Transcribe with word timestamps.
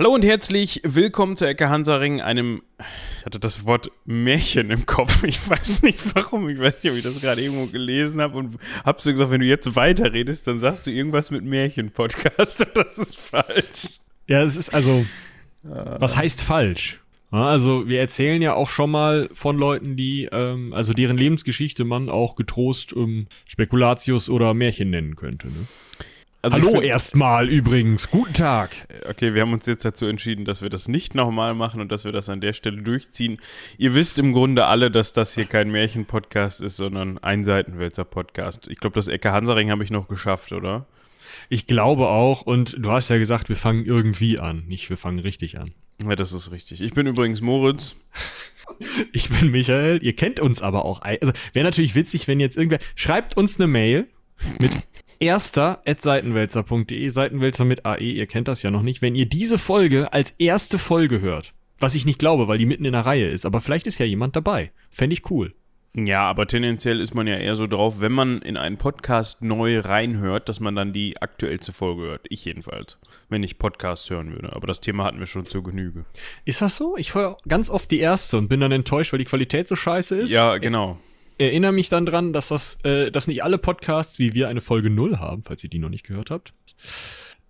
Hallo 0.00 0.14
und 0.14 0.24
herzlich 0.24 0.80
willkommen 0.82 1.36
zu 1.36 1.44
Ecke 1.44 1.68
Hansaring, 1.68 2.22
einem, 2.22 2.62
ich 3.18 3.26
hatte 3.26 3.38
das 3.38 3.66
Wort 3.66 3.90
Märchen 4.06 4.70
im 4.70 4.86
Kopf. 4.86 5.22
Ich 5.24 5.46
weiß 5.46 5.82
nicht 5.82 6.00
warum, 6.14 6.48
ich 6.48 6.58
weiß 6.58 6.82
nicht, 6.82 6.90
ob 6.90 6.96
ich 6.96 7.04
das 7.04 7.20
gerade 7.20 7.42
irgendwo 7.42 7.66
gelesen 7.66 8.22
habe 8.22 8.38
und 8.38 8.56
habst 8.82 9.04
du 9.04 9.10
gesagt, 9.10 9.30
wenn 9.30 9.42
du 9.42 9.46
jetzt 9.46 9.76
weiterredest, 9.76 10.46
dann 10.46 10.58
sagst 10.58 10.86
du 10.86 10.90
irgendwas 10.90 11.30
mit 11.30 11.44
Märchen-Podcast. 11.44 12.66
Das 12.74 12.96
ist 12.96 13.18
falsch. 13.18 14.00
Ja, 14.26 14.40
es 14.40 14.56
ist 14.56 14.72
also, 14.72 15.04
was 15.64 16.16
heißt 16.16 16.40
falsch? 16.40 16.98
Also 17.30 17.86
wir 17.86 18.00
erzählen 18.00 18.40
ja 18.40 18.54
auch 18.54 18.68
schon 18.70 18.92
mal 18.92 19.28
von 19.34 19.58
Leuten, 19.58 19.96
die, 19.96 20.30
ähm, 20.32 20.72
also 20.72 20.94
deren 20.94 21.18
Lebensgeschichte 21.18 21.84
man 21.84 22.08
auch 22.08 22.36
getrost 22.36 22.94
ähm, 22.96 23.26
Spekulatius 23.46 24.30
oder 24.30 24.54
Märchen 24.54 24.88
nennen 24.88 25.14
könnte. 25.14 25.48
Ne? 25.48 25.66
Also 26.42 26.56
Hallo 26.56 26.80
erstmal 26.80 27.50
übrigens, 27.50 28.08
guten 28.08 28.32
Tag. 28.32 28.88
Okay, 29.06 29.34
wir 29.34 29.42
haben 29.42 29.52
uns 29.52 29.66
jetzt 29.66 29.84
dazu 29.84 30.06
entschieden, 30.06 30.46
dass 30.46 30.62
wir 30.62 30.70
das 30.70 30.88
nicht 30.88 31.14
nochmal 31.14 31.52
machen 31.52 31.82
und 31.82 31.92
dass 31.92 32.06
wir 32.06 32.12
das 32.12 32.30
an 32.30 32.40
der 32.40 32.54
Stelle 32.54 32.80
durchziehen. 32.80 33.38
Ihr 33.76 33.94
wisst 33.94 34.18
im 34.18 34.32
Grunde 34.32 34.64
alle, 34.64 34.90
dass 34.90 35.12
das 35.12 35.34
hier 35.34 35.44
kein 35.44 35.70
Märchen-Podcast 35.70 36.62
ist, 36.62 36.76
sondern 36.76 37.18
ein 37.18 37.44
Seitenwälzer-Podcast. 37.44 38.68
Ich 38.68 38.80
glaube, 38.80 38.94
das 38.94 39.08
Ecke 39.08 39.32
Hansaring 39.32 39.70
habe 39.70 39.84
ich 39.84 39.90
noch 39.90 40.08
geschafft, 40.08 40.52
oder? 40.52 40.86
Ich 41.50 41.66
glaube 41.66 42.08
auch, 42.08 42.40
und 42.40 42.74
du 42.78 42.90
hast 42.90 43.10
ja 43.10 43.18
gesagt, 43.18 43.50
wir 43.50 43.56
fangen 43.56 43.84
irgendwie 43.84 44.38
an, 44.38 44.64
nicht 44.66 44.88
wir 44.88 44.96
fangen 44.96 45.18
richtig 45.18 45.58
an. 45.58 45.72
Ja, 46.02 46.16
das 46.16 46.32
ist 46.32 46.52
richtig. 46.52 46.80
Ich 46.80 46.94
bin 46.94 47.06
übrigens 47.06 47.42
Moritz. 47.42 47.96
Ich 49.12 49.28
bin 49.28 49.50
Michael, 49.50 49.98
ihr 50.00 50.14
kennt 50.14 50.38
uns 50.38 50.62
aber 50.62 50.84
auch. 50.84 51.02
Also 51.02 51.32
wäre 51.52 51.64
natürlich 51.64 51.96
witzig, 51.96 52.28
wenn 52.28 52.38
jetzt 52.38 52.56
irgendwer, 52.56 52.78
schreibt 52.94 53.36
uns 53.36 53.58
eine 53.58 53.66
Mail 53.66 54.06
mit 54.60 54.70
erster 55.20 55.80
at 55.86 56.02
seitenwälzer.de, 56.02 57.08
Seitenwälzer 57.08 57.64
mit 57.64 57.86
AE, 57.86 58.00
ihr 58.00 58.26
kennt 58.26 58.48
das 58.48 58.62
ja 58.62 58.70
noch 58.70 58.82
nicht, 58.82 59.02
wenn 59.02 59.14
ihr 59.14 59.26
diese 59.26 59.58
Folge 59.58 60.12
als 60.12 60.30
erste 60.38 60.78
Folge 60.78 61.20
hört. 61.20 61.54
Was 61.78 61.94
ich 61.94 62.04
nicht 62.04 62.18
glaube, 62.18 62.48
weil 62.48 62.58
die 62.58 62.66
mitten 62.66 62.84
in 62.84 62.92
der 62.92 63.06
Reihe 63.06 63.28
ist, 63.28 63.46
aber 63.46 63.60
vielleicht 63.60 63.86
ist 63.86 63.98
ja 63.98 64.06
jemand 64.06 64.36
dabei. 64.36 64.72
Fände 64.90 65.14
ich 65.14 65.30
cool. 65.30 65.54
Ja, 65.94 66.22
aber 66.22 66.46
tendenziell 66.46 67.00
ist 67.00 67.14
man 67.14 67.26
ja 67.26 67.36
eher 67.36 67.56
so 67.56 67.66
drauf, 67.66 68.00
wenn 68.00 68.12
man 68.12 68.42
in 68.42 68.56
einen 68.56 68.76
Podcast 68.76 69.42
neu 69.42 69.80
reinhört, 69.80 70.48
dass 70.48 70.60
man 70.60 70.76
dann 70.76 70.92
die 70.92 71.20
aktuellste 71.20 71.72
Folge 71.72 72.02
hört. 72.02 72.26
Ich 72.28 72.44
jedenfalls, 72.44 72.98
wenn 73.28 73.42
ich 73.42 73.58
Podcasts 73.58 74.08
hören 74.08 74.30
würde. 74.30 74.52
Aber 74.54 74.68
das 74.68 74.80
Thema 74.80 75.04
hatten 75.04 75.18
wir 75.18 75.26
schon 75.26 75.46
zur 75.46 75.64
Genüge. 75.64 76.04
Ist 76.44 76.60
das 76.60 76.76
so? 76.76 76.96
Ich 76.96 77.14
höre 77.14 77.38
ganz 77.48 77.68
oft 77.68 77.90
die 77.90 77.98
erste 77.98 78.38
und 78.38 78.48
bin 78.48 78.60
dann 78.60 78.70
enttäuscht, 78.70 79.12
weil 79.12 79.18
die 79.18 79.24
Qualität 79.24 79.66
so 79.66 79.74
scheiße 79.74 80.16
ist. 80.16 80.30
Ja, 80.30 80.58
genau. 80.58 80.98
Erinnere 81.40 81.72
mich 81.72 81.88
dann 81.88 82.04
dran, 82.04 82.34
dass 82.34 82.48
das, 82.48 82.78
äh, 82.84 83.10
dass 83.10 83.26
nicht 83.26 83.42
alle 83.42 83.56
Podcasts 83.56 84.18
wie 84.18 84.34
wir 84.34 84.48
eine 84.48 84.60
Folge 84.60 84.90
0 84.90 85.18
haben, 85.18 85.42
falls 85.42 85.64
ihr 85.64 85.70
die 85.70 85.78
noch 85.78 85.88
nicht 85.88 86.06
gehört 86.06 86.30
habt. 86.30 86.52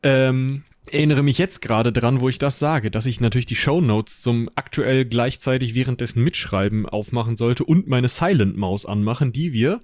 Ähm, 0.05 0.63
erinnere 0.91 1.25
mich 1.25 1.39
jetzt 1.39 1.61
gerade 1.61 1.93
dran, 1.93 2.21
wo 2.21 2.29
ich 2.29 2.39
das 2.39 2.61
sage, 2.61 2.93
dass 2.93 3.05
ich 3.05 3.21
natürlich 3.21 3.47
die 3.47 3.57
Shownotes 3.57 4.21
zum 4.21 4.49
aktuell 4.55 5.07
gleichzeitig 5.07 5.75
währenddessen 5.75 6.23
Mitschreiben 6.23 6.87
aufmachen 6.87 7.37
sollte 7.37 7.65
und 7.65 7.89
meine 7.89 8.07
Silent 8.07 8.57
Maus 8.57 8.87
anmachen, 8.87 9.33
die 9.33 9.53
wir. 9.53 9.81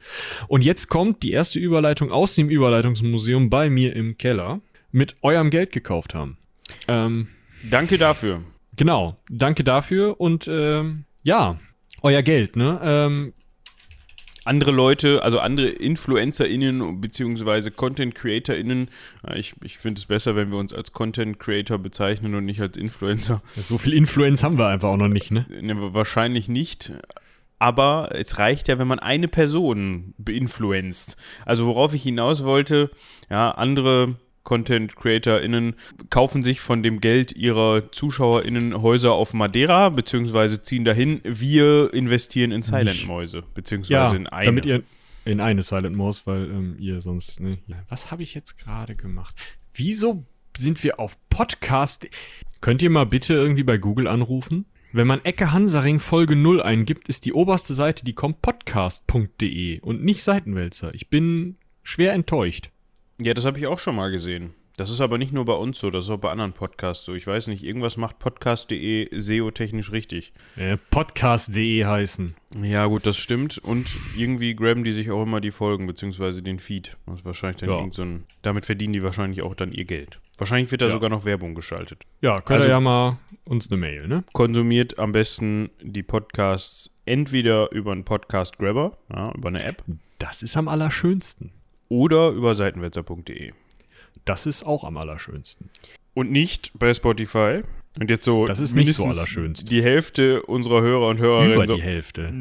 Und 0.46 0.62
jetzt 0.62 0.86
kommt 0.86 1.24
die 1.24 1.32
erste 1.32 1.58
Überleitung 1.58 2.12
aus 2.12 2.36
dem 2.36 2.48
Überleitungsmuseum 2.48 3.50
bei 3.50 3.68
mir 3.68 3.96
im 3.96 4.16
Keller 4.16 4.60
mit 4.92 5.16
eurem 5.22 5.50
Geld 5.50 5.72
gekauft 5.72 6.14
haben. 6.14 6.38
Ähm, 6.86 7.27
Danke 7.68 7.98
dafür. 7.98 8.44
Genau, 8.77 9.16
danke 9.28 9.64
dafür 9.64 10.20
und 10.20 10.46
ähm, 10.48 11.06
ja, 11.24 11.58
euer 12.02 12.22
Geld, 12.22 12.54
ne? 12.54 12.78
Ähm, 12.82 13.32
andere 14.47 14.70
Leute, 14.70 15.22
also 15.22 15.39
andere 15.39 15.69
InfluencerInnen 15.69 17.00
beziehungsweise 17.00 17.70
Content 17.70 18.14
CreatorInnen, 18.14 18.89
ich, 19.34 19.55
ich 19.62 19.79
finde 19.79 19.98
es 19.98 20.07
besser, 20.07 20.36
wenn 20.36 20.52
wir 20.52 20.58
uns 20.58 20.73
als 20.73 20.92
Content 20.92 21.39
Creator 21.39 21.79
bezeichnen 21.79 22.34
und 22.34 22.45
nicht 22.45 22.61
als 22.61 22.77
Influencer. 22.77 23.42
so 23.57 23.79
viel 23.79 23.95
Influence 23.95 24.42
haben 24.42 24.58
wir 24.58 24.68
einfach 24.68 24.89
auch 24.89 24.96
noch 24.96 25.08
nicht, 25.08 25.30
ne? 25.30 25.46
Ne, 25.61 25.95
wahrscheinlich 25.95 26.48
nicht. 26.48 26.92
Aber 27.58 28.11
es 28.12 28.39
reicht 28.39 28.68
ja, 28.68 28.79
wenn 28.79 28.89
man 28.89 28.98
eine 28.98 29.29
Person 29.29 30.14
beinfluenzt. 30.18 31.17
Also 31.46 31.67
worauf 31.67 31.95
ich 31.95 32.02
hinaus 32.02 32.45
wollte, 32.45 32.90
ja, 33.30 33.51
andere 33.51 34.17
Content 34.46 34.95
CreatorInnen 34.95 35.74
kaufen 36.08 36.42
sich 36.45 36.61
von 36.61 36.83
dem 36.83 37.01
Geld 37.01 37.33
ihrer 37.33 37.90
ZuschauerInnen 37.90 38.80
Häuser 38.80 39.12
auf 39.12 39.34
Madeira, 39.34 39.89
beziehungsweise 39.89 40.62
ziehen 40.62 40.84
dahin. 40.84 41.20
Wir 41.24 41.92
investieren 41.92 42.52
in 42.52 42.62
Silent-Mäuse, 42.62 43.42
beziehungsweise 43.55 44.14
in 44.14 44.29
eine. 44.29 44.46
damit 44.46 44.64
ihr 44.64 44.84
in 45.24 45.40
eine 45.40 45.64
Silent 45.64 45.96
Maus, 45.96 46.29
weil 46.29 46.48
ähm, 46.48 46.77
ihr 46.79 47.02
sonst, 47.02 47.40
ne? 47.40 47.58
Ja. 47.67 47.77
Was 47.89 48.12
habe 48.12 48.23
ich 48.23 48.34
jetzt 48.34 48.57
gerade 48.58 48.95
gemacht? 48.95 49.34
Wieso 49.74 50.24
sind 50.57 50.83
wir 50.84 51.01
auf 51.01 51.18
Podcast? 51.28 52.07
Könnt 52.61 52.80
ihr 52.80 52.90
mal 52.90 53.07
bitte 53.07 53.34
irgendwie 53.34 53.64
bei 53.64 53.78
Google 53.78 54.07
anrufen? 54.07 54.67
Wenn 54.92 55.08
man 55.08 55.24
Ecke 55.24 55.52
Hansaring 55.52 55.98
Folge 55.98 56.36
0 56.36 56.63
eingibt, 56.63 57.08
ist 57.08 57.24
die 57.24 57.33
oberste 57.33 57.74
Seite, 57.74 58.05
die 58.05 58.13
kommt 58.13 58.40
podcast.de 58.42 59.80
und 59.80 60.05
nicht 60.05 60.23
Seitenwälzer. 60.23 60.95
Ich 60.95 61.11
bin 61.11 61.57
schwer 61.83 62.13
enttäuscht. 62.13 62.70
Ja, 63.20 63.34
das 63.34 63.44
habe 63.44 63.58
ich 63.58 63.66
auch 63.66 63.78
schon 63.78 63.96
mal 63.96 64.10
gesehen. 64.10 64.54
Das 64.77 64.90
ist 64.90 65.00
aber 65.00 65.16
nicht 65.16 65.32
nur 65.32 65.46
bei 65.46 65.54
uns 65.54 65.78
so, 65.78 65.88
das 65.88 66.04
ist 66.04 66.10
auch 66.10 66.18
bei 66.18 66.30
anderen 66.30 66.52
Podcasts 66.52 67.06
so. 67.06 67.14
Ich 67.14 67.27
weiß 67.27 67.46
nicht, 67.46 67.64
irgendwas 67.64 67.96
macht 67.96 68.18
podcast.de 68.18 69.08
SEO-technisch 69.18 69.90
richtig. 69.90 70.34
Äh, 70.56 70.77
Podcast.de 70.90 71.86
heißen. 71.86 72.34
Ja, 72.62 72.84
gut, 72.84 73.06
das 73.06 73.16
stimmt. 73.16 73.56
Und 73.56 73.88
irgendwie 74.18 74.54
graben 74.54 74.84
die 74.84 74.92
sich 74.92 75.10
auch 75.10 75.22
immer 75.22 75.40
die 75.40 75.50
Folgen, 75.50 75.86
beziehungsweise 75.86 76.42
den 76.42 76.58
Feed. 76.60 76.98
Das 77.06 77.20
ist 77.20 77.24
wahrscheinlich 77.24 77.56
dann 77.60 77.70
Ja. 77.70 77.78
irgend 77.78 77.94
so 77.94 78.02
ein, 78.02 78.24
damit 78.42 78.66
verdienen 78.66 78.92
die 78.92 79.02
wahrscheinlich 79.02 79.40
auch 79.40 79.54
dann 79.54 79.72
ihr 79.72 79.86
Geld. 79.86 80.20
Wahrscheinlich 80.36 80.70
wird 80.70 80.83
da 80.83 80.86
Ja. 80.86 80.92
sogar 80.92 81.08
noch 81.08 81.24
Werbung 81.24 81.54
geschaltet. 81.54 82.02
Ja, 82.20 82.42
könnt 82.42 82.58
Also- 82.58 82.68
ihr 82.68 82.72
ja 82.72 82.80
mal 82.80 83.18
uns 83.46 83.70
eine 83.70 83.80
Mail, 83.80 84.08
ne? 84.08 84.24
Konsumiert 84.34 84.98
am 84.98 85.12
besten 85.12 85.70
die 85.80 86.02
Podcasts 86.02 86.90
entweder 87.06 87.72
über 87.72 87.92
einen 87.92 88.04
Podcast-Grabber, 88.04 88.98
ja, 89.10 89.33
über 89.34 89.48
eine 89.48 89.62
App, 89.64 89.83
Das 90.18 90.42
ist 90.42 90.56
am 90.58 90.68
allerschönsten. 90.68 91.52
Oder 91.89 92.30
über 92.30 92.55
seitenwetzer.de. 92.55 93.52
Das 94.24 94.47
ist 94.47 94.64
auch 94.64 94.85
am 94.85 94.97
allerschönsten. 94.97 95.70
Und 96.14 96.30
nicht 96.30 96.73
bei 96.79 96.92
Spotify. 96.92 97.63
Und 97.98 98.11
jetzt 98.11 98.24
so 98.24 98.47
Das 98.47 98.61
ist 98.61 98.74
nicht 98.74 98.95
so 98.95 99.05
allerschönst. 99.05 99.70
die 99.70 99.83
Hälfte 99.83 100.42
unserer 100.42 100.83
Hörer 100.83 101.08
und 101.08 101.19
Hörerinnen 101.19 101.55
Über 101.55 101.67
so, 101.67 101.77
die 101.77 101.83
Hälfte. 101.83 102.33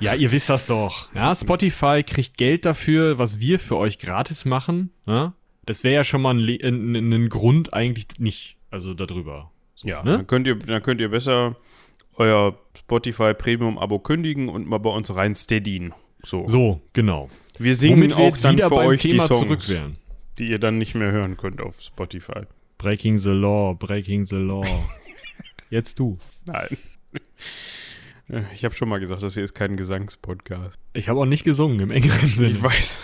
Ja, 0.00 0.14
ihr 0.14 0.30
wisst 0.30 0.50
das 0.50 0.66
doch. 0.66 1.08
Ja, 1.14 1.34
Spotify 1.34 2.02
kriegt 2.02 2.36
Geld 2.36 2.66
dafür, 2.66 3.18
was 3.18 3.40
wir 3.40 3.58
für 3.58 3.78
euch 3.78 3.98
gratis 3.98 4.44
machen. 4.44 4.90
Ja? 5.06 5.32
Das 5.64 5.84
wäre 5.84 5.94
ja 5.94 6.04
schon 6.04 6.20
mal 6.20 6.34
ein, 6.34 6.48
ein, 6.94 7.12
ein, 7.12 7.28
Grund 7.28 7.72
eigentlich 7.72 8.06
nicht. 8.18 8.56
Also 8.70 8.92
darüber. 8.92 9.50
So, 9.74 9.88
Ja, 9.88 10.02
ne? 10.02 10.18
dann, 10.18 10.26
könnt 10.26 10.46
ihr, 10.46 10.56
dann 10.56 10.82
könnt 10.82 11.00
ihr 11.00 11.08
besser 11.08 11.56
euer 12.14 12.58
Spotify 12.76 13.32
Premium-Abo 13.34 13.98
kündigen 14.00 14.48
und 14.48 14.66
mal 14.66 14.78
bei 14.78 14.90
uns 14.90 15.14
rein 15.14 15.34
steadien. 15.34 15.94
So. 16.22 16.46
So, 16.46 16.80
genau. 16.92 17.30
Wir 17.58 17.74
singen 17.74 17.96
Womit 17.96 18.16
wir 18.16 18.24
auch 18.24 18.38
dann 18.38 18.56
wieder 18.56 18.68
für 18.68 18.76
euch 18.76 19.00
die 19.02 19.10
Thema 19.10 19.26
Songs, 19.26 19.40
zurück 19.46 19.68
wären. 19.68 19.96
die 20.38 20.48
ihr 20.48 20.58
dann 20.58 20.78
nicht 20.78 20.94
mehr 20.94 21.10
hören 21.12 21.36
könnt 21.36 21.60
auf 21.60 21.80
Spotify. 21.80 22.42
Breaking 22.78 23.18
the 23.18 23.30
Law, 23.30 23.74
Breaking 23.74 24.24
the 24.24 24.36
Law. 24.36 24.64
Jetzt 25.70 25.98
du. 25.98 26.18
Nein. 26.44 26.76
Ich 28.52 28.64
habe 28.64 28.74
schon 28.74 28.88
mal 28.88 28.98
gesagt, 28.98 29.22
das 29.22 29.34
hier 29.34 29.44
ist 29.44 29.54
kein 29.54 29.76
Gesangspodcast. 29.76 30.78
Ich 30.92 31.08
habe 31.08 31.20
auch 31.20 31.26
nicht 31.26 31.44
gesungen 31.44 31.80
im 31.80 31.90
engeren 31.90 32.28
Sinne. 32.28 32.48
Ich 32.48 32.62
weiß. 32.62 33.00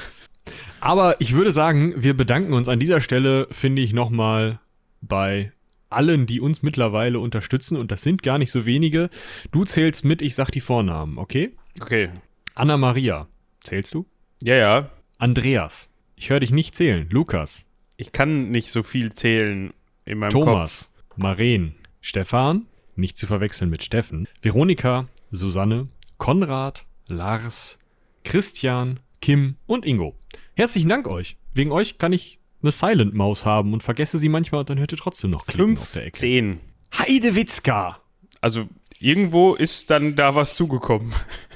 Aber 0.80 1.20
ich 1.20 1.32
würde 1.32 1.52
sagen, 1.52 1.94
wir 1.96 2.16
bedanken 2.16 2.52
uns 2.52 2.68
an 2.68 2.80
dieser 2.80 3.00
Stelle, 3.00 3.46
finde 3.50 3.82
ich, 3.82 3.92
nochmal 3.92 4.58
bei 5.00 5.52
allen, 5.90 6.26
die 6.26 6.40
uns 6.40 6.62
mittlerweile 6.62 7.20
unterstützen. 7.20 7.76
Und 7.76 7.92
das 7.92 8.02
sind 8.02 8.22
gar 8.22 8.38
nicht 8.38 8.50
so 8.50 8.66
wenige. 8.66 9.10
Du 9.52 9.64
zählst 9.64 10.04
mit, 10.04 10.22
ich 10.22 10.34
sag 10.34 10.50
die 10.50 10.60
Vornamen, 10.60 11.18
okay? 11.18 11.54
Okay. 11.80 12.10
Anna 12.54 12.76
Maria. 12.76 13.28
Zählst 13.60 13.94
du? 13.94 14.06
Ja, 14.44 14.56
ja. 14.56 14.90
Andreas. 15.18 15.88
Ich 16.16 16.30
höre 16.30 16.40
dich 16.40 16.50
nicht 16.50 16.74
zählen. 16.74 17.08
Lukas. 17.10 17.64
Ich 17.96 18.10
kann 18.10 18.50
nicht 18.50 18.72
so 18.72 18.82
viel 18.82 19.12
zählen 19.12 19.72
in 20.04 20.18
meinem 20.18 20.30
Thomas. 20.30 20.88
Maren. 21.14 21.76
Stefan. 22.00 22.66
Nicht 22.96 23.16
zu 23.16 23.28
verwechseln 23.28 23.70
mit 23.70 23.84
Steffen. 23.84 24.26
Veronika. 24.40 25.06
Susanne. 25.30 25.86
Konrad. 26.18 26.86
Lars. 27.06 27.78
Christian. 28.24 28.98
Kim 29.20 29.54
und 29.66 29.86
Ingo. 29.86 30.18
Herzlichen 30.56 30.88
Dank 30.88 31.06
euch. 31.06 31.36
Wegen 31.54 31.70
euch 31.70 31.98
kann 31.98 32.12
ich 32.12 32.40
eine 32.62 32.72
Silent 32.72 33.14
Maus 33.14 33.44
haben 33.44 33.72
und 33.72 33.84
vergesse 33.84 34.18
sie 34.18 34.28
manchmal 34.28 34.62
und 34.62 34.70
dann 34.70 34.78
hört 34.80 34.90
ihr 34.90 34.98
trotzdem 34.98 35.30
noch 35.30 35.46
Kopf. 35.46 35.54
Klicken 35.54 35.78
auf 35.78 35.92
der 35.92 36.06
Ecke. 36.06 36.18
15. 36.18 36.60
Heidewitzka. 36.98 38.00
Also 38.40 38.68
irgendwo 38.98 39.54
ist 39.54 39.90
dann 39.90 40.16
da 40.16 40.34
was 40.34 40.56
zugekommen. 40.56 41.12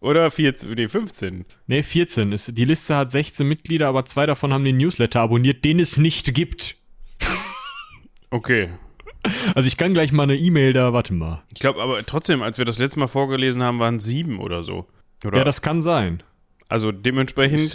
Oder 0.00 0.30
14, 0.30 0.72
nee, 0.74 0.88
15. 0.88 1.44
Ne, 1.66 1.82
14. 1.82 2.32
Ist, 2.32 2.56
die 2.56 2.64
Liste 2.64 2.96
hat 2.96 3.10
16 3.10 3.46
Mitglieder, 3.46 3.88
aber 3.88 4.06
zwei 4.06 4.24
davon 4.24 4.52
haben 4.52 4.64
den 4.64 4.78
Newsletter 4.78 5.20
abonniert, 5.20 5.64
den 5.64 5.78
es 5.78 5.98
nicht 5.98 6.34
gibt. 6.34 6.76
Okay. 8.30 8.70
Also 9.54 9.66
ich 9.66 9.76
kann 9.76 9.92
gleich 9.92 10.12
mal 10.12 10.22
eine 10.22 10.36
E-Mail 10.36 10.72
da, 10.72 10.92
warte 10.94 11.12
mal. 11.12 11.42
Ich 11.52 11.60
glaube 11.60 11.82
aber 11.82 12.04
trotzdem, 12.06 12.42
als 12.42 12.56
wir 12.56 12.64
das 12.64 12.78
letzte 12.78 12.98
Mal 13.00 13.08
vorgelesen 13.08 13.62
haben, 13.62 13.78
waren 13.78 13.96
es 13.96 14.04
sieben 14.04 14.38
oder 14.38 14.62
so. 14.62 14.86
Oder 15.26 15.38
Ja, 15.38 15.44
das 15.44 15.60
kann 15.60 15.82
sein. 15.82 16.22
Also 16.70 16.92
dementsprechend 16.92 17.72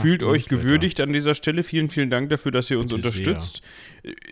Fühlt 0.00 0.22
euch 0.22 0.46
gewürdigt 0.48 0.98
an 0.98 1.12
dieser 1.12 1.34
Stelle. 1.34 1.62
Vielen, 1.62 1.90
vielen 1.90 2.08
Dank 2.08 2.30
dafür, 2.30 2.52
dass 2.52 2.70
ihr 2.70 2.78
uns 2.78 2.90
Bitte 2.90 3.08
unterstützt. 3.08 3.60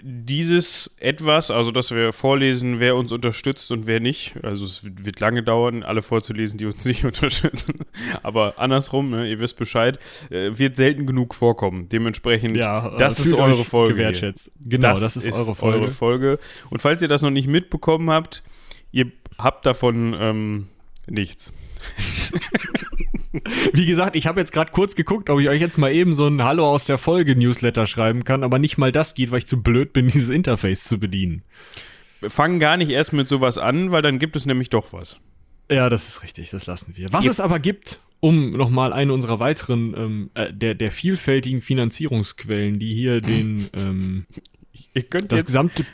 Dieses 0.03 0.97
etwas, 0.99 1.51
also 1.51 1.71
dass 1.71 1.91
wir 1.91 2.15
vorlesen, 2.15 2.81
wer 2.81 2.97
uns 2.97 3.13
unterstützt 3.13 3.71
und 3.71 3.87
wer 3.87 4.01
nicht. 4.01 4.37
Also 4.43 4.65
es 4.65 4.91
wird 5.05 5.21
lange 5.21 5.43
dauern, 5.43 5.83
alle 5.83 6.01
vorzulesen, 6.01 6.57
die 6.57 6.65
uns 6.65 6.85
nicht 6.87 7.05
unterstützen. 7.05 7.81
Aber 8.23 8.59
andersrum, 8.59 9.11
ne, 9.11 9.29
ihr 9.29 9.39
wisst 9.41 9.59
Bescheid, 9.59 9.99
äh, 10.31 10.59
wird 10.59 10.77
selten 10.77 11.05
genug 11.05 11.35
vorkommen. 11.35 11.91
Dementsprechend, 11.91 12.57
Ja, 12.57 12.95
äh, 12.95 12.97
das 12.97 13.21
ist 13.21 13.35
eure 13.35 13.63
Folge. 13.63 13.97
Gewertschätzt. 13.97 14.51
Genau, 14.65 14.99
das, 14.99 15.17
ist, 15.17 15.27
eure 15.31 15.55
Folge. 15.55 15.79
eure 15.81 15.91
Folge. 15.91 16.39
Und 16.71 16.81
falls 16.81 17.03
ihr 17.03 17.09
das 17.09 17.21
noch 17.21 17.29
nicht 17.29 17.47
mitbekommen 17.47 18.09
habt, 18.09 18.43
ihr 18.91 19.13
habt 19.39 19.67
davon 19.67 20.17
ähm, 20.19 20.69
nichts. 21.11 21.53
Wie 23.73 23.87
gesagt, 23.87 24.17
ich 24.17 24.27
habe 24.27 24.41
jetzt 24.41 24.53
gerade 24.53 24.73
kurz 24.73 24.95
geguckt, 24.95 25.31
ob 25.31 25.41
ich 25.41 25.49
euch 25.49 25.61
jetzt 25.61 25.79
mal 25.79 25.93
eben 25.93 26.13
so 26.15 26.27
ein 26.27 26.43
Hallo 26.43 26.67
aus 26.67 26.87
der 26.87 26.99
Folge 26.99 27.37
Newsletter 27.37 27.87
schreiben 27.87 28.25
kann, 28.25 28.43
aber 28.43 28.59
nicht 28.59 28.79
mal 28.79 28.91
das 28.93 29.15
geht, 29.15 29.31
weil 29.31 29.39
ich 29.39 29.47
zu 29.47 29.63
blöd 29.63 29.93
bin, 29.93 30.09
dieses 30.13 30.31
Interface 30.31 30.85
zu 30.85 30.99
bedienen. 30.99 31.43
Wir 32.21 32.31
fangen 32.31 32.59
gar 32.59 32.77
nicht 32.77 32.91
erst 32.91 33.13
mit 33.13 33.29
sowas 33.29 33.59
an, 33.59 33.93
weil 33.93 34.03
dann 34.03 34.19
gibt 34.19 34.35
es 34.35 34.47
nämlich 34.47 34.71
doch 34.71 34.93
was. 34.93 35.21
Ja, 35.71 35.89
das 35.89 36.09
ist 36.09 36.23
richtig, 36.23 36.51
das 36.51 36.67
lassen 36.67 36.93
wir. 36.97 37.09
Was 37.13 37.25
Ihr- 37.25 37.31
es 37.31 37.41
aber 37.41 37.59
gibt, 37.59 38.01
um 38.21 38.53
nochmal 38.53 38.93
eine 38.93 39.13
unserer 39.13 39.39
weiteren, 39.39 39.95
ähm, 39.97 40.31
äh, 40.35 40.53
der, 40.53 40.75
der 40.75 40.91
vielfältigen 40.91 41.61
Finanzierungsquellen, 41.61 42.79
die 42.79 42.93
hier 42.95 43.21
den, 43.21 43.69
ähm, 43.77 44.27
Ihr 44.95 45.03
könnt 45.03 45.31
das 45.33 45.41
jetzt 45.41 45.47
gesamte 45.47 45.85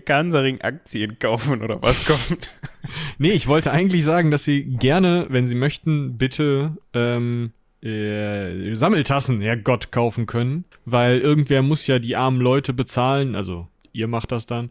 Gansaring 0.00 0.60
Aktien 0.60 1.18
kaufen 1.18 1.62
oder 1.62 1.80
was 1.82 2.04
kommt. 2.04 2.60
Nee, 3.18 3.32
ich 3.32 3.48
wollte 3.48 3.72
eigentlich 3.72 4.04
sagen, 4.04 4.30
dass 4.30 4.44
Sie 4.44 4.64
gerne, 4.64 5.26
wenn 5.28 5.48
Sie 5.48 5.56
möchten, 5.56 6.16
bitte 6.18 6.76
ähm, 6.92 7.50
äh, 7.82 8.74
Sammeltassen, 8.74 9.40
Herrgott, 9.40 9.90
kaufen 9.90 10.26
können. 10.26 10.64
Weil 10.84 11.18
irgendwer 11.18 11.62
muss 11.62 11.88
ja 11.88 11.98
die 11.98 12.14
armen 12.14 12.40
Leute 12.40 12.72
bezahlen, 12.72 13.34
also 13.34 13.66
ihr 13.92 14.06
macht 14.06 14.30
das 14.30 14.46
dann, 14.46 14.70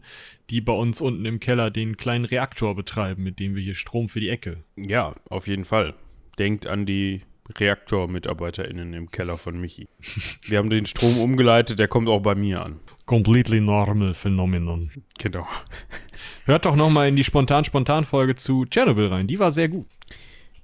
die 0.50 0.60
bei 0.60 0.72
uns 0.72 1.00
unten 1.00 1.24
im 1.26 1.40
Keller 1.40 1.70
den 1.70 1.96
kleinen 1.96 2.24
Reaktor 2.24 2.74
betreiben, 2.74 3.22
mit 3.22 3.38
dem 3.38 3.54
wir 3.54 3.62
hier 3.62 3.74
Strom 3.74 4.08
für 4.08 4.20
die 4.20 4.28
Ecke. 4.28 4.64
Ja, 4.76 5.14
auf 5.28 5.46
jeden 5.46 5.64
Fall. 5.64 5.94
Denkt 6.38 6.66
an 6.66 6.86
die 6.86 7.22
ReaktormitarbeiterInnen 7.58 8.94
im 8.94 9.10
Keller 9.10 9.36
von 9.38 9.60
Michi. 9.60 9.88
Wir 10.42 10.58
haben 10.58 10.70
den 10.70 10.86
Strom 10.86 11.18
umgeleitet, 11.18 11.78
der 11.78 11.88
kommt 11.88 12.08
auch 12.08 12.20
bei 12.20 12.34
mir 12.34 12.64
an. 12.64 12.80
Completely 13.06 13.60
normal 13.60 14.14
Phenomenon. 14.14 14.90
Genau. 15.18 15.46
Hört 16.44 16.66
doch 16.66 16.74
nochmal 16.74 17.08
in 17.08 17.16
die 17.16 17.24
Spontan-Spontan-Folge 17.24 18.34
zu 18.34 18.64
Tschernobyl 18.64 19.06
rein. 19.06 19.28
Die 19.28 19.38
war 19.38 19.52
sehr 19.52 19.68
gut. 19.68 19.86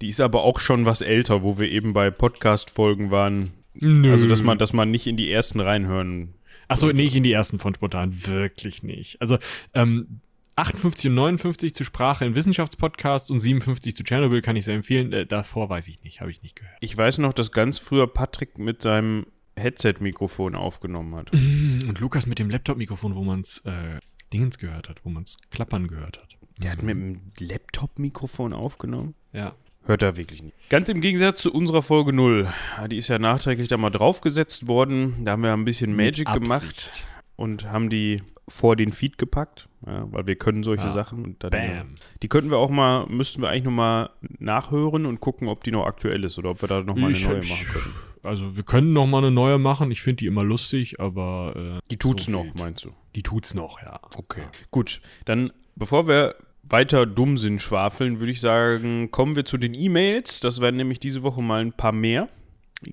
Die 0.01 0.09
ist 0.09 0.21
aber 0.21 0.43
auch 0.43 0.59
schon 0.59 0.85
was 0.85 1.01
älter, 1.01 1.45
wo 1.45 1.59
wir 1.59 1.71
eben 1.71 1.93
bei 1.93 2.11
Podcast-Folgen 2.11 3.13
waren. 3.13 3.53
Nö. 3.75 4.11
Also, 4.11 4.27
dass 4.29 4.43
man, 4.43 4.59
dass 4.59 4.73
man 4.73 4.91
nicht 4.91 5.07
in 5.07 5.17
die 5.17 5.31
ersten 5.31 5.61
reinhören. 5.61 6.35
Achso, 6.67 6.91
nicht 6.91 7.15
in 7.15 7.23
die 7.23 7.33
ersten 7.33 7.61
von 7.61 7.75
Spontan. 7.75 8.27
Wirklich 8.27 8.83
nicht. 8.83 9.21
Also, 9.21 9.39
ähm, 9.73 10.21
58 10.57 11.09
und 11.09 11.15
59 11.15 11.75
zu 11.75 11.85
Sprache 11.85 12.25
in 12.25 12.35
Wissenschaftspodcasts 12.35 13.31
und 13.31 13.41
57 13.41 13.97
zu 13.97 14.03
Tschernobyl 14.03 14.43
kann 14.43 14.57
ich 14.57 14.65
sehr 14.65 14.75
empfehlen. 14.75 15.13
Äh, 15.13 15.27
davor 15.27 15.71
weiß 15.71 15.89
ich 15.89 16.03
nicht, 16.03 16.21
habe 16.21 16.31
ich 16.31 16.43
nicht 16.43 16.57
gehört. 16.57 16.77
Ich 16.81 16.97
weiß 16.97 17.19
noch, 17.19 17.33
dass 17.33 17.53
ganz 17.53 17.79
früher 17.79 18.07
Patrick 18.07 18.59
mit 18.59 18.83
seinem 18.83 19.27
Headset-Mikrofon 19.57 20.55
aufgenommen 20.55 21.15
hat. 21.15 21.33
Und 21.33 21.99
Lukas 22.01 22.27
mit 22.27 22.39
dem 22.39 22.51
Laptop-Mikrofon, 22.51 23.15
wo 23.15 23.23
man's 23.23 23.59
äh, 23.65 23.99
Dingens 24.33 24.59
gehört 24.59 24.89
hat, 24.89 25.05
wo 25.05 25.11
man's 25.11 25.37
klappern 25.51 25.89
gehört 25.89 26.19
hat. 26.19 26.37
Der 26.59 26.73
hat 26.73 26.83
mit 26.83 26.97
dem 26.97 27.21
Laptop-Mikrofon 27.39 28.53
aufgenommen. 28.53 29.15
Ja. 29.33 29.55
Hört 29.85 30.03
er 30.03 30.17
wirklich 30.17 30.43
nicht. 30.43 30.55
Ganz 30.69 30.89
im 30.89 31.01
Gegensatz 31.01 31.43
zu 31.43 31.53
unserer 31.53 31.83
Folge 31.83 32.13
0. 32.13 32.49
Die 32.89 32.97
ist 32.97 33.09
ja 33.09 33.19
nachträglich 33.19 33.67
da 33.69 33.77
mal 33.77 33.91
draufgesetzt 33.91 34.69
worden. 34.69 35.25
Da 35.25 35.33
haben 35.33 35.43
wir 35.43 35.53
ein 35.53 35.65
bisschen 35.65 35.97
Magic 35.97 36.31
gemacht 36.33 37.05
und 37.35 37.69
haben 37.69 37.91
die 37.91 38.23
vor 38.47 38.77
den 38.77 38.93
Feed 38.93 39.19
gepackt, 39.19 39.69
ja, 39.87 40.07
weil 40.13 40.27
wir 40.27 40.37
können 40.37 40.63
solche 40.63 40.85
Ah, 40.85 40.91
Sachen. 40.91 41.25
Und 41.25 41.43
dann, 41.43 41.51
Bam. 41.51 41.95
Die 42.23 42.29
könnten 42.29 42.51
wir 42.51 42.59
auch 42.59 42.71
mal, 42.71 43.07
müssten 43.07 43.43
wir 43.43 43.49
eigentlich 43.49 43.65
nochmal 43.65 44.11
nachhören 44.39 45.07
und 45.07 45.21
gucken, 45.21 45.49
ob 45.49 45.65
die 45.65 45.71
noch 45.73 45.87
aktuell 45.87 46.23
ist 46.25 46.39
oder 46.39 46.51
ob 46.51 46.61
wir 46.63 46.69
da 46.69 46.83
nochmal 46.83 47.15
eine 47.15 47.25
neue 47.25 47.37
machen 47.39 47.67
können. 47.73 47.95
Also, 48.23 48.57
wir 48.57 48.63
können 48.63 48.93
noch 48.93 49.07
mal 49.07 49.19
eine 49.19 49.31
neue 49.31 49.59
machen. 49.59 49.91
Ich 49.91 50.01
finde 50.03 50.17
die 50.19 50.27
immer 50.27 50.45
lustig, 50.45 51.01
aber 51.01 51.55
äh, 51.57 51.89
Die 51.91 51.97
tut's 51.97 52.27
so 52.27 52.33
noch, 52.33 52.45
wild. 52.45 52.59
meinst 52.59 52.85
du? 52.85 52.91
die 53.15 53.23
tut's 53.23 53.53
noch, 53.55 53.83
ja. 53.83 54.01
Okay. 54.17 54.43
Gut, 54.71 55.01
dann 55.27 55.53
bevor 55.77 56.09
wir 56.09 56.35
weiter 56.63 57.05
dumm 57.05 57.37
sind 57.37 57.61
schwafeln, 57.61 58.21
würde 58.21 58.33
ich 58.33 58.41
sagen, 58.41 59.11
kommen 59.11 59.37
wir 59.37 59.45
zu 59.45 59.59
den 59.59 59.75
E-Mails. 59.75 60.41
Das 60.41 60.61
werden 60.61 60.77
nämlich 60.77 61.01
diese 61.01 61.23
Woche 61.23 61.43
mal 61.43 61.61
ein 61.61 61.73
paar 61.73 61.93
mehr. 61.93 62.29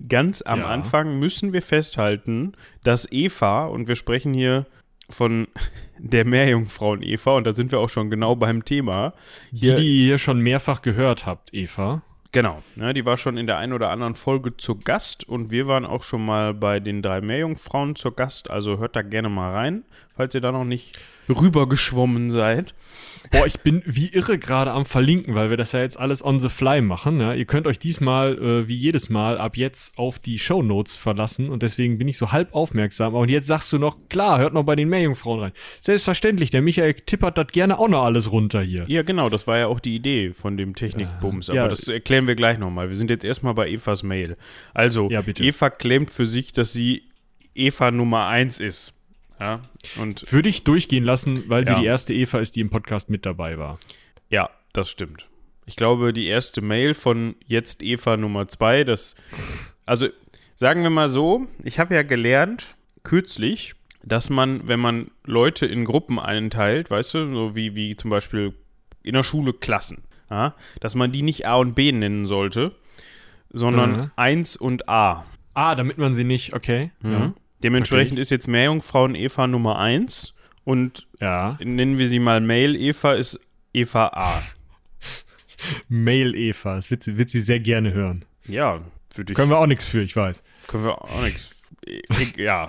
Ganz 0.08 0.42
am 0.42 0.60
Ja. 0.60 0.66
Anfang 0.66 1.18
müssen 1.18 1.52
wir 1.52 1.62
festhalten, 1.62 2.52
dass 2.84 3.10
Eva, 3.10 3.66
und 3.66 3.88
wir 3.88 3.94
sprechen 3.96 4.34
hier 4.34 4.66
von 5.08 5.46
der 5.98 6.24
Meerjungfrauen 6.26 7.02
Eva, 7.02 7.36
und 7.36 7.44
da 7.46 7.52
sind 7.52 7.72
wir 7.72 7.78
auch 7.78 7.88
schon 7.88 8.10
genau 8.10 8.36
beim 8.36 8.64
Thema. 8.64 9.14
Hier, 9.52 9.76
Die, 9.76 9.82
die 9.82 9.98
ihr 10.00 10.04
hier 10.06 10.18
schon 10.18 10.40
mehrfach 10.40 10.82
gehört 10.82 11.24
habt, 11.26 11.54
Eva. 11.54 12.02
Genau, 12.32 12.62
ne, 12.76 12.94
die 12.94 13.04
war 13.04 13.16
schon 13.16 13.36
in 13.36 13.46
der 13.46 13.58
einen 13.58 13.72
oder 13.72 13.90
anderen 13.90 14.14
Folge 14.14 14.56
zu 14.56 14.76
Gast 14.78 15.28
und 15.28 15.50
wir 15.50 15.66
waren 15.66 15.84
auch 15.84 16.04
schon 16.04 16.24
mal 16.24 16.54
bei 16.54 16.78
den 16.78 17.02
drei 17.02 17.20
Meerjungfrauen 17.20 17.96
zu 17.96 18.12
Gast, 18.12 18.50
also 18.50 18.78
hört 18.78 18.94
da 18.94 19.02
gerne 19.02 19.28
mal 19.28 19.52
rein, 19.52 19.82
falls 20.20 20.34
ihr 20.34 20.42
da 20.42 20.52
noch 20.52 20.66
nicht 20.66 20.98
rübergeschwommen 21.30 22.28
seid. 22.28 22.74
Boah, 23.30 23.46
ich 23.46 23.60
bin 23.60 23.82
wie 23.86 24.08
irre 24.08 24.38
gerade 24.38 24.70
am 24.70 24.84
Verlinken, 24.84 25.34
weil 25.34 25.48
wir 25.48 25.56
das 25.56 25.72
ja 25.72 25.80
jetzt 25.80 25.98
alles 25.98 26.22
on 26.22 26.36
the 26.36 26.50
fly 26.50 26.82
machen. 26.82 27.20
Ja? 27.20 27.32
Ihr 27.32 27.46
könnt 27.46 27.66
euch 27.66 27.78
diesmal, 27.78 28.36
äh, 28.36 28.68
wie 28.68 28.74
jedes 28.74 29.08
Mal, 29.08 29.38
ab 29.38 29.56
jetzt 29.56 29.96
auf 29.96 30.18
die 30.18 30.38
Shownotes 30.38 30.94
verlassen 30.94 31.48
und 31.48 31.62
deswegen 31.62 31.96
bin 31.96 32.06
ich 32.06 32.18
so 32.18 32.32
halb 32.32 32.54
aufmerksam. 32.54 33.14
Und 33.14 33.30
jetzt 33.30 33.46
sagst 33.46 33.72
du 33.72 33.78
noch, 33.78 33.96
klar, 34.10 34.38
hört 34.38 34.52
noch 34.52 34.64
bei 34.64 34.76
den 34.76 34.90
Meerjungfrauen 34.90 35.40
rein. 35.40 35.52
Selbstverständlich, 35.80 36.50
der 36.50 36.60
Michael 36.60 36.92
tippert 36.92 37.38
das 37.38 37.46
gerne 37.46 37.78
auch 37.78 37.88
noch 37.88 38.04
alles 38.04 38.30
runter 38.30 38.60
hier. 38.60 38.84
Ja, 38.88 39.02
genau, 39.02 39.30
das 39.30 39.46
war 39.46 39.56
ja 39.56 39.68
auch 39.68 39.80
die 39.80 39.94
Idee 39.94 40.34
von 40.34 40.58
dem 40.58 40.74
Technikbums, 40.74 41.48
aber 41.48 41.60
ja. 41.60 41.68
das 41.68 41.88
erklären 41.88 42.28
wir 42.28 42.34
gleich 42.34 42.58
nochmal. 42.58 42.90
Wir 42.90 42.96
sind 42.96 43.08
jetzt 43.08 43.24
erstmal 43.24 43.54
bei 43.54 43.70
Evas 43.70 44.02
Mail. 44.02 44.36
Also, 44.74 45.08
Ja, 45.08 45.22
bitte. 45.22 45.42
Eva 45.42 45.70
claimt 45.70 46.10
für 46.10 46.26
sich, 46.26 46.52
dass 46.52 46.74
sie 46.74 47.04
Eva 47.54 47.90
Nummer 47.90 48.26
1 48.26 48.60
ist. 48.60 48.99
Ja, 49.40 49.62
und 49.98 50.30
Würde 50.32 50.48
ich 50.50 50.64
durchgehen 50.64 51.02
lassen, 51.04 51.44
weil 51.48 51.64
sie 51.66 51.72
Ja. 51.72 51.80
die 51.80 51.86
erste 51.86 52.12
Eva 52.14 52.38
ist, 52.40 52.56
die 52.56 52.60
im 52.60 52.68
Podcast 52.70 53.08
mit 53.10 53.24
dabei 53.24 53.56
war. 53.58 53.78
Ja, 54.28 54.50
das 54.74 54.90
stimmt. 54.90 55.26
Ich 55.66 55.76
glaube, 55.76 56.12
die 56.12 56.26
erste 56.26 56.60
Mail 56.60 56.94
von 56.94 57.34
jetzt 57.46 57.82
Eva 57.82 58.16
Nummer 58.16 58.48
2, 58.48 58.84
das. 58.84 59.16
Also, 59.86 60.08
sagen 60.56 60.82
wir 60.82 60.90
mal 60.90 61.08
so, 61.08 61.46
ich 61.64 61.78
habe 61.78 61.94
ja 61.94 62.02
gelernt, 62.02 62.76
kürzlich, 63.02 63.74
dass 64.02 64.30
man, 64.30 64.66
wenn 64.68 64.80
man 64.80 65.10
Leute 65.24 65.64
in 65.66 65.84
Gruppen 65.84 66.18
einteilt, 66.18 66.90
weißt 66.90 67.14
du, 67.14 67.34
so 67.34 67.56
wie, 67.56 67.74
wie 67.76 67.96
zum 67.96 68.10
Beispiel 68.10 68.54
in 69.02 69.14
der 69.14 69.22
Schule 69.22 69.52
Klassen, 69.54 70.02
ja, 70.30 70.54
dass 70.80 70.94
man 70.94 71.12
die 71.12 71.22
nicht 71.22 71.46
A 71.46 71.56
und 71.56 71.74
B 71.74 71.92
nennen 71.92 72.26
sollte, 72.26 72.74
sondern 73.52 73.92
Mhm. 73.92 74.10
1 74.16 74.56
und 74.56 74.88
A. 74.88 75.24
Ah, 75.54 75.74
damit 75.74 75.98
man 75.98 76.14
sie 76.14 76.24
nicht, 76.24 76.54
okay. 76.54 76.90
Ja. 77.02 77.32
Dementsprechend 77.62 78.18
ist 78.18 78.30
jetzt 78.30 78.48
Meerjungfrauen 78.48 79.14
Eva 79.14 79.46
Nummer 79.46 79.78
1 79.78 80.34
und 80.64 81.06
Ja. 81.20 81.58
nennen 81.62 81.98
wir 81.98 82.06
sie 82.06 82.18
mal 82.18 82.40
Mail 82.40 82.74
Eva 82.76 83.14
ist 83.14 83.38
Eva 83.72 84.06
A. 84.14 84.42
Mail 85.88 86.34
Eva, 86.34 86.76
das 86.76 86.90
wird 86.90 87.02
sie, 87.02 87.18
wird 87.18 87.30
sie 87.30 87.40
sehr 87.40 87.60
gerne 87.60 87.92
hören. 87.92 88.24
Ja, 88.46 88.80
würde 89.14 89.32
ich. 89.32 89.36
Können 89.36 89.50
wir 89.50 89.58
auch 89.58 89.66
nichts 89.66 89.84
für, 89.84 90.00
ich 90.02 90.16
weiß. 90.16 90.42
Können 90.66 90.84
wir 90.84 91.02
auch 91.02 91.22
nichts. 91.22 91.56
Ja. 92.36 92.68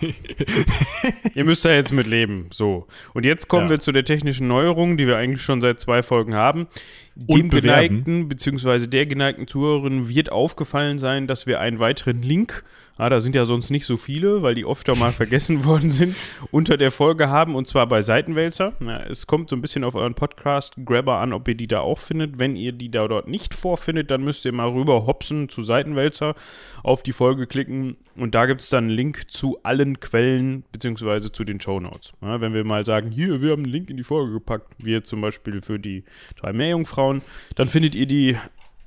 Ihr 1.35 1.43
müsst 1.45 1.65
da 1.65 1.71
jetzt 1.71 1.91
mit 1.91 2.07
leben. 2.07 2.47
So. 2.51 2.87
Und 3.13 3.25
jetzt 3.25 3.47
kommen 3.47 3.65
Ja. 3.65 3.71
wir 3.71 3.79
zu 3.79 3.91
der 3.91 4.05
technischen 4.05 4.47
Neuerung, 4.47 4.95
die 4.97 5.05
wir 5.07 5.17
eigentlich 5.17 5.41
schon 5.41 5.59
seit 5.61 5.79
zwei 5.79 6.01
Folgen 6.01 6.33
haben. 6.33 6.67
Dem 7.15 7.49
geneigten, 7.49 8.29
beziehungsweise 8.29 8.87
der 8.87 9.05
geneigten 9.05 9.47
Zuhörerin 9.47 10.07
wird 10.07 10.31
aufgefallen 10.31 10.97
sein, 10.97 11.27
dass 11.27 11.45
wir 11.45 11.59
einen 11.59 11.79
weiteren 11.79 12.21
Link, 12.21 12.63
ah, 12.97 13.09
da 13.09 13.19
sind 13.19 13.35
ja 13.35 13.43
sonst 13.45 13.69
nicht 13.69 13.85
so 13.85 13.97
viele, 13.97 14.43
weil 14.43 14.55
die 14.55 14.65
öfter 14.65 14.95
mal 14.95 15.11
vergessen 15.11 15.65
worden 15.65 15.89
sind, 15.89 16.15
unter 16.51 16.77
der 16.77 16.91
Folge 16.91 17.29
haben 17.29 17.55
und 17.55 17.67
zwar 17.67 17.87
bei 17.87 18.01
Seitenwälzer. 18.01 18.73
Na, 18.79 19.05
es 19.07 19.27
kommt 19.27 19.49
so 19.49 19.55
ein 19.57 19.61
bisschen 19.61 19.83
auf 19.83 19.95
euren 19.95 20.13
Podcast-Grabber 20.13 21.17
an, 21.17 21.33
ob 21.33 21.47
ihr 21.47 21.55
die 21.55 21.67
da 21.67 21.81
auch 21.81 21.99
findet. 21.99 22.39
Wenn 22.39 22.55
ihr 22.55 22.71
die 22.71 22.89
da 22.89 23.07
dort 23.07 23.27
nicht 23.27 23.55
vorfindet, 23.55 24.09
dann 24.09 24.23
müsst 24.23 24.45
ihr 24.45 24.53
mal 24.53 24.69
rüber 24.69 25.05
hopsen 25.05 25.49
zu 25.49 25.63
Seitenwälzer, 25.63 26.35
auf 26.83 27.03
die 27.03 27.13
Folge 27.13 27.45
klicken 27.45 27.97
und 28.15 28.35
da 28.35 28.45
gibt 28.45 28.61
es 28.61 28.69
dann 28.69 28.85
einen 28.85 28.93
Link 28.93 29.31
zu 29.31 29.57
allen 29.63 29.99
Quellen 29.99 30.63
beziehungsweise 30.71 31.31
zu 31.31 31.43
den 31.43 31.59
Shownotes. 31.59 32.13
Ja, 32.21 32.41
wenn 32.41 32.53
wir 32.53 32.63
mal 32.63 32.85
sagen, 32.85 33.09
hier, 33.09 33.41
wir 33.41 33.51
haben 33.51 33.63
einen 33.63 33.71
Link 33.71 33.89
in 33.89 33.97
die 33.97 34.03
Folge 34.03 34.33
gepackt, 34.33 34.67
wir 34.77 35.03
zum 35.03 35.21
Beispiel 35.21 35.61
für 35.61 35.79
die 35.79 36.03
drei 36.35 36.53
Meerjungfrauen, 36.53 37.00
dann 37.55 37.67
findet 37.67 37.95
ihr 37.95 38.05
die 38.05 38.37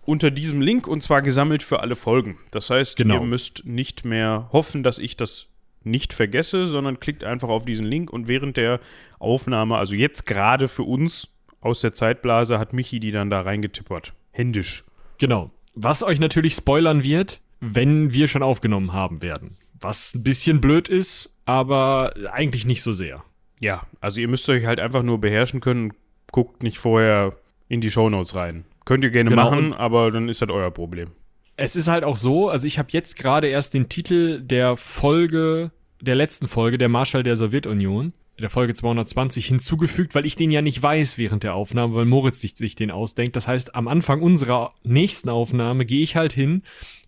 unter 0.07 0.31
diesem 0.31 0.61
Link 0.61 0.87
und 0.87 1.03
zwar 1.03 1.23
gesammelt 1.23 1.63
für 1.63 1.81
alle 1.81 1.97
Folgen. 1.97 2.39
Das 2.51 2.71
heißt, 2.71 2.97
Genau. 2.97 3.15
ihr 3.15 3.21
müsst 3.23 3.65
nicht 3.65 4.05
mehr 4.05 4.49
hoffen, 4.53 4.83
dass 4.83 4.99
ich 4.99 5.17
das 5.17 5.47
nicht 5.83 6.13
vergesse, 6.13 6.67
sondern 6.67 7.01
klickt 7.01 7.25
einfach 7.25 7.49
auf 7.49 7.65
diesen 7.65 7.87
Link 7.87 8.11
und 8.13 8.29
während 8.29 8.57
der 8.57 8.81
Aufnahme, 9.19 9.77
also 9.77 9.95
jetzt 9.95 10.27
gerade 10.27 10.69
für 10.69 10.83
uns 10.83 11.29
aus 11.61 11.81
der 11.81 11.95
Zeitblase, 11.95 12.59
hat 12.59 12.73
Michi 12.73 13.01
die 13.01 13.11
dann 13.11 13.31
da 13.31 13.41
reingetippert. 13.41 14.13
Händisch. 14.31 14.85
Genau. 15.19 15.51
Was 15.75 16.03
euch 16.03 16.21
natürlich 16.21 16.55
spoilern 16.55 17.03
wird, 17.03 17.41
wenn 17.61 18.13
wir 18.13 18.29
schon 18.29 18.43
aufgenommen 18.43 18.93
haben 18.93 19.23
werden. 19.23 19.57
Was 19.81 20.15
ein 20.15 20.23
bisschen 20.23 20.61
blöd 20.61 20.89
ist, 20.89 21.31
aber 21.47 22.15
eigentlich 22.33 22.65
nicht 22.67 22.83
so 22.83 22.93
sehr. 22.93 23.25
Ja, 23.61 23.87
also 24.01 24.21
ihr 24.21 24.29
müsst 24.29 24.49
euch 24.49 24.67
halt 24.67 24.81
einfach 24.81 25.03
nur 25.03 25.19
beherrschen 25.21 25.61
können. 25.61 25.93
Guckt 26.33 26.63
nicht 26.63 26.79
vorher 26.79 27.37
in 27.69 27.81
die 27.81 27.91
Shownotes 27.91 28.35
rein. 28.35 28.65
Könnt 28.85 29.05
ihr 29.05 29.11
gerne 29.11 29.31
Genau, 29.31 29.45
machen, 29.51 29.73
aber 29.73 30.11
dann 30.11 30.29
ist 30.29 30.43
das 30.43 30.49
euer 30.51 30.71
Problem. 30.71 31.11
Es 31.57 31.77
ist 31.77 31.89
halt 31.89 32.05
auch 32.05 32.17
so, 32.17 32.49
also 32.49 32.67
ich 32.67 32.79
habe 32.79 32.89
jetzt 32.91 33.17
gerade 33.17 33.49
erst 33.49 33.75
den 33.75 33.89
Titel 33.89 34.41
der 34.41 34.77
Folge, 34.77 35.71
der 36.01 36.17
letzten 36.17 36.49
Folge, 36.49 36.79
der 36.79 36.89
Marschall 36.89 37.23
der 37.23 37.37
Sowjetunion, 37.37 38.13
der 38.41 38.51
Folge 38.51 38.75
220 38.75 39.47
hinzugefügt, 39.47 40.15
weil 40.17 40.27
ich 40.27 40.35
den 40.35 40.51
ja 40.51 40.61
nicht 40.61 40.83
weiß 40.83 41.17
während 41.19 41.45
der 41.45 41.55
Aufnahme, 41.55 41.95
weil 41.95 42.05
Moritz 42.05 42.41
sich, 42.41 42.57
sich 42.57 42.75
den 42.75 42.91
ausdenkt. 42.91 43.37
Das 43.37 43.47
heißt, 43.47 43.75
am 43.77 43.87
Anfang 43.87 44.21
unserer 44.23 44.73
nächsten 44.83 45.29
Aufnahme 45.29 45.87
gehe 45.87 46.03
ich 46.03 46.17
halt 46.17 46.33
hin 46.33 46.63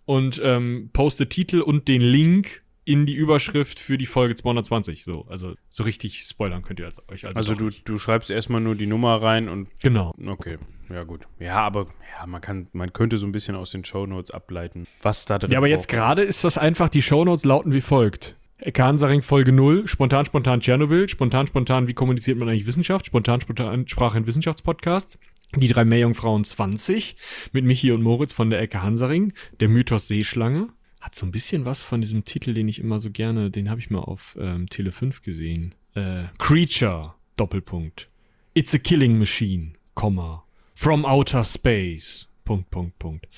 und 0.05 0.41
ähm, 0.45 0.91
poste 0.93 1.29
Titel 1.29 1.61
und 1.61 1.89
den 1.89 2.01
Link 2.01 2.63
in 2.87 3.05
die 3.05 3.15
Überschrift 3.15 3.81
für 3.81 3.99
die 3.99 4.07
Folge 4.07 4.37
220. 4.37 5.05
So, 5.05 5.27
also 5.29 5.55
so 5.69 5.83
richtig 5.83 6.21
spoilern 6.21 6.63
könnt 6.63 6.79
ihr 6.79 6.87
als, 6.87 7.01
euch 7.11 7.27
also, 7.27 7.37
Also 7.37 7.55
du, 7.55 7.69
du 7.85 7.99
schreibst 7.99 8.31
erstmal 8.31 8.61
nur 8.61 8.77
die 8.77 8.87
Nummer 8.87 9.21
rein 9.21 9.49
und 9.49 9.69
Genau. 9.83 10.15
okay, 10.25 10.57
ja 10.89 11.03
gut. 11.03 11.27
Ja, 11.41 11.57
aber 11.57 11.89
ja, 12.17 12.27
man 12.27 12.41
kann, 12.41 12.69
man 12.73 12.93
könnte 12.93 13.19
so 13.19 13.27
ein 13.27 13.33
bisschen 13.33 13.57
aus 13.57 13.73
den 13.73 13.85
Shownotes 13.85 14.31
ableiten, 14.31 14.87
was 15.03 15.25
da 15.25 15.39
drin 15.39 15.51
Ja, 15.51 15.59
aber 15.59 15.67
jetzt 15.67 15.89
gerade 15.89 16.23
ist 16.23 16.45
das 16.45 16.59
einfach, 16.59 16.89
die 16.89 17.03
Shownotes 17.03 17.45
lauten 17.45 17.73
wie 17.73 17.81
folgt. 17.81 18.37
Ecke 18.59 18.85
Hansaring 18.85 19.21
Folge 19.21 19.53
0, 19.53 19.89
spontan, 19.89 20.25
spontan 20.25 20.61
Tschernobyl, 20.61 21.09
spontan, 21.09 21.49
spontan, 21.49 21.89
wie 21.89 21.95
kommuniziert 21.95 22.39
man 22.39 22.49
eigentlich 22.49 22.67
Wissenschaft, 22.67 23.07
spontan, 23.07 23.41
spontan 23.41 23.87
Sprache 23.89 24.17
in 24.17 24.27
Wissenschaftspodcasts, 24.27 25.19
die 25.57 25.69
drei 25.69 25.85
Meerjungfrauen 25.85 26.45
20, 26.45 27.17
mit 27.53 27.65
Michi 27.65 27.91
und 27.91 28.03
Moritz 28.03 28.33
von 28.33 28.49
der 28.49 28.61
Ecke 28.61 28.83
Hansaring, 28.83 29.33
der 29.61 29.69
Mythos 29.69 30.09
Seeschlange, 30.09 30.69
hat 31.07 31.15
so 31.15 31.25
ein 31.25 31.31
bisschen 31.31 31.65
was 31.65 31.83
von 31.83 32.01
diesem 32.01 32.25
Titel, 32.25 32.53
den 32.53 32.67
ich 32.67 32.81
immer 32.81 32.99
so 32.99 33.13
gerne, 33.13 33.49
den 33.49 33.71
habe 33.71 33.79
ich 33.79 33.91
mal 33.91 34.01
auf 34.01 34.37
ähm, 34.41 34.69
Tele 34.69 34.91
5 34.91 35.23
gesehen. 35.23 35.73
Äh, 35.95 36.25
Creature, 36.41 37.15
Doppelpunkt. 37.37 38.11
It's 38.55 38.75
a 38.75 38.79
Killing 38.79 39.17
Machine, 39.17 39.75
Komma. 39.95 40.43
From 40.75 41.05
Outer 41.05 41.45
Space, 41.45 42.27
Punkt, 42.45 42.71
Punkt, 42.71 42.99
Punkt. 42.99 43.29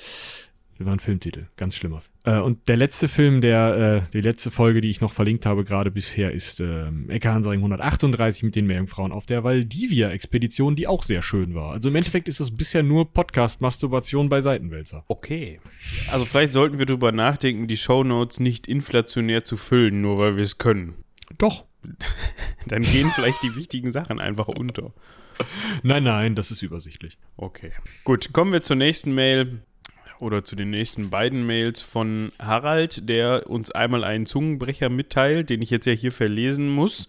Das 0.78 0.87
war 0.87 0.94
ein 0.94 0.98
Filmtitel, 0.98 1.48
ganz 1.56 1.76
schlimmer. 1.76 2.02
Äh, 2.28 2.40
und 2.40 2.68
der 2.68 2.76
letzte 2.76 3.08
Film, 3.08 3.40
der, 3.40 4.02
äh, 4.04 4.11
die 4.12 4.20
letzte 4.20 4.50
Folge, 4.50 4.82
die 4.82 4.90
ich 4.90 5.00
noch 5.00 5.12
verlinkt 5.12 5.47
habe 5.47 5.64
gerade 5.64 5.90
bisher, 5.90 6.32
ist 6.32 6.61
ähm, 6.61 7.08
Ecke 7.08 7.32
Hansaring 7.32 7.61
138 7.61 8.42
mit 8.42 8.54
den 8.54 8.66
Meerjungfrauen 8.66 9.12
auf 9.12 9.25
der 9.25 9.44
Valdivia-Expedition, 9.44 10.76
die 10.76 10.87
auch 10.87 11.02
sehr 11.02 11.23
schön 11.23 11.54
war. 11.54 11.73
Also 11.73 11.88
im 11.88 11.97
Endeffekt 11.97 12.28
ist 12.28 12.40
es 12.40 12.54
bisher 12.54 12.82
nur 12.82 13.12
Podcast-Masturbation 13.12 14.28
bei 14.28 14.42
Seitenwälzer. 14.42 15.04
Okay. 15.08 15.61
Also 16.11 16.26
vielleicht 16.26 16.52
sollten 16.52 16.78
wir 16.78 16.87
drüber 16.87 17.12
nachdenken, 17.12 17.66
die 17.66 17.78
Shownotes 17.78 18.40
nicht 18.40 18.66
inflationär 18.68 19.44
zu 19.44 19.56
füllen, 19.56 20.02
nur 20.02 20.18
weil 20.18 20.37
wir 20.37 20.42
es 20.42 20.58
können. 20.58 20.97
Doch. 21.38 21.64
Dann 22.66 22.82
gehen 22.82 23.11
vielleicht 23.14 23.42
die 23.42 23.54
wichtigen 23.54 23.92
Sachen 23.92 24.20
einfach 24.20 24.49
unter. 24.49 24.92
Nein, 25.82 26.02
nein, 26.02 26.35
das 26.35 26.50
ist 26.50 26.62
übersichtlich. 26.62 27.16
Okay. 27.37 27.73
Gut, 28.04 28.32
kommen 28.32 28.52
wir 28.52 28.62
zur 28.62 28.76
nächsten 28.76 29.14
Mail 29.14 29.62
oder 30.20 30.44
zu 30.44 30.56
den 30.56 30.70
nächsten 30.70 31.10
beiden 31.10 31.46
Mails 31.46 31.80
von 31.80 32.32
Harald, 32.38 33.08
der 33.08 33.48
uns 33.48 33.70
einmal 33.70 34.04
einen 34.04 34.26
Zungenbrecher 34.26 34.88
mitteilt, 34.88 35.50
den 35.50 35.62
ich 35.62 35.70
jetzt 35.70 35.87
ja 35.87 35.92
hier 35.92 36.12
verlesen 36.12 36.68
muss. 36.70 37.08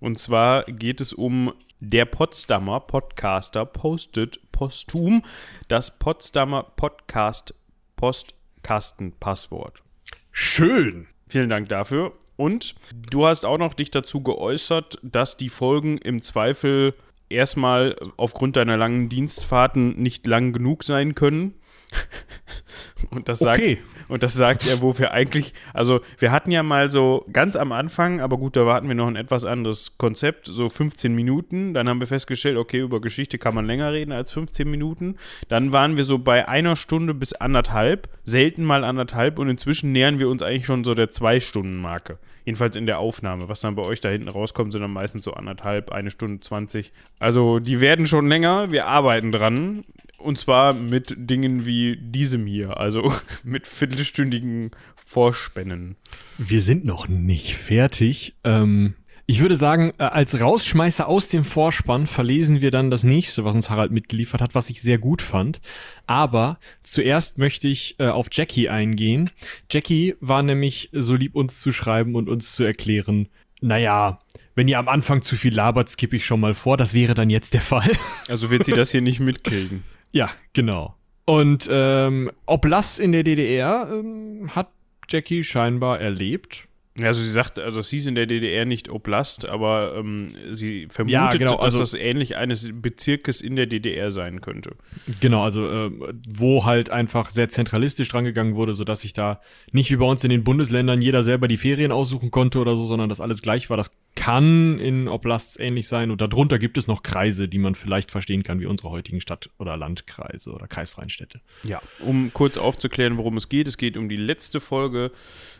Und 0.00 0.18
zwar 0.18 0.64
geht 0.64 1.00
es 1.00 1.12
um 1.12 1.52
der 1.80 2.04
Potsdamer 2.04 2.80
Podcaster 2.80 3.66
postet 3.66 4.40
posthum 4.52 5.22
das 5.68 5.98
Potsdamer 5.98 6.62
Podcast 6.62 7.54
Postkastenpasswort. 7.96 9.82
Schön. 10.30 11.06
Vielen 11.28 11.50
Dank 11.50 11.68
dafür. 11.68 12.12
Und 12.36 12.74
du 13.10 13.26
hast 13.26 13.44
auch 13.44 13.58
noch 13.58 13.74
dich 13.74 13.90
dazu 13.90 14.22
geäußert, 14.22 14.98
dass 15.02 15.36
die 15.36 15.48
Folgen 15.48 15.98
im 15.98 16.20
Zweifel 16.20 16.94
erstmal 17.28 17.96
aufgrund 18.16 18.56
deiner 18.56 18.76
langen 18.76 19.08
Dienstfahrten 19.08 20.00
nicht 20.00 20.26
lang 20.26 20.52
genug 20.52 20.84
sein 20.84 21.14
können. 21.14 21.54
Und 23.10 23.28
das 23.28 23.38
sagt, 23.38 23.60
Okay. 23.60 23.78
und 24.08 24.22
das 24.22 24.34
sagt 24.34 24.66
er, 24.66 24.80
wo 24.82 24.98
wir 24.98 25.12
eigentlich, 25.12 25.52
also 25.72 26.00
wir 26.18 26.32
hatten 26.32 26.50
ja 26.50 26.62
mal 26.62 26.90
so 26.90 27.24
ganz 27.32 27.56
am 27.56 27.72
Anfang, 27.72 28.20
aber 28.20 28.38
gut, 28.38 28.56
da 28.56 28.66
hatten 28.72 28.88
wir 28.88 28.94
noch 28.94 29.06
ein 29.06 29.16
etwas 29.16 29.44
anderes 29.44 29.98
Konzept, 29.98 30.46
so 30.46 30.68
15 30.68 31.14
Minuten. 31.14 31.74
Dann 31.74 31.88
haben 31.88 32.00
wir 32.00 32.06
festgestellt, 32.06 32.56
okay, 32.56 32.80
über 32.80 33.00
Geschichte 33.00 33.38
kann 33.38 33.54
man 33.54 33.66
länger 33.66 33.92
reden 33.92 34.12
als 34.12 34.32
15 34.32 34.70
Minuten. 34.70 35.16
Dann 35.48 35.72
waren 35.72 35.96
wir 35.96 36.04
so 36.04 36.18
bei 36.18 36.48
einer 36.48 36.76
Stunde 36.76 37.14
bis 37.14 37.32
anderthalb, 37.34 38.08
selten 38.24 38.64
mal 38.64 38.84
anderthalb 38.84 39.38
und 39.38 39.48
inzwischen 39.48 39.92
nähern 39.92 40.18
wir 40.18 40.28
uns 40.28 40.42
eigentlich 40.42 40.66
schon 40.66 40.84
so 40.84 40.94
der 40.94 41.10
Zwei-Stunden-Marke. 41.10 42.18
Jedenfalls 42.44 42.76
in 42.76 42.86
der 42.86 42.98
Aufnahme. 42.98 43.48
Was 43.48 43.60
dann 43.60 43.74
bei 43.74 43.82
euch 43.82 44.00
da 44.00 44.10
hinten 44.10 44.28
rauskommt, 44.28 44.72
sind 44.72 44.82
dann 44.82 44.92
meistens 44.92 45.24
so 45.24 45.32
anderthalb, 45.32 45.92
eine 45.92 46.10
Stunde 46.10 46.40
20. 46.40 46.92
Also 47.18 47.58
die 47.58 47.80
werden 47.80 48.06
schon 48.06 48.28
länger, 48.28 48.70
wir 48.70 48.86
arbeiten 48.86 49.32
dran. 49.32 49.84
Und 50.24 50.38
zwar 50.38 50.72
mit 50.72 51.14
Dingen 51.18 51.66
wie 51.66 51.96
diesem 51.96 52.46
hier, 52.46 52.78
also 52.78 53.12
mit 53.44 53.66
viertelstündigen 53.66 54.70
Vorspännen. 54.96 55.96
Wir 56.38 56.60
sind 56.60 56.84
noch 56.84 57.08
nicht 57.08 57.56
fertig. 57.56 58.34
Ähm, 58.42 58.94
ich 59.26 59.40
würde 59.40 59.56
sagen, 59.56 59.92
äh, 59.98 60.04
als 60.04 60.38
Rausschmeißer 60.38 61.08
aus 61.08 61.28
dem 61.28 61.44
Vorspann 61.44 62.06
verlesen 62.06 62.60
wir 62.60 62.70
dann 62.70 62.90
das 62.90 63.04
nächste, 63.04 63.44
was 63.44 63.54
uns 63.54 63.70
Harald 63.70 63.90
mitgeliefert 63.90 64.40
hat, 64.40 64.54
was 64.54 64.70
ich 64.70 64.82
sehr 64.82 64.98
gut 64.98 65.22
fand. 65.22 65.60
Aber 66.06 66.58
zuerst 66.82 67.38
möchte 67.38 67.68
ich 67.68 67.96
äh, 67.98 68.08
auf 68.08 68.28
Jackie 68.30 68.68
eingehen. 68.68 69.30
Jackie 69.70 70.14
war 70.20 70.42
nämlich 70.42 70.90
so 70.92 71.14
lieb, 71.14 71.34
uns 71.34 71.60
zu 71.60 71.72
schreiben 71.72 72.14
und 72.14 72.28
uns 72.28 72.54
zu 72.54 72.64
erklären, 72.64 73.28
naja, 73.60 74.20
wenn 74.54 74.68
ihr 74.68 74.78
am 74.78 74.88
Anfang 74.88 75.22
zu 75.22 75.36
viel 75.36 75.54
labert, 75.54 75.88
skippe 75.88 76.16
ich 76.16 76.26
schon 76.26 76.40
mal 76.40 76.54
vor. 76.54 76.76
Das 76.76 76.92
wäre 76.92 77.14
dann 77.14 77.30
jetzt 77.30 77.54
der 77.54 77.62
Fall. 77.62 77.90
Also 78.28 78.50
wird 78.50 78.66
sie 78.66 78.72
das 78.72 78.90
hier 78.90 79.00
nicht 79.00 79.20
mitkriegen. 79.20 79.84
Ja, 80.14 80.30
genau. 80.52 80.94
Und 81.26 81.68
ähm, 81.70 82.30
Oblast 82.46 83.00
in 83.00 83.12
der 83.12 83.24
DDR 83.24 83.88
ähm, 83.90 84.48
hat 84.54 84.68
Jackie 85.08 85.42
scheinbar 85.42 86.00
erlebt. 86.00 86.68
Also 87.02 87.20
sie 87.20 87.30
sagt, 87.30 87.58
also 87.58 87.80
es 87.80 87.90
hieß 87.90 88.06
in 88.06 88.14
der 88.14 88.26
DDR 88.26 88.64
nicht 88.66 88.88
Oblast, 88.88 89.48
aber 89.48 89.96
ähm, 89.96 90.28
sie 90.52 90.86
vermutet, 90.88 91.40
genau, 91.40 91.56
dass 91.56 91.64
also- 91.64 91.80
das 91.80 91.94
ähnlich 91.94 92.36
eines 92.36 92.70
Bezirkes 92.72 93.40
in 93.40 93.56
der 93.56 93.66
DDR 93.66 94.12
sein 94.12 94.40
könnte. 94.40 94.76
Genau, 95.18 95.42
also 95.42 95.68
ähm, 95.68 96.22
wo 96.28 96.64
halt 96.64 96.90
einfach 96.90 97.30
sehr 97.30 97.48
zentralistisch 97.48 98.08
drangegangen 98.10 98.54
wurde, 98.54 98.74
sodass 98.74 99.00
sich 99.00 99.12
da 99.12 99.40
nicht 99.72 99.90
wie 99.90 99.96
bei 99.96 100.06
uns 100.06 100.22
in 100.22 100.30
den 100.30 100.44
Bundesländern 100.44 101.00
jeder 101.00 101.24
selber 101.24 101.48
die 101.48 101.56
Ferien 101.56 101.90
aussuchen 101.90 102.30
konnte 102.30 102.60
oder 102.60 102.76
so, 102.76 102.84
sondern 102.84 103.08
dass 103.08 103.20
alles 103.20 103.42
gleich 103.42 103.70
war. 103.70 103.76
Das 103.76 103.90
kann 104.14 104.78
in 104.78 105.08
Oblasts 105.08 105.58
ähnlich 105.58 105.88
sein 105.88 106.10
und 106.10 106.20
darunter 106.20 106.58
gibt 106.58 106.78
es 106.78 106.86
noch 106.86 107.02
Kreise, 107.02 107.48
die 107.48 107.58
man 107.58 107.74
vielleicht 107.74 108.10
verstehen 108.10 108.42
kann, 108.42 108.60
wie 108.60 108.66
unsere 108.66 108.90
heutigen 108.90 109.20
Stadt- 109.20 109.50
oder 109.58 109.76
Landkreise 109.76 110.52
oder 110.52 110.66
kreisfreien 110.66 111.08
Städte. 111.08 111.40
Ja. 111.64 111.82
Um 112.00 112.32
kurz 112.32 112.56
aufzuklären, 112.56 113.18
worum 113.18 113.36
es 113.36 113.48
geht. 113.48 113.68
Es 113.68 113.76
geht 113.76 113.96
um 113.96 114.08
die 114.08 114.16
letzte 114.16 114.60
Folge. 114.60 115.10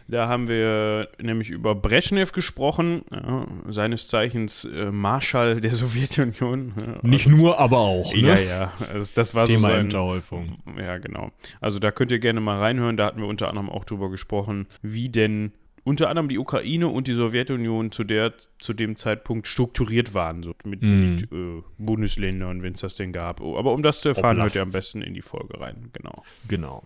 Da 0.06 0.28
haben 0.28 0.48
wir 0.48 1.08
nämlich 1.20 1.50
über 1.50 1.74
Brezhnev 1.74 2.32
gesprochen, 2.32 3.02
ja, 3.10 3.46
seines 3.68 4.08
Zeichens 4.08 4.64
äh, 4.66 4.90
Marschall 4.90 5.60
der 5.60 5.74
Sowjetunion. 5.74 6.74
Ja, 6.80 7.08
Nicht 7.08 7.26
nur, 7.26 7.58
aber 7.58 7.78
auch. 7.78 8.12
Ne? 8.14 8.20
Ja, 8.20 8.38
ja. 8.38 8.72
Also 8.92 9.12
das 9.14 9.34
war 9.34 9.46
so 9.46 9.54
Thema 9.54 9.68
sein, 9.68 9.86
Unterhäufung. 9.86 10.58
Ja, 10.78 10.98
genau. 10.98 11.32
Also 11.60 11.78
da 11.78 11.90
könnt 11.90 12.12
ihr 12.12 12.18
gerne 12.18 12.40
mal 12.40 12.58
reinhören. 12.58 12.96
Da 12.96 13.06
hatten 13.06 13.20
wir 13.20 13.28
unter 13.28 13.48
anderem 13.48 13.70
auch 13.70 13.84
drüber 13.84 14.10
gesprochen, 14.10 14.66
wie 14.82 15.08
denn 15.08 15.52
unter 15.84 16.08
anderem 16.08 16.28
die 16.28 16.38
Ukraine 16.38 16.88
und 16.88 17.06
die 17.08 17.14
Sowjetunion 17.14 17.90
zu, 17.92 18.04
der, 18.04 18.34
zu 18.58 18.72
dem 18.72 18.96
Zeitpunkt 18.96 19.46
strukturiert 19.46 20.14
waren, 20.14 20.42
so 20.42 20.54
mit, 20.64 20.82
Mhm. 20.82 21.14
mit 21.14 21.32
äh, 21.32 21.62
Bundesländern, 21.78 22.62
wenn 22.62 22.72
es 22.74 22.80
das 22.80 22.96
denn 22.96 23.12
gab. 23.12 23.40
Aber 23.40 23.72
um 23.72 23.82
das 23.82 24.00
zu 24.00 24.08
erfahren, 24.08 24.40
hört 24.40 24.54
ihr 24.54 24.62
am 24.62 24.72
besten 24.72 25.02
in 25.02 25.14
die 25.14 25.22
Folge 25.22 25.60
rein. 25.60 25.90
Genau. 25.92 26.22
Genau. 26.48 26.82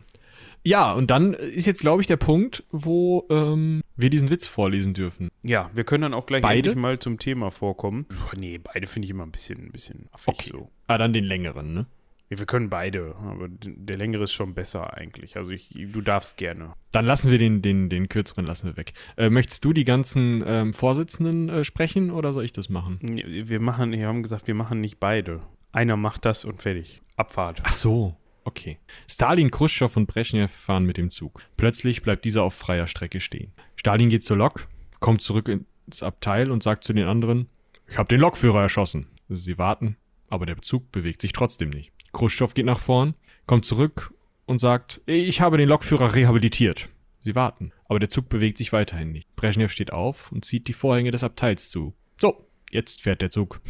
Ja, 0.65 0.93
und 0.93 1.11
dann 1.11 1.35
ist 1.35 1.67
jetzt, 1.67 1.81
glaube 1.81 2.03
ich, 2.03 2.09
der 2.09 2.17
Punkt, 2.17 2.65
wo 2.73 3.25
ähm, 3.31 3.81
wir 3.97 4.11
diesen 4.11 4.29
Witz 4.29 4.45
vorlesen 4.47 4.93
dürfen. 4.93 5.29
Ja, 5.43 5.71
wir 5.73 5.85
können 5.85 6.03
dann 6.03 6.15
auch 6.15 6.27
gleich 6.27 6.43
Beide? 6.43 6.57
endlich 6.71 6.77
mal 6.77 6.99
zum 6.99 7.19
Thema 7.19 7.51
vorkommen. 7.51 8.07
Puh, 8.09 8.37
nee, 8.39 8.59
beide 8.59 8.87
finde 8.89 9.07
ich 9.07 9.11
immer 9.11 9.23
ein 9.25 9.31
bisschen, 9.31 9.67
ein 9.67 9.73
bisschen 9.73 10.09
affig 10.13 10.35
Okay. 10.35 10.51
so. 10.53 10.71
Ah, 10.89 10.99
dann 10.99 11.13
den 11.13 11.25
längeren, 11.25 11.73
ne? 11.75 11.87
Wir 12.31 12.45
können 12.45 12.69
beide, 12.69 13.15
aber 13.17 13.49
der 13.49 13.97
längere 13.97 14.25
ist 14.25 14.33
schon 14.33 14.55
besser 14.55 14.95
eigentlich. 14.95 15.37
Also 15.37 15.51
ich, 15.51 15.71
du 15.71 16.03
darfst 16.03 16.37
gerne. 16.37 16.75
Dann 16.93 17.07
lassen 17.07 17.31
wir 17.31 17.39
den, 17.39 17.63
den, 17.63 17.89
den 17.89 18.09
kürzeren 18.09 18.45
lassen 18.45 18.67
wir 18.67 18.77
weg. 18.77 18.93
Äh, 19.17 19.31
möchtest 19.31 19.65
du 19.65 19.73
die 19.73 19.85
ganzen 19.85 20.45
ähm, 20.47 20.75
Vorsitzenden 20.75 21.49
äh, 21.49 21.65
sprechen 21.65 22.11
oder 22.11 22.35
soll 22.35 22.45
ich 22.45 22.53
das 22.53 22.69
machen? 22.69 22.99
Wir 23.03 23.61
machen, 23.61 23.93
wir 23.93 24.07
haben 24.07 24.23
gesagt, 24.23 24.47
wir 24.47 24.55
machen 24.55 24.81
nicht 24.81 25.01
beide. 25.01 25.41
Einer 25.73 25.97
macht 25.97 26.27
das 26.27 26.45
und 26.45 26.61
fertig. 26.61 27.03
Abfahrt. 27.17 27.63
Ach 27.65 27.73
so, 27.73 28.15
okay. 28.45 28.79
Stalin, 29.09 29.51
Khrushchev 29.51 29.99
und 29.99 30.07
Brezhnev 30.07 30.53
fahren 30.53 30.85
mit 30.85 30.99
dem 30.99 31.11
Zug. 31.11 31.41
Plötzlich 31.57 32.03
bleibt 32.03 32.27
dieser 32.27 32.43
auf 32.43 32.55
freier 32.55 32.89
Strecke 32.89 33.21
stehen. 33.21 33.53
Stalin 33.77 34.11
geht 34.11 34.23
zur 34.23 34.37
Lok, 34.37 34.69
kommt 35.01 35.23
zurück 35.23 35.49
ins 35.49 36.03
Abteil 36.03 36.51
und 36.51 36.63
sagt 36.63 36.85
zu 36.85 36.93
den 36.93 37.07
anderen, 37.07 37.49
ich 37.87 37.97
habe 37.97 38.09
den 38.09 38.21
Lokführer 38.21 38.63
erschossen. 38.63 39.07
Sie 39.31 39.57
warten, 39.57 39.97
aber 40.29 40.45
der 40.45 40.61
Zug 40.61 40.93
bewegt 40.93 41.23
sich 41.23 41.33
trotzdem 41.33 41.71
nicht. 41.71 41.93
Khrushchev 42.19 42.53
geht 42.53 42.67
nach 42.67 42.81
vorn, 42.81 43.15
kommt 43.47 43.65
zurück 43.65 44.13
und 44.45 44.59
sagt, 44.59 45.01
ich 45.07 45.41
habe 45.41 45.57
den 45.57 45.69
Lokführer 45.69 46.15
rehabilitiert. 46.15 46.89
Sie 47.21 47.35
warten, 47.35 47.73
aber 47.89 48.01
der 48.01 48.09
Zug 48.09 48.29
bewegt 48.29 48.59
sich 48.59 48.73
weiterhin 48.73 49.13
nicht. 49.13 49.35
Brezhnev 49.37 49.71
steht 49.71 49.93
auf 49.93 50.33
und 50.33 50.45
zieht 50.45 50.67
die 50.69 50.73
Vorhänge 50.73 51.11
des 51.11 51.23
Abteils 51.23 51.71
zu. 51.71 51.95
So, 52.21 52.45
jetzt 52.71 53.03
fährt 53.03 53.23
der 53.23 53.31
Zug. 53.31 53.61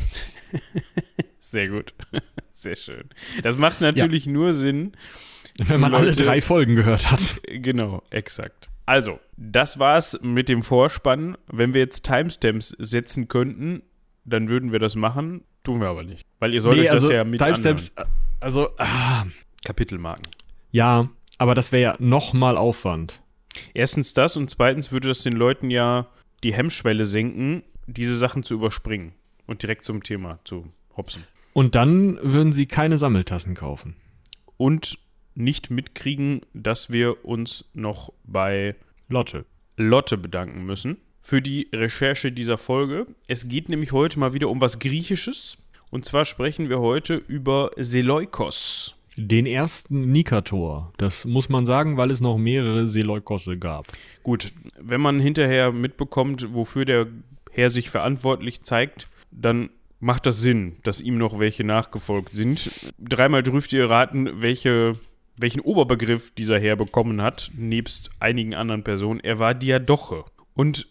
Sehr 1.39 1.69
gut. 1.69 1.95
Sehr 2.53 2.77
schön. 2.77 3.05
Das 3.43 3.59
macht 3.59 3.81
natürlich 3.81 4.27
ja. 4.27 4.33
nur 4.33 4.55
Sinn, 4.55 4.93
wenn 5.59 5.81
man 5.81 5.93
Leute, 5.93 6.05
alle 6.05 6.17
drei 6.17 6.41
Folgen 6.41 6.75
gehört 6.75 7.11
hat. 7.11 7.21
Genau, 7.51 8.03
exakt. 8.11 8.71
Also, 8.87 9.21
das 9.37 9.79
war's 9.79 10.19
mit 10.23 10.49
dem 10.49 10.63
Vorspann. 10.63 11.37
Wenn 11.53 11.75
wir 11.75 11.83
jetzt 11.83 12.05
Timestamps 12.05 12.75
setzen 12.79 13.29
könnten, 13.29 13.83
dann 14.25 14.49
würden 14.49 14.73
wir 14.73 14.79
das 14.79 14.97
machen. 14.97 15.45
Tun 15.65 15.81
wir 15.81 15.89
aber 15.89 16.03
nicht. 16.03 16.25
Weil 16.39 16.55
ihr 16.55 16.63
solltet 16.63 16.85
nee, 16.85 16.89
also 16.89 17.09
das 17.09 17.17
ja 17.17 17.25
mit 17.25 17.41
Timestamps, 17.41 17.93
anhören. 17.97 18.13
Also 18.41 18.71
ah, 18.79 19.25
Kapitelmarken. 19.65 20.27
Ja, 20.71 21.09
aber 21.39 21.55
das 21.55 21.73
wäre 21.73 21.83
ja 21.83 21.97
nochmal 21.99 22.57
Aufwand. 22.57 23.21
Erstens 23.75 24.15
das 24.15 24.37
und 24.37 24.51
zweitens 24.51 24.93
würde 24.93 25.09
das 25.09 25.23
den 25.23 25.33
Leuten 25.33 25.71
ja 25.71 26.07
die 26.43 26.53
Hemmschwelle 26.53 27.05
senken, 27.05 27.63
diese 27.87 28.17
Sachen 28.17 28.43
zu 28.43 28.55
überspringen 28.55 29.13
und 29.47 29.63
direkt 29.63 29.85
zum 29.85 30.03
Thema 30.03 30.39
zu 30.45 30.67
hopsen. 30.97 31.25
Und 31.53 31.75
dann 31.75 32.19
würden 32.23 32.53
sie 32.53 32.67
keine 32.67 32.99
Sammeltassen 32.99 33.55
kaufen. 33.55 33.97
Und 34.57 34.99
nicht 35.35 35.71
mitkriegen, 35.71 36.43
dass 36.53 36.91
wir 36.91 37.25
uns 37.25 37.65
noch 37.73 38.13
bei 38.25 38.77
Lotte. 39.09 39.47
Lotte 39.77 40.19
bedanken 40.19 40.65
müssen 40.65 40.99
für 41.23 41.41
die 41.41 41.69
Recherche 41.73 42.33
dieser 42.33 42.59
Folge. 42.59 43.07
Es 43.27 43.49
geht 43.49 43.69
nämlich 43.69 43.93
heute 43.93 44.19
mal 44.19 44.35
wieder 44.35 44.49
um 44.49 44.61
was 44.61 44.79
Griechisches. 44.79 45.59
Und 45.91 46.05
zwar 46.05 46.25
sprechen 46.25 46.69
wir 46.69 46.81
heute 46.81 47.15
über 47.15 47.71
Seleukos. 47.77 48.95
Den 49.17 49.47
ersten 49.47 50.13
Nikator. 50.13 50.93
Das 50.97 51.25
muss 51.25 51.49
man 51.49 51.67
sagen, 51.67 51.97
weil 51.97 52.11
es 52.11 52.21
noch 52.21 52.39
mehrere 52.39 52.87
Seleukosse 52.87 53.59
gab. 53.59 53.87
Gut, 54.23 54.53
wenn 54.79 55.01
man 55.01 55.19
hinterher 55.19 55.73
mitbekommt, 55.73 56.55
wofür 56.55 56.85
der 56.85 57.09
Herr 57.51 57.71
sich 57.71 57.91
verantwortlich 57.91 58.63
zeigt, 58.63 59.09
dann 59.33 59.71
macht 59.99 60.27
das 60.27 60.41
Sinn, 60.41 60.77
dass 60.85 61.01
ihm 61.01 61.19
noch 61.19 61.41
welche 61.41 61.65
nachgefolgt 61.65 62.33
sind. 62.33 62.71
Dreimal 62.99 63.43
dürft 63.43 63.73
ihr 63.73 63.91
raten, 63.91 64.41
welche, 64.41 64.95
welchen 65.37 65.61
Oberbegriff 65.61 66.33
dieser 66.35 66.61
Herr 66.61 66.77
bekommen 66.77 67.21
hat, 67.21 67.51
nebst 67.57 68.11
einigen 68.21 68.55
anderen 68.55 68.85
Personen. 68.85 69.19
Er 69.21 69.41
war 69.41 69.55
Diadoche. 69.55 70.25
Und 70.55 70.87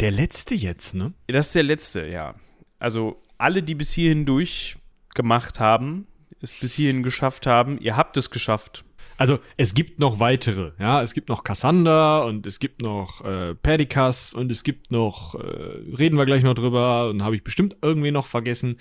der 0.00 0.12
letzte 0.12 0.54
jetzt, 0.54 0.94
ne? 0.94 1.12
Das 1.26 1.48
ist 1.48 1.54
der 1.54 1.62
letzte, 1.62 2.06
ja. 2.06 2.34
Also 2.78 3.20
alle, 3.38 3.62
die 3.62 3.74
bis 3.74 3.92
hierhin 3.92 4.24
durchgemacht 4.24 5.60
haben, 5.60 6.06
es 6.40 6.54
bis 6.54 6.74
hierhin 6.74 7.02
geschafft 7.02 7.46
haben, 7.46 7.78
ihr 7.80 7.96
habt 7.96 8.16
es 8.16 8.30
geschafft. 8.30 8.84
Also 9.18 9.38
es 9.56 9.72
gibt 9.74 9.98
noch 9.98 10.20
weitere, 10.20 10.72
ja, 10.78 11.02
es 11.02 11.14
gibt 11.14 11.30
noch 11.30 11.42
Cassander 11.42 12.26
und 12.26 12.46
es 12.46 12.58
gibt 12.58 12.82
noch 12.82 13.24
äh, 13.24 13.54
Perdikas 13.54 14.34
und 14.34 14.52
es 14.52 14.62
gibt 14.62 14.90
noch, 14.90 15.34
äh, 15.34 15.96
reden 15.96 16.18
wir 16.18 16.26
gleich 16.26 16.42
noch 16.42 16.54
drüber 16.54 17.08
und 17.08 17.22
habe 17.22 17.34
ich 17.34 17.42
bestimmt 17.42 17.76
irgendwie 17.80 18.10
noch 18.10 18.26
vergessen. 18.26 18.76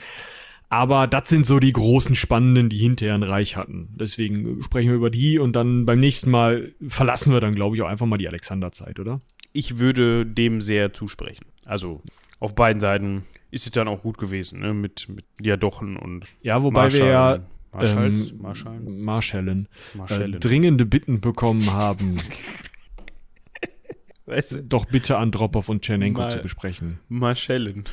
Aber 0.68 1.08
das 1.08 1.30
sind 1.30 1.46
so 1.46 1.60
die 1.60 1.72
großen 1.72 2.16
Spannenden, 2.16 2.70
die 2.70 2.80
hinterher 2.80 3.16
ein 3.16 3.24
Reich 3.24 3.56
hatten. 3.56 3.90
Deswegen 3.94 4.62
sprechen 4.64 4.90
wir 4.90 4.96
über 4.96 5.10
die 5.10 5.40
und 5.40 5.56
dann 5.56 5.86
beim 5.86 6.00
nächsten 6.00 6.32
Mal 6.32 6.74
verlassen 6.86 7.32
wir 7.32 7.40
dann, 7.40 7.54
glaube 7.54 7.76
ich, 7.76 7.82
auch 7.82 7.88
einfach 7.88 8.08
mal 8.08 8.18
die 8.18 8.28
Alexanderzeit, 8.28 9.00
oder? 9.00 9.22
Ich 9.54 9.78
würde 9.78 10.26
dem 10.26 10.60
sehr 10.60 10.92
zusprechen. 10.92 11.46
Also 11.64 12.02
auf 12.40 12.56
beiden 12.56 12.80
Seiten 12.82 13.24
ist 13.56 13.66
es 13.66 13.72
dann 13.72 13.88
auch 13.88 14.02
gut 14.02 14.18
gewesen, 14.18 14.60
ne? 14.60 14.74
Mit, 14.74 15.08
mit 15.08 15.24
Diadochen 15.40 15.96
und. 15.96 16.26
Ja, 16.42 16.62
wobei 16.62 16.84
Marschall. 16.84 17.00
wir 17.00 17.08
ja 17.08 17.40
Marschalls, 17.72 18.32
ähm, 18.32 18.42
Marschallen? 18.42 19.02
Marschellen, 19.02 19.68
Marschellen. 19.94 20.34
Äh, 20.34 20.40
dringende 20.40 20.86
Bitten 20.86 21.22
bekommen 21.22 21.72
haben. 21.72 22.18
weißt 24.26 24.56
du? 24.56 24.64
Doch 24.64 24.86
bitte 24.86 25.18
Andropov 25.18 25.70
und 25.70 25.84
Tschernenko 25.84 26.22
Mar 26.22 26.30
zu 26.30 26.40
besprechen. 26.40 27.00
Marschellen. 27.08 27.86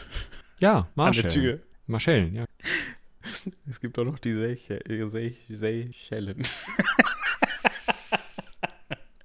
Ja, 0.59 0.89
Marschellen. 0.97 1.61
Marschellen, 1.87 2.35
ja. 2.35 2.45
Es 3.69 3.81
gibt 3.81 3.97
auch 4.01 4.05
noch 4.05 4.19
die 4.19 4.33
Seychellen. 4.33 4.83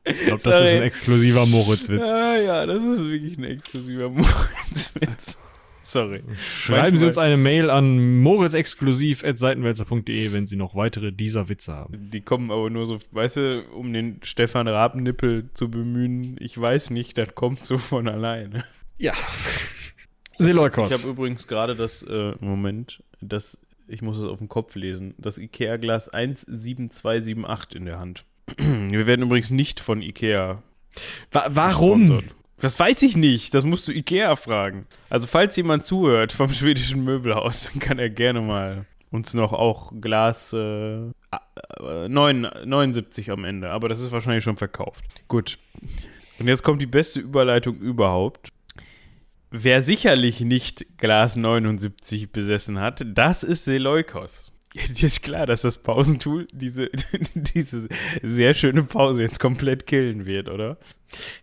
Ich 0.06 0.20
glaube, 0.20 0.30
das 0.30 0.44
Sorry. 0.44 0.66
ist 0.66 0.76
ein 0.76 0.84
exklusiver 0.84 1.48
Moritz-Witz. 1.48 2.08
Ja, 2.08 2.38
ja, 2.38 2.66
das 2.68 2.84
ist 2.84 3.04
wirklich 3.06 3.40
ein 3.40 3.46
exklusiver 3.46 4.10
Moritz-Witz. 4.12 5.40
Sorry. 5.88 6.22
Schreiben 6.34 6.82
Manchmal. 6.82 6.98
Sie 6.98 7.06
uns 7.06 7.18
eine 7.18 7.38
Mail 7.38 7.70
an 7.70 8.20
moritzexklusiv.seitenwälzer.de, 8.22 10.34
wenn 10.34 10.46
Sie 10.46 10.58
noch 10.58 10.76
weitere 10.76 11.14
dieser 11.14 11.48
Witze 11.48 11.72
haben. 11.72 12.10
Die 12.12 12.20
kommen 12.20 12.52
aber 12.52 12.70
nur 12.70 12.86
so, 12.86 12.98
weißt 13.12 13.38
du, 13.38 13.64
um 13.74 13.94
den 13.94 14.20
Stefan 14.22 14.68
Rabennippel 14.68 15.50
zu 15.54 15.72
bemühen. 15.72 16.36
Ich 16.42 16.60
weiß 16.60 16.90
nicht, 16.90 17.18
das 17.18 17.36
kommt 17.36 17.64
so 17.64 17.78
von 17.78 18.10
alleine. 18.10 18.66
Ja. 18.98 19.14
Seleukos. 20.38 20.92
Ich 20.92 20.98
habe 20.98 21.08
übrigens 21.10 21.48
gerade 21.48 21.78
das, 21.78 22.04
äh, 22.04 22.34
Moment, 22.42 23.02
das, 23.22 23.58
ich 23.88 24.02
muss 24.02 24.18
es 24.18 24.26
auf 24.26 24.40
dem 24.40 24.50
Kopf 24.50 24.76
lesen, 24.76 25.16
das 25.18 25.38
IKEA-Glas 25.38 26.08
17278 26.08 27.80
in 27.80 27.86
der 27.86 28.00
Hand. 28.00 28.26
Wir 28.58 29.08
werden 29.08 29.22
übrigens 29.22 29.52
nicht 29.52 29.80
von 29.80 30.02
IKEA. 30.02 30.62
Wa 31.32 31.46
warum? 31.50 32.08
Gesponsert. 32.08 32.37
Das 32.60 32.80
weiß 32.80 33.04
ich 33.04 33.16
nicht. 33.16 33.54
Das 33.54 33.66
musst 33.66 33.88
du 33.88 33.92
Ikea 33.92 34.36
fragen. 34.36 34.88
Also, 35.10 35.28
falls 35.28 35.56
jemand 35.56 35.86
zuhört 35.86 36.32
vom 36.32 36.50
schwedischen 36.54 37.04
Möbelhaus, 37.04 37.70
dann 37.72 37.80
kann 37.80 38.00
er 38.00 38.10
gerne 38.10 38.42
mal 38.42 38.86
uns 39.12 39.34
noch 39.34 39.54
auch 39.54 39.94
Glas 40.02 40.54
äh, 40.54 41.12
9, 41.80 42.44
äh, 42.44 42.66
79 42.66 43.32
am 43.32 43.46
Ende. 43.46 43.70
Aber 43.70 43.90
das 43.90 44.00
ist 44.00 44.12
wahrscheinlich 44.12 44.44
schon 44.44 44.58
verkauft. 44.58 45.06
Gut. 45.28 45.60
Und 46.40 46.48
jetzt 46.48 46.64
kommt 46.64 46.82
die 46.82 46.88
beste 46.88 47.20
Überleitung 47.20 47.78
überhaupt. 47.78 48.50
Wer 49.50 49.82
sicherlich 49.82 50.42
nicht 50.42 50.98
Glas 50.98 51.36
79 51.36 52.32
besessen 52.32 52.80
hat, 52.80 53.04
das 53.06 53.44
ist 53.44 53.64
Seleukos. 53.64 54.52
Dir 54.90 55.08
ist 55.08 55.24
klar, 55.24 55.46
dass 55.46 55.62
das 55.62 55.80
Pausentool 55.80 56.48
diese, 56.52 56.90
diese 57.34 57.88
sehr 58.22 58.54
schöne 58.54 58.84
Pause 58.84 59.22
jetzt 59.22 59.40
komplett 59.40 59.86
killen 59.86 60.26
wird, 60.26 60.50
oder? 60.50 60.78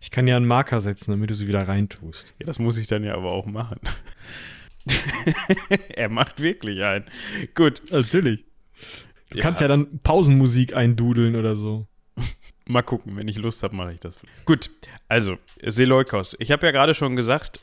Ich 0.01 0.11
kann 0.11 0.27
ja 0.27 0.37
einen 0.37 0.47
Marker 0.47 0.81
setzen, 0.81 1.11
damit 1.11 1.31
du 1.31 1.35
sie 1.35 1.49
wieder 1.49 1.67
reintust. 1.67 2.35
Ja, 2.39 2.47
das 2.47 2.59
muss 2.59 2.77
ich 2.77 2.87
dann 2.87 3.05
ja 3.05 3.15
aber 3.15 3.33
auch 3.33 3.47
machen. 3.47 3.81
er 5.89 6.09
macht 6.09 6.41
wirklich 6.41 6.83
einen. 6.83 7.05
Gut. 7.55 7.81
Natürlich. 7.91 8.45
Du 9.31 9.39
ja. 9.39 9.43
kannst 9.43 9.61
ja 9.61 9.69
dann 9.69 10.01
Pausenmusik 10.01 10.77
eindudeln 10.77 11.37
oder 11.37 11.57
so. 11.57 11.87
Mal 12.67 12.83
gucken, 12.83 13.17
wenn 13.17 13.29
ich 13.29 13.37
Lust 13.37 13.63
habe, 13.63 13.77
mache 13.77 13.93
ich 13.93 14.01
das. 14.01 14.19
Gut, 14.47 14.71
also, 15.09 15.37
Seleukos. 15.63 16.35
Ich 16.39 16.51
habe 16.51 16.65
ja 16.67 16.73
gerade 16.73 16.95
schon 16.95 17.15
gesagt, 17.15 17.61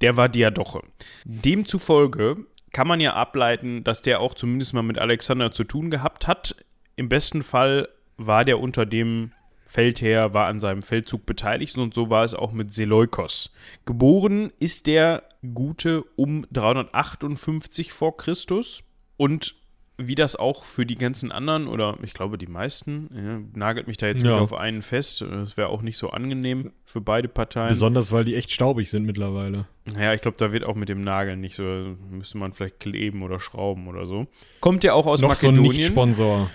der 0.00 0.16
war 0.16 0.28
Diadoche. 0.28 0.82
Demzufolge 1.24 2.36
kann 2.72 2.88
man 2.88 3.00
ja 3.00 3.14
ableiten, 3.14 3.84
dass 3.84 4.02
der 4.02 4.20
auch 4.20 4.34
zumindest 4.34 4.74
mal 4.74 4.82
mit 4.82 4.98
Alexander 4.98 5.52
zu 5.52 5.64
tun 5.64 5.90
gehabt 5.90 6.26
hat. 6.26 6.56
Im 6.96 7.08
besten 7.08 7.42
Fall 7.42 7.88
war 8.16 8.44
der 8.44 8.60
unter 8.60 8.86
dem 8.86 9.32
Feldherr, 9.66 10.32
war 10.32 10.46
an 10.46 10.60
seinem 10.60 10.82
Feldzug 10.82 11.26
beteiligt 11.26 11.76
und 11.76 11.94
so 11.94 12.08
war 12.08 12.24
es 12.24 12.34
auch 12.34 12.52
mit 12.52 12.72
Seleukos. 12.72 13.52
Geboren 13.84 14.50
ist 14.58 14.86
der 14.86 15.24
Gute 15.54 16.02
um 16.16 16.46
358 16.50 17.92
vor 17.92 18.16
Christus 18.16 18.82
und 19.16 19.54
wie 20.00 20.14
das 20.14 20.36
auch 20.36 20.64
für 20.64 20.86
die 20.86 20.94
ganzen 20.94 21.32
anderen 21.32 21.66
oder 21.66 21.98
ich 22.02 22.14
glaube 22.14 22.38
die 22.38 22.46
meisten, 22.46 23.10
ja, 23.12 23.40
nagelt 23.58 23.88
mich 23.88 23.96
da 23.96 24.06
jetzt 24.06 24.22
ja. 24.22 24.30
nicht 24.30 24.40
auf 24.40 24.54
einen 24.54 24.80
fest. 24.80 25.22
Das 25.22 25.56
wäre 25.56 25.68
auch 25.68 25.82
nicht 25.82 25.98
so 25.98 26.10
angenehm 26.10 26.72
für 26.84 27.00
beide 27.00 27.26
Parteien. 27.26 27.68
Besonders, 27.68 28.12
weil 28.12 28.24
die 28.24 28.36
echt 28.36 28.52
staubig 28.52 28.88
sind 28.88 29.04
mittlerweile. 29.04 29.66
Ja, 29.98 30.14
ich 30.14 30.20
glaube, 30.20 30.36
da 30.38 30.52
wird 30.52 30.64
auch 30.64 30.76
mit 30.76 30.88
dem 30.88 31.02
Nageln 31.02 31.40
nicht 31.40 31.56
so, 31.56 31.64
müsste 32.10 32.38
man 32.38 32.52
vielleicht 32.52 32.78
kleben 32.78 33.22
oder 33.22 33.40
schrauben 33.40 33.88
oder 33.88 34.06
so. 34.06 34.28
Kommt 34.60 34.84
ja 34.84 34.92
auch 34.92 35.06
aus 35.06 35.20
Noch 35.20 35.30
Makedonien. 35.30 35.64
So 35.64 35.70
ein 35.70 35.76
Nicht-Sponsor. 35.76 36.50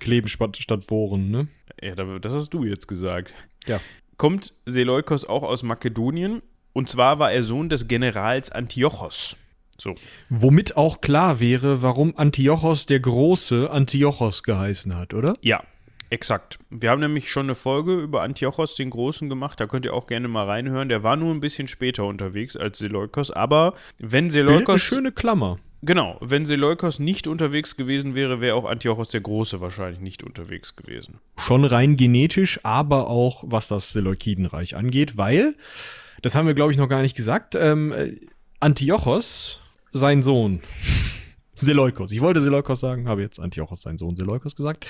Kleben 0.00 0.28
statt 0.28 0.86
bohren, 0.86 1.30
ne? 1.30 1.48
Ja, 1.82 1.94
das 1.94 2.32
hast 2.32 2.54
du 2.54 2.64
jetzt 2.64 2.88
gesagt. 2.88 3.34
Ja. 3.66 3.78
Kommt 4.16 4.54
Seleukos 4.64 5.26
auch 5.26 5.42
aus 5.42 5.62
Makedonien 5.62 6.40
und 6.72 6.88
zwar 6.88 7.18
war 7.18 7.30
er 7.30 7.42
Sohn 7.42 7.68
des 7.68 7.88
Generals 7.88 8.50
Antiochos. 8.50 9.36
So. 9.78 9.94
Womit 10.30 10.76
auch 10.76 11.00
klar 11.00 11.40
wäre, 11.40 11.82
warum 11.82 12.14
Antiochos 12.16 12.86
der 12.86 13.00
Große 13.00 13.70
Antiochos 13.70 14.42
geheißen 14.42 14.96
hat, 14.96 15.14
oder? 15.14 15.34
Ja, 15.42 15.62
exakt. 16.10 16.58
Wir 16.70 16.90
haben 16.90 17.00
nämlich 17.00 17.30
schon 17.30 17.46
eine 17.46 17.54
Folge 17.54 18.00
über 18.00 18.22
Antiochos 18.22 18.74
den 18.74 18.90
Großen 18.90 19.28
gemacht, 19.28 19.60
da 19.60 19.66
könnt 19.66 19.84
ihr 19.84 19.94
auch 19.94 20.06
gerne 20.06 20.28
mal 20.28 20.46
reinhören. 20.46 20.88
Der 20.88 21.02
war 21.02 21.16
nur 21.16 21.34
ein 21.34 21.40
bisschen 21.40 21.68
später 21.68 22.04
unterwegs 22.04 22.56
als 22.56 22.78
Seleukos, 22.78 23.30
aber 23.30 23.74
wenn 23.98 24.30
Seleukos. 24.30 24.68
Eine 24.68 24.78
schöne 24.78 25.12
Klammer. 25.12 25.58
Genau, 25.82 26.16
wenn 26.20 26.46
Seleukos 26.46 26.98
nicht 26.98 27.28
unterwegs 27.28 27.76
gewesen 27.76 28.14
wäre, 28.14 28.40
wäre 28.40 28.56
auch 28.56 28.64
Antiochos 28.64 29.08
der 29.08 29.20
Große 29.20 29.60
wahrscheinlich 29.60 30.00
nicht 30.00 30.24
unterwegs 30.24 30.74
gewesen. 30.74 31.20
Schon 31.38 31.64
rein 31.64 31.96
genetisch, 31.96 32.58
aber 32.64 33.08
auch 33.08 33.44
was 33.46 33.68
das 33.68 33.92
Seleukidenreich 33.92 34.74
angeht, 34.74 35.16
weil, 35.16 35.54
das 36.22 36.34
haben 36.34 36.46
wir 36.46 36.54
glaube 36.54 36.72
ich 36.72 36.78
noch 36.78 36.88
gar 36.88 37.02
nicht 37.02 37.14
gesagt, 37.14 37.54
ähm, 37.54 37.94
Antiochos 38.58 39.60
sein 39.96 40.22
Sohn. 40.22 40.60
Seleukos. 41.54 42.12
Ich 42.12 42.20
wollte 42.20 42.40
Seleukos 42.40 42.80
sagen, 42.80 43.08
habe 43.08 43.22
jetzt 43.22 43.40
Antiochos 43.40 43.80
sein 43.80 43.96
Sohn 43.98 44.14
Seleukos 44.14 44.56
gesagt. 44.56 44.86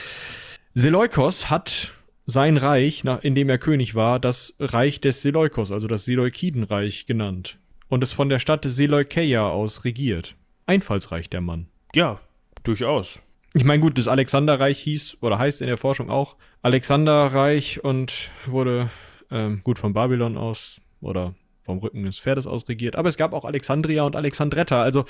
Seleukos 0.75 1.49
hat 1.49 1.95
sein 2.27 2.57
Reich, 2.57 3.05
nach, 3.05 3.23
in 3.23 3.35
dem 3.35 3.49
er 3.49 3.59
König 3.59 3.95
war, 3.95 4.19
das 4.19 4.55
Reich 4.59 5.01
des 5.01 5.23
Seleukos, 5.23 5.71
also 5.71 5.87
das 5.87 6.05
Seleukidenreich 6.05 7.07
genannt. 7.07 7.59
Und 7.88 8.03
es 8.03 8.12
von 8.12 8.29
der 8.29 8.40
Stadt 8.40 8.64
Seleukeia 8.66 9.49
aus 9.49 9.85
regiert. 9.85 10.35
Einfallsreich 10.66 11.31
der 11.31 11.40
Mann. 11.40 11.69
Ja, 11.95 12.19
durchaus. 12.64 13.23
Ich 13.55 13.64
meine, 13.64 13.81
gut, 13.81 13.97
das 13.97 14.09
Alexanderreich 14.09 14.81
hieß 14.81 15.19
oder 15.21 15.38
heißt 15.38 15.61
in 15.61 15.69
der 15.69 15.79
Forschung 15.79 16.11
auch 16.11 16.37
Alexanderreich 16.62 17.85
und 17.85 18.31
wurde 18.45 18.90
ähm, 19.31 19.61
gut 19.62 19.79
von 19.79 19.92
Babylon 19.92 20.37
aus 20.37 20.81
oder 21.01 21.35
vom 21.66 21.79
Rücken 21.79 22.05
des 22.05 22.18
Pferdes 22.18 22.46
aus 22.46 22.66
regiert. 22.68 22.96
Aber 22.96 23.09
es 23.09 23.18
gab 23.18 23.35
auch 23.35 23.44
Alexandria 23.44 24.05
und 24.05 24.16
Alexandretta. 24.16 24.83
Also 24.83 25.05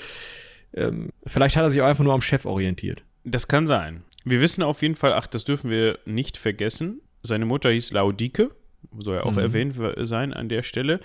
ähm, 0.73 1.09
vielleicht 1.25 1.55
hat 1.55 1.63
er 1.63 1.69
sich 1.69 1.81
auch 1.81 1.87
einfach 1.87 2.03
nur 2.03 2.13
am 2.13 2.21
Chef 2.21 2.45
orientiert. 2.45 3.03
Das 3.23 3.47
kann 3.47 3.65
sein. 3.67 4.03
Wir 4.25 4.41
wissen 4.41 4.63
auf 4.63 4.81
jeden 4.81 4.95
Fall, 4.95 5.13
ach, 5.13 5.27
das 5.27 5.45
dürfen 5.45 5.69
wir 5.69 5.99
nicht 6.05 6.37
vergessen. 6.37 7.01
Seine 7.23 7.45
Mutter 7.45 7.69
hieß 7.69 7.91
Laudike, 7.91 8.51
soll 8.97 9.15
ja 9.15 9.23
auch 9.23 9.31
mhm. 9.31 9.39
erwähnt 9.39 9.75
sein 9.99 10.33
an 10.33 10.49
der 10.49 10.63
Stelle. 10.63 10.99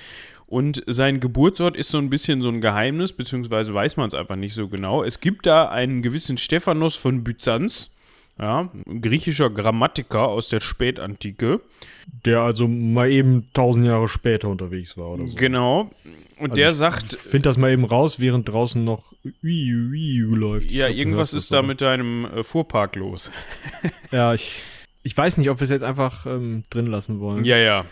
Und 0.46 0.82
sein 0.86 1.20
Geburtsort 1.20 1.76
ist 1.76 1.90
so 1.90 1.98
ein 1.98 2.10
bisschen 2.10 2.42
so 2.42 2.48
ein 2.48 2.60
Geheimnis, 2.60 3.12
beziehungsweise 3.12 3.72
weiß 3.72 3.96
man 3.96 4.08
es 4.08 4.14
einfach 4.14 4.36
nicht 4.36 4.54
so 4.54 4.68
genau. 4.68 5.02
Es 5.04 5.20
gibt 5.20 5.46
da 5.46 5.68
einen 5.68 6.02
gewissen 6.02 6.36
Stephanos 6.36 6.96
von 6.96 7.24
Byzanz, 7.24 7.90
ja, 8.38 8.70
griechischer 9.00 9.50
Grammatiker 9.50 10.28
aus 10.28 10.48
der 10.48 10.60
Spätantike. 10.60 11.60
Der 12.24 12.40
also 12.40 12.66
mal 12.66 13.10
eben 13.10 13.48
tausend 13.52 13.86
Jahre 13.86 14.08
später 14.08 14.48
unterwegs 14.48 14.96
war 14.96 15.10
oder 15.10 15.26
so. 15.28 15.36
Genau. 15.36 15.90
Und 16.38 16.50
also 16.50 16.54
der 16.54 16.72
sagt. 16.72 17.12
Find 17.14 17.46
das 17.46 17.56
mal 17.56 17.70
eben 17.70 17.84
raus, 17.84 18.18
während 18.18 18.48
draußen 18.48 18.82
noch 18.82 19.12
Wii 19.42 20.20
läuft. 20.34 20.70
Ja, 20.70 20.86
glaub, 20.86 20.98
irgendwas 20.98 21.34
ist 21.34 21.52
da 21.52 21.62
mit 21.62 21.80
deinem 21.80 22.24
äh, 22.24 22.42
Fuhrpark 22.42 22.96
los. 22.96 23.30
ja, 24.10 24.34
ich. 24.34 24.62
Ich 25.04 25.16
weiß 25.16 25.36
nicht, 25.38 25.50
ob 25.50 25.58
wir 25.58 25.64
es 25.64 25.70
jetzt 25.70 25.82
einfach 25.82 26.26
ähm, 26.26 26.62
drin 26.70 26.86
lassen 26.86 27.18
wollen. 27.18 27.44
Ja, 27.44 27.56
ja. 27.56 27.86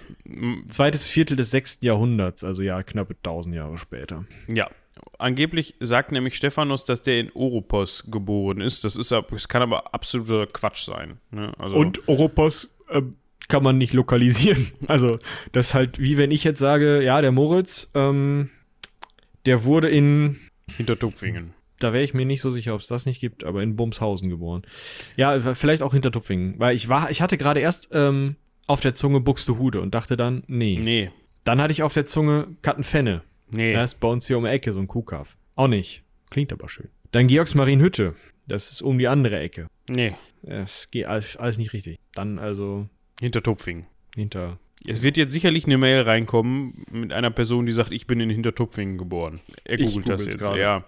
Zweites 0.68 1.08
Viertel 1.08 1.36
des 1.36 1.50
sechsten 1.50 1.84
Jahrhunderts, 1.84 2.44
also 2.44 2.62
ja, 2.62 2.84
knappe 2.84 3.16
tausend 3.20 3.56
Jahre 3.56 3.78
später. 3.78 4.26
Ja, 4.46 4.70
Angeblich 5.18 5.74
sagt 5.80 6.12
nämlich 6.12 6.36
Stephanus, 6.36 6.84
dass 6.84 7.02
der 7.02 7.20
in 7.20 7.30
Oropos 7.32 8.04
geboren 8.10 8.60
ist. 8.60 8.84
Das, 8.84 8.96
ist, 8.96 9.12
das 9.12 9.48
kann 9.48 9.62
aber 9.62 9.94
absoluter 9.94 10.46
Quatsch 10.46 10.82
sein. 10.82 11.18
Ne? 11.30 11.52
Also 11.58 11.76
Und 11.76 12.08
Oropos 12.08 12.74
äh, 12.88 13.02
kann 13.48 13.62
man 13.62 13.78
nicht 13.78 13.92
lokalisieren. 13.92 14.72
Also, 14.86 15.18
das 15.52 15.68
ist 15.68 15.74
halt 15.74 15.98
wie 16.00 16.16
wenn 16.16 16.30
ich 16.30 16.42
jetzt 16.42 16.58
sage, 16.58 17.02
ja, 17.02 17.20
der 17.20 17.32
Moritz, 17.32 17.90
ähm, 17.94 18.50
der 19.46 19.64
wurde 19.64 19.88
in 19.88 20.40
Hintertupfingen. 20.76 21.52
Da 21.78 21.92
wäre 21.92 22.04
ich 22.04 22.12
mir 22.12 22.26
nicht 22.26 22.42
so 22.42 22.50
sicher, 22.50 22.74
ob 22.74 22.80
es 22.80 22.86
das 22.86 23.06
nicht 23.06 23.20
gibt, 23.20 23.44
aber 23.44 23.62
in 23.62 23.76
Bumshausen 23.76 24.28
geboren. 24.28 24.62
Ja, 25.16 25.54
vielleicht 25.54 25.82
auch 25.82 25.92
Hintertupfingen. 25.92 26.54
Weil 26.58 26.76
ich 26.76 26.88
war, 26.88 27.10
ich 27.10 27.22
hatte 27.22 27.38
gerade 27.38 27.60
erst 27.60 27.88
ähm, 27.92 28.36
auf 28.66 28.80
der 28.80 28.94
Zunge 28.94 29.20
Buxtehude 29.20 29.80
und 29.80 29.94
dachte 29.94 30.16
dann, 30.16 30.42
nee. 30.46 30.78
Nee. 30.80 31.10
Dann 31.44 31.60
hatte 31.60 31.72
ich 31.72 31.82
auf 31.82 31.94
der 31.94 32.04
Zunge 32.04 32.48
Kattenfenne. 32.62 33.22
Nee. 33.50 33.72
Das 33.72 33.94
ist 33.94 34.00
bei 34.00 34.08
uns 34.08 34.26
hier 34.26 34.38
um 34.38 34.44
die 34.44 34.50
Ecke, 34.50 34.72
so 34.72 34.80
ein 34.80 34.88
Kuhkaff. 34.88 35.36
Auch 35.56 35.68
nicht. 35.68 36.02
Klingt 36.30 36.52
aber 36.52 36.68
schön. 36.68 36.88
Dann 37.12 37.26
Georgsmarienhütte. 37.26 38.14
Das 38.46 38.70
ist 38.70 38.82
um 38.82 38.98
die 38.98 39.08
andere 39.08 39.38
Ecke. 39.38 39.66
Nee. 39.88 40.14
Das 40.42 40.90
geht 40.90 41.06
alles, 41.06 41.36
alles 41.36 41.58
nicht 41.58 41.72
richtig. 41.72 41.98
Dann 42.14 42.38
also. 42.38 42.88
Hinter 43.20 43.42
Tupfing. 43.42 43.86
Hinter. 44.14 44.58
Es 44.86 45.02
wird 45.02 45.16
jetzt 45.16 45.32
sicherlich 45.32 45.66
eine 45.66 45.76
Mail 45.76 46.00
reinkommen 46.00 46.84
mit 46.90 47.12
einer 47.12 47.30
Person, 47.30 47.66
die 47.66 47.72
sagt, 47.72 47.92
ich 47.92 48.06
bin 48.06 48.18
in 48.20 48.30
Hintertupfingen 48.30 48.96
geboren. 48.96 49.40
Er 49.64 49.76
googelt 49.76 50.08
das 50.08 50.24
jetzt, 50.24 50.38
grade. 50.38 50.60
ja. 50.60 50.84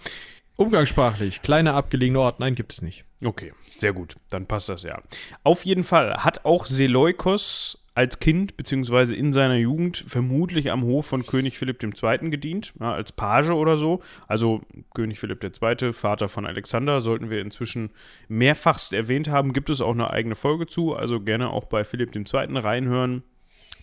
Umgangssprachlich, 0.57 1.43
kleiner 1.43 1.75
abgelegener 1.75 2.21
Ort, 2.21 2.41
nein, 2.41 2.55
gibt 2.55 2.73
es 2.73 2.83
nicht. 2.83 3.05
Okay, 3.25 3.53
sehr 3.79 3.93
gut, 3.93 4.17
dann 4.31 4.47
passt 4.47 4.69
das 4.69 4.83
ja. 4.83 5.03
Auf 5.45 5.65
jeden 5.65 5.83
Fall 5.83 6.25
hat 6.25 6.45
auch 6.45 6.67
Seleukos 6.67 7.82
als 7.95 8.21
Kind 8.21 8.57
beziehungsweise 8.57 9.15
in 9.15 9.33
seiner 9.33 9.57
Jugend 9.57 10.05
vermutlich 10.07 10.71
am 10.71 10.83
Hof 10.83 11.07
von 11.07 11.27
König 11.27 11.59
Philipp 11.59 11.83
II. 11.83 12.31
gedient, 12.31 12.73
ja, 12.81 12.93
als 12.93 13.13
Page 13.13 13.51
oder 13.51 13.77
so. 13.77 14.01
Also 14.27 14.63
König 14.95 15.21
Philipp 15.21 15.45
II., 15.45 15.93
Vater 15.93 16.29
von 16.29 16.47
Alexander, 16.47 17.01
sollten 17.01 17.29
wir 17.29 17.41
inzwischen 17.41 17.91
mehrfachst 18.29 18.95
erwähnt 18.95 19.29
haben. 19.29 19.53
Gibt 19.53 19.69
es 19.69 19.81
auch 19.81 19.93
eine 19.93 20.11
eigene 20.11 20.35
Folge 20.35 20.67
zu, 20.67 20.95
also 20.95 21.21
gerne 21.21 21.51
auch 21.51 21.67
bei 21.67 21.85
Philipp 21.85 22.15
II. 22.15 22.59
reinhören. 22.59 23.23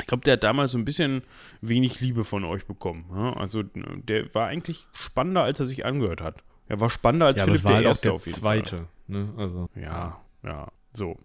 Ich 0.02 0.08
glaube, 0.08 0.24
der 0.24 0.34
hat 0.34 0.44
damals 0.44 0.72
so 0.72 0.78
ein 0.78 0.86
bisschen 0.86 1.24
wenig 1.62 2.00
Liebe 2.00 2.24
von 2.24 2.46
euch 2.46 2.66
bekommen. 2.66 3.06
Ja? 3.14 3.34
Also 3.34 3.64
der 3.64 4.34
war 4.34 4.48
eigentlich 4.48 4.88
spannender, 4.94 5.44
als 5.44 5.60
er 5.60 5.66
sich 5.66 5.86
angehört 5.86 6.22
hat. 6.22 6.42
Er 6.68 6.80
war 6.80 6.90
spannender 6.90 7.28
als 7.28 7.40
ja, 7.40 7.46
Philipp 7.46 7.64
der 7.64 7.76
halt 7.76 7.86
Erste 7.86 8.14
auf 8.14 8.26
jeden 8.26 8.40
zweite, 8.40 8.78
Fall. 8.78 8.88
Ne? 9.08 9.34
Also, 9.38 9.70
ja, 9.76 10.22
ja, 10.44 10.72
so. 10.94 11.18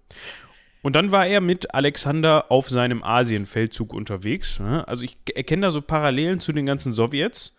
Und 0.85 0.95
dann 0.97 1.11
war 1.11 1.27
er 1.27 1.41
mit 1.41 1.75
Alexander 1.75 2.51
auf 2.51 2.69
seinem 2.69 3.03
Asienfeldzug 3.03 3.95
unterwegs. 3.95 4.61
Ne? 4.61 4.87
Also 4.87 5.03
ich 5.05 5.17
erkenne 5.35 5.63
da 5.63 5.71
so 5.71 5.81
Parallelen 5.81 6.41
zu 6.41 6.53
den 6.53 6.67
ganzen 6.67 6.93
Sowjets. 6.93 7.57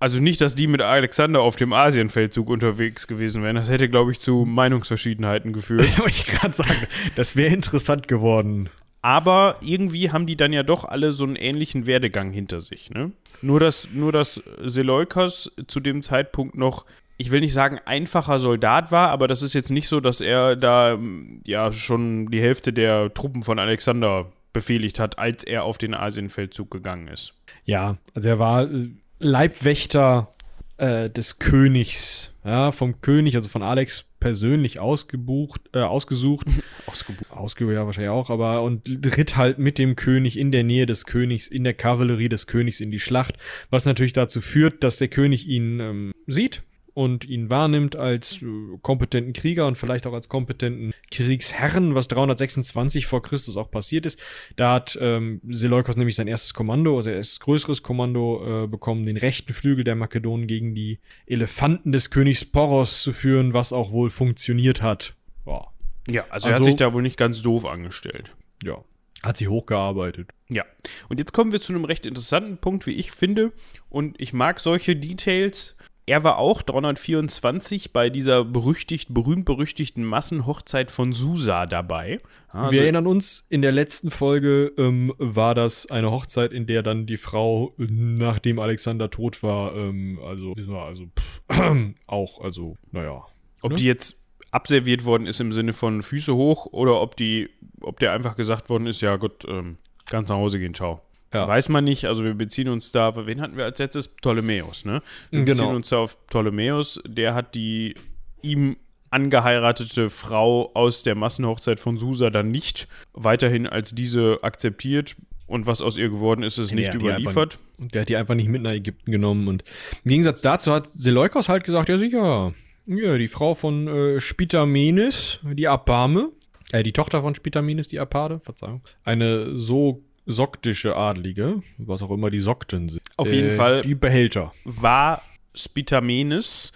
Also 0.00 0.20
nicht, 0.20 0.40
dass 0.40 0.56
die 0.56 0.66
mit 0.66 0.82
Alexander 0.82 1.40
auf 1.40 1.54
dem 1.54 1.72
Asienfeldzug 1.72 2.48
unterwegs 2.48 3.06
gewesen 3.06 3.44
wären. 3.44 3.54
Das 3.54 3.70
hätte, 3.70 3.88
glaube 3.88 4.10
ich, 4.10 4.18
zu 4.18 4.44
Meinungsverschiedenheiten 4.44 5.52
geführt. 5.52 5.96
Wollte 6.00 6.16
ich 6.16 6.26
gerade 6.26 6.52
sagen, 6.52 6.88
das 7.14 7.36
wäre 7.36 7.54
interessant 7.54 8.08
geworden. 8.08 8.70
Aber 9.00 9.58
irgendwie 9.60 10.10
haben 10.10 10.26
die 10.26 10.36
dann 10.36 10.52
ja 10.52 10.64
doch 10.64 10.84
alle 10.84 11.12
so 11.12 11.22
einen 11.22 11.36
ähnlichen 11.36 11.86
Werdegang 11.86 12.32
hinter 12.32 12.60
sich. 12.60 12.90
Ne? 12.90 13.12
Nur, 13.40 13.60
dass, 13.60 13.90
nur, 13.92 14.10
dass 14.10 14.42
Seleukos 14.60 15.52
zu 15.68 15.78
dem 15.78 16.02
Zeitpunkt 16.02 16.56
noch 16.56 16.86
ich 17.16 17.30
will 17.30 17.40
nicht 17.40 17.52
sagen 17.52 17.78
einfacher 17.84 18.38
Soldat 18.38 18.90
war, 18.90 19.10
aber 19.10 19.28
das 19.28 19.42
ist 19.42 19.54
jetzt 19.54 19.70
nicht 19.70 19.88
so, 19.88 20.00
dass 20.00 20.20
er 20.20 20.56
da 20.56 20.98
ja 21.46 21.72
schon 21.72 22.30
die 22.30 22.40
Hälfte 22.40 22.72
der 22.72 23.12
Truppen 23.14 23.42
von 23.42 23.58
Alexander 23.58 24.32
befehligt 24.52 24.98
hat, 24.98 25.18
als 25.18 25.44
er 25.44 25.64
auf 25.64 25.78
den 25.78 25.94
Asienfeldzug 25.94 26.70
gegangen 26.70 27.08
ist. 27.08 27.34
Ja, 27.64 27.98
also 28.14 28.28
er 28.28 28.38
war 28.38 28.70
äh, 28.70 28.88
Leibwächter 29.18 30.34
äh, 30.76 31.10
des 31.10 31.38
Königs, 31.38 32.32
ja, 32.44 32.72
vom 32.72 33.00
König, 33.00 33.36
also 33.36 33.48
von 33.48 33.62
Alex 33.62 34.04
persönlich 34.18 34.80
ausgebucht, 34.80 35.60
äh, 35.72 35.80
ausgesucht. 35.80 36.46
ausgebucht. 36.86 37.30
Ausgebucht, 37.30 37.74
ja, 37.74 37.86
wahrscheinlich 37.86 38.10
auch, 38.10 38.30
aber 38.30 38.62
und 38.62 38.88
ritt 39.16 39.36
halt 39.36 39.58
mit 39.58 39.78
dem 39.78 39.96
König 39.96 40.38
in 40.38 40.50
der 40.50 40.64
Nähe 40.64 40.86
des 40.86 41.04
Königs, 41.04 41.46
in 41.46 41.64
der 41.64 41.74
Kavallerie 41.74 42.28
des 42.28 42.46
Königs 42.46 42.80
in 42.80 42.90
die 42.90 43.00
Schlacht, 43.00 43.36
was 43.70 43.84
natürlich 43.84 44.14
dazu 44.14 44.40
führt, 44.40 44.82
dass 44.82 44.98
der 44.98 45.08
König 45.08 45.46
ihn 45.46 45.80
ähm, 45.80 46.12
sieht, 46.26 46.62
und 46.94 47.28
ihn 47.28 47.50
wahrnimmt 47.50 47.96
als 47.96 48.40
äh, 48.40 48.46
kompetenten 48.80 49.32
Krieger 49.32 49.66
und 49.66 49.76
vielleicht 49.76 50.06
auch 50.06 50.12
als 50.12 50.28
kompetenten 50.28 50.94
Kriegsherren, 51.10 51.94
was 51.94 52.08
326 52.08 53.06
vor 53.06 53.22
Christus 53.22 53.56
auch 53.56 53.70
passiert 53.70 54.06
ist. 54.06 54.20
Da 54.56 54.74
hat 54.74 54.96
ähm, 55.00 55.40
Seleukos 55.48 55.96
nämlich 55.96 56.14
sein 56.14 56.28
erstes 56.28 56.54
Kommando, 56.54 56.96
also 56.96 57.10
er 57.10 57.18
ist 57.18 57.40
größeres 57.40 57.82
Kommando 57.82 58.64
äh, 58.64 58.66
bekommen, 58.68 59.04
den 59.06 59.16
rechten 59.16 59.52
Flügel 59.52 59.84
der 59.84 59.96
Makedonen 59.96 60.46
gegen 60.46 60.74
die 60.74 61.00
Elefanten 61.26 61.92
des 61.92 62.10
Königs 62.10 62.44
Poros 62.44 63.02
zu 63.02 63.12
führen, 63.12 63.52
was 63.52 63.72
auch 63.72 63.90
wohl 63.90 64.10
funktioniert 64.10 64.80
hat. 64.80 65.14
Boah. 65.44 65.72
Ja, 66.08 66.22
also, 66.24 66.32
also 66.32 66.48
er 66.48 66.54
hat 66.54 66.60
also 66.60 66.70
sich 66.70 66.76
da 66.76 66.92
wohl 66.92 67.02
nicht 67.02 67.18
ganz 67.18 67.42
doof 67.42 67.66
angestellt. 67.66 68.34
Ja. 68.62 68.84
Hat 69.22 69.38
sich 69.38 69.48
hochgearbeitet. 69.48 70.28
Ja. 70.50 70.64
Und 71.08 71.18
jetzt 71.18 71.32
kommen 71.32 71.50
wir 71.50 71.60
zu 71.60 71.72
einem 71.72 71.86
recht 71.86 72.04
interessanten 72.04 72.58
Punkt, 72.58 72.86
wie 72.86 72.92
ich 72.92 73.10
finde. 73.10 73.52
Und 73.88 74.20
ich 74.20 74.34
mag 74.34 74.60
solche 74.60 74.96
Details, 74.96 75.76
er 76.06 76.22
war 76.22 76.38
auch 76.38 76.62
324 76.62 77.92
bei 77.92 78.10
dieser 78.10 78.44
berüchtigt, 78.44 79.14
berühmt-berüchtigten 79.14 80.04
Massenhochzeit 80.04 80.90
von 80.90 81.12
Susa 81.12 81.66
dabei. 81.66 82.20
Also, 82.48 82.72
Wir 82.72 82.82
erinnern 82.82 83.06
uns, 83.06 83.46
in 83.48 83.62
der 83.62 83.72
letzten 83.72 84.10
Folge 84.10 84.72
ähm, 84.76 85.14
war 85.18 85.54
das 85.54 85.90
eine 85.90 86.10
Hochzeit, 86.10 86.52
in 86.52 86.66
der 86.66 86.82
dann 86.82 87.06
die 87.06 87.16
Frau, 87.16 87.74
nachdem 87.78 88.58
Alexander 88.58 89.10
tot 89.10 89.42
war, 89.42 89.74
ähm, 89.74 90.18
also, 90.22 90.52
also 90.76 91.06
pff, 91.06 91.94
auch, 92.06 92.40
also, 92.40 92.76
naja. 92.92 93.24
Ob 93.62 93.70
ne? 93.70 93.76
die 93.78 93.86
jetzt 93.86 94.22
abserviert 94.50 95.04
worden 95.06 95.26
ist 95.26 95.40
im 95.40 95.52
Sinne 95.52 95.72
von 95.72 96.02
Füße 96.02 96.34
hoch 96.34 96.66
oder 96.66 97.00
ob 97.00 97.16
die, 97.16 97.48
ob 97.80 97.98
der 97.98 98.12
einfach 98.12 98.36
gesagt 98.36 98.68
worden 98.68 98.86
ist, 98.86 99.00
ja 99.00 99.16
gut, 99.16 99.46
ähm, 99.48 99.78
ganz 100.06 100.28
nach 100.28 100.36
Hause 100.36 100.58
gehen, 100.58 100.74
ciao. 100.74 101.00
Ja. 101.34 101.48
Weiß 101.48 101.68
man 101.68 101.84
nicht, 101.84 102.06
also 102.06 102.24
wir 102.24 102.34
beziehen 102.34 102.68
uns 102.68 102.92
da, 102.92 103.26
wen 103.26 103.40
hatten 103.40 103.56
wir 103.56 103.64
als 103.64 103.78
letztes? 103.78 104.08
Ptolemäus, 104.08 104.84
ne? 104.84 105.02
Wir 105.30 105.44
genau. 105.44 105.64
beziehen 105.64 105.76
uns 105.76 105.88
da 105.88 105.98
auf 105.98 106.26
Ptolemäus, 106.28 107.02
der 107.06 107.34
hat 107.34 107.54
die 107.54 107.96
ihm 108.40 108.76
angeheiratete 109.10 110.10
Frau 110.10 110.70
aus 110.74 111.02
der 111.02 111.14
Massenhochzeit 111.14 111.80
von 111.80 111.98
Susa 111.98 112.30
dann 112.30 112.50
nicht 112.50 112.88
weiterhin 113.12 113.66
als 113.66 113.94
diese 113.94 114.38
akzeptiert 114.42 115.16
und 115.46 115.66
was 115.66 115.82
aus 115.82 115.96
ihr 115.96 116.08
geworden 116.08 116.42
ist, 116.42 116.58
ist 116.58 116.72
nicht 116.72 116.94
überliefert. 116.94 117.58
Einfach, 117.78 117.90
der 117.92 118.00
hat 118.02 118.08
die 118.08 118.16
einfach 118.16 118.34
nicht 118.34 118.48
mit 118.48 118.62
nach 118.62 118.72
Ägypten 118.72 119.12
genommen 119.12 119.46
und 119.48 119.62
im 120.04 120.08
Gegensatz 120.08 120.42
dazu 120.42 120.72
hat 120.72 120.92
Seleukos 120.92 121.48
halt 121.48 121.64
gesagt, 121.64 121.88
ja 121.88 121.98
sicher, 121.98 122.54
ja, 122.86 123.16
die 123.16 123.28
Frau 123.28 123.54
von 123.54 123.88
äh, 123.88 124.20
Spitamenes, 124.20 125.40
die 125.42 125.68
Apame, 125.68 126.30
äh, 126.72 126.82
die 126.82 126.92
Tochter 126.92 127.22
von 127.22 127.34
Spitamenes, 127.34 127.88
die 127.88 127.98
Apade, 127.98 128.40
Verzeihung, 128.40 128.82
eine 129.04 129.56
so 129.56 130.02
soktische 130.26 130.96
Adlige, 130.96 131.62
was 131.78 132.02
auch 132.02 132.10
immer 132.10 132.30
die 132.30 132.40
Sokten 132.40 132.88
sind. 132.88 133.02
Auf 133.16 133.32
jeden 133.32 133.48
äh, 133.48 133.52
Fall. 133.52 133.82
Die 133.82 133.94
Behälter. 133.94 134.52
War 134.64 135.22
Spitamenes 135.54 136.72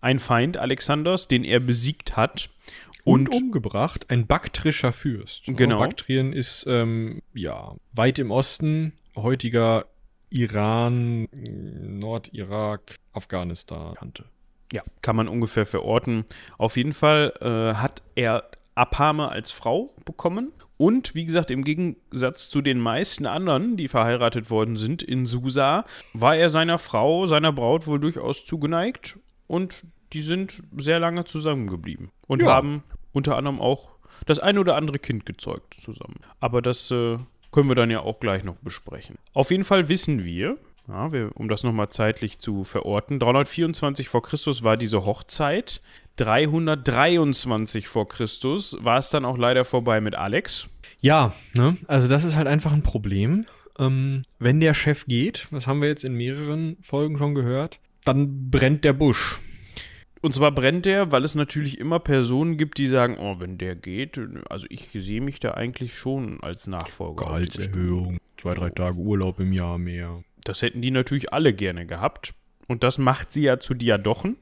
ein 0.00 0.18
Feind 0.18 0.56
Alexanders, 0.56 1.28
den 1.28 1.44
er 1.44 1.60
besiegt 1.60 2.16
hat. 2.16 2.50
Und, 3.02 3.28
und 3.28 3.42
umgebracht 3.42 4.06
ein 4.10 4.26
baktrischer 4.26 4.92
Fürst. 4.92 5.44
Genau. 5.46 5.78
Baktrien 5.78 6.32
ist 6.32 6.66
ähm, 6.68 7.22
ja 7.32 7.74
weit 7.92 8.18
im 8.18 8.30
Osten, 8.30 8.92
heutiger 9.16 9.86
Iran, 10.28 11.26
Nordirak, 11.32 12.96
Afghanistan 13.12 13.94
kannte. 13.94 14.26
Ja, 14.72 14.82
kann 15.02 15.16
man 15.16 15.28
ungefähr 15.28 15.66
verorten. 15.66 16.24
Auf 16.58 16.76
jeden 16.76 16.92
Fall 16.92 17.32
äh, 17.40 17.76
hat 17.80 18.02
er 18.14 18.48
Abhame 18.74 19.30
als 19.30 19.50
Frau 19.50 19.94
bekommen. 20.04 20.52
Und 20.80 21.14
wie 21.14 21.26
gesagt, 21.26 21.50
im 21.50 21.62
Gegensatz 21.62 22.48
zu 22.48 22.62
den 22.62 22.80
meisten 22.80 23.26
anderen, 23.26 23.76
die 23.76 23.86
verheiratet 23.86 24.48
worden 24.48 24.78
sind 24.78 25.02
in 25.02 25.26
Susa, 25.26 25.84
war 26.14 26.36
er 26.36 26.48
seiner 26.48 26.78
Frau, 26.78 27.26
seiner 27.26 27.52
Braut 27.52 27.86
wohl 27.86 28.00
durchaus 28.00 28.46
zugeneigt. 28.46 29.18
Und 29.46 29.84
die 30.14 30.22
sind 30.22 30.62
sehr 30.78 30.98
lange 30.98 31.26
zusammengeblieben. 31.26 32.10
Und 32.26 32.40
Ja. 32.40 32.48
haben 32.48 32.82
unter 33.12 33.36
anderem 33.36 33.60
auch 33.60 33.90
das 34.24 34.38
ein 34.38 34.56
oder 34.56 34.74
andere 34.76 34.98
Kind 34.98 35.26
gezeugt 35.26 35.74
zusammen. 35.82 36.16
Aber 36.38 36.62
das 36.62 36.90
äh, 36.90 37.18
können 37.52 37.68
wir 37.68 37.74
dann 37.74 37.90
ja 37.90 38.00
auch 38.00 38.18
gleich 38.18 38.42
noch 38.42 38.56
besprechen. 38.62 39.18
Auf 39.34 39.50
jeden 39.50 39.64
Fall 39.64 39.90
wissen 39.90 40.24
wir, 40.24 40.56
ja, 40.90 41.12
wir, 41.12 41.30
um 41.34 41.48
das 41.48 41.62
nochmal 41.62 41.90
zeitlich 41.90 42.38
zu 42.38 42.64
verorten, 42.64 43.18
324 43.18 44.08
vor 44.08 44.22
Christus 44.22 44.62
war 44.64 44.76
diese 44.76 45.04
Hochzeit. 45.04 45.80
323 46.16 47.88
vor 47.88 48.08
Christus 48.08 48.76
war 48.82 48.98
es 48.98 49.10
dann 49.10 49.24
auch 49.24 49.38
leider 49.38 49.64
vorbei 49.64 50.00
mit 50.00 50.14
Alex. 50.14 50.68
Ja, 51.00 51.34
ne? 51.54 51.76
Also 51.86 52.08
das 52.08 52.24
ist 52.24 52.36
halt 52.36 52.46
einfach 52.46 52.72
ein 52.72 52.82
Problem. 52.82 53.46
Ähm, 53.78 54.22
wenn 54.38 54.60
der 54.60 54.74
Chef 54.74 55.06
geht, 55.06 55.48
das 55.50 55.66
haben 55.66 55.80
wir 55.80 55.88
jetzt 55.88 56.04
in 56.04 56.14
mehreren 56.14 56.76
Folgen 56.82 57.16
schon 57.16 57.34
gehört, 57.34 57.80
dann 58.04 58.50
brennt 58.50 58.84
der 58.84 58.92
Busch. 58.92 59.40
Und 60.22 60.34
zwar 60.34 60.52
brennt 60.52 60.84
der, 60.84 61.12
weil 61.12 61.24
es 61.24 61.34
natürlich 61.34 61.78
immer 61.78 61.98
Personen 61.98 62.58
gibt, 62.58 62.76
die 62.76 62.88
sagen, 62.88 63.16
oh, 63.18 63.36
wenn 63.38 63.56
der 63.56 63.74
geht, 63.74 64.20
also 64.50 64.66
ich 64.68 64.88
sehe 64.90 65.22
mich 65.22 65.40
da 65.40 65.52
eigentlich 65.52 65.96
schon 65.96 66.42
als 66.42 66.66
Nachfolger. 66.66 67.40
Bestimmung. 67.40 68.18
zwei, 68.36 68.52
drei 68.52 68.68
Tage 68.68 68.98
Urlaub 68.98 69.40
im 69.40 69.54
Jahr 69.54 69.78
mehr. 69.78 70.22
Das 70.44 70.62
hätten 70.62 70.80
die 70.80 70.90
natürlich 70.90 71.32
alle 71.32 71.52
gerne 71.52 71.86
gehabt. 71.86 72.34
Und 72.68 72.84
das 72.84 72.98
macht 72.98 73.32
sie 73.32 73.42
ja 73.42 73.58
zu 73.58 73.74
Diadochen. 73.74 74.36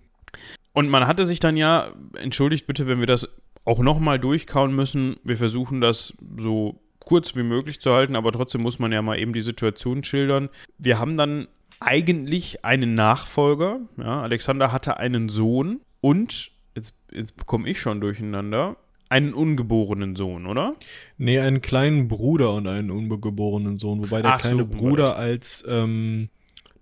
Und 0.72 0.88
man 0.88 1.06
hatte 1.06 1.24
sich 1.24 1.40
dann 1.40 1.56
ja, 1.56 1.88
entschuldigt 2.16 2.66
bitte, 2.66 2.86
wenn 2.86 3.00
wir 3.00 3.06
das 3.06 3.28
auch 3.64 3.80
nochmal 3.80 4.18
durchkauen 4.18 4.74
müssen. 4.74 5.16
Wir 5.24 5.36
versuchen 5.36 5.80
das 5.80 6.14
so 6.36 6.80
kurz 7.00 7.36
wie 7.36 7.42
möglich 7.42 7.80
zu 7.80 7.92
halten, 7.92 8.16
aber 8.16 8.32
trotzdem 8.32 8.62
muss 8.62 8.78
man 8.78 8.92
ja 8.92 9.02
mal 9.02 9.18
eben 9.18 9.32
die 9.32 9.42
Situation 9.42 10.04
schildern. 10.04 10.50
Wir 10.78 10.98
haben 10.98 11.16
dann 11.16 11.48
eigentlich 11.80 12.64
einen 12.64 12.94
Nachfolger. 12.94 13.80
Ja, 13.96 14.20
Alexander 14.22 14.72
hatte 14.72 14.98
einen 14.98 15.28
Sohn 15.28 15.80
und, 16.00 16.50
jetzt, 16.74 16.96
jetzt 17.12 17.36
bekomme 17.36 17.68
ich 17.68 17.80
schon 17.80 18.00
durcheinander, 18.00 18.76
einen 19.08 19.32
ungeborenen 19.32 20.16
Sohn, 20.16 20.46
oder? 20.46 20.74
Nee, 21.16 21.38
einen 21.38 21.60
kleinen 21.60 22.08
Bruder 22.08 22.54
und 22.54 22.66
einen 22.66 22.90
ungeborenen 22.90 23.78
Sohn, 23.78 24.02
wobei 24.04 24.22
der 24.22 24.34
Ach 24.34 24.40
so, 24.40 24.48
kleine 24.48 24.70
war 24.70 24.78
Bruder 24.78 25.16
als 25.16 25.64
ähm, 25.68 26.28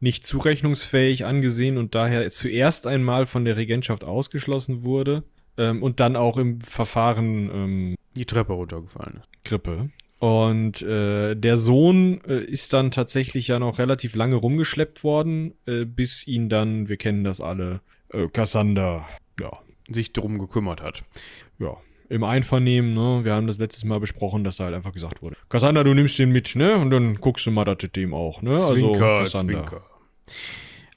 nicht 0.00 0.26
zurechnungsfähig 0.26 1.24
angesehen 1.24 1.78
und 1.78 1.94
daher 1.94 2.28
zuerst 2.30 2.86
einmal 2.86 3.26
von 3.26 3.44
der 3.44 3.56
Regentschaft 3.56 4.04
ausgeschlossen 4.04 4.82
wurde 4.84 5.24
ähm, 5.56 5.82
und 5.82 6.00
dann 6.00 6.16
auch 6.16 6.36
im 6.36 6.60
Verfahren 6.60 7.50
ähm, 7.52 7.94
Die 8.16 8.26
Treppe 8.26 8.52
runtergefallen 8.52 9.20
ist. 9.20 9.44
Grippe. 9.44 9.90
Und 10.18 10.80
äh, 10.82 11.34
der 11.34 11.56
Sohn 11.56 12.22
äh, 12.26 12.40
ist 12.40 12.72
dann 12.72 12.90
tatsächlich 12.90 13.48
ja 13.48 13.58
noch 13.58 13.78
relativ 13.78 14.14
lange 14.14 14.36
rumgeschleppt 14.36 15.04
worden, 15.04 15.54
äh, 15.66 15.84
bis 15.84 16.26
ihn 16.26 16.48
dann, 16.48 16.88
wir 16.88 16.96
kennen 16.96 17.22
das 17.22 17.40
alle, 17.40 17.80
äh, 18.12 18.26
Cassander, 18.28 19.06
ja, 19.38 19.50
Sich 19.90 20.12
drum 20.12 20.38
gekümmert 20.38 20.82
hat. 20.82 21.04
ja, 21.58 21.76
im 22.08 22.24
Einvernehmen, 22.24 22.94
ne, 22.94 23.24
wir 23.24 23.34
haben 23.34 23.46
das 23.46 23.58
letztes 23.58 23.84
Mal 23.84 24.00
besprochen, 24.00 24.44
dass 24.44 24.56
da 24.56 24.64
halt 24.64 24.74
einfach 24.74 24.92
gesagt 24.92 25.22
wurde, 25.22 25.36
Cassander, 25.48 25.84
du 25.84 25.94
nimmst 25.94 26.18
den 26.18 26.30
mit, 26.30 26.54
ne, 26.56 26.76
und 26.76 26.90
dann 26.90 27.16
guckst 27.16 27.46
du 27.46 27.50
mal, 27.50 27.64
dass 27.64 27.78
du 27.78 27.88
dem 27.88 28.14
auch, 28.14 28.42
ne, 28.42 28.52
also 28.52 28.92
Cassander. 28.92 29.82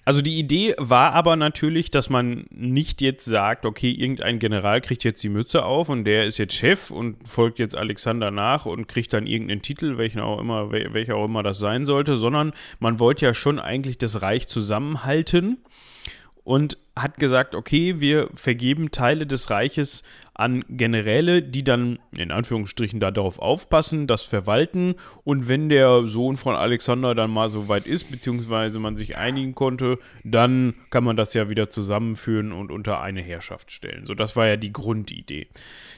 Also 0.06 0.24
die 0.24 0.40
Idee 0.40 0.74
war 0.80 1.14
aber 1.14 1.36
natürlich, 1.36 1.92
dass 1.92 2.10
man 2.10 2.48
nicht 2.50 3.00
jetzt 3.02 3.26
sagt, 3.26 3.64
okay, 3.68 3.92
irgendein 3.92 4.40
General 4.40 4.82
kriegt 4.82 5.04
jetzt 5.04 5.24
die 5.24 5.30
Mütze 5.30 5.64
auf 5.64 5.90
und 5.90 6.04
der 6.06 6.26
ist 6.26 6.40
jetzt 6.40 6.56
Chef 6.56 6.90
und 6.90 7.28
folgt 7.28 7.60
jetzt 7.60 7.76
Alexander 7.76 8.32
nach 8.32 8.66
und 8.66 8.88
kriegt 8.88 9.14
dann 9.14 9.28
irgendeinen 9.28 9.62
Titel, 9.62 10.00
welchen 10.00 10.20
auch 10.20 10.40
immer, 10.40 10.72
wel- 10.72 10.94
welcher 10.94 11.16
auch 11.16 11.26
immer 11.26 11.44
das 11.44 11.60
sein 11.60 11.86
sollte, 11.86 12.16
sondern 12.16 12.54
man 12.80 13.00
wollte 13.00 13.26
ja 13.26 13.36
schon 13.36 13.60
eigentlich 13.60 14.00
das 14.00 14.24
Reich 14.24 14.48
zusammenhalten 14.48 15.60
und 16.44 16.80
hat 16.98 17.18
gesagt, 17.18 17.56
okay, 17.56 18.00
wir 18.00 18.30
vergeben 18.34 18.92
Teile 18.92 19.26
des 19.26 19.50
Reiches 19.50 20.04
an 20.40 20.64
Generäle, 20.70 21.42
die 21.42 21.66
dann 21.66 22.00
in 22.16 22.32
Anführungsstrichen 22.32 23.02
da 23.02 23.12
darauf 23.12 23.40
aufpassen, 23.40 24.08
das 24.08 24.22
verwalten 24.24 24.96
und 25.26 25.50
wenn 25.50 25.68
der 25.68 26.08
Sohn 26.08 26.38
von 26.38 26.56
Alexander 26.56 27.14
dann 27.14 27.30
mal 27.30 27.50
so 27.50 27.68
weit 27.68 27.86
ist, 27.86 28.10
beziehungsweise 28.10 28.80
man 28.80 28.96
sich 28.96 29.18
einigen 29.18 29.54
konnte, 29.54 30.00
dann 30.24 30.76
kann 30.92 31.04
man 31.04 31.18
das 31.18 31.34
ja 31.34 31.50
wieder 31.50 31.70
zusammenführen 31.70 32.54
und 32.54 32.72
unter 32.72 33.02
eine 33.02 33.22
Herrschaft 33.22 33.74
stellen. 33.74 34.06
So, 34.06 34.14
das 34.14 34.38
war 34.38 34.48
ja 34.48 34.56
die 34.56 34.72
Grundidee. 34.72 35.48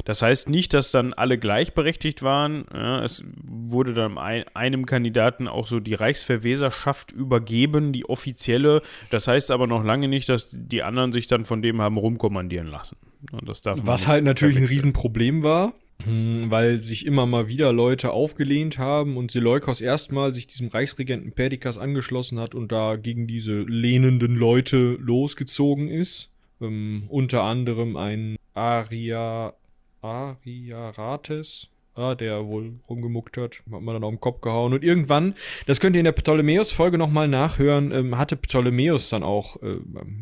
Das 0.05 0.23
heißt 0.23 0.49
nicht, 0.49 0.73
dass 0.73 0.89
dann 0.89 1.13
alle 1.13 1.37
gleichberechtigt 1.37 2.23
waren. 2.23 2.65
Ja, 2.73 3.03
es 3.03 3.23
wurde 3.43 3.93
dann 3.93 4.17
ein, 4.17 4.43
einem 4.55 4.87
Kandidaten 4.87 5.47
auch 5.47 5.67
so 5.67 5.79
die 5.79 5.93
Reichsverweserschaft 5.93 7.11
übergeben, 7.11 7.93
die 7.93 8.09
offizielle. 8.09 8.81
Das 9.11 9.27
heißt 9.27 9.51
aber 9.51 9.67
noch 9.67 9.83
lange 9.83 10.07
nicht, 10.07 10.29
dass 10.29 10.49
die 10.51 10.80
anderen 10.83 11.11
sich 11.11 11.27
dann 11.27 11.45
von 11.45 11.61
dem 11.61 11.81
haben 11.81 11.97
rumkommandieren 11.97 12.67
lassen. 12.67 12.97
Und 13.31 13.47
das 13.47 13.61
darf 13.61 13.79
Was 13.83 14.07
halt 14.07 14.23
natürlich 14.23 14.57
ein. 14.57 14.65
Riesenproblem 14.65 15.43
war, 15.43 15.73
hm, 16.03 16.49
weil 16.49 16.81
sich 16.81 17.05
immer 17.05 17.25
mal 17.25 17.47
wieder 17.47 17.71
Leute 17.73 18.11
aufgelehnt 18.11 18.77
haben 18.77 19.17
und 19.17 19.31
Seleukos 19.31 19.81
erstmal 19.81 20.33
sich 20.33 20.47
diesem 20.47 20.69
Reichsregenten 20.69 21.33
Perdikas 21.33 21.77
angeschlossen 21.77 22.39
hat 22.39 22.55
und 22.55 22.71
da 22.71 22.95
gegen 22.95 23.27
diese 23.27 23.61
lehnenden 23.61 24.35
Leute 24.35 24.97
losgezogen 24.99 25.87
ist. 25.87 26.31
Ähm, 26.61 27.03
unter 27.09 27.43
anderem 27.43 27.97
ein 27.97 28.37
Aria, 28.53 29.53
Ariarates, 30.01 31.69
ah, 31.95 32.15
der 32.15 32.45
wohl 32.45 32.73
rumgemuckt 32.89 33.37
hat, 33.37 33.61
hat 33.71 33.81
man 33.81 33.93
dann 33.93 34.03
auf 34.03 34.11
den 34.11 34.19
Kopf 34.19 34.41
gehauen. 34.41 34.73
Und 34.73 34.83
irgendwann, 34.83 35.35
das 35.67 35.79
könnt 35.79 35.95
ihr 35.95 35.99
in 35.99 36.05
der 36.05 36.11
Ptolemäus-Folge 36.11 36.97
nochmal 36.97 37.27
nachhören, 37.27 37.91
ähm, 37.91 38.17
hatte 38.17 38.35
Ptolemäus 38.35 39.09
dann 39.09 39.23
auch 39.23 39.61
äh, 39.61 39.77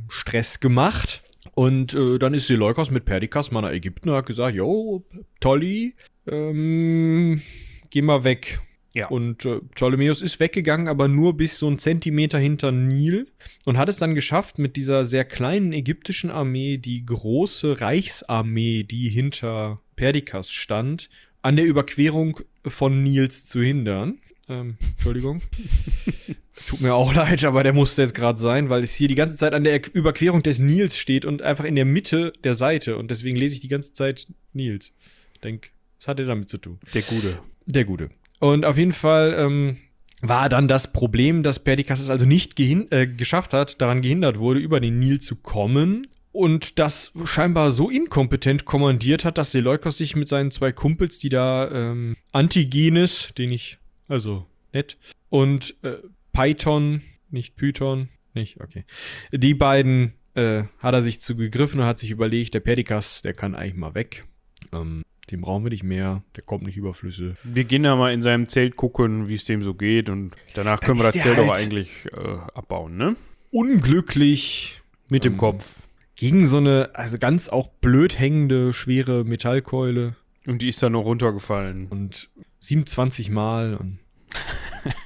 Stress 0.10 0.60
gemacht. 0.60 1.24
Und 1.56 1.94
äh, 1.94 2.20
dann 2.20 2.34
ist 2.34 2.48
Seleukos 2.48 2.92
mit 2.92 3.06
Perdikas 3.06 3.52
mal 3.52 3.62
nach 3.62 3.72
Ägypten 3.72 4.10
und 4.10 4.16
hat 4.16 4.26
gesagt, 4.26 4.56
jo, 4.56 5.04
Tolli, 5.40 5.96
ähm, 6.28 7.42
geh 7.90 8.02
mal 8.02 8.24
weg. 8.24 8.62
Ja. 8.94 9.08
Und 9.08 9.46
äh, 9.46 9.60
Ptolemäus 9.76 10.22
ist 10.22 10.40
weggegangen, 10.40 10.88
aber 10.88 11.08
nur 11.08 11.38
bis 11.38 11.60
so 11.60 11.68
einen 11.68 11.78
Zentimeter 11.78 12.40
hinter 12.40 12.72
Nil 12.72 13.28
und 13.66 13.78
hat 13.78 13.88
es 13.88 13.98
dann 13.98 14.16
geschafft, 14.16 14.58
mit 14.58 14.76
dieser 14.76 15.06
sehr 15.06 15.26
kleinen 15.26 15.74
ägyptischen 15.74 16.32
Armee 16.32 16.78
die 16.78 17.06
große 17.06 17.82
Reichsarmee, 17.82 18.84
die 18.84 19.10
hinter 19.10 19.80
Perdikas 19.96 20.52
stand, 20.52 21.10
an 21.50 21.56
der 21.56 21.66
Überquerung 21.66 22.40
von 22.64 23.02
Nils 23.02 23.46
zu 23.46 23.60
hindern. 23.64 24.20
Ähm, 24.48 24.78
Entschuldigung. 24.92 25.42
Tut 26.68 26.82
mir 26.82 26.94
auch 26.94 27.12
leid, 27.12 27.44
aber 27.44 27.64
der 27.64 27.74
musste 27.74 28.04
jetzt 28.04 28.14
gerade 28.14 28.38
sein, 28.38 28.70
weil 28.70 28.84
es 28.84 28.94
hier 28.94 29.08
die 29.08 29.16
ganze 29.16 29.36
Zeit 29.36 29.56
an 29.56 29.64
der 29.64 29.82
Überquerung 29.96 30.44
des 30.44 30.60
Nils 30.60 30.96
steht 30.96 31.26
und 31.26 31.42
einfach 31.42 31.66
in 31.66 31.76
der 31.76 31.86
Mitte 31.86 32.34
der 32.44 32.54
Seite. 32.54 32.98
Und 32.98 33.10
deswegen 33.10 33.36
lese 33.36 33.56
ich 33.56 33.62
die 33.62 33.68
ganze 33.68 33.94
Zeit 33.94 34.28
Nils. 34.54 34.94
Ich 35.34 35.40
denk, 35.40 35.72
was 35.98 36.08
hat 36.08 36.20
er 36.20 36.28
damit 36.28 36.50
zu 36.50 36.60
tun? 36.60 36.78
Der 36.94 37.02
Gute. 37.02 37.40
Der 37.66 37.84
Gute. 37.84 38.12
Und 38.38 38.64
auf 38.64 38.78
jeden 38.78 38.92
Fall 38.92 39.36
ähm, 39.36 39.78
war 40.22 40.50
dann 40.50 40.68
das 40.68 40.94
Problem, 40.94 41.42
dass 41.42 41.64
Perdikas 41.64 42.00
es 42.00 42.12
also 42.12 42.26
nicht 42.26 42.60
äh, 42.60 43.08
geschafft 43.08 43.54
hat, 43.54 43.82
daran 43.82 44.04
gehindert 44.04 44.38
wurde, 44.38 44.60
über 44.60 44.80
den 44.80 45.00
Nil 45.00 45.20
zu 45.20 45.36
kommen. 45.36 46.06
Und 46.32 46.78
das 46.78 47.12
scheinbar 47.26 47.72
so 47.72 47.90
inkompetent 47.90 48.66
kommandiert 48.66 49.26
hat, 49.26 49.38
dass 49.40 49.52
Seleukos 49.52 49.98
sich 49.98 50.16
mit 50.16 50.28
seinen 50.28 50.52
zwei 50.52 50.72
Kumpels, 50.72 51.18
die 51.20 51.30
da 51.30 51.70
ähm, 51.72 52.16
Antigenes, 52.32 53.30
den 53.38 53.52
ich, 53.52 53.80
also 54.08 54.46
nett, 54.72 54.98
und 55.30 55.76
äh, 55.84 55.98
Python, 56.32 57.02
nicht 57.32 57.56
Python, 57.56 58.10
nicht, 58.36 58.62
okay. 58.62 58.86
Die 59.32 59.56
beiden 59.56 60.14
äh, 60.36 60.64
hat 60.78 60.94
er 60.94 61.02
sich 61.02 61.20
zu 61.20 61.36
gegriffen 61.36 61.80
und 61.80 61.88
hat 61.88 61.98
sich 61.98 62.12
überlegt, 62.12 62.54
der 62.54 62.60
Perdikas, 62.60 63.24
der 63.24 63.34
kann 63.34 63.56
eigentlich 63.56 63.76
mal 63.76 63.96
weg. 63.96 64.26
Ähm, 64.72 65.02
den 65.32 65.42
brauchen 65.42 65.64
wir 65.66 65.72
nicht 65.72 65.84
mehr, 65.84 66.24
der 66.36 66.44
kommt 66.44 66.64
nicht 66.66 66.78
über 66.78 66.94
Flüsse. 66.94 67.36
Wir 67.44 67.64
gehen 67.64 67.84
da 67.84 67.96
mal 67.96 68.14
in 68.14 68.22
seinem 68.22 68.48
Zelt 68.48 68.76
gucken, 68.76 69.30
wie 69.30 69.36
es 69.36 69.46
dem 69.46 69.64
so 69.64 69.74
geht 69.74 70.10
und 70.10 70.32
danach 70.54 70.80
können 70.80 71.00
wir 71.00 71.12
das 71.12 71.22
Zelt 71.22 71.40
auch 71.40 71.48
halt- 71.54 71.58
eigentlich 71.66 72.06
äh, 72.14 72.38
abbauen, 72.54 72.98
ne? 72.98 73.16
Unglücklich 73.52 74.82
Mit 75.10 75.26
dem 75.26 75.34
Ähm, 75.34 75.38
Kopf. 75.40 75.82
Gegen 76.20 76.46
so 76.46 76.58
eine, 76.58 76.90
also 76.94 77.18
ganz 77.18 77.48
auch 77.48 77.70
blöd 77.70 78.20
hängende, 78.20 78.74
schwere 78.74 79.24
Metallkeule 79.24 80.16
Und 80.46 80.62
die 80.62 80.68
ist 80.70 80.84
dann 80.84 80.92
noch 80.92 81.06
runtergefallen. 81.06 81.88
und 81.88 82.30
27 82.60 83.30
Mal 83.30 83.76
und 83.76 84.00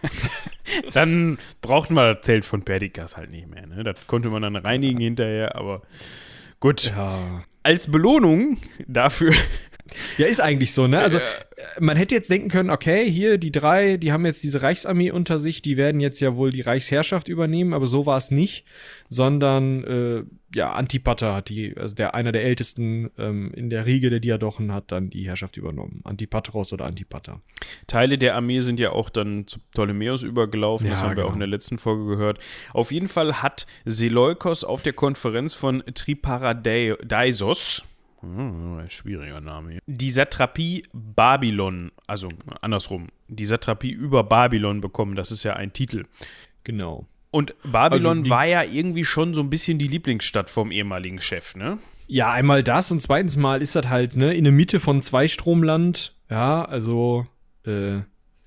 Dann 0.94 1.38
brauchten 1.62 1.96
wir 1.96 2.14
das 2.14 2.26
Zelt 2.26 2.46
von 2.46 2.64
Perdikas 2.64 3.16
halt 3.16 3.30
nicht 3.30 3.48
mehr, 3.48 3.68
ne? 3.68 3.84
Das 3.84 3.96
konnte 4.08 4.30
man 4.30 4.42
dann 4.42 4.56
reinigen 4.56 5.00
hinterher, 5.00 5.56
aber 5.56 5.84
gut. 6.60 6.92
ja. 6.96 7.44
als 7.62 7.92
Belohnung 7.92 8.58
dafür 8.88 9.34
Ja, 10.18 10.28
ist 10.28 10.40
eigentlich 10.40 10.74
so, 10.74 10.88
ne? 10.88 11.00
Also 11.00 11.20
man 11.80 11.98
hätte 11.98 12.16
jetzt 12.16 12.30
denken 12.30 12.50
können, 12.50 12.70
okay, 12.70 13.10
hier 13.10 13.38
die 13.38 13.52
drei, 13.52 13.98
die 13.98 14.12
haben 14.12 14.26
jetzt 14.26 14.44
diese 14.44 14.62
Reichsarmee 14.62 15.12
unter 15.12 15.40
sich, 15.40 15.62
die 15.62 15.78
werden 15.78 16.02
jetzt 16.02 16.20
ja 16.20 16.36
wohl 16.36 16.52
die 16.52 16.62
Reichsherrschaft 16.62 17.28
übernehmen, 17.28 17.74
aber 17.74 17.86
so 17.86 18.06
war 18.06 18.18
es 18.18 18.32
nicht, 18.32 18.66
sondern 19.10 19.84
äh, 19.84 20.24
ja, 20.56 20.72
Antipater 20.74 21.34
hat 21.34 21.50
die, 21.50 21.76
also 21.78 21.96
der 21.96 22.14
einer 22.16 22.32
der 22.32 22.44
ältesten 22.44 23.10
ähm, 23.18 23.52
in 23.56 23.70
der 23.70 23.86
Riege 23.86 24.10
der 24.10 24.20
Diadochen 24.20 24.72
hat 24.74 24.92
dann 24.92 25.10
die 25.10 25.26
Herrschaft 25.26 25.58
übernommen. 25.58 26.02
Antipatros 26.04 26.74
oder 26.74 26.86
Antipater. 26.86 27.42
Teile 27.88 28.18
der 28.18 28.36
Armee 28.36 28.60
sind 28.60 28.80
ja 28.80 28.92
auch 28.92 29.10
dann 29.10 29.48
zu 29.48 29.60
Ptolemäus 29.72 30.24
übergelaufen, 30.24 30.90
das 30.90 31.00
Ja, 31.00 31.08
haben 31.08 31.12
wir 31.12 31.16
genau. 31.16 31.30
auch 31.30 31.34
in 31.34 31.40
der 31.40 31.48
letzten 31.48 31.78
Folge 31.78 32.06
gehört. 32.06 32.40
Auf 32.74 32.92
jeden 32.92 33.08
Fall 33.08 33.42
hat 33.42 33.66
Seleukos 33.86 34.64
auf 34.64 34.84
der 34.84 34.94
Konferenz 34.94 35.54
von 35.54 35.84
Triparadeisos, 35.94 37.84
hm, 38.24 38.80
schwieriger 38.90 39.42
Name 39.42 39.72
hier, 39.72 39.82
die 39.86 40.10
Satrapie 40.10 40.84
Babylon, 40.94 41.92
also 42.08 42.30
andersrum, 42.62 43.10
die 43.28 43.46
Satrapie 43.46 43.92
über 43.92 44.24
Babylon 44.24 44.82
bekommen, 44.82 45.16
das 45.16 45.32
ist 45.32 45.44
ja 45.44 45.56
ein 45.56 45.74
Titel. 45.74 46.06
Genau. 46.64 47.06
Und 47.32 47.56
Babylon 47.64 48.20
Also 48.20 48.30
war 48.30 48.46
ja 48.46 48.64
irgendwie 48.64 49.06
schon 49.06 49.34
so 49.34 49.42
ein 49.42 49.50
bisschen 49.50 49.80
die 49.80 49.88
Lieblingsstadt 49.88 50.50
vom 50.50 50.72
ehemaligen 50.72 51.20
Chef, 51.20 51.56
ne? 51.56 51.80
Ja, 52.08 52.32
einmal 52.32 52.64
das 52.64 52.92
und 52.92 53.02
zweitens 53.02 53.38
mal 53.38 53.62
ist 53.62 53.76
das 53.76 53.90
halt, 53.90 54.16
ne, 54.16 54.34
in 54.34 54.44
der 54.44 54.54
Mitte 54.54 54.80
von 54.80 55.02
Zweistromland, 55.02 56.16
ja, 56.30 56.64
also 56.64 57.26
äh, 57.66 58.02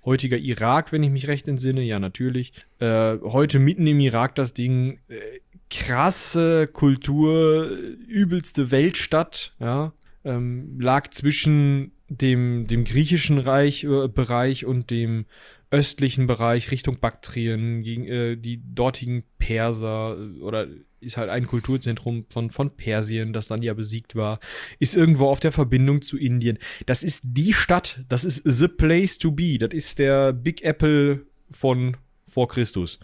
heutiger 0.05 0.39
Irak, 0.39 0.93
wenn 0.93 1.03
ich 1.03 1.11
mich 1.11 1.27
recht 1.27 1.49
entsinne, 1.49 1.83
ja, 1.83 1.99
natürlich. 1.99 2.53
Äh, 2.79 3.19
heute 3.23 3.59
mitten 3.59 3.87
im 3.87 4.01
Irak 4.01 4.37
das 4.37 4.55
Ding, 4.55 5.01
äh, 5.09 5.41
krasse 5.71 6.69
Kultur, 6.73 7.71
übelste 8.07 8.71
Weltstadt, 8.71 9.55
ja, 9.59 9.93
ähm, 10.25 10.81
lag 10.81 11.11
zwischen 11.11 11.93
dem, 12.09 12.67
dem 12.67 12.85
griechischen 12.85 13.39
Reich, 13.39 13.85
äh, 13.85 14.09
Bereich 14.09 14.65
und 14.65 14.91
dem 14.91 15.27
östlichen 15.71 16.27
Bereich 16.27 16.71
Richtung 16.71 16.99
Baktrien, 17.01 17.83
gegen 17.83 18.07
äh, 18.07 18.37
die 18.37 18.61
dortigen 18.65 19.25
Perser 19.39 20.17
äh, 20.19 20.41
oder 20.41 20.69
ist 21.01 21.17
halt 21.17 21.31
ein 21.31 21.47
Kulturzentrum 21.47 22.25
von, 22.31 22.51
von 22.51 22.71
Persien, 22.71 23.33
das 23.33 23.49
dann 23.49 23.63
ja 23.63 23.75
besiegt 23.75 24.17
war, 24.17 24.41
ist 24.79 24.97
irgendwo 24.97 25.29
auf 25.29 25.41
der 25.41 25.53
Verbindung 25.53 26.03
zu 26.03 26.17
Indien. 26.17 26.59
Das 26.87 27.03
ist 27.03 27.23
die 27.25 27.53
Stadt, 27.53 28.05
das 28.09 28.25
ist 28.25 28.43
the 28.45 28.69
place 28.69 29.19
to 29.19 29.31
be, 29.31 29.59
das 29.59 29.71
ist 29.73 29.99
der 29.99 30.33
Big 30.33 30.63
Apple 30.63 31.27
von 31.51 31.97
vor 32.29 32.49
Christus. 32.49 32.99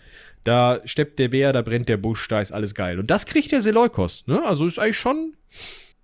Da 0.45 0.81
steppt 0.85 1.19
der 1.19 1.29
Bär, 1.29 1.53
da 1.53 1.63
brennt 1.63 1.89
der 1.89 1.97
Busch, 1.97 2.27
da 2.29 2.41
ist 2.41 2.53
alles 2.53 2.75
geil. 2.75 2.99
Und 2.99 3.11
das 3.11 3.27
kriegt 3.27 3.53
der 3.53 3.61
Seleukos, 3.61 4.25
ne? 4.27 4.43
Also 4.45 4.67
ist 4.67 4.79
eigentlich 4.79 4.99
schon 4.99 5.35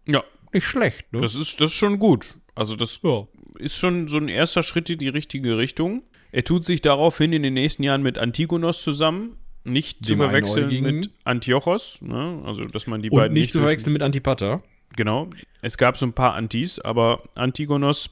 Ja, 0.07 0.23
nicht 0.53 0.65
schlecht, 0.65 1.13
ne? 1.13 1.21
das 1.21 1.35
ist, 1.35 1.61
das 1.61 1.71
ist 1.71 1.77
schon 1.77 1.99
gut. 1.99 2.39
Also 2.55 2.77
das 2.77 3.01
ja. 3.03 3.27
ist 3.59 3.77
schon 3.77 4.09
so 4.09 4.19
ein 4.19 4.29
erster 4.29 4.63
Schritt 4.63 4.91
in 4.91 4.99
die 4.99 5.09
richtige 5.09 5.59
Richtung. 5.59 6.03
Er 6.31 6.45
tut 6.45 6.65
sich 6.65 6.83
daraufhin 6.83 7.33
in 7.33 7.43
den 7.43 7.55
nächsten 7.55 7.83
Jahren 7.83 8.03
mit 8.03 8.19
Antigonos 8.19 8.83
zusammen. 8.83 9.37
Nicht 9.65 10.07
zu 10.07 10.17
verwechseln 10.17 10.83
mit 10.83 11.11
Antiochos, 11.25 12.01
ne? 12.01 12.43
also 12.45 12.65
dass 12.65 12.87
man 12.87 13.03
die 13.03 13.11
Und 13.11 13.19
beiden 13.19 13.35
nicht 13.35 13.51
zu 13.51 13.59
verwechseln 13.59 13.93
mit 13.93 14.03
Antipater. 14.03 14.63
Genau. 14.97 15.29
Es 15.61 15.77
gab 15.77 15.97
so 15.99 16.07
ein 16.07 16.13
paar 16.13 16.35
Antis, 16.35 16.79
aber 16.79 17.23
Antigonos, 17.35 18.11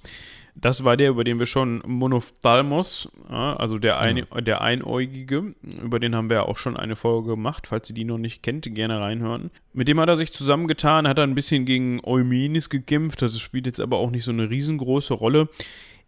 das 0.59 0.85
war 0.85 0.97
der, 0.97 1.11
über 1.11 1.23
den 1.23 1.38
wir 1.38 1.47
schon 1.47 1.83
Monophthalmos, 1.87 3.11
ja, 3.31 3.55
also 3.57 3.79
der, 3.79 4.01
ein, 4.01 4.25
der 4.40 4.62
Einäugige, 4.62 5.55
über 5.83 6.01
den 6.01 6.16
haben 6.16 6.31
wir 6.31 6.37
ja 6.37 6.42
auch 6.45 6.57
schon 6.57 6.77
eine 6.77 6.97
Folge 6.97 7.31
gemacht. 7.31 7.66
Falls 7.66 7.90
ihr 7.90 7.95
die 7.95 8.05
noch 8.05 8.19
nicht 8.19 8.42
kennt, 8.42 8.75
gerne 8.75 9.01
reinhören. 9.01 9.51
Mit 9.75 9.88
dem 9.88 10.01
hat 10.01 10.09
er 10.09 10.16
sich 10.16 10.33
zusammengetan, 10.33 11.07
hat 11.07 11.19
er 11.19 11.25
ein 11.25 11.35
bisschen 11.35 11.66
gegen 11.66 12.01
Eumenes 12.03 12.71
gekämpft. 12.71 13.21
Das 13.21 13.38
spielt 13.38 13.66
jetzt 13.66 13.81
aber 13.81 13.99
auch 13.99 14.11
nicht 14.11 14.25
so 14.25 14.33
eine 14.33 14.49
riesengroße 14.49 15.12
Rolle. 15.14 15.49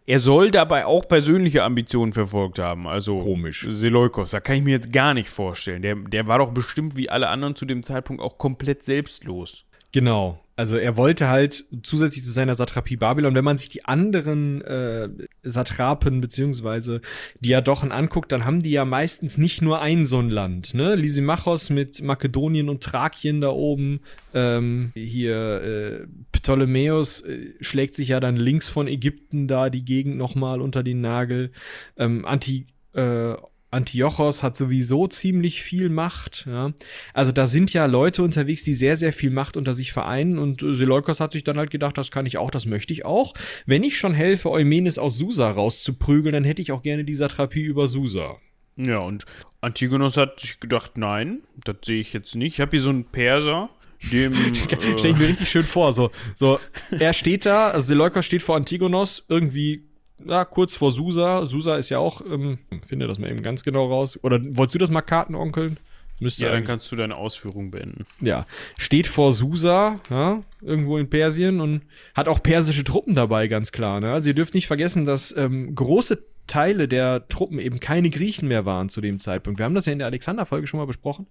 Er 0.07 0.17
soll 0.17 0.49
dabei 0.49 0.87
auch 0.87 1.07
persönliche 1.07 1.63
Ambitionen 1.63 2.13
verfolgt 2.13 2.57
haben. 2.57 2.87
Also 2.87 3.17
Komisch. 3.17 3.67
Seleukos, 3.69 4.31
da 4.31 4.39
kann 4.39 4.55
ich 4.55 4.63
mir 4.63 4.71
jetzt 4.71 4.91
gar 4.91 5.13
nicht 5.13 5.29
vorstellen. 5.29 5.83
Der, 5.83 5.95
der 5.95 6.25
war 6.25 6.39
doch 6.39 6.51
bestimmt 6.51 6.97
wie 6.97 7.11
alle 7.11 7.29
anderen 7.29 7.55
zu 7.55 7.65
dem 7.65 7.83
Zeitpunkt 7.83 8.19
auch 8.19 8.39
komplett 8.39 8.83
selbstlos. 8.83 9.65
Genau. 9.91 10.39
Also 10.59 10.75
er 10.75 10.97
wollte 10.97 11.29
halt 11.29 11.63
zusätzlich 11.83 12.25
zu 12.25 12.33
seiner 12.33 12.53
Satrapie 12.53 12.97
Babylon, 12.97 13.33
wenn 13.33 13.45
man 13.45 13.57
sich 13.57 13.69
die 13.69 13.85
anderen 13.85 14.61
äh, 14.63 15.07
Satrapen 15.41 16.19
beziehungsweise 16.19 16.99
Diadochen 17.39 17.93
anguckt, 17.93 18.33
dann 18.33 18.43
haben 18.43 18.61
die 18.61 18.71
ja 18.71 18.83
meistens 18.83 19.37
nicht 19.37 19.61
nur 19.61 19.79
ein 19.79 20.05
so 20.05 20.19
ein 20.19 20.29
Land. 20.29 20.73
Ne? 20.73 20.95
Lysimachos 20.95 21.69
mit 21.69 22.01
Makedonien 22.01 22.67
und 22.67 22.83
Thrakien 22.83 23.39
da 23.39 23.51
oben. 23.51 24.01
Ähm, 24.33 24.91
hier 24.95 25.61
äh, 25.61 26.07
Ptolemäus 26.33 27.21
äh, 27.21 27.53
schlägt 27.61 27.95
sich 27.95 28.09
ja 28.09 28.19
dann 28.19 28.35
links 28.35 28.67
von 28.67 28.89
Ägypten 28.89 29.47
da 29.47 29.69
die 29.69 29.85
Gegend 29.85 30.17
nochmal 30.17 30.59
unter 30.59 30.83
den 30.83 30.99
Nagel. 30.99 31.51
Ähm, 31.95 32.25
Anti 32.25 32.65
äh, 32.95 33.35
Antiochos 33.71 34.41
hat 34.41 34.57
sowieso 34.57 35.07
ziemlich 35.07 35.61
viel 35.61 35.89
Macht. 35.89 36.45
Ja. 36.47 36.73
Also 37.13 37.31
da 37.31 37.45
sind 37.45 37.71
ja 37.71 37.85
Leute 37.85 38.23
unterwegs, 38.23 38.63
die 38.63 38.73
sehr, 38.73 38.97
sehr 38.97 39.13
viel 39.13 39.29
Macht 39.29 39.57
unter 39.57 39.73
sich 39.73 39.91
vereinen 39.91 40.39
und 40.39 40.63
äh, 40.63 40.73
Seleukos 40.73 41.19
hat 41.19 41.31
sich 41.31 41.43
dann 41.43 41.57
halt 41.57 41.69
gedacht, 41.69 41.97
das 41.97 42.09
kann 42.11 42.25
ich 42.25 42.37
auch, 42.37 42.49
das 42.49 42.65
möchte 42.65 42.93
ich 42.93 43.05
auch. 43.05 43.33
Wenn 43.65 43.83
ich 43.83 43.97
schon 43.97 44.13
helfe, 44.13 44.49
Eumenes 44.49 44.97
aus 44.97 45.17
Susa 45.17 45.51
rauszuprügeln, 45.51 46.33
dann 46.33 46.43
hätte 46.43 46.61
ich 46.61 46.71
auch 46.71 46.81
gerne 46.81 47.03
die 47.03 47.15
Satrapie 47.15 47.61
über 47.61 47.87
Susa. 47.87 48.37
Ja, 48.75 48.99
und 48.99 49.25
Antigonos 49.61 50.17
hat 50.17 50.39
sich 50.39 50.59
gedacht, 50.59 50.97
nein, 50.97 51.41
das 51.63 51.75
sehe 51.83 51.99
ich 51.99 52.13
jetzt 52.13 52.35
nicht. 52.35 52.53
Ich 52.53 52.61
habe 52.61 52.71
hier 52.71 52.81
so 52.81 52.89
einen 52.89 53.03
Perser, 53.03 53.69
dem. 54.11 54.33
Stell 54.97 55.11
ich 55.11 55.17
mir 55.17 55.27
richtig 55.27 55.49
schön 55.49 55.63
vor. 55.63 55.91
So, 55.93 56.11
so, 56.33 56.59
er 56.91 57.13
steht 57.13 57.45
da, 57.45 57.69
also 57.71 57.87
Seleukos 57.87 58.25
steht 58.25 58.41
vor 58.41 58.55
Antigonos, 58.55 59.25
irgendwie 59.27 59.88
ja, 60.25 60.45
kurz 60.45 60.75
vor 60.75 60.91
Susa. 60.91 61.45
Susa 61.45 61.77
ist 61.77 61.89
ja 61.89 61.99
auch, 61.99 62.21
ähm, 62.21 62.59
finde 62.85 63.07
das 63.07 63.19
mal 63.19 63.29
eben 63.29 63.41
ganz 63.41 63.63
genau 63.63 63.87
raus. 63.87 64.19
Oder 64.23 64.39
wolltest 64.43 64.75
du 64.75 64.79
das 64.79 64.91
mal 64.91 65.01
kartenonkeln? 65.01 65.77
Müsste 66.19 66.43
ja, 66.43 66.51
dann 66.51 66.65
kannst 66.65 66.91
du 66.91 66.97
deine 66.97 67.15
Ausführung 67.15 67.71
beenden. 67.71 68.05
ja, 68.19 68.45
steht 68.77 69.07
vor 69.07 69.31
Susa, 69.31 70.01
ja, 70.09 70.43
irgendwo 70.61 70.97
in 70.97 71.09
Persien 71.09 71.61
und 71.61 71.83
hat 72.13 72.27
auch 72.27 72.43
persische 72.43 72.83
Truppen 72.83 73.15
dabei, 73.15 73.47
ganz 73.47 73.71
klar. 73.71 74.01
Ne? 74.01 74.11
Also 74.11 74.29
ihr 74.29 74.35
dürft 74.35 74.53
nicht 74.53 74.67
vergessen, 74.67 75.05
dass 75.05 75.35
ähm, 75.35 75.73
große 75.75 76.21
Teile 76.45 76.87
der 76.89 77.29
Truppen 77.29 77.59
eben 77.59 77.79
keine 77.79 78.09
Griechen 78.09 78.49
mehr 78.49 78.65
waren 78.65 78.89
zu 78.89 78.99
dem 78.99 79.19
Zeitpunkt. 79.19 79.59
Wir 79.59 79.65
haben 79.65 79.75
das 79.75 79.85
ja 79.85 79.93
in 79.93 79.99
der 79.99 80.07
Alexander-Folge 80.07 80.67
schon 80.67 80.79
mal 80.79 80.87
besprochen, 80.87 81.27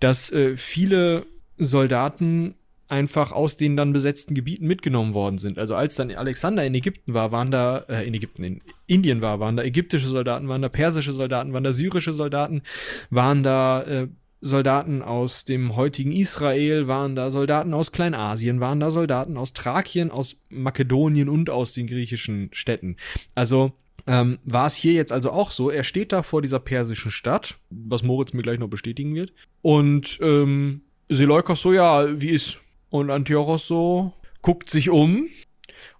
dass 0.00 0.32
äh, 0.32 0.56
viele 0.56 1.26
Soldaten 1.58 2.54
einfach 2.88 3.32
aus 3.32 3.56
den 3.56 3.76
dann 3.76 3.92
besetzten 3.92 4.34
Gebieten 4.34 4.66
mitgenommen 4.66 5.14
worden 5.14 5.38
sind. 5.38 5.58
Also 5.58 5.74
als 5.74 5.94
dann 5.94 6.10
Alexander 6.10 6.64
in 6.64 6.74
Ägypten 6.74 7.14
war, 7.14 7.32
waren 7.32 7.50
da, 7.50 7.78
äh, 7.88 8.06
in 8.06 8.14
Ägypten, 8.14 8.42
in 8.44 8.62
Indien 8.86 9.22
war, 9.22 9.40
waren 9.40 9.56
da 9.56 9.62
ägyptische 9.62 10.06
Soldaten, 10.06 10.48
waren 10.48 10.62
da 10.62 10.68
persische 10.68 11.12
Soldaten, 11.12 11.52
waren 11.52 11.64
da 11.64 11.72
syrische 11.72 12.12
Soldaten, 12.12 12.62
waren 13.10 13.42
da 13.42 13.82
äh, 13.82 14.08
Soldaten 14.40 15.02
aus 15.02 15.44
dem 15.44 15.76
heutigen 15.76 16.12
Israel, 16.12 16.86
waren 16.86 17.16
da 17.16 17.30
Soldaten 17.30 17.74
aus 17.74 17.92
Kleinasien, 17.92 18.60
waren 18.60 18.80
da 18.80 18.90
Soldaten 18.90 19.36
aus 19.36 19.52
Thrakien, 19.52 20.10
aus 20.10 20.42
Makedonien 20.48 21.28
und 21.28 21.50
aus 21.50 21.74
den 21.74 21.88
griechischen 21.88 22.48
Städten. 22.52 22.96
Also 23.34 23.72
ähm, 24.06 24.38
war 24.44 24.66
es 24.66 24.76
hier 24.76 24.92
jetzt 24.92 25.12
also 25.12 25.30
auch 25.30 25.50
so, 25.50 25.70
er 25.70 25.84
steht 25.84 26.12
da 26.12 26.22
vor 26.22 26.40
dieser 26.40 26.60
persischen 26.60 27.10
Stadt, 27.10 27.58
was 27.68 28.02
Moritz 28.02 28.32
mir 28.32 28.42
gleich 28.42 28.58
noch 28.58 28.68
bestätigen 28.68 29.14
wird, 29.14 29.32
und 29.60 30.18
ähm, 30.22 30.82
Seleukos 31.08 31.62
so, 31.62 31.72
ja, 31.72 32.20
wie 32.20 32.30
ist? 32.30 32.58
Und 32.90 33.10
Antiochos 33.10 33.66
so, 33.66 34.12
guckt 34.42 34.70
sich 34.70 34.88
um, 34.90 35.28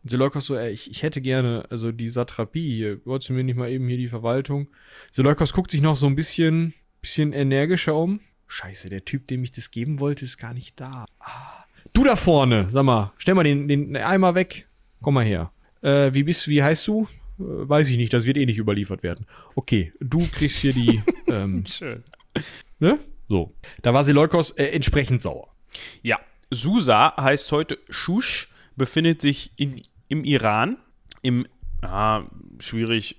und 0.03 0.11
Seleukos 0.11 0.47
so, 0.47 0.57
ey, 0.57 0.71
ich, 0.71 0.91
ich 0.91 1.03
hätte 1.03 1.21
gerne, 1.21 1.65
also 1.71 1.93
die 1.93 2.09
Satrapie 2.09 2.77
hier, 2.77 3.05
wolltest 3.05 3.31
du 3.31 3.35
mir 3.35 3.45
nicht 3.45 3.57
mal 3.57 3.71
eben 3.71 3.89
hier 3.89 3.97
die 3.97 4.09
Verwaltung? 4.09 4.69
Seleukos 5.11 5.53
guckt 5.53 5.71
sich 5.71 5.83
noch 5.83 5.97
so 5.97 6.07
ein 6.07 6.15
bisschen, 6.17 6.75
bisschen 7.01 7.33
energischer 7.33 7.95
um. 7.95 8.21
Scheiße, 8.47 8.89
der 8.89 9.05
Typ, 9.05 9.27
dem 9.29 9.45
ich 9.45 9.53
das 9.53 9.71
geben 9.71 10.01
wollte, 10.01 10.25
ist 10.25 10.39
gar 10.39 10.55
nicht 10.55 10.81
da. 10.81 11.05
Ah. 11.21 11.65
Du 11.93 12.05
da 12.05 12.17
vorne, 12.17 12.69
sag 12.71 12.85
mal, 12.85 13.13
stell 13.19 13.35
mal 13.35 13.45
den, 13.45 13.69
den 13.69 13.97
Eimer 13.97 14.35
weg. 14.35 14.69
Komm 15.03 15.15
mal 15.15 15.25
her. 15.25 15.53
Äh, 15.83 16.13
wie 16.15 16.23
bist, 16.23 16.49
wie 16.49 16.63
heißt 16.63 16.87
du? 16.87 17.09
Äh, 17.39 17.43
weiß 17.69 17.89
ich 17.89 17.97
nicht, 17.97 18.13
das 18.13 18.25
wird 18.25 18.37
eh 18.37 18.47
nicht 18.47 18.59
überliefert 18.59 19.03
werden. 19.03 19.27
Okay, 19.55 19.93
du 20.01 20.27
kriegst 20.33 20.59
hier 20.59 20.73
die, 20.73 21.03
ähm, 21.27 21.65
Schön. 21.67 22.03
ne? 22.79 22.99
So. 23.29 23.55
Da 23.83 23.93
war 23.93 24.05
Seleukos 24.05 24.51
äh, 24.53 24.67
entsprechend 24.69 25.21
sauer. 25.21 25.55
Ja, 26.03 26.19
Susa 26.51 27.15
heißt 27.17 27.53
heute 27.53 27.79
Shush, 27.89 28.49
befindet 28.77 29.21
sich 29.21 29.53
in, 29.57 29.83
im 30.09 30.25
Iran, 30.25 30.79
im, 31.23 31.47
ah, 31.83 32.23
schwierig, 32.59 33.17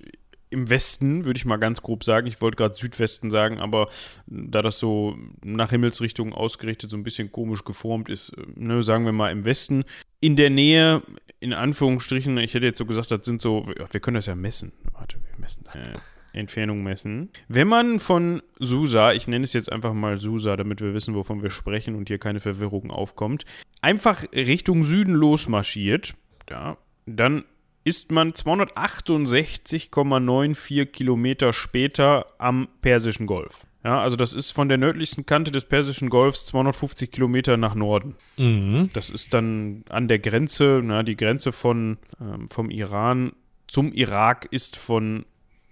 im 0.50 0.68
Westen, 0.68 1.24
würde 1.24 1.38
ich 1.38 1.44
mal 1.44 1.58
ganz 1.58 1.80
grob 1.80 2.02
sagen. 2.02 2.26
Ich 2.26 2.40
wollte 2.40 2.56
gerade 2.56 2.74
Südwesten 2.74 3.30
sagen, 3.30 3.60
aber 3.60 3.88
da 4.26 4.62
das 4.62 4.80
so 4.80 5.16
nach 5.44 5.70
Himmelsrichtung 5.70 6.34
ausgerichtet 6.34 6.90
so 6.90 6.96
ein 6.96 7.04
bisschen 7.04 7.30
komisch 7.30 7.64
geformt 7.64 8.08
ist, 8.08 8.30
äh, 8.30 8.46
ne, 8.56 8.82
sagen 8.82 9.04
wir 9.04 9.12
mal 9.12 9.30
im 9.30 9.44
Westen. 9.44 9.84
In 10.18 10.34
der 10.36 10.50
Nähe, 10.50 11.02
in 11.38 11.52
Anführungsstrichen, 11.52 12.36
ich 12.38 12.54
hätte 12.54 12.66
jetzt 12.66 12.78
so 12.78 12.84
gesagt, 12.84 13.12
das 13.12 13.24
sind 13.24 13.40
so, 13.40 13.66
wir 13.66 14.00
können 14.00 14.16
das 14.16 14.26
ja 14.26 14.34
messen. 14.34 14.72
Warte, 14.92 15.18
wir 15.18 15.40
messen. 15.40 15.64
Äh, 15.66 15.98
Entfernung 16.32 16.82
messen. 16.82 17.28
Wenn 17.48 17.68
man 17.68 17.98
von 17.98 18.40
Susa, 18.58 19.12
ich 19.12 19.28
nenne 19.28 19.44
es 19.44 19.52
jetzt 19.52 19.70
einfach 19.70 19.92
mal 19.92 20.18
Susa, 20.18 20.56
damit 20.56 20.80
wir 20.80 20.94
wissen, 20.94 21.14
wovon 21.14 21.42
wir 21.42 21.50
sprechen 21.50 21.94
und 21.94 22.08
hier 22.08 22.16
keine 22.18 22.40
Verwirrung 22.40 22.90
aufkommt, 22.90 23.44
einfach 23.82 24.24
Richtung 24.32 24.84
Süden 24.84 25.12
losmarschiert, 25.14 26.14
ja, 26.48 26.78
dann 27.06 27.44
ist 27.82 28.12
man 28.12 28.32
268,94 28.32 30.86
Kilometer 30.86 31.52
später 31.52 32.26
am 32.38 32.68
Persischen 32.82 33.26
Golf. 33.26 33.66
Ja, 33.82 34.02
also 34.02 34.16
das 34.16 34.34
ist 34.34 34.50
von 34.50 34.68
der 34.68 34.76
nördlichsten 34.76 35.24
Kante 35.24 35.50
des 35.50 35.64
Persischen 35.64 36.10
Golfs 36.10 36.44
250 36.46 37.10
Kilometer 37.10 37.56
nach 37.56 37.74
Norden. 37.74 38.14
Mhm. 38.36 38.90
Das 38.92 39.08
ist 39.08 39.32
dann 39.32 39.84
an 39.88 40.06
der 40.06 40.18
Grenze, 40.18 40.82
na, 40.84 41.02
die 41.02 41.16
Grenze 41.16 41.50
von, 41.50 41.96
ähm, 42.20 42.50
vom 42.50 42.70
Iran 42.70 43.32
zum 43.66 43.92
Irak 43.92 44.48
ist 44.50 44.76
von 44.76 45.24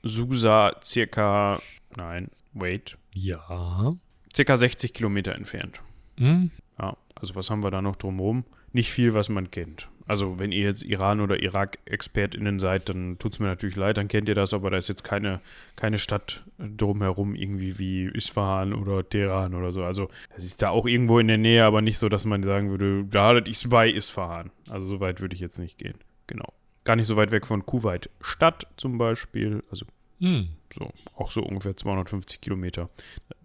Susa 0.02 0.76
circa, 0.82 1.60
nein, 1.96 2.30
wait, 2.52 2.96
Ja. 3.14 3.94
circa 4.34 4.56
60 4.56 4.94
Kilometer 4.94 5.34
entfernt. 5.34 5.80
Mhm. 6.16 6.50
Ja, 6.80 6.96
also 7.14 7.34
was 7.34 7.50
haben 7.50 7.62
wir 7.64 7.70
da 7.70 7.82
noch 7.82 7.96
drumherum? 7.96 8.44
Nicht 8.72 8.90
viel, 8.90 9.14
was 9.14 9.28
man 9.28 9.50
kennt. 9.50 9.88
Also 10.06 10.38
wenn 10.38 10.52
ihr 10.52 10.62
jetzt 10.62 10.84
Iran- 10.84 11.20
oder 11.20 11.42
Irak-ExpertInnen 11.42 12.58
seid, 12.60 12.88
dann 12.88 13.18
tut 13.18 13.32
es 13.34 13.40
mir 13.40 13.46
natürlich 13.46 13.76
leid, 13.76 13.98
dann 13.98 14.08
kennt 14.08 14.28
ihr 14.28 14.34
das, 14.34 14.54
aber 14.54 14.70
da 14.70 14.78
ist 14.78 14.88
jetzt 14.88 15.04
keine, 15.04 15.40
keine 15.76 15.98
Stadt 15.98 16.44
drumherum 16.58 17.34
irgendwie 17.34 17.78
wie 17.78 18.04
Isfahan 18.06 18.72
oder 18.72 19.06
Teheran 19.06 19.54
oder 19.54 19.70
so. 19.70 19.84
Also 19.84 20.08
das 20.34 20.44
ist 20.44 20.62
da 20.62 20.70
auch 20.70 20.86
irgendwo 20.86 21.18
in 21.18 21.28
der 21.28 21.36
Nähe, 21.36 21.64
aber 21.64 21.82
nicht 21.82 21.98
so, 21.98 22.08
dass 22.08 22.24
man 22.24 22.42
sagen 22.42 22.70
würde, 22.70 23.04
da 23.04 23.38
das 23.38 23.48
ist 23.50 23.68
bei 23.68 23.90
Isfahan. 23.90 24.50
Also 24.70 24.86
so 24.86 25.00
weit 25.00 25.20
würde 25.20 25.34
ich 25.34 25.40
jetzt 25.40 25.58
nicht 25.58 25.76
gehen. 25.76 25.98
Genau. 26.26 26.52
Gar 26.88 26.96
nicht 26.96 27.06
so 27.06 27.16
weit 27.16 27.32
weg 27.32 27.46
von 27.46 27.66
Kuwait 27.66 28.08
Stadt 28.22 28.66
zum 28.78 28.96
Beispiel. 28.96 29.62
Also 29.70 29.84
Mhm. 30.20 30.48
so, 30.74 30.90
auch 31.16 31.30
so 31.30 31.42
ungefähr 31.42 31.76
250 31.76 32.40
Kilometer. 32.40 32.88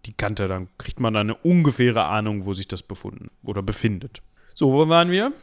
Die 0.06 0.14
Kante, 0.14 0.48
dann 0.48 0.70
kriegt 0.78 1.02
man 1.02 1.14
da 1.14 1.20
eine 1.20 1.36
ungefähre 1.36 2.06
Ahnung, 2.06 2.46
wo 2.46 2.54
sich 2.54 2.70
das 2.70 2.84
befunden 2.84 3.32
oder 3.44 3.62
befindet. 3.62 4.22
So, 4.54 4.72
wo 4.72 4.88
waren 4.88 5.12
wir? 5.12 5.34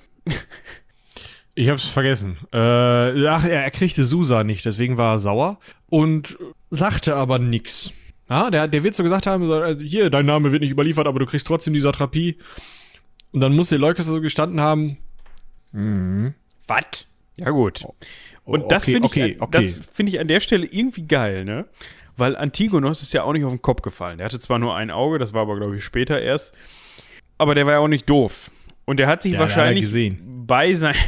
Ich 1.54 1.68
hab's 1.68 1.84
vergessen. 1.84 2.38
Äh, 2.54 3.26
ach, 3.26 3.44
er, 3.44 3.64
er 3.64 3.70
kriegte 3.70 4.06
Susa 4.06 4.44
nicht, 4.44 4.64
deswegen 4.64 4.96
war 4.96 5.16
er 5.16 5.18
sauer 5.18 5.58
und 5.90 6.38
sagte 6.70 7.16
aber 7.16 7.38
nix. 7.38 7.92
Ja, 8.30 8.50
der, 8.50 8.66
der 8.66 8.82
wird 8.82 8.94
so 8.94 9.02
gesagt 9.02 9.26
haben, 9.26 9.46
so, 9.46 9.54
also 9.56 9.84
hier, 9.84 10.08
dein 10.08 10.24
Name 10.24 10.52
wird 10.52 10.62
nicht 10.62 10.70
überliefert, 10.70 11.06
aber 11.06 11.18
du 11.18 11.26
kriegst 11.26 11.46
trotzdem 11.46 11.74
die 11.74 11.80
Satrapie. 11.80 12.38
Und 13.32 13.42
dann 13.42 13.54
muss 13.54 13.68
der 13.68 13.78
Leukes 13.78 14.06
so 14.06 14.20
gestanden 14.22 14.60
haben. 14.60 14.96
Mhm. 15.72 16.32
Was? 16.66 17.06
Ja, 17.40 17.50
gut. 17.50 17.84
Und 18.44 18.62
Oh, 18.64 18.68
das 18.68 18.84
okay, 18.84 18.92
finde 18.92 19.06
ich, 19.08 19.12
okay, 19.12 19.36
okay. 19.38 19.60
das 19.62 19.82
finde 19.92 20.12
ich 20.12 20.20
an 20.20 20.28
der 20.28 20.40
Stelle 20.40 20.66
irgendwie 20.70 21.06
geil, 21.06 21.44
ne? 21.44 21.66
Weil 22.16 22.36
Antigonos 22.36 23.02
ist 23.02 23.12
ja 23.12 23.22
auch 23.22 23.32
nicht 23.32 23.44
auf 23.44 23.52
den 23.52 23.62
Kopf 23.62 23.82
gefallen. 23.82 24.18
Der 24.18 24.26
hatte 24.26 24.40
zwar 24.40 24.58
nur 24.58 24.74
ein 24.76 24.90
Auge, 24.90 25.18
das 25.18 25.32
war 25.32 25.42
aber, 25.42 25.56
glaube 25.56 25.76
ich, 25.76 25.84
später 25.84 26.20
erst. 26.20 26.54
Aber 27.38 27.54
der 27.54 27.64
war 27.66 27.74
ja 27.74 27.78
auch 27.78 27.88
nicht 27.88 28.08
doof. 28.10 28.50
Und 28.84 28.98
der 28.98 29.06
hat 29.06 29.22
sich 29.22 29.34
Ja, 29.34 29.38
wahrscheinlich 29.38 29.90
bei 30.20 30.74
sein. 30.74 30.94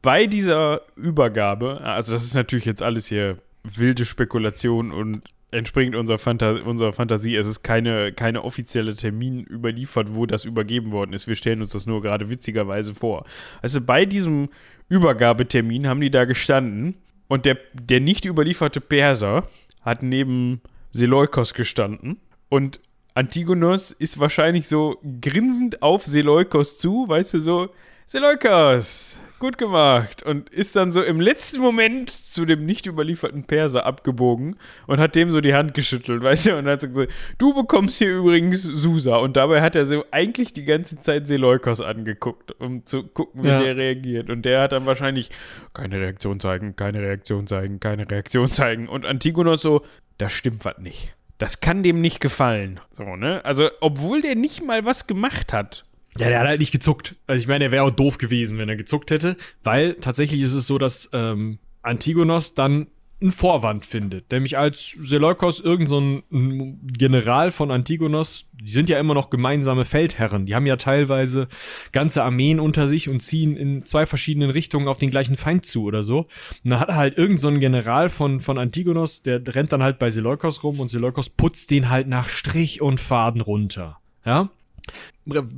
Bei 0.00 0.26
dieser 0.26 0.80
Übergabe, 0.96 1.82
also 1.82 2.14
das 2.14 2.24
ist 2.24 2.34
natürlich 2.34 2.64
jetzt 2.64 2.82
alles 2.82 3.06
hier 3.06 3.38
wilde 3.62 4.06
Spekulation 4.06 4.90
und 4.90 5.22
entspringt 5.50 5.94
unserer, 5.94 6.18
Phanta 6.18 6.52
unserer 6.64 6.92
Fantasie. 6.92 7.36
Es 7.36 7.46
ist 7.46 7.62
keine, 7.62 8.12
keine 8.12 8.42
offizielle 8.42 8.96
Termin 8.96 9.44
überliefert, 9.44 10.14
wo 10.14 10.26
das 10.26 10.44
übergeben 10.44 10.90
worden 10.92 11.12
ist. 11.12 11.28
Wir 11.28 11.36
stellen 11.36 11.60
uns 11.60 11.70
das 11.70 11.86
nur 11.86 12.02
gerade 12.02 12.28
witzigerweise 12.30 12.94
vor. 12.94 13.24
Also 13.62 13.80
bei 13.80 14.04
diesem 14.04 14.48
Übergabetermin 14.88 15.88
haben 15.88 16.00
die 16.00 16.10
da 16.10 16.24
gestanden. 16.24 16.96
Und 17.28 17.46
der, 17.46 17.58
der 17.72 18.00
nicht 18.00 18.24
überlieferte 18.26 18.80
Perser 18.80 19.46
hat 19.80 20.02
neben 20.02 20.60
Seleukos 20.90 21.54
gestanden. 21.54 22.20
Und 22.48 22.80
Antigonos 23.14 23.92
ist 23.92 24.20
wahrscheinlich 24.20 24.68
so 24.68 25.00
grinsend 25.20 25.82
auf 25.82 26.04
Seleukos 26.04 26.78
zu, 26.78 27.08
weißt 27.08 27.34
du, 27.34 27.38
so, 27.38 27.70
Seleukos, 28.06 29.20
gut 29.44 29.58
gemacht. 29.58 30.22
Und 30.22 30.48
ist 30.48 30.74
dann 30.74 30.90
so 30.90 31.02
im 31.02 31.20
letzten 31.20 31.60
Moment 31.60 32.08
zu 32.08 32.46
dem 32.46 32.64
nicht 32.64 32.86
überlieferten 32.86 33.44
Perser 33.44 33.84
abgebogen 33.84 34.56
und 34.86 34.98
hat 35.00 35.14
dem 35.16 35.30
so 35.30 35.42
die 35.42 35.52
Hand 35.52 35.74
geschüttelt, 35.74 36.22
weißt 36.22 36.46
du, 36.46 36.56
und 36.56 36.66
hat 36.66 36.80
so 36.80 36.88
gesagt, 36.88 37.12
du 37.36 37.52
bekommst 37.52 37.98
hier 37.98 38.16
übrigens 38.16 38.62
Susa. 38.62 39.16
Und 39.16 39.36
dabei 39.36 39.60
hat 39.60 39.76
er 39.76 39.84
so 39.84 40.02
eigentlich 40.10 40.54
die 40.54 40.64
ganze 40.64 40.96
Zeit 40.98 41.28
Seleukos 41.28 41.82
angeguckt, 41.82 42.58
um 42.58 42.86
zu 42.86 43.02
gucken, 43.02 43.42
wie 43.42 43.48
Ja. 43.48 43.62
der 43.62 43.76
reagiert. 43.76 44.30
Und 44.30 44.46
der 44.46 44.62
hat 44.62 44.72
dann 44.72 44.86
wahrscheinlich 44.86 45.28
keine 45.74 46.00
Reaktion 46.00 46.40
zeigen, 46.40 46.74
keine 46.74 47.00
Reaktion 47.02 47.46
zeigen, 47.46 47.80
keine 47.80 48.10
Reaktion 48.10 48.46
zeigen. 48.48 48.88
Und 48.88 49.04
Antigonos 49.04 49.60
so, 49.60 49.82
da 50.16 50.30
stimmt 50.30 50.64
was 50.64 50.78
nicht. 50.78 51.14
Das 51.36 51.60
kann 51.60 51.82
dem 51.82 52.00
nicht 52.00 52.20
gefallen. 52.20 52.80
So, 52.90 53.16
ne? 53.16 53.44
Also, 53.44 53.68
obwohl 53.82 54.22
der 54.22 54.36
nicht 54.36 54.64
mal 54.64 54.86
was 54.86 55.06
gemacht 55.06 55.52
hat. 55.52 55.84
Ja, 56.18 56.28
der 56.28 56.40
hat 56.40 56.48
halt 56.48 56.60
nicht 56.60 56.72
gezuckt. 56.72 57.16
Also 57.26 57.40
ich 57.40 57.48
meine, 57.48 57.64
er 57.64 57.72
wäre 57.72 57.84
auch 57.84 57.90
doof 57.90 58.18
gewesen, 58.18 58.58
wenn 58.58 58.68
er 58.68 58.76
gezuckt 58.76 59.10
hätte, 59.10 59.36
weil 59.62 59.94
tatsächlich 59.94 60.40
ist 60.40 60.52
es 60.52 60.66
so, 60.66 60.78
dass 60.78 61.10
ähm, 61.12 61.58
Antigonos 61.82 62.54
dann 62.54 62.86
einen 63.20 63.32
Vorwand 63.32 63.86
findet, 63.86 64.30
nämlich 64.32 64.58
als 64.58 64.98
Seleukos 65.00 65.60
irgend 65.60 65.88
so 65.88 66.22
General 66.30 67.52
von 67.52 67.70
Antigonos, 67.70 68.50
die 68.52 68.70
sind 68.70 68.88
ja 68.88 68.98
immer 68.98 69.14
noch 69.14 69.30
gemeinsame 69.30 69.84
Feldherren, 69.84 70.46
die 70.46 70.54
haben 70.54 70.66
ja 70.66 70.76
teilweise 70.76 71.48
ganze 71.92 72.22
Armeen 72.22 72.60
unter 72.60 72.86
sich 72.86 73.08
und 73.08 73.20
ziehen 73.20 73.56
in 73.56 73.86
zwei 73.86 74.04
verschiedenen 74.04 74.50
Richtungen 74.50 74.88
auf 74.88 74.98
den 74.98 75.10
gleichen 75.10 75.36
Feind 75.36 75.64
zu 75.64 75.84
oder 75.84 76.02
so. 76.02 76.26
Und 76.64 76.70
dann 76.70 76.80
hat 76.80 76.90
halt 76.90 77.16
irgend 77.16 77.40
so 77.40 77.50
General 77.50 78.10
von, 78.10 78.40
von 78.40 78.58
Antigonos, 78.58 79.22
der 79.22 79.40
rennt 79.46 79.72
dann 79.72 79.82
halt 79.82 79.98
bei 79.98 80.10
Seleukos 80.10 80.62
rum 80.62 80.80
und 80.80 80.88
Seleukos 80.88 81.30
putzt 81.30 81.70
den 81.70 81.88
halt 81.88 82.08
nach 82.08 82.28
Strich 82.28 82.82
und 82.82 83.00
Faden 83.00 83.40
runter. 83.40 84.00
Ja? 84.26 84.50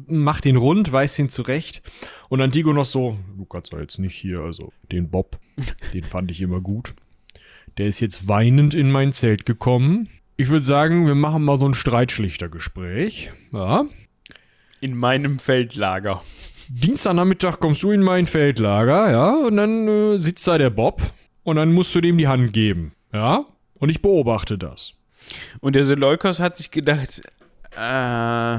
Macht 0.06 0.44
den 0.44 0.56
rund, 0.56 0.92
weist 0.92 1.18
ihn 1.18 1.28
zurecht. 1.28 1.82
Und 2.28 2.40
Antigonos 2.40 2.92
so, 2.92 3.18
du 3.36 3.44
kannst 3.44 3.72
doch 3.72 3.80
jetzt 3.80 3.98
nicht 3.98 4.14
hier, 4.14 4.40
also 4.40 4.72
den 4.92 5.10
Bob, 5.10 5.38
den 5.94 6.04
fand 6.04 6.30
ich 6.30 6.40
immer 6.40 6.60
gut. 6.60 6.94
Der 7.78 7.86
ist 7.86 8.00
jetzt 8.00 8.28
weinend 8.28 8.74
in 8.74 8.90
mein 8.90 9.12
Zelt 9.12 9.44
gekommen. 9.44 10.08
Ich 10.36 10.48
würde 10.48 10.64
sagen, 10.64 11.06
wir 11.06 11.14
machen 11.14 11.44
mal 11.44 11.58
so 11.58 11.66
ein 11.66 11.74
Streitschlichtergespräch. 11.74 13.30
Ja. 13.52 13.86
In 14.80 14.96
meinem 14.96 15.38
Feldlager. 15.38 16.22
Dienstagnachmittag 16.68 17.58
kommst 17.60 17.82
du 17.82 17.90
in 17.92 18.02
mein 18.02 18.26
Feldlager, 18.26 19.10
ja, 19.10 19.34
und 19.46 19.56
dann 19.56 19.88
äh, 19.88 20.18
sitzt 20.18 20.46
da 20.48 20.58
der 20.58 20.70
Bob 20.70 21.00
und 21.44 21.56
dann 21.56 21.72
musst 21.72 21.94
du 21.94 22.00
dem 22.00 22.18
die 22.18 22.26
Hand 22.26 22.52
geben, 22.52 22.92
ja. 23.12 23.46
Und 23.78 23.88
ich 23.88 24.02
beobachte 24.02 24.58
das. 24.58 24.94
Und 25.60 25.76
der 25.76 25.84
Seleukos 25.84 26.40
hat 26.40 26.56
sich 26.56 26.70
gedacht, 26.70 27.22
äh, 27.76 28.58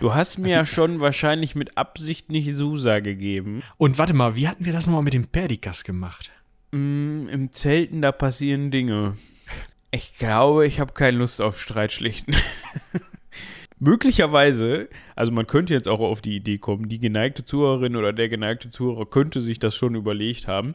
du 0.00 0.14
hast 0.14 0.38
mir 0.38 0.50
ja 0.50 0.66
schon 0.66 1.00
wahrscheinlich 1.00 1.54
mit 1.54 1.76
Absicht 1.76 2.30
nicht 2.30 2.56
Susa 2.56 3.00
gegeben. 3.00 3.62
Und 3.76 3.98
warte 3.98 4.14
mal, 4.14 4.36
wie 4.36 4.48
hatten 4.48 4.64
wir 4.64 4.72
das 4.72 4.86
nochmal 4.86 5.02
mit 5.02 5.14
dem 5.14 5.26
Perdikas 5.26 5.84
gemacht? 5.84 6.30
Mm, 6.72 7.28
Im 7.28 7.52
Zelten, 7.52 8.02
da 8.02 8.12
passieren 8.12 8.70
Dinge. 8.70 9.16
Ich 9.90 10.18
glaube, 10.18 10.66
ich 10.66 10.80
habe 10.80 10.92
keine 10.92 11.18
Lust 11.18 11.40
auf 11.40 11.60
Streitschlichten. 11.60 12.34
Möglicherweise, 13.78 14.88
also 15.14 15.32
man 15.32 15.46
könnte 15.46 15.74
jetzt 15.74 15.88
auch 15.88 16.00
auf 16.00 16.22
die 16.22 16.36
Idee 16.36 16.58
kommen, 16.58 16.88
die 16.88 16.98
geneigte 16.98 17.44
Zuhörerin 17.44 17.96
oder 17.96 18.12
der 18.12 18.28
geneigte 18.28 18.70
Zuhörer 18.70 19.06
könnte 19.06 19.40
sich 19.40 19.58
das 19.58 19.76
schon 19.76 19.94
überlegt 19.94 20.48
haben, 20.48 20.74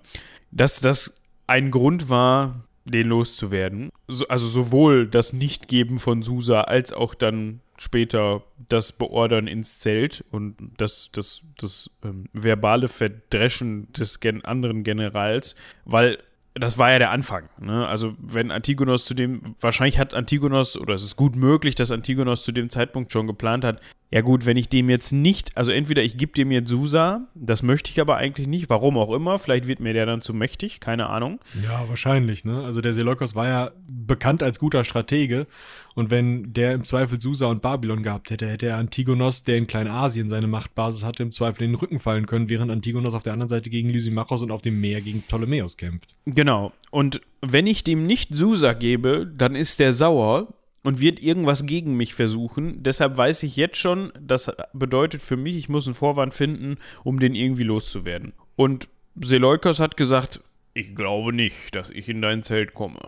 dass 0.51 0.81
das 0.81 1.21
ein 1.47 1.71
Grund 1.71 2.09
war, 2.09 2.63
den 2.85 3.07
loszuwerden. 3.07 3.89
So, 4.07 4.27
also 4.27 4.47
sowohl 4.47 5.07
das 5.07 5.33
Nichtgeben 5.33 5.97
von 5.97 6.23
Susa 6.23 6.61
als 6.61 6.93
auch 6.93 7.15
dann 7.15 7.61
später 7.81 8.43
das 8.69 8.91
Beordern 8.91 9.47
ins 9.47 9.79
Zelt 9.79 10.23
und 10.29 10.55
das, 10.77 11.09
das, 11.11 11.41
das 11.57 11.89
ähm, 12.03 12.25
verbale 12.31 12.87
Verdreschen 12.87 13.91
des 13.93 14.19
gen 14.19 14.45
anderen 14.45 14.83
Generals, 14.83 15.55
weil 15.83 16.19
das 16.53 16.77
war 16.77 16.91
ja 16.91 16.99
der 16.99 17.09
Anfang. 17.09 17.49
Ne? 17.59 17.87
Also 17.87 18.13
wenn 18.19 18.51
Antigonos 18.51 19.05
zu 19.05 19.15
dem, 19.15 19.55
wahrscheinlich 19.59 19.97
hat 19.97 20.13
Antigonos, 20.13 20.77
oder 20.77 20.93
es 20.93 21.01
ist 21.01 21.15
gut 21.15 21.35
möglich, 21.35 21.73
dass 21.73 21.89
Antigonos 21.89 22.43
zu 22.43 22.51
dem 22.51 22.69
Zeitpunkt 22.69 23.11
schon 23.11 23.25
geplant 23.25 23.65
hat, 23.65 23.81
ja 24.11 24.19
gut, 24.19 24.45
wenn 24.45 24.57
ich 24.57 24.67
dem 24.67 24.89
jetzt 24.89 25.13
nicht, 25.13 25.55
also 25.55 25.71
entweder 25.71 26.03
ich 26.03 26.17
gebe 26.17 26.33
dem 26.33 26.51
jetzt 26.51 26.69
Susa, 26.69 27.27
das 27.33 27.63
möchte 27.63 27.89
ich 27.89 28.01
aber 28.01 28.17
eigentlich 28.17 28.45
nicht, 28.45 28.69
warum 28.69 28.97
auch 28.97 29.13
immer, 29.13 29.39
vielleicht 29.39 29.67
wird 29.67 29.79
mir 29.79 29.93
der 29.93 30.05
dann 30.05 30.21
zu 30.21 30.33
mächtig, 30.33 30.81
keine 30.81 31.09
Ahnung. 31.09 31.39
Ja, 31.63 31.87
wahrscheinlich, 31.87 32.43
ne? 32.43 32.61
Also 32.65 32.81
der 32.81 32.91
Seleukos 32.91 33.35
war 33.35 33.47
ja 33.47 33.71
bekannt 33.87 34.43
als 34.43 34.59
guter 34.59 34.83
Stratege 34.83 35.47
und 35.95 36.11
wenn 36.11 36.51
der 36.51 36.73
im 36.73 36.83
Zweifel 36.83 37.21
Susa 37.21 37.45
und 37.45 37.61
Babylon 37.61 38.03
gehabt 38.03 38.31
hätte, 38.31 38.49
hätte 38.49 38.67
er 38.67 38.77
Antigonos, 38.77 39.45
der 39.45 39.55
in 39.55 39.65
Kleinasien 39.65 40.27
seine 40.27 40.47
Machtbasis 40.47 41.05
hatte, 41.05 41.23
im 41.23 41.31
Zweifel 41.31 41.63
in 41.63 41.71
den 41.71 41.79
Rücken 41.79 41.99
fallen 41.99 42.25
können, 42.25 42.49
während 42.49 42.69
Antigonos 42.69 43.13
auf 43.13 43.23
der 43.23 43.31
anderen 43.31 43.49
Seite 43.49 43.69
gegen 43.69 43.89
Lysimachos 43.89 44.41
und 44.41 44.51
auf 44.51 44.61
dem 44.61 44.81
Meer 44.81 44.99
gegen 44.99 45.21
Ptolemäus 45.21 45.77
kämpft. 45.77 46.15
Genau. 46.25 46.73
Und 46.89 47.21
wenn 47.41 47.65
ich 47.65 47.85
dem 47.85 48.05
nicht 48.05 48.35
Susa 48.35 48.73
gebe, 48.73 49.25
dann 49.25 49.55
ist 49.55 49.79
der 49.79 49.93
sauer 49.93 50.49
und 50.83 50.99
wird 50.99 51.21
irgendwas 51.21 51.65
gegen 51.65 51.95
mich 51.95 52.13
versuchen. 52.13 52.83
Deshalb 52.83 53.17
weiß 53.17 53.43
ich 53.43 53.55
jetzt 53.55 53.77
schon, 53.77 54.11
das 54.19 54.51
bedeutet 54.73 55.21
für 55.21 55.37
mich, 55.37 55.55
ich 55.55 55.69
muss 55.69 55.87
einen 55.87 55.93
Vorwand 55.93 56.33
finden, 56.33 56.77
um 57.03 57.19
den 57.19 57.35
irgendwie 57.35 57.63
loszuwerden. 57.63 58.33
Und 58.55 58.89
Seleukos 59.19 59.79
hat 59.79 59.97
gesagt, 59.97 60.41
ich 60.73 60.95
glaube 60.95 61.33
nicht, 61.33 61.75
dass 61.75 61.91
ich 61.91 62.09
in 62.09 62.21
dein 62.21 62.43
Zelt 62.43 62.73
komme. 62.73 62.99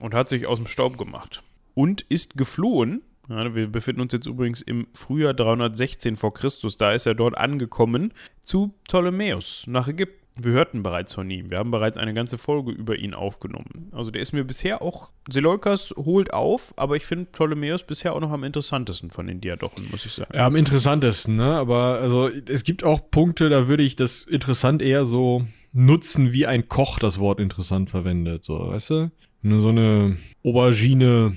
und 0.00 0.12
hat 0.12 0.28
sich 0.28 0.46
aus 0.46 0.58
dem 0.58 0.66
Staub 0.66 0.98
gemacht. 0.98 1.42
Und 1.74 2.02
ist 2.02 2.36
geflohen. 2.36 3.02
Ja, 3.28 3.54
wir 3.54 3.68
befinden 3.68 4.02
uns 4.02 4.12
jetzt 4.12 4.26
übrigens 4.26 4.60
im 4.60 4.86
Frühjahr 4.92 5.32
316 5.32 6.16
vor 6.16 6.34
Christus. 6.34 6.76
Da 6.76 6.92
ist 6.92 7.06
er 7.06 7.14
dort 7.14 7.38
angekommen 7.38 8.12
zu 8.42 8.74
Ptolemäus 8.84 9.66
nach 9.66 9.88
Ägypten. 9.88 10.23
Wir 10.40 10.52
hörten 10.52 10.82
bereits 10.82 11.14
von 11.14 11.30
ihm. 11.30 11.50
Wir 11.50 11.58
haben 11.58 11.70
bereits 11.70 11.96
eine 11.96 12.12
ganze 12.12 12.38
Folge 12.38 12.72
über 12.72 12.96
ihn 12.96 13.14
aufgenommen. 13.14 13.90
Also 13.92 14.10
der 14.10 14.20
ist 14.20 14.32
mir 14.32 14.42
bisher 14.42 14.82
auch. 14.82 15.10
Seleukas 15.30 15.94
holt 15.96 16.32
auf, 16.32 16.74
aber 16.76 16.96
ich 16.96 17.06
finde 17.06 17.26
Ptolemäus 17.26 17.84
bisher 17.84 18.14
auch 18.14 18.20
noch 18.20 18.32
am 18.32 18.42
interessantesten 18.42 19.12
von 19.12 19.28
den 19.28 19.40
Diadochen, 19.40 19.88
muss 19.92 20.04
ich 20.04 20.12
sagen. 20.12 20.34
Ja, 20.34 20.46
am 20.46 20.56
interessantesten, 20.56 21.36
ne? 21.36 21.54
Aber 21.54 21.98
also 22.00 22.28
es 22.48 22.64
gibt 22.64 22.82
auch 22.82 23.10
Punkte, 23.10 23.48
da 23.48 23.68
würde 23.68 23.84
ich 23.84 23.94
das 23.94 24.24
interessant 24.24 24.82
eher 24.82 25.04
so 25.04 25.46
nutzen, 25.72 26.32
wie 26.32 26.46
ein 26.46 26.68
Koch 26.68 26.98
das 26.98 27.20
Wort 27.20 27.38
interessant 27.38 27.90
verwendet. 27.90 28.42
So, 28.44 28.58
weißt 28.58 28.90
du? 28.90 29.10
Wenn 29.42 29.50
du 29.50 29.60
so 29.60 29.68
eine 29.68 30.16
Aubergine 30.42 31.36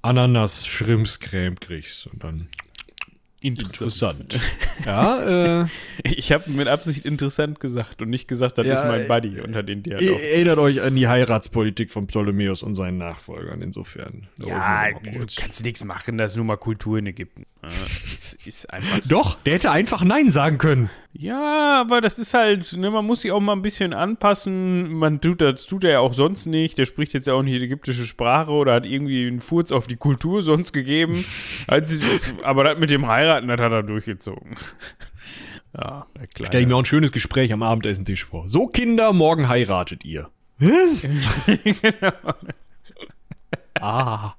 Ananas 0.00 0.66
Schrimpscreme 0.66 1.58
kriegst 1.58 2.06
und 2.06 2.22
dann 2.24 2.48
Interessant. 3.46 4.38
ja, 4.84 5.62
äh, 5.62 5.66
Ich 6.04 6.32
habe 6.32 6.50
mit 6.50 6.68
Absicht 6.68 7.04
interessant 7.04 7.60
gesagt 7.60 8.02
und 8.02 8.10
nicht 8.10 8.26
gesagt, 8.28 8.58
das 8.58 8.66
Ja, 8.66 8.72
ist 8.74 8.84
mein 8.84 9.06
Buddy 9.06 9.38
äh, 9.38 9.42
unter 9.42 9.62
den 9.62 9.78
ihr 9.84 9.96
Diadochen. 9.98 10.22
erinnert 10.22 10.58
euch 10.58 10.82
an 10.82 10.96
die 10.96 11.06
Heiratspolitik 11.08 11.90
von 11.92 12.06
Ptolemäus 12.06 12.62
und 12.62 12.74
seinen 12.74 12.98
Nachfolgern 12.98 13.62
insofern. 13.62 14.26
Ja, 14.38 14.90
du 14.92 15.26
kannst 15.36 15.64
nichts 15.64 15.84
machen, 15.84 16.18
das 16.18 16.32
ist 16.32 16.36
nur 16.36 16.44
mal 16.44 16.56
Kultur 16.56 16.98
in 16.98 17.06
Ägypten. 17.06 17.44
Ja, 17.66 17.86
es 18.14 18.34
ist 18.46 18.72
einfach. 18.72 19.00
Doch, 19.06 19.38
der 19.42 19.54
hätte 19.54 19.72
einfach 19.72 20.04
Nein 20.04 20.30
sagen 20.30 20.58
können. 20.58 20.88
Ja, 21.12 21.80
aber 21.80 22.00
das 22.00 22.18
ist 22.18 22.32
halt, 22.32 22.76
ne, 22.76 22.90
man 22.90 23.04
muss 23.04 23.22
sich 23.22 23.32
auch 23.32 23.40
mal 23.40 23.54
ein 23.54 23.62
bisschen 23.62 23.92
anpassen. 23.92 24.92
Man 24.94 25.20
tut 25.20 25.40
das 25.40 25.66
tut 25.66 25.82
er 25.82 25.90
ja 25.90 26.00
auch 26.00 26.12
sonst 26.12 26.46
nicht. 26.46 26.78
Der 26.78 26.84
spricht 26.84 27.12
jetzt 27.12 27.26
ja 27.26 27.34
auch 27.34 27.42
nicht 27.42 27.60
die 27.60 27.64
ägyptische 27.64 28.04
Sprache 28.04 28.52
oder 28.52 28.74
hat 28.74 28.86
irgendwie 28.86 29.26
einen 29.26 29.40
Furz 29.40 29.72
auf 29.72 29.88
die 29.88 29.96
Kultur 29.96 30.42
sonst 30.42 30.72
gegeben. 30.72 31.24
Als, 31.66 32.00
aber 32.42 32.62
das 32.62 32.78
mit 32.78 32.90
dem 32.90 33.08
Heiraten, 33.08 33.48
das 33.48 33.60
hat 33.60 33.72
er 33.72 33.82
durchgezogen. 33.82 34.56
Ja, 35.74 36.06
der 36.16 36.46
Stell 36.46 36.60
ich 36.60 36.66
mir 36.68 36.76
auch 36.76 36.82
ein 36.82 36.84
schönes 36.84 37.10
Gespräch 37.10 37.52
am 37.52 37.62
Abendessentisch 37.62 38.24
vor. 38.24 38.48
So, 38.48 38.68
Kinder, 38.68 39.12
morgen 39.12 39.48
heiratet 39.48 40.04
ihr. 40.04 40.30
Was? 40.58 41.06
ah. 43.80 44.35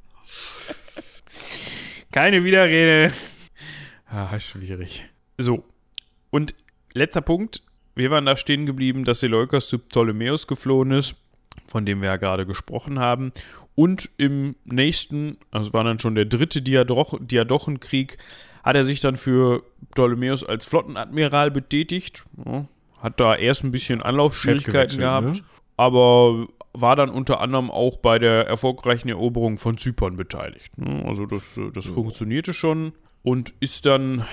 Keine 2.18 2.44
Widerrede. 2.44 3.14
Ah, 4.10 4.40
schwierig. 4.40 5.06
So. 5.38 5.66
Und 6.30 6.56
letzter 6.94 7.20
Punkt. 7.20 7.62
Wir 7.94 8.10
waren 8.10 8.26
da 8.26 8.38
stehen 8.38 8.66
geblieben, 8.66 9.04
dass 9.04 9.20
Seleukos 9.20 9.68
zu 9.68 9.80
Ptolemäus 9.80 10.48
geflohen 10.48 10.92
ist, 10.92 11.16
von 11.68 11.86
dem 11.86 12.02
wir 12.02 12.08
ja 12.08 12.16
gerade 12.16 12.46
gesprochen 12.46 13.00
haben. 13.00 13.34
Und 13.76 14.10
im 14.18 14.56
nächsten, 14.64 15.38
also 15.52 15.74
war 15.74 15.84
dann 15.84 16.00
schon 16.00 16.16
der 16.16 16.24
dritte 16.24 16.62
Diadoch 16.62 17.20
Diadochenkrieg, 17.20 18.18
hat 18.64 18.78
er 18.78 18.86
sich 18.86 19.02
dann 19.02 19.18
für 19.18 19.64
Ptolemäus 19.92 20.44
als 20.44 20.66
Flottenadmiral 20.66 21.52
betätigt. 21.52 22.24
Ja, 22.46 22.66
hat 23.00 23.20
da 23.20 23.36
erst 23.36 23.66
ein 23.66 23.72
bisschen 23.72 24.02
Anlaufschwierigkeiten 24.02 25.00
gehabt, 25.00 25.28
gewechselt, 25.28 25.46
aber 25.76 26.48
war 26.82 26.96
dann 26.96 27.10
unter 27.10 27.42
anderem 27.42 27.72
auch 27.72 27.98
bei 27.98 28.20
der 28.20 28.48
erfolgreichen 28.48 29.10
Eroberung 29.10 29.58
von 29.58 29.78
Zypern 29.78 30.16
beteiligt. 30.16 30.78
ne? 30.78 31.04
Also 31.06 31.26
das, 31.26 31.58
äh, 31.58 31.72
das 31.72 31.88
funktionierte 31.88 32.54
schon 32.54 32.94
und 33.24 33.54
ist 33.60 33.86
dann 33.86 34.26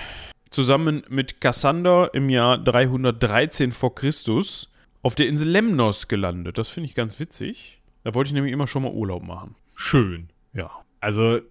zusammen 0.49 1.03
mit 1.09 1.41
Kassander 1.41 2.13
im 2.13 2.29
Jahr 2.29 2.57
313 2.57 3.71
vor 3.71 3.95
Christus 3.95 4.71
auf 5.01 5.15
der 5.15 5.27
Insel 5.27 5.49
Lemnos 5.49 6.07
gelandet. 6.07 6.57
Das 6.57 6.69
finde 6.69 6.85
ich 6.85 6.95
ganz 6.95 7.19
witzig. 7.19 7.81
Da 8.03 8.13
wollte 8.13 8.29
ich 8.29 8.33
nämlich 8.33 8.53
immer 8.53 8.67
schon 8.67 8.83
mal 8.83 8.91
Urlaub 8.91 9.23
machen. 9.23 9.55
Schön. 9.73 10.29
Ja. 10.53 10.71
Also 10.99 11.37
äh, 11.37 11.41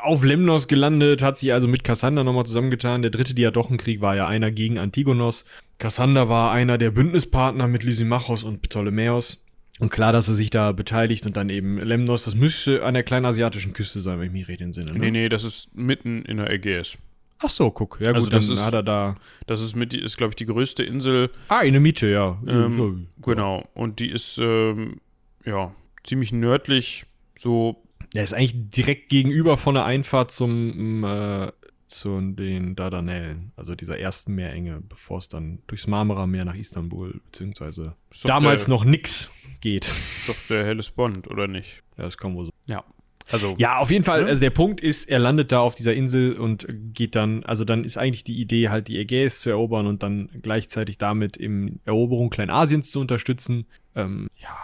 auf 0.00 0.24
Lemnos 0.24 0.68
gelandet, 0.68 1.22
hat 1.22 1.36
sich 1.36 1.52
also 1.52 1.68
mit 1.68 1.84
Kassander 1.84 2.24
nochmal 2.24 2.46
zusammengetan. 2.46 3.02
Der 3.02 3.10
dritte 3.10 3.34
Diadochenkrieg 3.34 4.00
war 4.00 4.16
ja 4.16 4.26
einer 4.26 4.50
gegen 4.50 4.78
Antigonos. 4.78 5.44
Kassander 5.78 6.28
war 6.28 6.52
einer 6.52 6.78
der 6.78 6.90
Bündnispartner 6.90 7.68
mit 7.68 7.82
Lysimachos 7.82 8.44
und 8.44 8.62
Ptolemäus. 8.62 9.44
Und 9.80 9.90
klar, 9.90 10.12
dass 10.12 10.26
er 10.28 10.34
sich 10.34 10.50
da 10.50 10.72
beteiligt 10.72 11.24
und 11.26 11.36
dann 11.36 11.48
eben 11.50 11.78
Lemnos, 11.78 12.24
das 12.24 12.34
müsste 12.34 12.82
an 12.84 12.94
der 12.94 13.02
kleinasiatischen 13.04 13.72
Küste 13.72 14.00
sein, 14.00 14.18
wenn 14.18 14.26
ich 14.26 14.32
mich 14.32 14.48
recht 14.48 14.60
entsinne. 14.60 14.92
Ne? 14.92 14.98
Nee, 14.98 15.10
nee, 15.10 15.28
das 15.28 15.44
ist 15.44 15.74
mitten 15.74 16.22
in 16.22 16.38
der 16.38 16.50
Ägäis. 16.50 16.98
Ach 17.40 17.48
so, 17.50 17.70
guck. 17.70 17.98
Ja 18.00 18.06
gut, 18.08 18.16
Also 18.16 18.30
das 18.30 18.46
dann 18.48 18.56
ist- 18.56 18.64
hat 18.64 18.74
er 18.74 18.82
da... 18.82 19.14
Das 19.46 19.62
ist 19.62 19.76
mit, 19.76 19.94
ist, 19.94 20.16
glaube 20.16 20.32
ich, 20.32 20.36
die 20.36 20.46
größte 20.46 20.82
Insel. 20.82 21.30
Ah, 21.48 21.58
eine 21.58 21.78
Miete, 21.78 22.08
ja. 22.08 22.36
Ähm, 22.48 23.06
Genau. 23.22 23.68
Und 23.74 24.00
die 24.00 24.10
ist, 24.10 24.38
ähm, 24.42 25.00
ja, 25.44 25.72
ziemlich 26.02 26.32
nördlich, 26.32 27.04
so 27.38 27.80
Ja, 28.14 28.22
ist 28.22 28.34
eigentlich 28.34 28.70
direkt 28.70 29.10
gegenüber 29.10 29.56
von 29.56 29.74
der 29.76 29.84
Einfahrt 29.84 30.32
zum, 30.32 31.04
äh, 31.04 31.52
zu 31.88 32.20
den 32.20 32.76
Dardanellen, 32.76 33.52
also 33.56 33.74
dieser 33.74 33.98
ersten 33.98 34.34
Meerenge, 34.34 34.80
bevor 34.88 35.18
es 35.18 35.28
dann 35.28 35.58
durchs 35.66 35.86
Marmara-Meer 35.86 36.44
nach 36.44 36.54
Istanbul, 36.54 37.20
beziehungsweise 37.26 37.94
damals 38.24 38.64
der- 38.64 38.70
noch 38.70 38.84
nix 38.84 39.30
geht. 39.60 39.86
ist 39.86 40.28
doch 40.28 40.36
der 40.48 40.64
Hellespont, 40.66 41.28
oder 41.28 41.48
nicht? 41.48 41.82
Ja, 41.96 42.04
das 42.04 42.16
kann 42.16 42.34
wohl 42.36 42.46
so. 42.46 42.52
Ja. 42.66 42.84
Also, 43.30 43.54
Ja, 43.58 43.76
auf 43.78 43.90
jeden 43.90 44.04
Fall, 44.04 44.22
Ja. 44.22 44.26
also 44.28 44.40
der 44.40 44.48
Punkt 44.50 44.80
ist, 44.80 45.06
er 45.08 45.18
landet 45.18 45.52
da 45.52 45.60
auf 45.60 45.74
dieser 45.74 45.92
Insel 45.92 46.38
und 46.38 46.66
geht 46.94 47.14
dann, 47.14 47.42
also 47.44 47.64
dann 47.64 47.84
ist 47.84 47.98
eigentlich 47.98 48.24
die 48.24 48.40
Idee, 48.40 48.70
halt 48.70 48.88
die 48.88 48.96
Ägäis 48.98 49.40
zu 49.40 49.50
erobern 49.50 49.86
und 49.86 50.02
dann 50.02 50.30
gleichzeitig 50.40 50.96
damit 50.96 51.36
im 51.36 51.80
Eroberung 51.84 52.30
Kleinasiens 52.30 52.90
zu 52.90 53.00
unterstützen. 53.00 53.66
Ähm, 53.94 54.28
ja, 54.36 54.56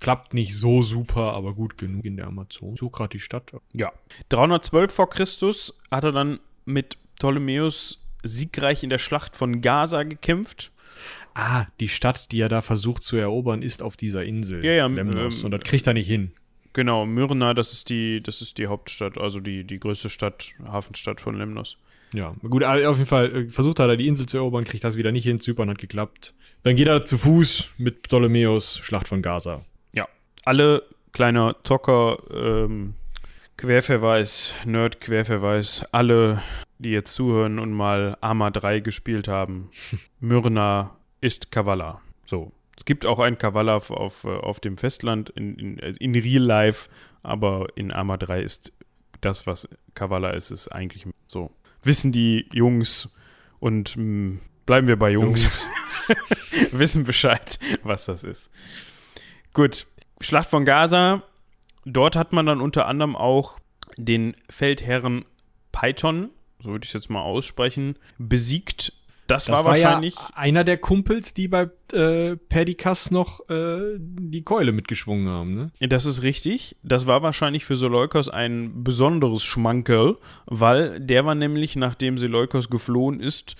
klappt 0.00 0.34
nicht 0.34 0.54
so 0.54 0.82
super, 0.82 1.32
aber 1.32 1.54
gut 1.54 1.78
genug 1.78 2.04
in 2.04 2.18
der 2.18 2.26
Amazon. 2.26 2.76
So 2.76 2.90
gerade 2.90 3.08
die 3.10 3.20
Stadt. 3.20 3.52
Ja. 3.74 3.90
312 4.28 4.92
vor 4.92 5.08
Christus 5.08 5.78
hat 5.90 6.04
er 6.04 6.12
dann 6.12 6.40
mit 6.64 6.96
Ptolemäus 7.16 8.02
siegreich 8.22 8.82
in 8.82 8.90
der 8.90 8.98
Schlacht 8.98 9.36
von 9.36 9.60
Gaza 9.60 10.02
gekämpft. 10.02 10.72
Ah, 11.34 11.66
die 11.78 11.88
Stadt, 11.88 12.32
die 12.32 12.40
er 12.40 12.48
da 12.48 12.60
versucht 12.60 13.02
zu 13.02 13.16
erobern, 13.16 13.62
ist 13.62 13.82
auf 13.82 13.96
dieser 13.96 14.24
Insel. 14.24 14.64
Ja, 14.64 14.72
ja, 14.72 14.86
Lemnos. 14.86 15.40
ähm, 15.40 15.44
und 15.46 15.50
das 15.52 15.62
kriegt 15.62 15.86
er 15.86 15.94
nicht 15.94 16.08
hin. 16.08 16.32
Genau, 16.72 17.06
Myrna, 17.06 17.54
das 17.54 17.72
ist 17.72 17.88
die, 17.88 18.22
das 18.22 18.42
ist 18.42 18.58
die 18.58 18.66
Hauptstadt, 18.66 19.18
also 19.18 19.40
die, 19.40 19.64
die 19.64 19.80
größte 19.80 20.08
Stadt, 20.08 20.52
Hafenstadt 20.64 21.20
von 21.20 21.36
Lemnos. 21.36 21.78
Ja, 22.12 22.34
gut, 22.42 22.64
auf 22.64 22.96
jeden 22.96 23.06
Fall 23.06 23.34
äh, 23.34 23.48
versucht 23.48 23.78
er 23.78 23.88
da 23.88 23.96
die 23.96 24.06
Insel 24.06 24.26
zu 24.26 24.36
erobern, 24.36 24.64
kriegt 24.64 24.84
das 24.84 24.96
wieder 24.96 25.12
nicht 25.12 25.24
hin. 25.24 25.40
Zypern 25.40 25.70
hat 25.70 25.78
geklappt. 25.78 26.34
Dann 26.62 26.76
geht 26.76 26.88
er 26.88 27.04
zu 27.04 27.18
Fuß 27.18 27.70
mit 27.78 28.02
Ptolemäus, 28.02 28.78
Schlacht 28.82 29.08
von 29.08 29.22
Gaza. 29.22 29.64
Ja. 29.94 30.08
Alle 30.44 30.82
kleiner 31.12 31.56
Zocker, 31.64 32.18
ähm, 32.32 32.94
Querverweis, 33.60 34.54
Nerd 34.64 35.02
Querverweis, 35.02 35.84
alle, 35.92 36.42
die 36.78 36.92
jetzt 36.92 37.12
zuhören 37.12 37.58
und 37.58 37.72
mal 37.72 38.16
Arma 38.22 38.50
3 38.50 38.80
gespielt 38.80 39.28
haben, 39.28 39.70
Myrna 40.20 40.96
ist 41.20 41.50
Kavala. 41.50 42.00
So. 42.24 42.52
Es 42.78 42.86
gibt 42.86 43.04
auch 43.04 43.18
einen 43.18 43.36
Kavala 43.36 43.76
auf, 43.76 43.90
auf, 43.90 44.24
äh, 44.24 44.28
auf 44.28 44.60
dem 44.60 44.78
Festland 44.78 45.28
in, 45.28 45.56
in, 45.56 45.76
in 45.76 46.14
Real 46.14 46.42
Life, 46.42 46.88
aber 47.22 47.66
in 47.74 47.92
Arma 47.92 48.16
3 48.16 48.40
ist 48.40 48.72
das, 49.20 49.46
was 49.46 49.68
Kavala 49.92 50.30
ist, 50.30 50.50
ist 50.50 50.68
eigentlich 50.68 51.06
so. 51.26 51.50
Wissen 51.82 52.12
die 52.12 52.48
Jungs 52.54 53.14
und 53.58 53.94
mh, 53.94 54.38
bleiben 54.64 54.88
wir 54.88 54.98
bei 54.98 55.10
Jungs, 55.10 55.50
wissen 56.70 57.04
Bescheid, 57.04 57.58
was 57.82 58.06
das 58.06 58.24
ist. 58.24 58.50
Gut, 59.52 59.86
Schlacht 60.22 60.48
von 60.48 60.64
Gaza. 60.64 61.24
Dort 61.84 62.16
hat 62.16 62.32
man 62.32 62.46
dann 62.46 62.60
unter 62.60 62.86
anderem 62.86 63.16
auch 63.16 63.58
den 63.96 64.34
Feldherren 64.48 65.24
Python, 65.72 66.30
so 66.58 66.70
würde 66.70 66.84
ich 66.84 66.90
es 66.90 66.94
jetzt 66.94 67.10
mal 67.10 67.22
aussprechen, 67.22 67.96
besiegt. 68.18 68.92
Das, 69.26 69.48
war 69.48 69.64
wahrscheinlich. 69.64 70.16
ja 70.16 70.30
einer 70.34 70.64
der 70.64 70.76
Kumpels, 70.76 71.34
die 71.34 71.46
bei 71.46 71.70
äh, 71.92 72.34
Perdikas 72.34 73.12
noch 73.12 73.48
äh, 73.48 73.96
die 73.96 74.42
Keule 74.42 74.72
mitgeschwungen 74.72 75.28
haben, 75.28 75.54
ne? 75.54 75.70
Das 75.78 76.04
ist 76.04 76.24
richtig. 76.24 76.76
Das 76.82 77.06
war 77.06 77.22
wahrscheinlich 77.22 77.64
für 77.64 77.76
Seleukos 77.76 78.28
ein 78.28 78.82
besonderes 78.82 79.44
Schmankerl, 79.44 80.18
weil 80.46 80.98
der 80.98 81.24
war 81.24 81.36
nämlich, 81.36 81.76
nachdem 81.76 82.18
Seleukos 82.18 82.70
geflohen 82.70 83.20
ist, 83.20 83.54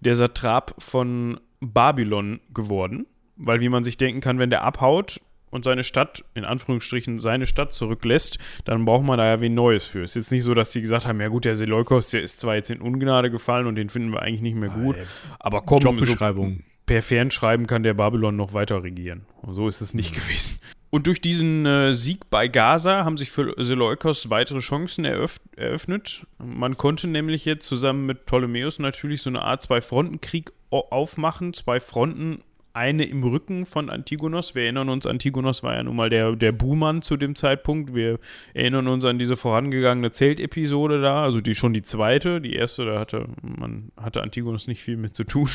der 0.00 0.14
Satrap 0.14 0.74
von 0.78 1.38
Babylon 1.60 2.40
geworden. 2.54 3.06
Weil, 3.36 3.60
wie 3.60 3.68
man 3.68 3.84
sich 3.84 3.98
denken 3.98 4.22
kann, 4.22 4.38
wenn 4.38 4.50
der 4.50 4.64
abhaut 4.64 5.20
und 5.50 5.64
seine 5.64 5.84
Stadt, 5.84 6.24
in 6.34 6.44
Anführungsstrichen, 6.44 7.18
seine 7.18 7.46
Stadt 7.46 7.74
zurücklässt, 7.74 8.38
dann 8.64 8.84
braucht 8.84 9.04
man 9.04 9.18
da 9.18 9.26
ja 9.26 9.40
wen 9.40 9.54
Neues 9.54 9.84
für. 9.84 10.02
Es 10.02 10.12
ist 10.12 10.26
jetzt 10.26 10.32
nicht 10.32 10.44
so, 10.44 10.54
dass 10.54 10.70
die 10.70 10.80
gesagt 10.80 11.06
haben, 11.06 11.20
ja 11.20 11.28
gut, 11.28 11.44
der 11.44 11.54
Seleukos, 11.54 12.10
der 12.10 12.22
ist 12.22 12.40
zwar 12.40 12.54
jetzt 12.54 12.70
in 12.70 12.80
Ungnade 12.80 13.30
gefallen 13.30 13.66
und 13.66 13.74
den 13.74 13.88
finden 13.88 14.12
wir 14.12 14.22
eigentlich 14.22 14.42
nicht 14.42 14.56
mehr 14.56 14.70
gut, 14.70 14.96
ey, 14.96 15.04
aber 15.38 15.62
komm, 15.62 15.80
so 15.80 15.88
Jobbeschreibung. 15.88 16.62
per 16.86 17.02
Fernschreiben 17.02 17.66
kann 17.66 17.82
der 17.82 17.94
Babylon 17.94 18.36
noch 18.36 18.54
weiter 18.54 18.82
regieren. 18.82 19.26
Und 19.42 19.54
so 19.54 19.68
ist 19.68 19.80
es 19.80 19.94
nicht 19.94 20.14
gewesen. 20.14 20.58
Und 20.90 21.06
durch 21.06 21.20
diesen 21.20 21.66
äh, 21.66 21.92
Sieg 21.92 22.28
bei 22.30 22.48
Gaza 22.48 23.04
haben 23.04 23.16
sich 23.16 23.30
für 23.30 23.54
Seleukos 23.62 24.28
weitere 24.28 24.58
Chancen 24.58 25.04
eröff 25.04 25.36
eröffnet. 25.56 26.26
Man 26.38 26.76
konnte 26.76 27.06
nämlich 27.06 27.44
jetzt 27.44 27.68
zusammen 27.68 28.06
mit 28.06 28.26
Ptolemäus 28.26 28.80
natürlich 28.80 29.22
so 29.22 29.30
eine 29.30 29.42
Art 29.42 29.62
Zwei-Fronten-Krieg 29.62 30.50
aufmachen. 30.70 31.52
Zwei 31.52 31.78
Fronten 31.78 32.42
eine 32.72 33.04
im 33.04 33.22
Rücken 33.22 33.66
von 33.66 33.90
Antigonos. 33.90 34.54
Wir 34.54 34.64
erinnern 34.64 34.88
uns, 34.88 35.06
Antigonos 35.06 35.62
war 35.62 35.74
ja 35.74 35.82
nun 35.82 35.96
mal 35.96 36.10
der, 36.10 36.36
der 36.36 36.52
Buhmann 36.52 37.02
zu 37.02 37.16
dem 37.16 37.34
Zeitpunkt. 37.34 37.94
Wir 37.94 38.18
erinnern 38.54 38.86
uns 38.88 39.04
an 39.04 39.18
diese 39.18 39.36
vorangegangene 39.36 40.10
Zeltepisode 40.10 41.00
da, 41.00 41.22
also 41.22 41.40
die 41.40 41.54
schon 41.54 41.72
die 41.72 41.82
zweite. 41.82 42.40
Die 42.40 42.54
erste, 42.54 42.84
da 42.84 43.00
hatte 43.00 43.26
man 43.42 43.90
hatte 43.96 44.22
Antigonos 44.22 44.66
nicht 44.66 44.82
viel 44.82 44.96
mit 44.96 45.14
zu 45.14 45.24
tun. 45.24 45.48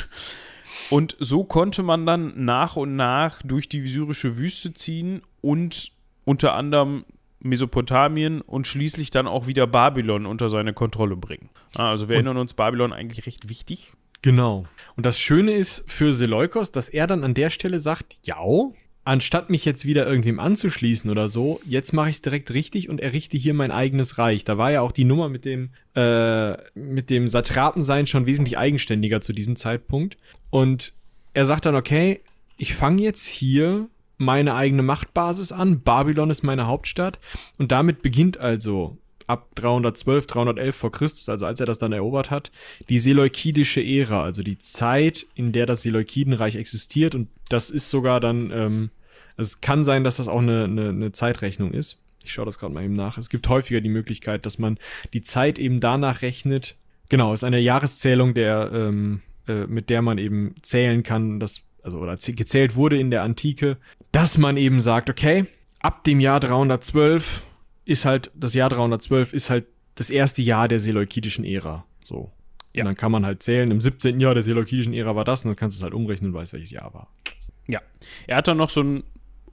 Und 0.90 1.16
so 1.20 1.44
konnte 1.44 1.84
man 1.84 2.06
dann 2.06 2.34
nach 2.46 2.76
und 2.76 2.96
nach 2.96 3.42
durch 3.44 3.70
die 3.70 3.88
syrische 3.88 4.38
Wüste 4.38 4.74
ziehen 4.74 5.22
und 5.42 5.92
unter 6.26 6.56
anderem 6.56 7.06
Mesopotamien 7.40 8.42
und 8.42 8.68
schließlich 8.68 9.12
dann 9.12 9.28
auch 9.28 9.48
wieder 9.48 9.68
Babylon 9.68 10.26
unter 10.26 10.50
seine 10.50 10.74
Kontrolle 10.74 11.16
bringen. 11.16 11.50
Also 11.76 12.10
wir 12.10 12.16
erinnern 12.16 12.38
uns, 12.38 12.54
Babylon 12.54 12.92
eigentlich 12.92 13.26
recht 13.26 13.50
wichtig. 13.50 13.94
Genau. 14.26 14.66
Und 14.96 15.06
das 15.06 15.20
Schöne 15.20 15.54
ist 15.54 15.84
für 15.86 16.12
Seleukos, 16.12 16.72
dass 16.72 16.90
er 16.90 17.06
dann 17.06 17.24
an 17.24 17.36
der 17.36 17.52
Stelle 17.52 17.80
sagt, 17.80 18.18
ja, 18.24 18.40
anstatt 19.04 19.52
mich 19.52 19.66
jetzt 19.66 19.86
wieder 19.86 20.08
irgendwem 20.08 20.40
anzuschließen 20.40 21.12
oder 21.12 21.30
so, 21.30 21.62
jetzt 21.64 21.94
mache 21.94 22.10
ich 22.10 22.16
es 22.16 22.22
direkt 22.24 22.50
richtig 22.50 22.90
und 22.90 23.02
errichte 23.02 23.38
hier 23.38 23.54
mein 23.54 23.70
eigenes 23.70 24.18
Reich. 24.18 24.44
Da 24.44 24.58
war 24.58 24.72
ja 24.72 24.82
auch 24.82 24.92
die 24.92 25.04
Nummer 25.04 25.30
mit 25.30 25.46
dem, 25.46 25.70
äh, 25.94 26.54
mit 26.74 27.12
dem 27.12 27.28
Satrapensein 27.28 28.08
schon 28.08 28.26
wesentlich 28.26 28.58
eigenständiger 28.58 29.22
zu 29.22 29.32
diesem 29.32 29.58
Zeitpunkt. 29.58 30.18
Und 30.50 30.94
er 31.36 31.46
sagt 31.46 31.68
dann, 31.68 31.76
okay, 31.76 32.22
ich 32.58 32.74
fange 32.74 33.04
jetzt 33.04 33.28
hier 33.28 33.90
meine 34.18 34.56
eigene 34.56 34.82
Machtbasis 34.82 35.52
an. 35.52 35.82
Babylon 35.82 36.32
ist 36.32 36.42
meine 36.42 36.66
Hauptstadt. 36.66 37.20
Und 37.60 37.72
damit 37.72 38.02
beginnt 38.02 38.40
also 38.40 38.98
ab 39.28 39.50
312, 39.56 40.28
311 40.28 40.76
vor 40.76 40.92
Christus, 40.92 41.30
also 41.30 41.46
als 41.46 41.60
er 41.60 41.66
das 41.66 41.78
dann 41.78 41.94
erobert 41.94 42.32
hat, 42.32 42.52
die 42.90 43.00
seleukidische 43.00 43.84
Ära, 43.84 44.24
also 44.24 44.44
die 44.44 44.60
Zeit, 44.60 45.26
in 45.36 45.52
der 45.52 45.66
das 45.66 45.82
Seleukidenreich 45.82 46.56
existiert. 46.56 47.16
Und 47.16 47.30
das 47.50 47.70
ist 47.70 47.90
sogar 47.90 48.20
dann, 48.20 48.52
ähm, 48.52 48.90
es 49.38 49.62
kann 49.62 49.84
sein, 49.84 50.04
dass 50.04 50.18
das 50.18 50.28
auch 50.28 50.42
eine, 50.42 50.66
eine, 50.66 50.90
eine 50.90 51.12
Zeitrechnung 51.12 51.72
ist. 51.72 52.02
Ich 52.24 52.34
schaue 52.34 52.46
das 52.46 52.58
gerade 52.58 52.74
mal 52.74 52.84
eben 52.84 52.96
nach. 52.96 53.18
Es 53.18 53.30
gibt 53.30 53.48
häufiger 53.50 53.82
die 53.82 53.90
Möglichkeit, 53.90 54.46
dass 54.46 54.58
man 54.58 54.78
die 55.14 55.22
Zeit 55.22 55.60
eben 55.60 55.80
danach 55.80 56.22
rechnet. 56.22 56.76
Genau, 57.10 57.34
es 57.34 57.42
ist 57.42 57.44
eine 57.44 57.60
Jahreszählung, 57.60 58.34
der, 58.34 58.72
ähm, 58.74 59.22
äh, 59.48 59.68
mit 59.68 59.90
der 59.90 60.02
man 60.02 60.18
eben 60.18 60.56
zählen 60.62 61.04
kann, 61.04 61.40
dass, 61.40 61.62
also 61.84 62.00
oder 62.00 62.18
gezählt 62.18 62.76
wurde 62.76 63.00
in 63.00 63.12
der 63.12 63.22
Antike, 63.22 63.78
dass 64.12 64.38
man 64.40 64.58
eben 64.58 64.80
sagt, 64.80 65.10
okay, 65.10 65.46
ab 65.80 66.04
dem 66.04 66.20
Jahr 66.20 66.40
312 66.40 67.44
ist 67.86 68.06
halt, 68.06 68.32
das 68.36 68.54
Jahr 68.54 68.70
312 68.70 69.34
ist 69.34 69.50
halt 69.50 69.66
das 69.96 70.10
erste 70.10 70.42
Jahr 70.42 70.68
der 70.68 70.80
seleukidischen 70.80 71.46
Ära. 71.46 71.86
So. 72.04 72.32
Ja. 72.74 72.82
Und 72.82 72.88
dann 72.88 72.96
kann 72.96 73.12
man 73.12 73.26
halt 73.26 73.42
zählen, 73.42 73.72
im 73.72 73.80
17. 73.80 74.20
Jahr 74.20 74.34
der 74.34 74.44
seleukidischen 74.44 74.94
Ära 74.94 75.16
war 75.16 75.24
das 75.24 75.44
und 75.44 75.50
dann 75.50 75.56
kannst 75.56 75.78
du 75.78 75.80
es 75.80 75.84
halt 75.84 75.94
umrechnen 75.94 76.32
und 76.32 76.38
weißt, 76.38 76.54
welches 76.54 76.72
Jahr 76.72 76.94
war. 76.94 77.08
Ja. 77.68 77.80
Er 78.28 78.38
hat 78.38 78.48
dann 78.48 78.58
noch 78.58 78.70
so 78.70 78.82
ein 78.82 79.04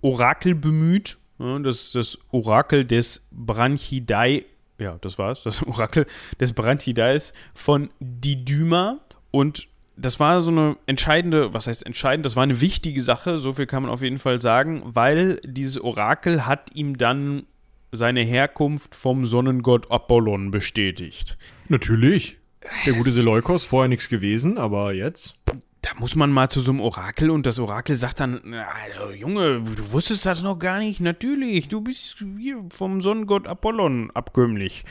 Orakel 0.00 0.54
bemüht, 0.54 1.18
das, 1.38 1.92
das 1.92 2.18
Orakel 2.30 2.84
des 2.84 3.26
Branchidai, 3.32 4.44
ja, 4.78 4.98
das 5.00 5.18
war's, 5.18 5.42
das 5.42 5.62
Orakel 5.66 6.06
des 6.40 6.52
Branchidais 6.52 7.32
von 7.54 7.90
Didyma 8.00 9.00
und 9.30 9.68
das 9.96 10.18
war 10.20 10.40
so 10.40 10.50
eine 10.50 10.76
entscheidende, 10.86 11.52
was 11.52 11.66
heißt 11.66 11.84
entscheidend, 11.84 12.26
das 12.26 12.36
war 12.36 12.42
eine 12.42 12.60
wichtige 12.60 13.02
Sache, 13.02 13.38
so 13.38 13.52
viel 13.52 13.66
kann 13.66 13.82
man 13.82 13.92
auf 13.92 14.02
jeden 14.02 14.18
Fall 14.18 14.40
sagen, 14.40 14.82
weil 14.84 15.40
dieses 15.44 15.80
Orakel 15.80 16.46
hat 16.46 16.74
ihm 16.74 16.96
dann 16.96 17.44
seine 17.92 18.22
Herkunft 18.22 18.94
vom 18.94 19.26
Sonnengott 19.26 19.90
Apollon 19.90 20.50
bestätigt. 20.50 21.36
Natürlich. 21.68 22.38
Der 22.86 22.94
gute 22.94 23.10
Seleukos, 23.10 23.64
vorher 23.64 23.88
nichts 23.88 24.08
gewesen, 24.08 24.56
aber 24.56 24.94
jetzt. 24.94 25.34
Da 25.82 25.90
muss 25.98 26.14
man 26.14 26.30
mal 26.30 26.48
zu 26.48 26.60
so 26.60 26.70
einem 26.70 26.80
Orakel 26.80 27.30
und 27.30 27.44
das 27.44 27.58
Orakel 27.58 27.96
sagt 27.96 28.20
dann, 28.20 28.54
also, 28.54 29.12
Junge, 29.12 29.62
du 29.62 29.92
wusstest 29.92 30.24
das 30.24 30.42
noch 30.42 30.58
gar 30.58 30.78
nicht? 30.78 31.00
Natürlich, 31.00 31.68
du 31.68 31.80
bist 31.80 32.24
hier 32.38 32.64
vom 32.70 33.00
Sonnengott 33.00 33.48
Apollon 33.48 34.10
abkömmlich. 34.12 34.84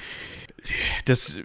Das 1.05 1.39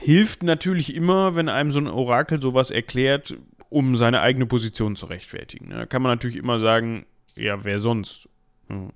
hilft 0.00 0.44
natürlich 0.44 0.94
immer, 0.94 1.34
wenn 1.34 1.48
einem 1.48 1.72
so 1.72 1.80
ein 1.80 1.88
Orakel 1.88 2.40
sowas 2.40 2.70
erklärt, 2.70 3.36
um 3.68 3.96
seine 3.96 4.20
eigene 4.20 4.46
Position 4.46 4.94
zu 4.94 5.06
rechtfertigen. 5.06 5.70
Da 5.70 5.84
kann 5.84 6.00
man 6.00 6.12
natürlich 6.12 6.36
immer 6.36 6.60
sagen, 6.60 7.04
ja, 7.34 7.64
wer 7.64 7.80
sonst? 7.80 8.28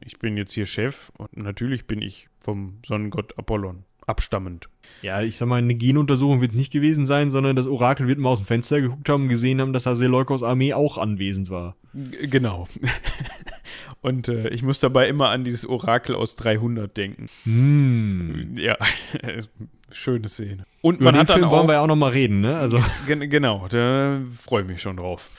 Ich 0.05 0.19
bin 0.19 0.37
jetzt 0.37 0.53
hier 0.53 0.67
Chef 0.67 1.11
und 1.19 1.37
natürlich 1.37 1.87
bin 1.87 2.01
ich 2.01 2.29
vom 2.41 2.79
Sonnengott 2.85 3.39
Apollon 3.39 3.85
abstammend. 4.07 4.69
Ja, 5.03 5.21
ich 5.21 5.37
sag 5.37 5.49
mal, 5.49 5.57
eine 5.57 5.75
Genuntersuchung 5.75 6.41
wird 6.41 6.53
es 6.53 6.59
nicht 6.59 6.73
gewesen 6.73 7.07
sein, 7.07 7.31
sondern 7.31 7.57
das 7.57 7.67
Orakel 7.67 8.07
wird 8.07 8.19
mal 8.19 8.31
aus 8.31 8.39
dem 8.39 8.47
Fenster 8.47 8.81
geguckt 8.81 9.09
haben 9.09 9.25
und 9.25 9.29
gesehen 9.29 9.61
haben, 9.61 9.73
dass 9.73 9.83
da 9.83 9.97
Seleukos 9.97 10.43
Armee 10.43 10.75
auch 10.75 10.97
anwesend 10.97 11.51
war. 11.51 11.77
G 11.93 12.29
genau. 12.29 12.69
und 14.03 14.29
äh, 14.29 14.49
ich 14.51 14.62
muss 14.62 14.79
dabei 14.81 15.09
immer 15.09 15.31
an 15.31 15.45
dieses 15.45 15.67
Orakel 15.67 16.14
aus 16.14 16.37
300 16.37 16.97
denken. 16.97 17.27
Mm. 17.45 18.57
Ja, 18.59 18.77
schöne 19.93 20.29
Szene. 20.29 20.64
Und 20.83 20.97
Über 20.97 21.07
man 21.07 21.21
hat 21.21 21.31
dann 21.31 21.39
Film 21.39 21.49
auch, 21.49 21.53
wollen 21.53 21.69
wir 21.69 21.75
ja 21.75 21.81
auch 21.81 21.89
noch 21.89 21.97
mal 21.97 22.12
reden, 22.12 22.41
ne? 22.41 22.57
Also. 22.59 22.83
Genau, 23.07 23.67
da 23.69 24.21
freue 24.39 24.62
ich 24.62 24.69
mich 24.69 24.81
schon 24.81 24.99
drauf. 24.99 25.31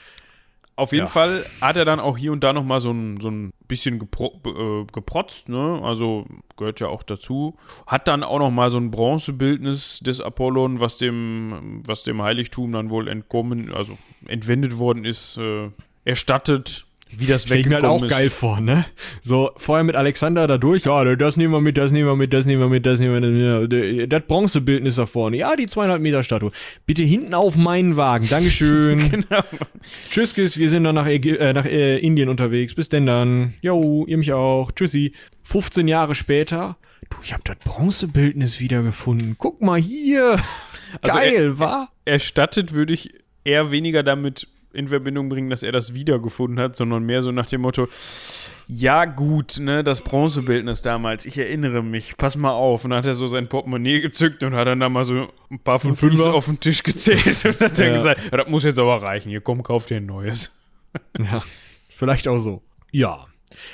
Auf 0.78 0.92
jeden 0.92 1.06
ja. 1.06 1.10
Fall 1.10 1.44
hat 1.60 1.76
er 1.76 1.84
dann 1.84 1.98
auch 1.98 2.16
hier 2.16 2.30
und 2.30 2.44
da 2.44 2.52
noch 2.52 2.62
mal 2.62 2.78
so 2.78 2.92
ein, 2.92 3.20
so 3.20 3.28
ein 3.32 3.52
bisschen 3.66 3.98
gepro 3.98 4.40
äh, 4.46 4.86
geprotzt, 4.92 5.48
ne? 5.48 5.80
Also 5.82 6.24
gehört 6.56 6.78
ja 6.78 6.86
auch 6.86 7.02
dazu. 7.02 7.56
Hat 7.88 8.06
dann 8.06 8.22
auch 8.22 8.38
noch 8.38 8.52
mal 8.52 8.70
so 8.70 8.78
ein 8.78 8.92
Bronzebildnis 8.92 9.98
des 9.98 10.20
Apollon, 10.20 10.78
was 10.78 10.96
dem, 10.96 11.82
was 11.84 12.04
dem 12.04 12.22
Heiligtum 12.22 12.70
dann 12.70 12.90
wohl 12.90 13.08
entkommen, 13.08 13.74
also 13.74 13.98
entwendet 14.28 14.78
worden 14.78 15.04
ist, 15.04 15.36
äh, 15.38 15.70
erstattet 16.04 16.86
wie 17.10 17.26
das 17.26 17.44
Stell 17.44 17.60
ich 17.60 17.66
mir 17.66 17.76
halt 17.76 17.84
auch 17.84 18.02
ist. 18.02 18.10
geil 18.10 18.30
vor, 18.30 18.60
ne? 18.60 18.84
So, 19.22 19.50
vorher 19.56 19.84
mit 19.84 19.96
Alexander 19.96 20.46
da 20.46 20.58
durch, 20.58 20.84
ja, 20.84 21.16
das 21.16 21.36
nehmen 21.36 21.52
wir 21.52 21.60
mit, 21.60 21.78
das 21.78 21.92
nehmen 21.92 22.06
wir 22.06 22.16
mit, 22.16 22.32
das 22.32 22.46
nehmen 22.46 22.60
wir 22.60 22.68
mit, 22.68 22.84
das 22.86 23.00
nehmen 23.00 23.22
wir 23.22 23.68
mit. 23.68 24.12
Das 24.12 24.22
Bronzebildnis 24.26 24.96
da 24.96 25.06
vorne, 25.06 25.38
ja, 25.38 25.56
die 25.56 25.66
zweieinhalb 25.66 26.02
Meter 26.02 26.22
Statue. 26.22 26.52
Bitte 26.86 27.02
hinten 27.02 27.34
auf 27.34 27.56
meinen 27.56 27.96
Wagen, 27.96 28.28
Dankeschön. 28.28 28.98
genau. 29.10 29.42
Tschüss, 30.10 30.36
wir 30.36 30.70
sind 30.70 30.84
dann 30.84 30.94
nach, 30.94 31.06
äh, 31.06 31.52
nach 31.52 31.64
äh, 31.64 31.98
Indien 31.98 32.28
unterwegs. 32.28 32.74
Bis 32.74 32.88
denn 32.88 33.06
dann. 33.06 33.54
Jo, 33.62 34.04
ihr 34.06 34.18
mich 34.18 34.32
auch. 34.32 34.70
Tschüssi. 34.72 35.12
15 35.44 35.88
Jahre 35.88 36.14
später, 36.14 36.76
du, 37.08 37.16
ich 37.22 37.32
hab 37.32 37.44
das 37.44 37.56
Bronzebildnis 37.64 38.60
wiedergefunden. 38.60 39.36
Guck 39.38 39.62
mal 39.62 39.80
hier. 39.80 40.38
Also 41.00 41.18
geil, 41.18 41.34
er, 41.34 41.58
wa? 41.58 41.88
Erstattet 42.04 42.74
würde 42.74 42.92
ich 42.92 43.14
eher 43.44 43.70
weniger 43.70 44.02
damit 44.02 44.48
in 44.72 44.88
Verbindung 44.88 45.28
bringen, 45.28 45.50
dass 45.50 45.62
er 45.62 45.72
das 45.72 45.94
wiedergefunden 45.94 46.58
hat, 46.60 46.76
sondern 46.76 47.04
mehr 47.04 47.22
so 47.22 47.32
nach 47.32 47.46
dem 47.46 47.62
Motto, 47.62 47.88
ja 48.66 49.06
gut, 49.06 49.58
ne, 49.58 49.82
das 49.82 50.02
Bronzebildnis 50.02 50.82
damals, 50.82 51.24
ich 51.24 51.38
erinnere 51.38 51.82
mich, 51.82 52.16
pass 52.16 52.36
mal 52.36 52.52
auf. 52.52 52.84
Und 52.84 52.90
dann 52.90 52.98
hat 52.98 53.06
er 53.06 53.14
so 53.14 53.26
sein 53.26 53.48
Portemonnaie 53.48 54.00
gezückt 54.00 54.42
und 54.42 54.54
hat 54.54 54.66
dann 54.66 54.80
da 54.80 54.88
mal 54.88 55.04
so 55.04 55.28
ein 55.50 55.58
paar 55.58 55.78
von 55.78 55.96
Fünfer 55.96 56.34
auf 56.34 56.46
den 56.46 56.60
Tisch 56.60 56.82
gezählt 56.82 57.44
und 57.44 57.60
hat 57.60 57.80
dann 57.80 57.94
gesagt, 57.94 58.20
ja, 58.30 58.36
das 58.36 58.48
muss 58.48 58.64
jetzt 58.64 58.78
aber 58.78 59.02
reichen, 59.02 59.30
hier 59.30 59.40
komm, 59.40 59.62
kauf 59.62 59.86
dir 59.86 59.96
ein 59.96 60.06
neues. 60.06 60.60
Ja, 61.18 61.42
vielleicht 61.88 62.28
auch 62.28 62.38
so. 62.38 62.62
Ja. 62.92 63.26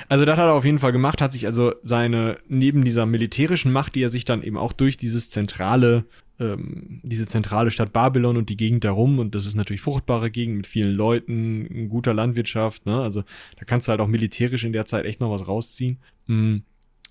Also 0.07 0.25
das 0.25 0.37
hat 0.37 0.45
er 0.45 0.53
auf 0.53 0.65
jeden 0.65 0.79
Fall 0.79 0.91
gemacht, 0.91 1.21
hat 1.21 1.33
sich 1.33 1.45
also 1.45 1.73
seine, 1.83 2.37
neben 2.47 2.83
dieser 2.83 3.05
militärischen 3.05 3.71
Macht, 3.71 3.95
die 3.95 4.03
er 4.03 4.09
sich 4.09 4.25
dann 4.25 4.43
eben 4.43 4.57
auch 4.57 4.73
durch 4.73 4.97
dieses 4.97 5.29
zentrale 5.29 6.05
ähm, 6.39 6.99
diese 7.03 7.27
zentrale 7.27 7.71
Stadt 7.71 7.93
Babylon 7.93 8.37
und 8.37 8.49
die 8.49 8.57
Gegend 8.57 8.83
darum 8.83 9.19
und 9.19 9.35
das 9.35 9.45
ist 9.45 9.55
natürlich 9.55 9.81
fruchtbare 9.81 10.29
Gegend 10.31 10.57
mit 10.57 10.67
vielen 10.67 10.93
Leuten, 10.93 11.87
guter 11.89 12.13
Landwirtschaft, 12.13 12.85
ne? 12.85 13.01
Also 13.01 13.23
da 13.57 13.65
kannst 13.65 13.87
du 13.87 13.91
halt 13.91 14.01
auch 14.01 14.07
militärisch 14.07 14.65
in 14.65 14.73
der 14.73 14.85
Zeit 14.85 15.05
echt 15.05 15.21
noch 15.21 15.31
was 15.31 15.47
rausziehen. 15.47 15.97
Mm, 16.27 16.57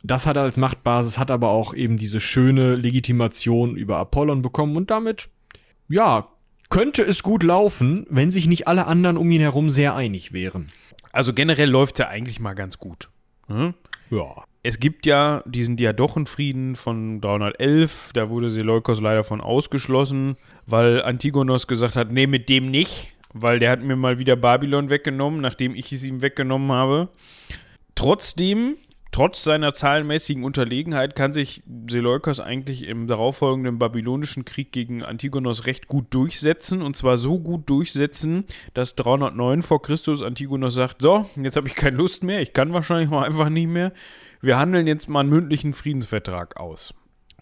das 0.02 0.26
hat 0.26 0.36
er 0.36 0.42
als 0.42 0.58
Machtbasis, 0.58 1.18
hat 1.18 1.30
aber 1.30 1.48
auch 1.48 1.72
eben 1.72 1.96
diese 1.96 2.20
schöne 2.20 2.76
Legitimation 2.76 3.76
über 3.76 3.96
Apollon 3.96 4.42
bekommen 4.42 4.76
und 4.76 4.90
damit, 4.90 5.30
ja, 5.88 6.28
könnte 6.74 7.02
es 7.02 7.22
gut 7.22 7.44
laufen, 7.44 8.04
wenn 8.10 8.32
sich 8.32 8.46
nicht 8.46 8.66
alle 8.66 8.86
anderen 8.86 9.16
um 9.16 9.30
ihn 9.30 9.40
herum 9.40 9.70
sehr 9.70 9.94
einig 9.94 10.32
wären. 10.32 10.72
Also 11.12 11.32
generell 11.32 11.70
läuft 11.70 11.94
es 11.94 11.98
ja 12.00 12.08
eigentlich 12.08 12.40
mal 12.40 12.54
ganz 12.54 12.78
gut. 12.78 13.10
Hm? 13.46 13.74
Ja 14.10 14.44
es 14.64 14.80
gibt 14.80 15.04
ja 15.04 15.42
diesen 15.44 15.76
Diadochenfrieden 15.76 16.74
von 16.74 17.20
311, 17.20 18.12
da 18.14 18.30
wurde 18.30 18.48
Seleukos 18.48 19.00
leider 19.02 19.22
von 19.22 19.42
ausgeschlossen, 19.42 20.36
weil 20.66 21.02
Antigonos 21.02 21.66
gesagt 21.66 21.96
hat, 21.96 22.10
nee, 22.10 22.26
mit 22.26 22.48
dem 22.48 22.70
nicht, 22.70 23.12
weil 23.34 23.58
der 23.58 23.70
hat 23.70 23.82
mir 23.82 23.94
mal 23.94 24.18
wieder 24.18 24.36
Babylon 24.36 24.88
weggenommen, 24.88 25.42
nachdem 25.42 25.74
ich 25.74 25.92
es 25.92 26.02
ihm 26.02 26.22
weggenommen 26.22 26.72
habe. 26.72 27.10
Trotzdem 27.94 28.76
Trotz 29.14 29.44
seiner 29.44 29.72
zahlenmäßigen 29.72 30.42
Unterlegenheit 30.42 31.14
kann 31.14 31.32
sich 31.32 31.62
Seleukos 31.88 32.40
eigentlich 32.40 32.88
im 32.88 33.06
darauffolgenden 33.06 33.78
babylonischen 33.78 34.44
Krieg 34.44 34.72
gegen 34.72 35.04
Antigonos 35.04 35.66
recht 35.66 35.86
gut 35.86 36.12
durchsetzen. 36.12 36.82
Und 36.82 36.96
zwar 36.96 37.16
so 37.16 37.38
gut 37.38 37.70
durchsetzen, 37.70 38.44
dass 38.72 38.96
309 38.96 39.62
vor 39.62 39.82
Christus 39.82 40.20
Antigonos 40.20 40.74
sagt: 40.74 41.00
So, 41.00 41.30
jetzt 41.36 41.54
habe 41.56 41.68
ich 41.68 41.76
keine 41.76 41.96
Lust 41.96 42.24
mehr, 42.24 42.42
ich 42.42 42.54
kann 42.54 42.72
wahrscheinlich 42.72 43.08
mal 43.08 43.24
einfach 43.24 43.50
nicht 43.50 43.68
mehr. 43.68 43.92
Wir 44.40 44.58
handeln 44.58 44.88
jetzt 44.88 45.08
mal 45.08 45.20
einen 45.20 45.28
mündlichen 45.28 45.74
Friedensvertrag 45.74 46.56
aus. 46.58 46.92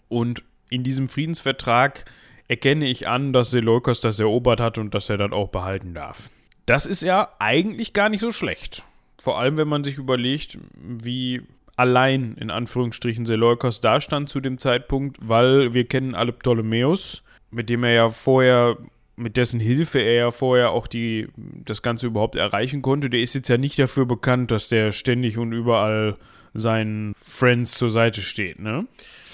Und 0.09 0.43
in 0.69 0.83
diesem 0.83 1.07
Friedensvertrag 1.07 2.05
erkenne 2.47 2.87
ich 2.87 3.07
an, 3.07 3.33
dass 3.33 3.49
Seleukos 3.49 3.99
das 3.99 4.19
erobert 4.19 4.59
hat 4.59 4.77
und 4.77 4.93
dass 4.93 5.09
er 5.09 5.17
das 5.17 5.31
auch 5.31 5.49
behalten 5.49 5.95
darf. 5.95 6.29
Das 6.67 6.85
ist 6.85 7.01
ja 7.01 7.29
eigentlich 7.39 7.93
gar 7.93 8.09
nicht 8.09 8.21
so 8.21 8.31
schlecht. 8.31 8.83
Vor 9.19 9.39
allem, 9.39 9.57
wenn 9.57 9.67
man 9.67 9.83
sich 9.83 9.97
überlegt, 9.97 10.59
wie 10.77 11.41
allein 11.75 12.33
in 12.33 12.49
Anführungsstrichen 12.49 13.25
Seleukos 13.25 13.81
dastand 13.81 14.29
zu 14.29 14.39
dem 14.39 14.57
Zeitpunkt, 14.57 15.17
weil 15.21 15.73
wir 15.73 15.85
kennen 15.85 16.15
alle 16.15 16.33
Ptolemäus, 16.33 17.23
mit 17.51 17.69
dem 17.69 17.83
er 17.83 17.91
ja 17.91 18.09
vorher, 18.09 18.77
mit 19.15 19.37
dessen 19.37 19.59
Hilfe 19.59 19.99
er 19.99 20.13
ja 20.13 20.31
vorher 20.31 20.71
auch 20.71 20.87
die, 20.87 21.27
das 21.37 21.81
Ganze 21.81 22.07
überhaupt 22.07 22.35
erreichen 22.35 22.81
konnte. 22.81 23.09
Der 23.09 23.21
ist 23.21 23.35
jetzt 23.35 23.49
ja 23.49 23.57
nicht 23.57 23.77
dafür 23.79 24.05
bekannt, 24.05 24.51
dass 24.51 24.69
der 24.69 24.91
ständig 24.91 25.37
und 25.37 25.51
überall 25.51 26.17
seinen 26.53 27.15
Friends 27.23 27.77
zur 27.77 27.89
Seite 27.89 28.21
steht, 28.21 28.59
ne? 28.59 28.87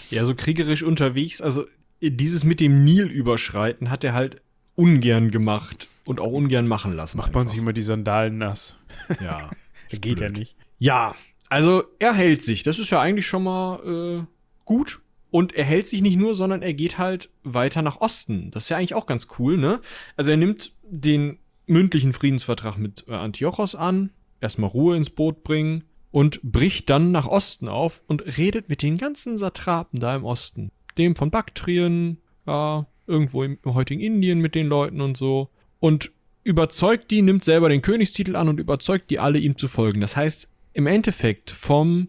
Ja, 0.10 0.26
so 0.26 0.34
kriegerisch 0.34 0.84
unterwegs, 0.84 1.42
also 1.42 1.66
dieses 2.02 2.44
mit 2.44 2.60
dem 2.60 2.84
Nil 2.84 3.08
überschreiten 3.08 3.90
hat 3.90 4.04
er 4.04 4.14
halt 4.14 4.42
ungern 4.76 5.30
gemacht 5.30 5.90
und 6.06 6.20
auch 6.20 6.32
ungern 6.32 6.68
machen 6.68 6.94
lassen. 6.94 7.18
Macht 7.18 7.34
man 7.34 7.48
sich 7.48 7.60
immer 7.60 7.74
die 7.74 7.82
Sandalen 7.82 8.38
nass. 8.38 8.78
Ja. 9.22 9.50
Geht 9.90 10.02
blöd. 10.02 10.22
ja 10.22 10.30
nicht. 10.30 10.56
Ja, 10.80 11.16
also 11.50 11.84
er 12.00 12.14
hält 12.14 12.42
sich. 12.42 12.64
Das 12.64 12.80
ist 12.80 12.92
ja 12.92 13.02
eigentlich 13.02 13.28
schon 13.28 13.44
mal 13.44 13.80
äh, 14.22 14.26
gut. 14.66 15.02
Und 15.32 15.54
er 15.54 15.66
hält 15.66 15.86
sich 15.86 16.02
nicht 16.02 16.18
nur, 16.18 16.34
sondern 16.34 16.64
er 16.64 16.74
geht 16.74 16.98
halt 16.98 17.30
weiter 17.44 17.84
nach 17.84 18.02
Osten. 18.02 18.50
Das 18.50 18.64
ist 18.64 18.70
ja 18.70 18.78
eigentlich 18.78 18.96
auch 18.96 19.06
ganz 19.06 19.28
cool, 19.38 19.58
ne? 19.58 19.80
Also 20.16 20.32
er 20.32 20.38
nimmt 20.38 20.74
den 20.84 21.38
mündlichen 21.68 22.14
Friedensvertrag 22.14 22.78
mit 22.78 23.06
äh, 23.08 23.14
Antiochos 23.14 23.76
an, 23.76 24.10
erstmal 24.42 24.72
Ruhe 24.72 24.98
ins 24.98 25.12
Boot 25.12 25.44
bringen 25.44 25.84
und 26.10 26.42
bricht 26.42 26.90
dann 26.90 27.12
nach 27.12 27.28
Osten 27.28 27.68
auf 27.68 28.02
und 28.08 28.38
redet 28.38 28.70
mit 28.70 28.82
den 28.82 28.98
ganzen 28.98 29.38
Satrapen 29.38 30.00
da 30.00 30.16
im 30.16 30.24
Osten. 30.24 30.72
Dem 30.98 31.16
von 31.16 31.30
Baktrien, 31.30 32.18
ja, 32.48 32.88
irgendwo 33.06 33.44
im, 33.44 33.60
im 33.64 33.74
heutigen 33.76 34.02
Indien 34.02 34.40
mit 34.40 34.56
den 34.56 34.68
Leuten 34.68 35.00
und 35.00 35.16
so. 35.16 35.50
Und 35.80 36.12
überzeugt 36.44 37.12
die, 37.12 37.22
nimmt 37.22 37.44
selber 37.44 37.70
den 37.70 37.84
Königstitel 37.84 38.36
an 38.36 38.50
und 38.50 38.60
überzeugt 38.60 39.12
die 39.12 39.20
alle, 39.20 39.38
ihm 39.38 39.56
zu 39.56 39.68
folgen. 39.68 40.02
Das 40.02 40.16
heißt, 40.16 40.49
im 40.74 40.88
Endeffekt 40.88 41.52
vom 41.52 42.08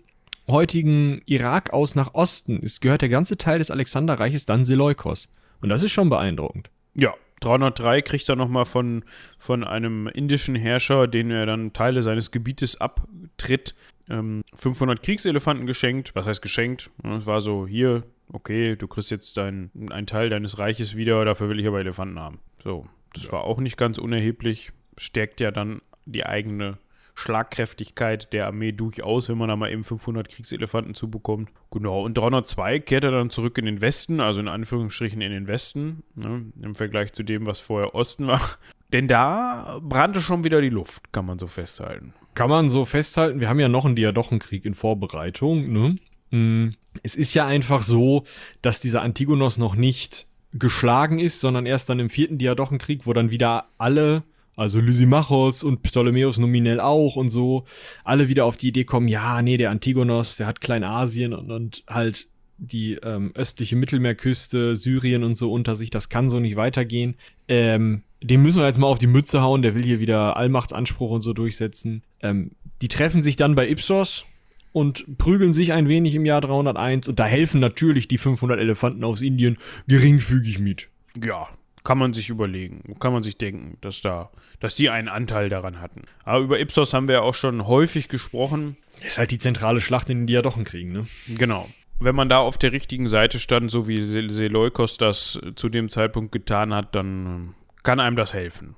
heutigen 0.49 1.23
Irak 1.27 1.73
aus 1.73 1.95
nach 1.95 2.15
Osten 2.15 2.61
ist, 2.61 2.81
gehört 2.81 3.03
der 3.03 3.09
ganze 3.09 3.39
Teil 3.39 3.59
des 3.59 3.71
Alexanderreiches 3.71 4.47
dann 4.47 4.65
Seleukos. 4.65 5.29
Und 5.61 5.69
das 5.69 5.83
ist 5.83 5.93
schon 5.93 6.11
beeindruckend. 6.11 6.71
Ja, 6.95 7.15
303 7.41 8.03
kriegt 8.03 8.29
er 8.29 8.37
nochmal 8.37 8.65
von, 8.65 9.05
von 9.39 9.65
einem 9.65 10.07
indischen 10.09 10.55
Herrscher, 10.55 11.07
den 11.07 11.31
er 11.31 11.47
dann 11.47 11.73
Teile 11.73 12.03
seines 12.03 12.31
Gebietes 12.31 12.81
abtritt, 12.81 13.75
ähm, 14.09 14.43
500 14.55 15.03
Kriegselefanten 15.03 15.67
geschenkt. 15.67 16.15
Was 16.15 16.27
heißt 16.27 16.43
geschenkt? 16.43 16.91
Ja, 17.03 17.17
Es 17.17 17.27
war 17.27 17.41
so, 17.41 17.67
hier, 17.67 18.03
okay, 18.33 18.77
du 18.77 18.89
kriegst 18.89 19.11
jetzt 19.11 19.37
dein, 19.37 19.71
einen 19.91 20.07
Teil 20.07 20.29
deines 20.31 20.59
Reiches 20.59 20.97
wieder, 20.97 21.25
dafür 21.25 21.49
will 21.49 21.61
ich 21.61 21.67
aber 21.67 21.81
Elefanten 21.81 22.19
haben. 22.19 22.41
So, 22.63 22.87
das 23.15 23.33
war 23.33 23.45
auch 23.45 23.59
nicht 23.59 23.77
ganz 23.77 23.99
unerheblich. 23.99 24.73
Stärkt 24.99 25.41
ja 25.41 25.51
dann 25.51 25.81
die 26.05 26.27
eigene 26.27 26.79
Schlagkräftigkeit 27.21 28.33
der 28.33 28.47
Armee 28.47 28.73
durchaus, 28.73 29.29
wenn 29.29 29.39
man 29.39 29.49
da 29.49 29.57
mal 29.57 29.71
eben 29.71 29.85
500 29.85 30.29
Kriegselefanten 30.29 30.95
zubekommt. 30.95 31.51
Genau, 31.71 32.05
und 32.05 32.17
302 32.17 32.81
kehrt 32.81 33.05
er 33.05 33.11
dann 33.11 33.31
zurück 33.31 33.59
in 33.59 33.67
den 33.67 33.81
Westen, 33.81 34.21
also 34.21 34.41
in 34.41 34.49
Anführungsstrichen 34.49 35.21
in 35.21 35.31
den 35.31 35.47
Westen, 35.47 36.03
ne, 36.15 36.47
im 36.63 36.75
Vergleich 36.75 37.13
zu 37.13 37.23
dem, 37.23 37.47
was 37.47 37.61
vorher 37.61 37.95
Osten 37.95 38.27
war. 38.27 38.41
Denn 38.93 39.07
da 39.07 39.79
brannte 39.83 40.21
schon 40.21 40.43
wieder 40.43 40.61
die 40.61 40.69
Luft, 40.69 41.13
kann 41.13 41.27
man 41.27 41.39
so 41.39 41.47
festhalten. 41.47 42.13
Kann 42.35 42.51
man 42.51 42.69
so 42.69 42.85
festhalten, 42.85 43.41
wir 43.41 43.49
haben 43.49 43.61
ja 43.61 43.69
noch 43.69 43.85
einen 43.85 43.97
Diadochenkrieg 43.97 44.65
in 44.65 44.75
Vorbereitung, 44.75 45.73
ne? 45.73 45.97
Mm, 46.31 46.73
Es 47.03 47.15
ist 47.15 47.35
ja 47.35 47.47
einfach 47.47 47.83
so, 47.83 48.25
dass 48.63 48.81
dieser 48.81 49.03
Antigonos 49.03 49.59
noch 49.59 49.77
nicht 49.77 50.27
geschlagen 50.53 51.19
ist, 51.19 51.41
sondern 51.41 51.67
erst 51.67 51.89
dann 51.89 52.01
im 52.01 52.11
vierten 52.11 52.39
Diadochenkrieg, 52.39 53.07
wo 53.07 53.13
dann 53.13 53.31
wieder 53.31 53.67
alle, 53.79 54.25
also 54.57 54.81
Lysimachos 54.81 55.63
und 55.63 55.83
Ptolemäus 55.83 56.39
nominell 56.39 56.81
auch 56.81 57.17
und 57.17 57.29
so, 57.29 57.65
alle 58.05 58.29
wieder 58.29 58.45
auf 58.45 58.57
die 58.57 58.69
Idee 58.69 58.85
kommen, 58.85 59.09
ja, 59.09 59.41
nee, 59.43 59.57
der 59.57 59.71
Antigonos, 59.71 60.37
der 60.37 60.47
hat 60.47 60.61
Kleinasien 60.61 61.33
und, 61.33 61.51
und 61.51 61.85
halt 61.89 62.29
die 62.59 62.95
ähm, 63.03 63.33
östliche 63.35 63.75
Mittelmeerküste, 63.77 64.77
Syrien 64.77 65.25
und 65.25 65.35
so 65.35 65.51
unter 65.51 65.77
sich, 65.77 65.91
das 65.91 66.11
kann 66.11 66.29
so 66.29 66.39
nicht 66.39 66.57
weitergehen. 66.57 67.17
Ähm, 67.49 68.03
dem 68.23 68.43
müssen 68.43 68.61
wir 68.61 68.67
jetzt 68.67 68.79
mal 68.79 68.87
auf 68.87 68.99
die 68.99 69.07
Mütze 69.07 69.41
hauen, 69.41 69.63
der 69.63 69.75
will 69.75 69.83
hier 69.83 69.99
wieder 69.99 70.37
Allmachtsanspruch 70.37 71.11
und 71.11 71.23
so 71.23 71.33
durchsetzen. 71.33 72.03
Ähm, 72.21 72.53
die 72.83 72.89
treffen 72.89 73.23
sich 73.23 73.37
dann 73.37 73.55
bei 73.55 73.69
Ipsos 73.69 74.27
und 74.73 75.19
prügeln 75.19 75.53
sich 75.53 75.73
ein 75.73 75.89
wenig 75.89 76.15
im 76.15 76.27
Jahr 76.27 76.43
301 76.43 77.09
und 77.09 77.19
da 77.19 77.25
helfen 77.25 77.61
natürlich 77.61 78.09
die 78.09 78.19
500 78.19 78.61
Elefanten 78.61 79.05
aus 79.05 79.23
Indien 79.23 79.57
geringfügig 79.89 80.59
mit. 80.59 80.89
Ja, 81.23 81.49
kann 81.85 81.99
man 81.99 82.13
sich 82.13 82.29
überlegen, 82.29 82.95
kann 83.01 83.13
man 83.13 83.23
sich 83.23 83.39
denken, 83.39 83.79
dass 83.81 84.01
da, 84.03 84.31
dass 84.61 84.75
die 84.75 84.91
einen 84.91 85.09
Anteil 85.09 85.49
daran 85.49 85.81
hatten. 85.81 86.03
Aber 86.25 86.41
über 86.45 86.61
Ipsos 86.61 86.93
haben 86.95 87.09
wir 87.09 87.15
ja 87.17 87.21
auch 87.23 87.35
schon 87.35 87.67
häufig 87.67 88.09
gesprochen. 88.09 88.77
Ist 89.07 89.19
halt 89.19 89.31
die 89.31 89.39
zentrale 89.39 89.81
Schlacht 89.81 90.11
in 90.11 90.19
den 90.19 90.27
Diadochenkriegen, 90.27 90.93
ne? 90.93 91.07
Genau. 91.29 91.69
Wenn 91.99 92.15
man 92.15 92.29
da 92.29 92.39
auf 92.39 92.57
der 92.59 92.73
richtigen 92.73 93.07
Seite 93.07 93.39
stand, 93.39 93.71
so 93.71 93.87
wie 93.89 94.01
Se- 94.03 94.29
Seleukos 94.29 94.97
das 94.97 95.39
äh, 95.43 95.55
zu 95.55 95.69
dem 95.69 95.89
Zeitpunkt 95.89 96.33
getan 96.33 96.73
hat, 96.75 96.95
dann 96.95 97.27
ähm, 97.27 97.55
kann 97.83 98.01
einem 98.01 98.17
das 98.17 98.33
helfen. 98.35 98.77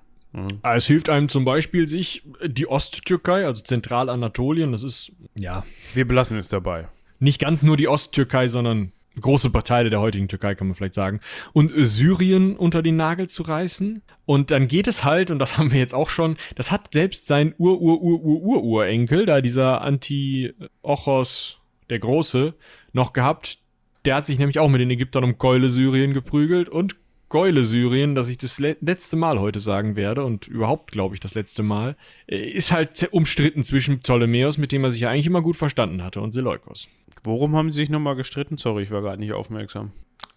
Ah, 0.62 0.76
Es 0.76 0.86
hilft 0.86 1.11
einem 1.11 1.28
zum 1.28 1.44
Beispiel, 1.44 1.86
sich 1.88 2.22
die 2.44 2.66
Osttürkei, 2.66 3.44
also 3.44 3.62
Zentralanatolien, 3.62 4.72
das 4.72 4.82
ist, 4.82 5.12
ja, 5.34 5.62
Wir 5.92 6.07
belassen 6.07 6.38
es 6.38 6.48
dabei. 6.48 6.88
nicht 7.18 7.38
ganz 7.40 7.62
nur 7.62 7.76
die 7.76 7.86
Osttürkei, 7.86 8.48
sondern 8.48 8.92
große 9.21 9.51
Teile 9.65 9.91
der 9.91 10.01
heutigen 10.01 10.29
Türkei, 10.29 10.55
kann 10.55 10.69
man 10.69 10.75
vielleicht 10.75 10.95
sagen, 10.95 11.21
und 11.53 11.77
äh, 11.77 11.85
Syrien 11.85 12.57
unter 12.57 12.83
den 12.83 12.97
Nagel 12.97 13.29
zu 13.29 13.43
reißen. 13.43 14.03
Und 14.25 14.51
dann 14.51 14.69
geht 14.69 14.87
es 14.87 15.05
halt, 15.05 15.31
und 15.31 15.39
das 15.39 15.59
haben 15.59 15.73
wir 15.73 15.79
jetzt 15.79 15.95
auch 15.95 16.11
schon, 16.11 16.37
das 16.55 16.71
hat 16.71 16.93
selbst 16.93 17.27
sein 17.27 17.55
Ur-Ur-Ur-Ur-Urenkel, 17.59 19.27
da 19.27 19.41
dieser 19.41 19.83
Antiochos 19.83 21.61
der 21.91 21.99
Große, 21.99 22.55
noch 22.93 23.13
gehabt. 23.13 23.59
Der 24.05 24.17
hat 24.17 24.27
sich 24.27 24.39
nämlich 24.39 24.59
auch 24.59 24.69
mit 24.69 24.81
den 24.81 24.91
Ägyptern 24.91 25.25
um 25.25 25.39
Keule 25.39 25.69
Syrien 25.69 26.13
geprügelt 26.13 26.69
und 26.69 26.97
Keule 27.33 27.65
Syrien, 27.65 28.15
das 28.15 28.29
ich 28.29 28.37
das 28.37 28.59
le 28.59 28.77
letzte 28.83 29.17
Mal 29.17 29.41
heute 29.41 29.59
sagen 29.59 29.97
werde 29.97 30.23
und 30.23 30.49
überhaupt, 30.49 30.93
glaube 30.93 31.15
ich, 31.15 31.21
das 31.21 31.35
letzte 31.35 31.63
Mal, 31.63 31.97
äh, 32.27 32.37
ist 32.37 32.73
halt 32.73 33.09
umstritten 33.11 33.63
zwischen 33.63 34.01
Ptolemäus, 34.01 34.59
mit 34.59 34.71
dem 34.71 34.85
er 34.85 34.91
sich 34.91 35.01
ja 35.01 35.09
eigentlich 35.09 35.29
immer 35.29 35.41
gut 35.41 35.57
verstanden 35.57 36.03
hatte, 36.03 36.21
und 36.21 36.33
Seleukos. 36.33 36.89
Worum 37.25 37.55
haben 37.57 37.70
sie 37.70 37.77
sich 37.77 37.91
nochmal 37.91 38.16
gestritten? 38.16 38.59
Sorry, 38.59 38.83
ich 38.83 38.91
war 38.91 39.03
gerade 39.03 39.18
nicht 39.18 39.33
aufmerksam. 39.33 39.93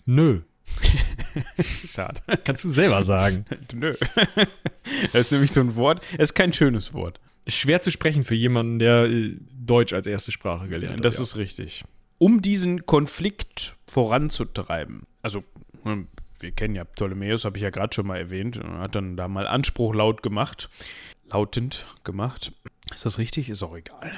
Nö. 0.05 0.41
Schade. 1.87 2.21
Kannst 2.43 2.63
du 2.63 2.69
selber 2.69 3.03
sagen. 3.03 3.45
Nö. 3.73 3.95
Das 5.11 5.25
ist 5.25 5.31
nämlich 5.31 5.51
so 5.51 5.61
ein 5.61 5.75
Wort. 5.75 6.01
Es 6.13 6.29
ist 6.29 6.33
kein 6.35 6.53
schönes 6.53 6.93
Wort. 6.93 7.19
Ist 7.45 7.55
schwer 7.55 7.81
zu 7.81 7.89
sprechen 7.89 8.23
für 8.23 8.35
jemanden, 8.35 8.77
der 8.77 9.05
äh, 9.05 9.35
Deutsch 9.51 9.93
als 9.93 10.05
erste 10.05 10.31
Sprache 10.31 10.67
gelernt 10.67 10.97
hat. 10.97 11.05
Das 11.05 11.17
ja. 11.17 11.23
ist 11.23 11.37
richtig. 11.37 11.83
Um 12.19 12.41
diesen 12.41 12.85
Konflikt 12.85 13.75
voranzutreiben, 13.87 15.03
also 15.21 15.43
hm, 15.83 16.07
wir 16.39 16.51
kennen 16.51 16.75
ja 16.75 16.83
Ptolemäus, 16.83 17.45
habe 17.45 17.57
ich 17.57 17.63
ja 17.63 17.71
gerade 17.71 17.93
schon 17.93 18.07
mal 18.07 18.17
erwähnt, 18.17 18.57
er 18.57 18.79
hat 18.79 18.95
dann 18.95 19.17
da 19.17 19.27
mal 19.27 19.47
Anspruch 19.47 19.93
laut 19.95 20.21
gemacht, 20.21 20.69
lautend 21.31 21.87
gemacht. 22.03 22.51
Ist 22.93 23.05
das 23.05 23.17
richtig? 23.17 23.49
Ist 23.49 23.63
auch 23.63 23.75
egal. 23.75 24.13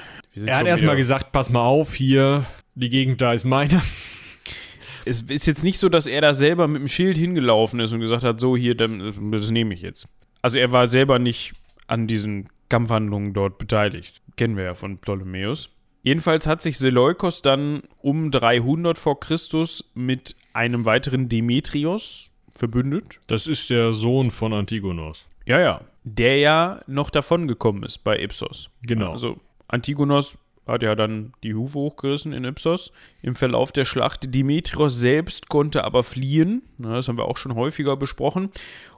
Er 0.46 0.58
hat 0.58 0.66
erstmal 0.66 0.96
gesagt, 0.96 1.32
pass 1.32 1.50
mal 1.50 1.64
auf, 1.64 1.94
hier, 1.94 2.46
die 2.74 2.88
Gegend 2.88 3.20
da 3.20 3.32
ist 3.32 3.44
meine. 3.44 3.82
es 5.04 5.22
ist 5.22 5.46
jetzt 5.46 5.64
nicht 5.64 5.78
so, 5.78 5.88
dass 5.88 6.06
er 6.06 6.20
da 6.20 6.34
selber 6.34 6.68
mit 6.68 6.80
dem 6.80 6.88
Schild 6.88 7.16
hingelaufen 7.16 7.80
ist 7.80 7.92
und 7.92 8.00
gesagt 8.00 8.24
hat, 8.24 8.40
so 8.40 8.56
hier, 8.56 8.74
das 8.74 9.50
nehme 9.50 9.74
ich 9.74 9.82
jetzt. 9.82 10.08
Also 10.42 10.58
er 10.58 10.72
war 10.72 10.86
selber 10.86 11.18
nicht 11.18 11.52
an 11.86 12.06
diesen 12.06 12.48
Kampfhandlungen 12.68 13.32
dort 13.32 13.58
beteiligt. 13.58 14.22
Kennen 14.36 14.56
wir 14.56 14.64
ja 14.64 14.74
von 14.74 14.98
Ptolemäus. 14.98 15.70
Jedenfalls 16.02 16.46
hat 16.46 16.62
sich 16.62 16.78
Seleukos 16.78 17.42
dann 17.42 17.82
um 18.00 18.30
300 18.30 18.96
vor 18.98 19.18
Christus 19.18 19.90
mit 19.94 20.36
einem 20.52 20.84
weiteren 20.84 21.28
Demetrios 21.28 22.30
verbündet. 22.52 23.20
Das 23.26 23.46
ist 23.46 23.70
der 23.70 23.92
Sohn 23.92 24.30
von 24.30 24.52
Antigonos. 24.52 25.26
Ja, 25.46 25.60
ja. 25.60 25.80
Der 26.04 26.38
ja 26.38 26.80
noch 26.86 27.10
davon 27.10 27.48
gekommen 27.48 27.82
ist 27.82 27.98
bei 27.98 28.18
Ipsos. 28.20 28.70
Genau. 28.82 29.12
Also 29.12 29.38
Antigonos 29.68 30.38
hat 30.66 30.82
ja 30.82 30.94
dann 30.94 31.32
die 31.42 31.54
Hufe 31.54 31.78
hochgerissen 31.78 32.32
in 32.32 32.44
Ipsos 32.44 32.92
im 33.22 33.34
Verlauf 33.34 33.72
der 33.72 33.84
Schlacht. 33.84 34.34
Demetrios 34.34 34.96
selbst 34.98 35.48
konnte 35.48 35.84
aber 35.84 36.02
fliehen. 36.02 36.62
Das 36.76 37.08
haben 37.08 37.16
wir 37.16 37.24
auch 37.24 37.38
schon 37.38 37.54
häufiger 37.54 37.96
besprochen. 37.96 38.50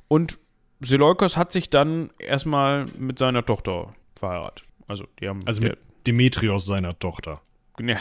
Und 0.09 0.39
Seleukos 0.81 1.37
hat 1.37 1.53
sich 1.53 1.71
dann 1.71 2.11
erstmal 2.19 2.87
mit 2.99 3.19
seiner 3.19 3.45
Tochter 3.45 3.95
verheiratet. 4.17 4.65
Also 4.89 5.05
die 5.21 5.29
haben 5.29 5.47
Also 5.47 5.63
mit 5.63 5.79
Demetrios 6.07 6.67
seiner 6.67 6.99
Tochter. 6.99 7.41
Ja, 7.89 7.97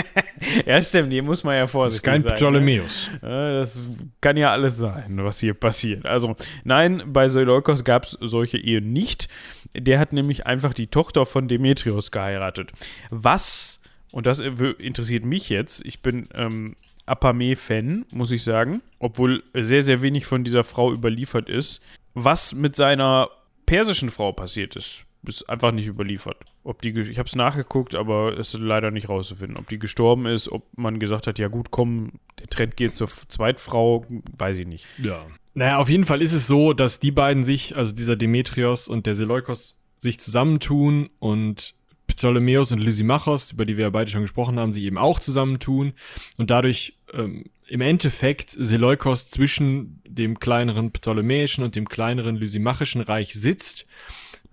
ja, 0.66 0.80
stimmt, 0.82 1.12
hier 1.12 1.22
muss 1.22 1.44
man 1.44 1.54
ja 1.54 1.62
Das 1.62 1.68
ist 1.70 1.72
vorsichtig 1.72 2.02
kein 2.04 2.22
sein. 2.22 2.32
ne? 2.32 2.36
Ptolemäus. 2.36 3.10
Ja, 3.22 3.58
Das 3.58 3.82
kann 4.20 4.36
ja 4.36 4.50
alles 4.52 4.76
sein, 4.76 5.16
was 5.22 5.40
hier 5.40 5.54
passiert. 5.54 6.06
Also, 6.06 6.34
nein, 6.64 7.02
bei 7.06 7.28
Seleukos 7.28 7.84
gab 7.84 8.04
es 8.04 8.18
solche 8.20 8.58
Ehen 8.58 8.92
nicht. 8.92 9.28
Der 9.76 9.98
hat 9.98 10.12
nämlich 10.12 10.46
einfach 10.46 10.74
die 10.74 10.86
Tochter 10.86 11.26
von 11.26 11.48
Demetrios 11.48 12.10
geheiratet. 12.10 12.72
Was, 13.10 13.82
und 14.12 14.26
das 14.26 14.40
interessiert 14.40 15.24
mich 15.24 15.48
jetzt, 15.48 15.84
ich 15.84 16.00
bin 16.00 16.28
ähm, 16.34 16.76
Apame-Fan, 17.06 18.06
muss 18.12 18.30
ich 18.30 18.42
sagen, 18.44 18.82
obwohl 18.98 19.42
sehr, 19.54 19.82
sehr 19.82 20.00
wenig 20.02 20.26
von 20.26 20.44
dieser 20.44 20.64
Frau 20.64 20.92
überliefert 20.92 21.48
ist, 21.48 21.82
was 22.14 22.54
mit 22.54 22.76
seiner 22.76 23.28
persischen 23.66 24.10
Frau 24.10 24.32
passiert 24.32 24.76
ist, 24.76 25.04
ist 25.28 25.48
einfach 25.48 25.72
nicht 25.72 25.86
überliefert. 25.86 26.36
Ob 26.62 26.82
die, 26.82 26.98
ich 26.98 27.18
habe 27.18 27.26
es 27.26 27.34
nachgeguckt, 27.34 27.94
aber 27.94 28.38
es 28.38 28.54
ist 28.54 28.60
leider 28.60 28.90
nicht 28.90 29.08
rauszufinden. 29.08 29.56
Ob 29.56 29.68
die 29.68 29.78
gestorben 29.78 30.26
ist, 30.26 30.50
ob 30.50 30.66
man 30.76 30.98
gesagt 30.98 31.26
hat, 31.26 31.38
ja 31.38 31.48
gut, 31.48 31.70
komm, 31.70 32.12
der 32.40 32.48
Trend 32.48 32.76
geht 32.76 32.96
zur 32.96 33.08
Zweitfrau, 33.08 34.06
weiß 34.36 34.58
ich 34.58 34.66
nicht. 34.66 34.86
Ja. 35.02 35.26
Naja, 35.54 35.78
auf 35.78 35.88
jeden 35.88 36.04
Fall 36.04 36.20
ist 36.20 36.32
es 36.32 36.46
so, 36.46 36.72
dass 36.72 37.00
die 37.00 37.12
beiden 37.12 37.44
sich, 37.44 37.76
also 37.76 37.92
dieser 37.92 38.16
Demetrios 38.16 38.88
und 38.88 39.06
der 39.06 39.14
Seleukos, 39.14 39.78
sich 39.96 40.18
zusammentun 40.18 41.10
und 41.20 41.74
Ptolemäus 42.06 42.72
und 42.72 42.80
Lysimachos, 42.80 43.52
über 43.52 43.64
die 43.64 43.76
wir 43.76 43.84
ja 43.84 43.90
beide 43.90 44.10
schon 44.10 44.22
gesprochen 44.22 44.58
haben, 44.58 44.72
sich 44.72 44.84
eben 44.84 44.98
auch 44.98 45.18
zusammentun 45.18 45.94
und 46.36 46.50
dadurch 46.50 46.98
ähm, 47.12 47.44
im 47.66 47.80
Endeffekt 47.80 48.50
Seleukos 48.50 49.28
zwischen 49.28 50.02
dem 50.06 50.38
kleineren 50.38 50.92
ptolemäischen 50.92 51.64
und 51.64 51.76
dem 51.76 51.88
kleineren 51.88 52.36
lysimachischen 52.36 53.00
Reich 53.00 53.34
sitzt, 53.34 53.86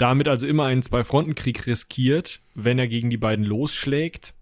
damit 0.02 0.28
also 0.28 0.48
immer 0.48 0.66
einen 0.66 0.82
Zwei-Fronten-Krieg 0.82 1.68
riskiert, 1.68 2.42
wenn 2.56 2.80
er 2.80 2.88
gegen 2.88 3.10
die 3.10 3.18
beiden 3.18 3.46
losschlägt 3.46 4.34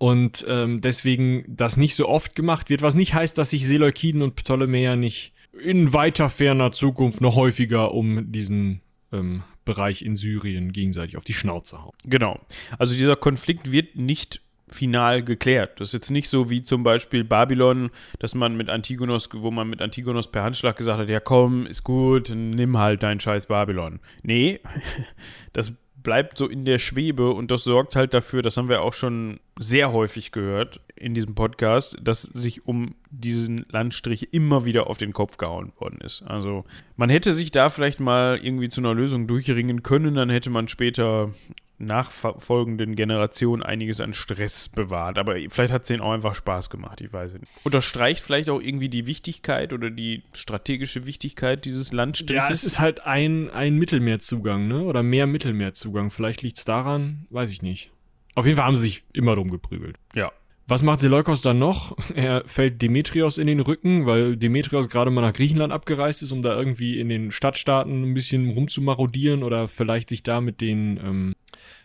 und 0.00 0.46
ähm, 0.48 0.80
deswegen 0.80 1.44
das 1.46 1.76
nicht 1.76 1.94
so 1.94 2.08
oft 2.08 2.34
gemacht 2.34 2.70
wird, 2.70 2.80
was 2.80 2.94
nicht 2.94 3.12
heißt, 3.12 3.36
dass 3.36 3.50
sich 3.50 3.66
Seleukiden 3.66 4.22
und 4.22 4.34
Ptolemäer 4.34 4.96
nicht 4.96 5.34
in 5.62 5.92
weiter 5.92 6.30
ferner 6.30 6.72
Zukunft 6.72 7.20
noch 7.20 7.36
häufiger 7.36 7.92
um 7.92 8.32
diesen 8.32 8.80
ähm, 9.12 9.42
Bereich 9.66 10.00
in 10.00 10.16
Syrien 10.16 10.72
gegenseitig 10.72 11.18
auf 11.18 11.24
die 11.24 11.34
Schnauze 11.34 11.82
hauen. 11.82 11.92
Genau. 12.06 12.40
Also 12.78 12.94
dieser 12.94 13.16
Konflikt 13.16 13.72
wird 13.72 13.96
nicht 13.96 14.40
final 14.70 15.22
geklärt. 15.22 15.80
Das 15.80 15.88
ist 15.88 15.94
jetzt 15.94 16.10
nicht 16.10 16.28
so 16.28 16.50
wie 16.50 16.62
zum 16.62 16.82
Beispiel 16.82 17.24
Babylon, 17.24 17.90
dass 18.18 18.34
man 18.34 18.56
mit 18.56 18.70
Antigonos, 18.70 19.28
wo 19.32 19.50
man 19.50 19.68
mit 19.68 19.82
Antigonos 19.82 20.30
per 20.30 20.42
Handschlag 20.42 20.76
gesagt 20.76 21.00
hat, 21.00 21.08
ja 21.08 21.20
komm, 21.20 21.66
ist 21.66 21.84
gut, 21.84 22.30
nimm 22.34 22.78
halt 22.78 23.02
dein 23.02 23.20
scheiß 23.20 23.46
Babylon. 23.46 24.00
Nee, 24.22 24.60
das 25.52 25.72
bleibt 26.02 26.38
so 26.38 26.48
in 26.48 26.64
der 26.64 26.78
Schwebe 26.78 27.30
und 27.30 27.50
das 27.50 27.64
sorgt 27.64 27.96
halt 27.96 28.14
dafür, 28.14 28.42
das 28.42 28.56
haben 28.56 28.68
wir 28.68 28.82
auch 28.82 28.92
schon 28.92 29.40
sehr 29.58 29.92
häufig 29.92 30.32
gehört 30.32 30.80
in 30.96 31.14
diesem 31.14 31.34
Podcast, 31.34 31.98
dass 32.00 32.22
sich 32.22 32.66
um 32.66 32.94
diesen 33.10 33.66
Landstrich 33.70 34.32
immer 34.32 34.64
wieder 34.64 34.86
auf 34.88 34.98
den 34.98 35.12
Kopf 35.12 35.36
gehauen 35.36 35.72
worden 35.78 35.98
ist. 36.00 36.22
Also 36.22 36.64
man 36.96 37.10
hätte 37.10 37.32
sich 37.32 37.50
da 37.50 37.68
vielleicht 37.68 38.00
mal 38.00 38.38
irgendwie 38.42 38.68
zu 38.68 38.80
einer 38.80 38.94
Lösung 38.94 39.26
durchringen 39.26 39.82
können, 39.82 40.14
dann 40.14 40.30
hätte 40.30 40.50
man 40.50 40.68
später 40.68 41.32
nachfolgenden 41.80 42.94
Generationen 42.94 43.62
einiges 43.62 44.00
an 44.00 44.12
Stress 44.12 44.68
bewahrt. 44.68 45.18
Aber 45.18 45.36
vielleicht 45.48 45.72
hat 45.72 45.82
es 45.82 45.88
denen 45.88 46.00
auch 46.00 46.12
einfach 46.12 46.34
Spaß 46.34 46.70
gemacht, 46.70 47.00
ich 47.00 47.12
weiß 47.12 47.34
nicht. 47.34 47.46
Unterstreicht 47.64 48.20
vielleicht 48.20 48.50
auch 48.50 48.60
irgendwie 48.60 48.88
die 48.88 49.06
Wichtigkeit 49.06 49.72
oder 49.72 49.90
die 49.90 50.22
strategische 50.32 51.06
Wichtigkeit 51.06 51.64
dieses 51.64 51.92
Landstriches. 51.92 52.42
Ja, 52.44 52.50
es 52.50 52.64
ist 52.64 52.78
halt 52.78 53.06
ein, 53.06 53.50
ein 53.50 53.76
Mittelmeerzugang, 53.76 54.68
ne? 54.68 54.82
Oder 54.82 55.02
mehr 55.02 55.26
Mittelmeerzugang. 55.26 56.10
Vielleicht 56.10 56.42
liegt 56.42 56.58
es 56.58 56.64
daran, 56.64 57.26
weiß 57.30 57.50
ich 57.50 57.62
nicht. 57.62 57.90
Auf 58.34 58.46
jeden 58.46 58.56
Fall 58.56 58.66
haben 58.66 58.76
sie 58.76 58.82
sich 58.82 59.04
immer 59.12 59.34
drum 59.34 59.50
geprügelt. 59.50 59.96
Ja. 60.14 60.32
Was 60.70 60.84
macht 60.84 61.00
Seleukos 61.00 61.42
dann 61.42 61.58
noch? 61.58 61.96
Er 62.14 62.44
fällt 62.46 62.80
Demetrios 62.80 63.38
in 63.38 63.48
den 63.48 63.58
Rücken, 63.58 64.06
weil 64.06 64.36
Demetrios 64.36 64.88
gerade 64.88 65.10
mal 65.10 65.20
nach 65.20 65.32
Griechenland 65.32 65.72
abgereist 65.72 66.22
ist, 66.22 66.30
um 66.30 66.42
da 66.42 66.56
irgendwie 66.56 67.00
in 67.00 67.08
den 67.08 67.32
Stadtstaaten 67.32 68.04
ein 68.04 68.14
bisschen 68.14 68.50
rumzumarodieren 68.50 69.42
oder 69.42 69.66
vielleicht 69.66 70.08
sich 70.10 70.22
da 70.22 70.40
mit 70.40 70.60
den 70.60 71.00
ähm, 71.02 71.32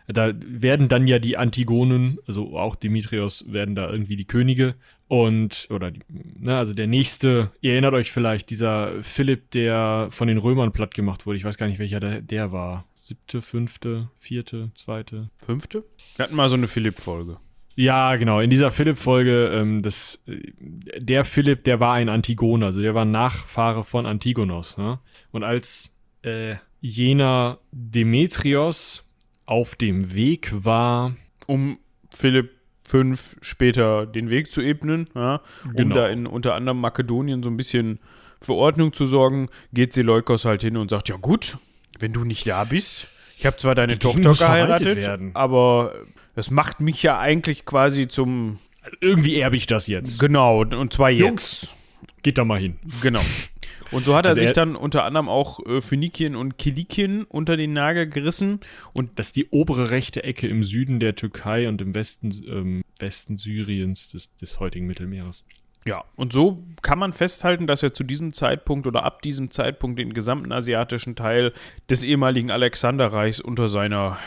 da 0.08 0.34
werden 0.46 0.88
dann 0.88 1.08
ja 1.08 1.18
die 1.18 1.36
Antigonen, 1.36 2.20
also 2.28 2.56
auch 2.60 2.76
Demetrios 2.76 3.44
werden 3.52 3.74
da 3.74 3.90
irgendwie 3.90 4.16
die 4.18 4.26
Könige 4.26 4.76
und, 5.08 5.68
oder, 5.72 5.92
ne, 6.08 6.56
also 6.56 6.76
der 6.76 6.86
nächste, 6.86 7.52
ihr 7.62 7.72
erinnert 7.72 7.96
euch 7.96 8.12
vielleicht, 8.12 8.52
dieser 8.52 9.02
Philipp, 9.02 9.50
der 9.50 10.10
von 10.12 10.28
den 10.28 10.38
Römern 10.38 10.74
platt 10.74 10.94
gemacht 10.94 11.26
wurde, 11.26 11.40
ich 11.40 11.44
weiß 11.44 11.58
gar 11.58 11.66
nicht, 11.66 11.80
welcher 11.80 12.00
der, 12.00 12.22
der 12.22 12.52
war. 12.52 12.86
Siebte, 13.02 13.42
fünfte, 13.42 14.10
vierte, 14.20 14.70
zweite. 14.76 15.32
Fünfte? 15.40 15.86
Wir 16.18 16.26
hatten 16.26 16.36
mal 16.36 16.50
so 16.50 16.56
eine 16.56 16.68
Philipp-Folge. 16.68 17.38
Ja, 17.76 18.16
genau. 18.16 18.40
In 18.40 18.50
dieser 18.50 18.72
Philipp-Folge, 18.72 19.52
ähm, 19.54 19.82
das, 19.82 20.20
der 20.98 21.26
Philipp, 21.26 21.64
der 21.66 21.80
war 21.80 21.94
ein 21.94 22.10
Antigoner, 22.10 22.68
also 22.68 22.82
der 22.82 22.96
war 22.96 23.06
Nachfahre 23.06 23.84
von 23.84 24.06
Antigonos. 24.06 24.78
Ne? 24.78 25.00
Und 25.32 25.44
als 25.44 25.96
äh, 26.22 26.56
jener 26.80 27.60
Demetrios 27.72 29.10
auf 29.46 29.76
dem 29.76 30.14
Weg 30.14 30.52
war. 30.54 31.16
Um 31.48 31.80
Philipp 32.12 32.52
V 32.88 33.14
später 33.42 34.06
den 34.06 34.30
Weg 34.30 34.52
zu 34.52 34.62
ebnen, 34.62 35.10
ja, 35.16 35.42
um 35.66 35.74
genau. 35.74 35.96
da 35.96 36.08
in 36.08 36.28
unter 36.28 36.54
anderem 36.54 36.80
Makedonien 36.80 37.42
so 37.42 37.50
ein 37.50 37.58
bisschen 37.58 38.00
für 38.42 38.54
Ordnung 38.54 38.94
zu 38.94 39.08
sorgen, 39.08 39.50
geht 39.74 39.94
Seleukos 39.94 40.46
halt 40.46 40.62
hin 40.62 40.78
und 40.78 40.92
sagt, 40.92 41.10
ja 41.10 41.16
gut, 41.16 41.58
wenn 41.98 42.14
du 42.14 42.24
nicht 42.24 42.48
da 42.48 42.64
bist, 42.64 43.08
ich 43.38 43.46
habe 43.48 43.58
zwar 43.58 43.74
deine 43.74 43.94
Die 43.94 44.00
Tochter 44.00 44.34
geheiratet, 44.34 45.10
aber 45.34 45.94
das 46.36 46.52
macht 46.52 46.82
mich 46.82 47.02
ja 47.04 47.20
eigentlich 47.20 47.66
quasi 47.66 48.08
zum 48.08 48.60
irgendwie 49.02 49.40
erbe 49.40 49.58
ich 49.58 49.66
das 49.66 49.88
jetzt. 49.88 50.20
Genau, 50.20 50.62
und 50.62 50.94
zwar 50.94 51.10
jetzt. 51.10 51.22
Jungs, 51.22 51.76
geht 52.22 52.38
da 52.38 52.46
mal 52.46 52.60
hin. 52.60 52.78
Genau. 53.02 53.22
Und 53.92 54.06
so 54.06 54.16
hat 54.16 54.26
er 54.26 54.32
also 54.32 54.42
sich 54.42 54.54
dann 54.54 54.76
unter 54.76 55.04
anderem 55.04 55.30
auch 55.30 55.66
äh, 55.66 55.80
Phönikien 55.80 56.36
und 56.36 56.58
Kilikien 56.58 57.24
unter 57.24 57.56
den 57.56 57.74
Nagel 57.74 58.08
gerissen. 58.08 58.60
Und 58.94 59.18
das 59.18 59.28
ist 59.28 59.36
die 59.36 59.48
obere 59.50 59.92
rechte 59.92 60.24
Ecke 60.24 60.48
im 60.48 60.64
Süden 60.64 61.00
der 61.00 61.16
Türkei 61.16 61.70
und 61.70 61.82
im 61.82 61.96
Westen, 61.96 62.32
ähm, 62.48 62.84
Westen 63.00 63.38
Syriens 63.38 64.10
des, 64.10 64.36
des 64.36 64.60
heutigen 64.60 64.88
Mittelmeeres. 64.88 65.46
Ja, 65.88 66.04
und 66.16 66.34
so 66.34 66.64
kann 66.82 66.98
man 66.98 67.14
festhalten, 67.14 67.68
dass 67.68 67.84
er 67.84 67.94
zu 67.94 68.04
diesem 68.04 68.34
Zeitpunkt 68.34 68.88
oder 68.88 69.04
ab 69.04 69.22
diesem 69.22 69.52
Zeitpunkt 69.52 70.00
den 70.00 70.14
gesamten 70.14 70.52
asiatischen 70.52 71.16
Teil 71.16 71.54
des 71.90 72.04
ehemaligen 72.04 72.50
Alexanderreichs 72.50 73.40
unter 73.40 73.68
seiner 73.68 74.18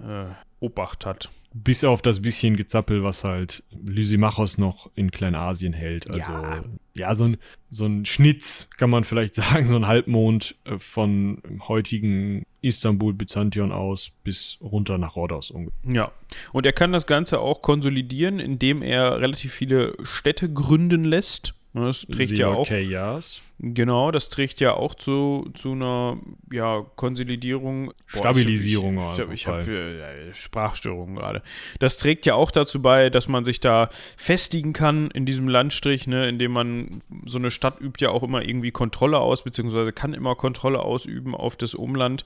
äh, 0.00 0.24
Obacht 0.64 1.06
hat. 1.06 1.30
Bis 1.56 1.84
auf 1.84 2.02
das 2.02 2.20
bisschen 2.20 2.56
Gezappel, 2.56 3.04
was 3.04 3.22
halt 3.22 3.62
Lysimachos 3.70 4.58
noch 4.58 4.90
in 4.96 5.12
Kleinasien 5.12 5.72
hält. 5.72 6.10
Also, 6.10 6.32
ja, 6.32 6.64
ja 6.94 7.14
so, 7.14 7.24
ein, 7.24 7.36
so 7.70 7.86
ein 7.86 8.04
Schnitz, 8.06 8.68
kann 8.76 8.90
man 8.90 9.04
vielleicht 9.04 9.34
sagen, 9.36 9.66
so 9.66 9.76
ein 9.76 9.86
Halbmond 9.86 10.56
äh, 10.64 10.78
von 10.78 11.40
heutigen 11.68 12.42
Istanbul, 12.60 13.12
Byzantion 13.12 13.70
aus 13.70 14.10
bis 14.24 14.58
runter 14.60 14.98
nach 14.98 15.14
Rhodos. 15.14 15.54
Ja, 15.84 16.10
und 16.52 16.66
er 16.66 16.72
kann 16.72 16.92
das 16.92 17.06
Ganze 17.06 17.38
auch 17.38 17.62
konsolidieren, 17.62 18.40
indem 18.40 18.82
er 18.82 19.20
relativ 19.20 19.52
viele 19.52 19.94
Städte 20.02 20.52
gründen 20.52 21.04
lässt 21.04 21.54
das 21.74 22.06
trägt 22.06 22.38
ja 22.38 22.48
auch. 22.48 22.68
Chaos. 22.68 23.42
Genau, 23.58 24.10
das 24.10 24.28
trägt 24.28 24.60
ja 24.60 24.74
auch 24.74 24.94
zu, 24.94 25.50
zu 25.54 25.72
einer 25.72 26.18
ja, 26.52 26.84
Konsolidierung. 26.96 27.86
Boah, 28.12 28.18
Stabilisierung. 28.18 28.98
Ich, 28.98 29.18
ich, 29.18 29.32
ich 29.32 29.46
habe 29.48 29.60
hab, 29.60 29.68
äh, 29.68 30.34
Sprachstörungen 30.34 31.16
gerade. 31.16 31.42
Das 31.80 31.96
trägt 31.96 32.26
ja 32.26 32.34
auch 32.34 32.52
dazu 32.52 32.80
bei, 32.80 33.10
dass 33.10 33.26
man 33.26 33.44
sich 33.44 33.60
da 33.60 33.88
festigen 34.16 34.72
kann 34.72 35.10
in 35.10 35.26
diesem 35.26 35.48
Landstrich, 35.48 36.06
ne, 36.06 36.28
indem 36.28 36.52
man 36.52 37.00
so 37.24 37.38
eine 37.38 37.50
Stadt 37.50 37.80
übt 37.80 38.04
ja 38.04 38.10
auch 38.10 38.22
immer 38.22 38.46
irgendwie 38.46 38.70
Kontrolle 38.70 39.18
aus, 39.18 39.42
beziehungsweise 39.42 39.92
kann 39.92 40.14
immer 40.14 40.36
Kontrolle 40.36 40.80
ausüben 40.80 41.34
auf 41.34 41.56
das 41.56 41.74
Umland. 41.74 42.24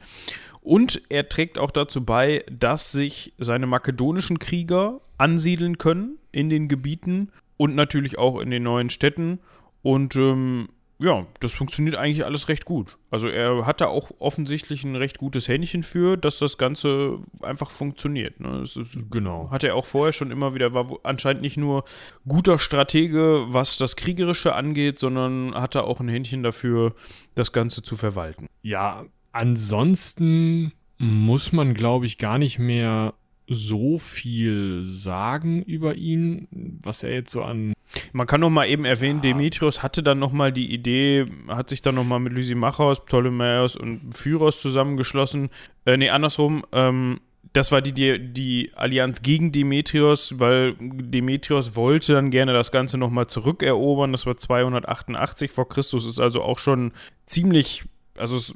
Und 0.60 1.00
er 1.08 1.28
trägt 1.28 1.56
auch 1.58 1.70
dazu 1.70 2.04
bei, 2.04 2.44
dass 2.50 2.92
sich 2.92 3.32
seine 3.38 3.66
makedonischen 3.66 4.38
Krieger 4.38 5.00
ansiedeln 5.16 5.78
können 5.78 6.18
in 6.32 6.50
den 6.50 6.68
Gebieten 6.68 7.30
und 7.58 7.74
natürlich 7.74 8.16
auch 8.16 8.40
in 8.40 8.48
den 8.48 8.62
neuen 8.62 8.88
Städten. 8.88 9.40
Und 9.82 10.16
ähm, 10.16 10.68
ja, 11.00 11.26
das 11.40 11.54
funktioniert 11.54 11.96
eigentlich 11.96 12.24
alles 12.24 12.48
recht 12.48 12.64
gut. 12.64 12.98
Also 13.10 13.28
er 13.28 13.66
hat 13.66 13.80
da 13.80 13.86
auch 13.86 14.10
offensichtlich 14.18 14.82
ein 14.84 14.96
recht 14.96 15.18
gutes 15.18 15.46
Händchen 15.46 15.82
für, 15.84 16.16
dass 16.16 16.38
das 16.38 16.58
Ganze 16.58 17.20
einfach 17.40 17.70
funktioniert. 17.70 18.40
Ne? 18.40 18.62
Ist, 18.62 18.80
genau. 19.10 19.48
Hat 19.50 19.62
er 19.62 19.76
auch 19.76 19.86
vorher 19.86 20.12
schon 20.12 20.32
immer 20.32 20.54
wieder, 20.54 20.74
war 20.74 20.88
anscheinend 21.04 21.42
nicht 21.42 21.56
nur 21.56 21.84
guter 22.26 22.58
Stratege, 22.58 23.44
was 23.48 23.76
das 23.76 23.94
Kriegerische 23.94 24.54
angeht, 24.54 24.98
sondern 24.98 25.54
hatte 25.54 25.84
auch 25.84 26.00
ein 26.00 26.08
Händchen 26.08 26.42
dafür, 26.42 26.94
das 27.36 27.52
Ganze 27.52 27.82
zu 27.82 27.94
verwalten. 27.94 28.48
Ja, 28.62 29.04
ansonsten 29.30 30.72
muss 30.98 31.52
man, 31.52 31.74
glaube 31.74 32.06
ich, 32.06 32.18
gar 32.18 32.38
nicht 32.38 32.58
mehr 32.58 33.14
so 33.48 33.98
viel 33.98 34.84
sagen 34.86 35.62
über 35.62 35.94
ihn, 35.94 36.48
was 36.84 37.02
er 37.02 37.12
jetzt 37.14 37.30
so 37.30 37.42
an. 37.42 37.72
Man 38.12 38.26
kann 38.26 38.40
noch 38.40 38.50
mal 38.50 38.68
eben 38.68 38.84
erwähnen, 38.84 39.20
ja. 39.22 39.32
Demetrios 39.32 39.82
hatte 39.82 40.02
dann 40.02 40.18
noch 40.18 40.32
mal 40.32 40.52
die 40.52 40.72
Idee, 40.72 41.24
hat 41.48 41.70
sich 41.70 41.80
dann 41.80 41.94
noch 41.94 42.04
mal 42.04 42.18
mit 42.18 42.34
Lysimachos, 42.34 43.04
Ptolemäus 43.04 43.76
und 43.76 44.16
Phyros 44.16 44.60
zusammengeschlossen. 44.60 45.48
Äh, 45.86 45.96
nee, 45.96 46.10
andersrum. 46.10 46.64
Ähm, 46.72 47.20
das 47.54 47.72
war 47.72 47.80
die, 47.80 47.92
die, 47.92 48.18
die, 48.18 48.72
Allianz 48.74 49.22
gegen 49.22 49.52
Demetrios, 49.52 50.38
weil 50.38 50.76
Demetrios 50.78 51.76
wollte 51.76 52.12
dann 52.12 52.30
gerne 52.30 52.52
das 52.52 52.70
Ganze 52.70 52.98
nochmal 52.98 53.26
zurückerobern. 53.26 54.12
Das 54.12 54.26
war 54.26 54.36
288 54.36 55.50
vor 55.50 55.68
Christus, 55.68 56.04
ist 56.04 56.20
also 56.20 56.42
auch 56.42 56.58
schon 56.58 56.92
ziemlich 57.24 57.84
also 58.18 58.36
es, 58.36 58.54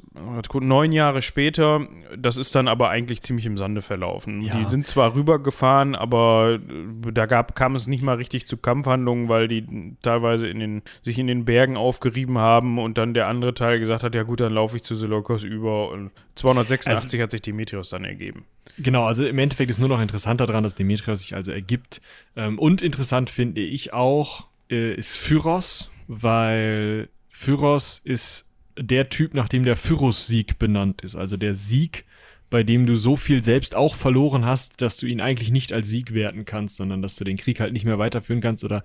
neun 0.53 0.91
Jahre 0.91 1.21
später, 1.21 1.87
das 2.17 2.37
ist 2.37 2.55
dann 2.55 2.67
aber 2.67 2.89
eigentlich 2.89 3.21
ziemlich 3.21 3.45
im 3.45 3.57
Sande 3.57 3.81
verlaufen. 3.81 4.41
Ja. 4.41 4.55
Die 4.55 4.69
sind 4.69 4.87
zwar 4.87 5.15
rübergefahren, 5.15 5.95
aber 5.95 6.59
äh, 6.59 7.11
da 7.11 7.25
gab, 7.25 7.55
kam 7.55 7.75
es 7.75 7.87
nicht 7.87 8.03
mal 8.03 8.15
richtig 8.15 8.47
zu 8.47 8.57
Kampfhandlungen, 8.57 9.29
weil 9.29 9.47
die 9.47 9.95
teilweise 10.01 10.47
in 10.47 10.59
den, 10.59 10.81
sich 11.01 11.19
in 11.19 11.27
den 11.27 11.45
Bergen 11.45 11.77
aufgerieben 11.77 12.37
haben 12.37 12.79
und 12.79 12.97
dann 12.97 13.13
der 13.13 13.27
andere 13.27 13.53
Teil 13.53 13.79
gesagt 13.79 14.03
hat, 14.03 14.15
ja 14.15 14.23
gut, 14.23 14.41
dann 14.41 14.53
laufe 14.53 14.75
ich 14.77 14.83
zu 14.83 14.95
Seleukos 14.95 15.43
über 15.43 15.89
und 15.89 16.11
286 16.35 16.89
Also- 16.91 17.23
hat 17.23 17.31
sich 17.31 17.41
Demetrios 17.41 17.89
dann 17.89 18.05
ergeben. 18.05 18.45
Genau, 18.77 19.05
also 19.05 19.25
im 19.25 19.37
Endeffekt 19.39 19.69
ist 19.69 19.79
nur 19.79 19.89
noch 19.89 20.01
interessant 20.01 20.41
daran, 20.41 20.63
dass 20.63 20.75
Demetrios 20.75 21.21
sich 21.21 21.35
also 21.35 21.51
ergibt. 21.51 22.01
Ähm, 22.35 22.57
und 22.57 22.81
interessant 22.81 23.29
finde 23.29 23.61
ich 23.61 23.93
auch, 23.93 24.47
äh, 24.69 24.93
ist 24.95 25.15
Phyros, 25.15 25.89
weil 26.07 27.09
Phyros 27.29 28.01
ist 28.03 28.49
der 28.77 29.09
Typ, 29.09 29.33
nach 29.33 29.47
dem 29.47 29.63
der 29.63 29.75
Pyrrhus-Sieg 29.75 30.59
benannt 30.59 31.01
ist. 31.01 31.15
Also 31.15 31.37
der 31.37 31.55
Sieg, 31.55 32.05
bei 32.49 32.63
dem 32.63 32.85
du 32.85 32.95
so 32.95 33.15
viel 33.15 33.43
selbst 33.43 33.75
auch 33.75 33.95
verloren 33.95 34.45
hast, 34.45 34.81
dass 34.81 34.97
du 34.97 35.05
ihn 35.05 35.21
eigentlich 35.21 35.51
nicht 35.51 35.73
als 35.73 35.89
Sieg 35.89 36.13
werten 36.13 36.45
kannst, 36.45 36.77
sondern 36.77 37.01
dass 37.01 37.15
du 37.15 37.23
den 37.23 37.37
Krieg 37.37 37.59
halt 37.59 37.73
nicht 37.73 37.85
mehr 37.85 37.99
weiterführen 37.99 38.41
kannst 38.41 38.63
oder 38.63 38.83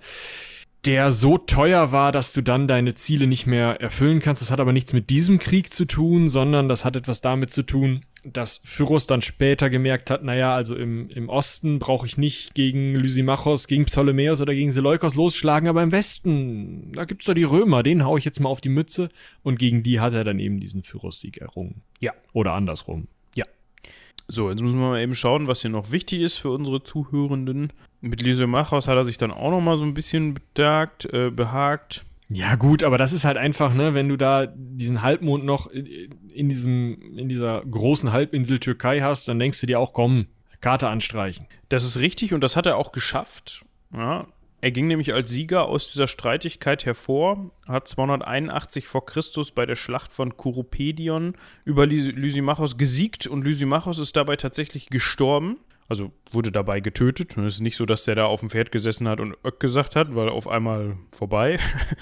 der 0.85 1.11
so 1.11 1.37
teuer 1.37 1.91
war, 1.91 2.11
dass 2.11 2.31
du 2.33 2.41
dann 2.41 2.67
deine 2.67 2.95
Ziele 2.95 3.27
nicht 3.27 3.45
mehr 3.45 3.81
erfüllen 3.81 4.19
kannst. 4.19 4.41
Das 4.41 4.49
hat 4.49 4.59
aber 4.59 4.71
nichts 4.71 4.93
mit 4.93 5.09
diesem 5.09 5.39
Krieg 5.39 5.73
zu 5.73 5.85
tun, 5.85 6.29
sondern 6.29 6.69
das 6.69 6.85
hat 6.85 6.95
etwas 6.95 7.21
damit 7.21 7.51
zu 7.51 7.63
tun, 7.63 8.05
dass 8.23 8.59
Pyrrhus 8.59 9.07
dann 9.07 9.21
später 9.21 9.69
gemerkt 9.69 10.09
hat, 10.09 10.23
naja, 10.23 10.55
also 10.55 10.75
im, 10.75 11.09
im 11.09 11.29
Osten 11.29 11.79
brauche 11.79 12.05
ich 12.05 12.17
nicht 12.17 12.53
gegen 12.53 12.95
Lysimachos, 12.95 13.67
gegen 13.67 13.85
Ptolemäus 13.85 14.41
oder 14.41 14.53
gegen 14.53 14.71
Seleukos 14.71 15.15
losschlagen, 15.15 15.69
aber 15.69 15.83
im 15.83 15.91
Westen, 15.91 16.91
da 16.93 17.05
gibt's 17.05 17.25
doch 17.25 17.33
die 17.33 17.43
Römer, 17.43 17.83
denen 17.83 18.05
hau 18.05 18.17
ich 18.17 18.25
jetzt 18.25 18.39
mal 18.39 18.49
auf 18.49 18.61
die 18.61 18.69
Mütze. 18.69 19.09
Und 19.43 19.59
gegen 19.59 19.83
die 19.83 19.99
hat 19.99 20.13
er 20.13 20.23
dann 20.23 20.39
eben 20.39 20.59
diesen 20.59 20.81
Pyrrhus-Sieg 20.81 21.37
errungen. 21.37 21.81
Ja. 21.99 22.13
Oder 22.33 22.53
andersrum. 22.53 23.07
So, 24.31 24.51
jetzt 24.51 24.61
müssen 24.61 24.79
wir 24.79 24.89
mal 24.89 25.01
eben 25.01 25.15
schauen, 25.15 25.47
was 25.47 25.63
hier 25.63 25.71
noch 25.71 25.91
wichtig 25.91 26.21
ist 26.21 26.37
für 26.37 26.51
unsere 26.51 26.83
Zuhörenden. 26.83 27.73
Mit 27.99 28.21
Lysimachos 28.21 28.87
hat 28.87 28.95
er 28.95 29.03
sich 29.03 29.17
dann 29.17 29.31
auch 29.31 29.49
noch 29.49 29.59
mal 29.59 29.75
so 29.75 29.83
ein 29.83 29.95
bisschen 29.95 30.35
bedagt, 30.35 31.11
äh, 31.11 31.31
behagt. 31.31 32.05
Ja, 32.31 32.55
gut, 32.55 32.83
aber 32.83 32.97
das 32.97 33.11
ist 33.11 33.25
halt 33.25 33.37
einfach, 33.37 33.73
ne, 33.73 33.93
wenn 33.93 34.07
du 34.07 34.15
da 34.15 34.45
diesen 34.45 35.01
Halbmond 35.01 35.45
noch 35.45 35.67
in, 35.67 36.49
diesem, 36.49 37.17
in 37.17 37.27
dieser 37.27 37.61
großen 37.65 38.11
Halbinsel 38.11 38.59
Türkei 38.59 39.01
hast, 39.01 39.27
dann 39.27 39.39
denkst 39.39 39.59
du 39.61 39.67
dir 39.67 39.79
auch, 39.79 39.93
komm, 39.93 40.27
Karte 40.61 40.87
anstreichen. 40.87 41.47
Das 41.69 41.85
ist 41.85 41.99
richtig 41.99 42.33
und 42.33 42.41
das 42.41 42.55
hat 42.55 42.65
er 42.65 42.77
auch 42.77 42.91
geschafft. 42.91 43.65
Ja, 43.93 44.27
er 44.61 44.71
ging 44.71 44.87
nämlich 44.87 45.13
als 45.13 45.29
Sieger 45.29 45.65
aus 45.65 45.91
dieser 45.91 46.07
Streitigkeit 46.07 46.85
hervor, 46.85 47.51
hat 47.65 47.87
281 47.87 48.87
vor 48.87 49.05
Christus 49.05 49.51
bei 49.51 49.65
der 49.65 49.75
Schlacht 49.75 50.11
von 50.11 50.35
Kurupedion 50.35 51.35
über 51.63 51.85
Lys 51.85 52.07
Lysimachos 52.07 52.77
gesiegt 52.77 53.25
und 53.25 53.45
Lysimachos 53.45 53.99
ist 53.99 54.17
dabei 54.17 54.35
tatsächlich 54.35 54.89
gestorben. 54.89 55.57
Also 55.89 56.11
wurde 56.31 56.51
dabei 56.51 56.79
getötet. 56.81 57.35
Und 57.35 57.45
es 57.45 57.55
ist 57.55 57.61
nicht 57.61 57.75
so, 57.75 57.85
dass 57.87 58.05
der 58.05 58.13
da 58.15 58.25
auf 58.25 58.41
dem 58.41 58.49
Pferd 58.51 58.71
gesessen 58.71 59.07
hat 59.07 59.19
und 59.19 59.35
Öck 59.43 59.59
gesagt 59.59 59.95
hat, 59.95 60.15
weil 60.15 60.29
auf 60.29 60.47
einmal 60.47 60.97
vorbei. 61.11 61.57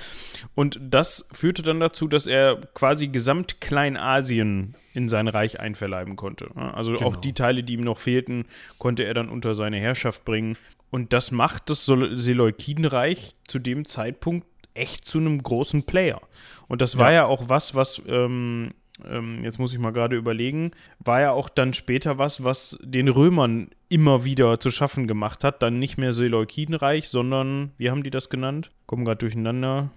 Und 0.56 0.80
das 0.82 1.28
führte 1.32 1.62
dann 1.64 1.80
dazu, 1.80 2.08
dass 2.08 2.28
er 2.28 2.58
quasi 2.74 3.08
gesamt 3.08 3.62
Kleinasien 3.62 4.76
in 4.94 5.08
sein 5.10 5.28
Reich 5.28 5.60
einverleiben 5.60 6.16
konnte. 6.16 6.50
Ja, 6.56 6.72
Also 6.74 6.94
auch 6.96 6.98
Genau. 6.98 7.12
die 7.12 7.34
Teile, 7.34 7.64
die 7.64 7.74
ihm 7.76 7.82
noch 7.82 7.98
fehlten, 7.98 8.46
konnte 8.78 9.04
er 9.04 9.14
dann 9.14 9.30
unter 9.30 9.56
seine 9.56 9.78
Herrschaft 9.80 10.26
bringen. 10.26 10.58
Und 10.90 11.14
das 11.14 11.32
macht 11.32 11.70
das 11.70 11.86
Sel- 11.86 12.18
Seleukidenreich 12.18 13.36
zu 13.48 13.60
dem 13.60 13.86
Zeitpunkt 13.86 14.48
echt 14.74 15.06
zu 15.06 15.18
einem 15.20 15.42
großen 15.42 15.84
Player. 15.84 16.22
Und 16.68 16.82
das 16.82 16.98
war 16.98 17.12
ja, 17.12 17.26
auch 17.26 17.50
was, 17.50 17.74
was, 17.76 18.02
ähm, 18.08 18.72
ähm, 19.06 19.44
jetzt 19.44 19.60
muss 19.60 19.74
ich 19.74 19.80
mal 19.80 19.92
gerade 19.92 20.16
überlegen, 20.16 20.72
war 21.00 21.22
ja 21.22 21.32
auch 21.32 21.50
dann 21.50 21.74
später 21.74 22.18
was, 22.18 22.44
was 22.44 22.78
den 22.82 23.08
Römern 23.08 23.70
immer 23.90 24.24
wieder 24.24 24.60
zu 24.60 24.72
schaffen 24.72 25.08
gemacht 25.08 25.44
hat. 25.44 25.62
Dann 25.62 25.80
nicht 25.80 25.98
mehr 25.98 26.14
Seleukidenreich, 26.14 27.10
sondern, 27.10 27.72
wie 27.78 27.90
haben 27.90 28.04
die 28.04 28.10
das 28.10 28.30
genannt? 28.30 28.72
Kommen 28.86 29.06
gerade 29.06 29.20
durcheinander. 29.20 29.92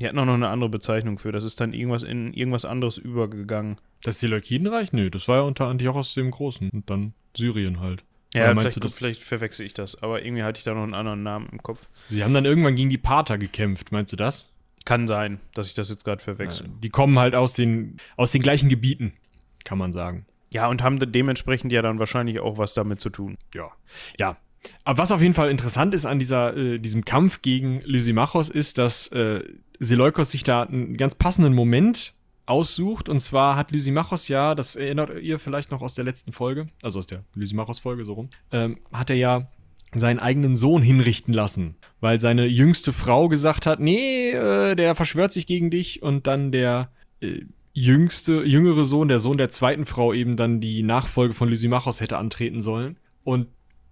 Die 0.00 0.08
hatten 0.08 0.18
auch 0.18 0.24
noch 0.24 0.34
eine 0.34 0.48
andere 0.48 0.70
Bezeichnung 0.70 1.18
für. 1.18 1.30
Das 1.30 1.44
ist 1.44 1.60
dann 1.60 1.72
irgendwas 1.72 2.02
in 2.02 2.32
irgendwas 2.32 2.64
anderes 2.64 2.98
übergegangen. 2.98 3.76
Das 4.02 4.20
Seleukidenreich? 4.20 4.92
Nö, 4.92 5.08
das 5.10 5.28
war 5.28 5.36
ja 5.36 5.42
unter 5.42 5.68
Antiochos 5.68 6.14
dem 6.14 6.30
Großen 6.30 6.70
und 6.70 6.90
dann 6.90 7.14
Syrien 7.36 7.80
halt. 7.80 8.02
Ja, 8.34 8.52
vielleicht, 8.56 8.82
du 8.82 8.88
vielleicht 8.88 9.22
verwechsel 9.22 9.64
ich 9.64 9.74
das, 9.74 10.02
aber 10.02 10.24
irgendwie 10.24 10.42
hatte 10.42 10.58
ich 10.58 10.64
da 10.64 10.74
noch 10.74 10.82
einen 10.82 10.94
anderen 10.94 11.22
Namen 11.22 11.48
im 11.52 11.62
Kopf. 11.62 11.88
Sie 12.08 12.24
haben 12.24 12.34
dann 12.34 12.44
irgendwann 12.44 12.74
gegen 12.74 12.90
die 12.90 12.98
Parther 12.98 13.38
gekämpft, 13.38 13.92
meinst 13.92 14.12
du 14.12 14.16
das? 14.16 14.50
Kann 14.84 15.06
sein, 15.06 15.40
dass 15.54 15.68
ich 15.68 15.74
das 15.74 15.88
jetzt 15.88 16.04
gerade 16.04 16.22
verwechsel. 16.22 16.68
Die 16.82 16.90
kommen 16.90 17.18
halt 17.18 17.34
aus 17.34 17.52
den, 17.54 17.96
aus 18.16 18.32
den 18.32 18.42
gleichen 18.42 18.68
Gebieten, 18.68 19.14
kann 19.64 19.78
man 19.78 19.92
sagen. 19.92 20.26
Ja, 20.52 20.68
und 20.68 20.82
haben 20.82 20.98
de- 20.98 21.08
dementsprechend 21.10 21.72
ja 21.72 21.80
dann 21.82 21.98
wahrscheinlich 21.98 22.38
auch 22.40 22.58
was 22.58 22.74
damit 22.74 23.00
zu 23.00 23.10
tun. 23.10 23.36
Ja. 23.54 23.70
Ja. 24.20 24.36
Aber 24.84 24.98
was 24.98 25.10
auf 25.10 25.20
jeden 25.20 25.34
Fall 25.34 25.50
interessant 25.50 25.94
ist 25.94 26.06
an 26.06 26.18
dieser, 26.18 26.56
äh, 26.56 26.78
diesem 26.78 27.04
Kampf 27.04 27.42
gegen 27.42 27.80
Lysimachos, 27.80 28.48
ist, 28.50 28.78
dass 28.78 29.08
äh, 29.08 29.42
Seleukos 29.80 30.30
sich 30.30 30.42
da 30.42 30.62
einen 30.62 30.96
ganz 30.96 31.14
passenden 31.14 31.54
Moment 31.54 32.14
aussucht. 32.46 33.08
Und 33.08 33.18
zwar 33.20 33.56
hat 33.56 33.72
Lysimachos 33.72 34.28
ja, 34.28 34.54
das 34.54 34.76
erinnert 34.76 35.18
ihr 35.20 35.38
vielleicht 35.38 35.70
noch 35.70 35.80
aus 35.82 35.94
der 35.94 36.04
letzten 36.04 36.32
Folge, 36.32 36.66
also 36.82 36.98
aus 36.98 37.06
der 37.06 37.24
Lysimachos-Folge 37.34 38.04
so 38.04 38.12
rum, 38.12 38.28
ähm, 38.52 38.78
hat 38.92 39.10
er 39.10 39.16
ja 39.16 39.48
seinen 40.00 40.18
eigenen 40.18 40.56
Sohn 40.56 40.82
hinrichten 40.82 41.34
lassen, 41.34 41.76
weil 42.00 42.20
seine 42.20 42.46
jüngste 42.46 42.92
Frau 42.92 43.28
gesagt 43.28 43.66
hat, 43.66 43.80
nee, 43.80 44.30
äh, 44.30 44.74
der 44.74 44.94
verschwört 44.94 45.32
sich 45.32 45.46
gegen 45.46 45.70
dich 45.70 46.02
und 46.02 46.26
dann 46.26 46.52
der 46.52 46.90
äh, 47.20 47.42
jüngste, 47.72 48.44
jüngere 48.44 48.84
Sohn, 48.84 49.08
der 49.08 49.18
Sohn 49.18 49.36
der 49.36 49.50
zweiten 49.50 49.84
Frau 49.84 50.12
eben 50.12 50.36
dann 50.36 50.60
die 50.60 50.82
Nachfolge 50.82 51.34
von 51.34 51.48
Lysimachos 51.48 52.00
hätte 52.00 52.18
antreten 52.18 52.60
sollen. 52.60 52.96
Und 53.24 53.48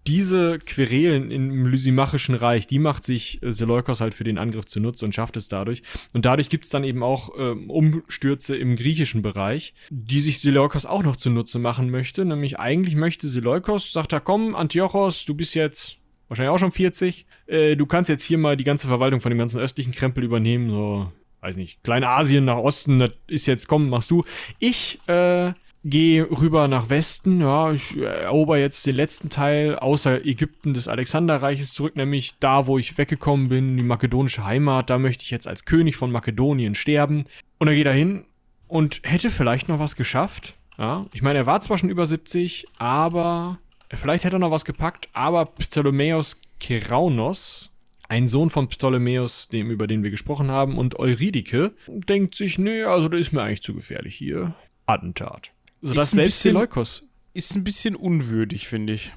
diese 0.07 0.59
Querelen 0.59 1.31
im 1.31 1.67
Lysimachischen 1.67 2.35
Reich, 2.35 2.67
die 2.67 2.79
macht 2.79 3.05
sich 3.05 3.43
äh, 3.43 3.53
Seleukos 3.53 4.01
halt 4.01 4.15
für 4.15 4.25
den 4.25 4.39
Angriff 4.39 4.67
zunutze 4.67 5.05
und 5.05 5.15
schafft 5.15 5.37
es 5.37 5.49
dadurch. 5.49 5.83
Und 6.13 6.25
dadurch 6.25 6.49
gibt 6.49 6.65
es 6.65 6.71
dann 6.71 6.85
eben 6.85 7.03
auch 7.03 7.31
ähm, 7.39 7.71
Umstürze 7.71 8.57
im 8.57 8.77
griechischen 8.77 9.23
Bereich, 9.23 9.75
die 9.91 10.21
sich 10.21 10.41
Seleukos 10.41 10.87
auch 10.87 11.03
noch 11.03 11.17
zunutze 11.17 11.59
machen 11.59 11.91
möchte. 11.91 12.25
Nämlich 12.25 12.59
eigentlich 12.59 12.97
möchte 12.97 13.29
Seleukos, 13.29 13.93
sagt 13.93 14.13
er, 14.13 14.21
komm, 14.21 14.55
Antiochos, 14.55 15.25
du 15.25 15.35
bist 15.35 15.55
jetzt 15.55 15.99
wahrscheinlich 16.29 16.55
auch 16.55 16.59
schon 16.59 16.73
40, 16.73 17.27
äh, 17.47 17.77
du 17.77 17.87
kannst 17.87 18.09
jetzt 18.09 18.25
hier 18.25 18.39
mal 18.39 18.57
die 18.57 18.65
ganze 18.65 18.89
Verwaltung 18.89 19.21
von 19.21 19.31
dem 19.31 19.39
ganzen 19.39 19.61
östlichen 19.61 19.93
Krempel 19.93 20.25
übernehmen, 20.25 20.71
so, 20.71 21.13
weiß 21.43 21.57
nicht, 21.57 21.85
Kleinasien 21.85 22.47
nach 22.47 22.57
Osten, 22.57 22.99
das 22.99 23.11
ist 23.27 23.47
jetzt, 23.47 23.69
komm, 23.69 23.91
machst 23.91 24.11
du. 24.11 24.25
Ich, 24.59 24.99
äh, 25.09 25.53
gehe 25.85 26.31
rüber 26.31 26.69
nach 26.69 26.91
Westen, 26.91 27.41
ja, 27.41 27.73
ich 27.73 27.97
erober 27.97 28.59
jetzt 28.59 28.87
den 28.87 28.95
letzten 28.95 29.31
Teil 29.31 29.77
außer 29.77 30.25
Ägypten 30.25 30.75
des 30.75 30.89
Alexanderreiches 30.89 31.73
zurück, 31.73 31.97
nämlich 31.97 32.35
da, 32.39 32.67
wo 32.67 32.79
ich 32.79 32.99
weggekommen 32.99 33.49
bin, 33.49 33.77
die 33.77 33.83
makedonische 33.83 34.45
Heimat, 34.45 34.91
da 34.91 34.99
möchte 34.99 35.25
ich 35.25 35.31
jetzt 35.31 35.49
als 35.49 35.65
König 35.65 35.97
von 35.97 36.13
Makedonien 36.13 36.75
sterben. 36.75 37.25
Und 37.59 37.69
er 37.69 37.75
geht 37.75 37.87
dahin 37.87 38.25
und 38.69 39.01
hätte 39.05 39.31
vielleicht 39.31 39.69
noch 39.69 39.79
was 39.79 39.97
geschafft. 39.97 40.55
Ja, 40.79 41.07
ich 41.13 41.23
meine, 41.23 41.41
er 41.41 41.47
war 41.47 41.61
zwar 41.61 41.79
schon 41.79 41.91
über 41.91 42.07
70, 42.07 42.67
aber 42.79 43.59
vielleicht 43.93 44.25
hätte 44.25 44.37
er 44.37 44.41
noch 44.41 44.51
was 44.51 44.65
gepackt, 44.65 45.09
aber 45.13 45.47
Ptolemäus 45.47 46.41
Keraunos, 46.61 47.71
ein 48.09 48.29
Sohn 48.29 48.51
von 48.51 48.69
Ptolemäus, 48.69 49.49
dem 49.49 49.71
über 49.71 49.87
den 49.87 50.05
wir 50.05 50.11
gesprochen 50.11 50.51
haben, 50.51 50.79
und 50.79 50.99
Eurydike, 50.99 51.73
denkt 51.89 52.35
sich, 52.35 52.59
nee, 52.59 52.85
also 52.85 53.09
das 53.09 53.21
ist 53.21 53.33
mir 53.33 53.43
eigentlich 53.43 53.63
zu 53.63 53.75
gefährlich 53.75 54.15
hier. 54.15 54.55
Attentat. 54.87 55.52
Sodass 55.83 56.09
Ist 56.09 56.13
ein 56.15 56.17
selbst 56.17 56.37
bisschen- 56.39 56.53
Seleukos. 56.55 57.03
Ist 57.35 57.55
ein 57.57 57.65
bisschen 57.65 57.97
unwürdig, 57.97 58.69
finde 58.69 58.93
ich. 58.93 59.13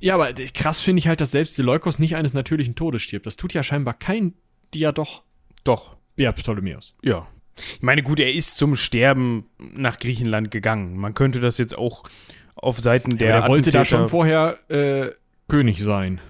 Ja, 0.00 0.14
aber 0.14 0.32
krass 0.32 0.80
finde 0.80 1.00
ich 1.00 1.08
halt, 1.08 1.20
dass 1.20 1.30
selbst 1.32 1.54
Seleukos 1.56 1.98
nicht 1.98 2.16
eines 2.16 2.32
natürlichen 2.32 2.74
Todes 2.74 3.02
stirbt. 3.02 3.26
Das 3.26 3.36
tut 3.36 3.52
ja 3.54 3.62
scheinbar 3.62 3.94
kein 3.94 4.34
Diadoch. 4.74 5.22
Doch. 5.64 5.96
Ja, 6.16 6.32
Ptolemäus. 6.32 6.94
Ja. 7.02 7.26
Ich 7.56 7.82
meine, 7.82 8.02
gut, 8.02 8.20
er 8.20 8.32
ist 8.32 8.56
zum 8.56 8.76
Sterben 8.76 9.46
nach 9.58 9.98
Griechenland 9.98 10.50
gegangen. 10.50 10.96
Man 10.96 11.14
könnte 11.14 11.40
das 11.40 11.58
jetzt 11.58 11.76
auch 11.76 12.04
auf 12.54 12.78
Seiten 12.78 13.18
der. 13.18 13.32
Der, 13.32 13.40
der 13.42 13.48
wollte 13.50 13.70
da 13.70 13.84
schon 13.84 14.06
vorher 14.06 14.58
äh, 14.70 15.10
König 15.48 15.80
sein. 15.80 16.20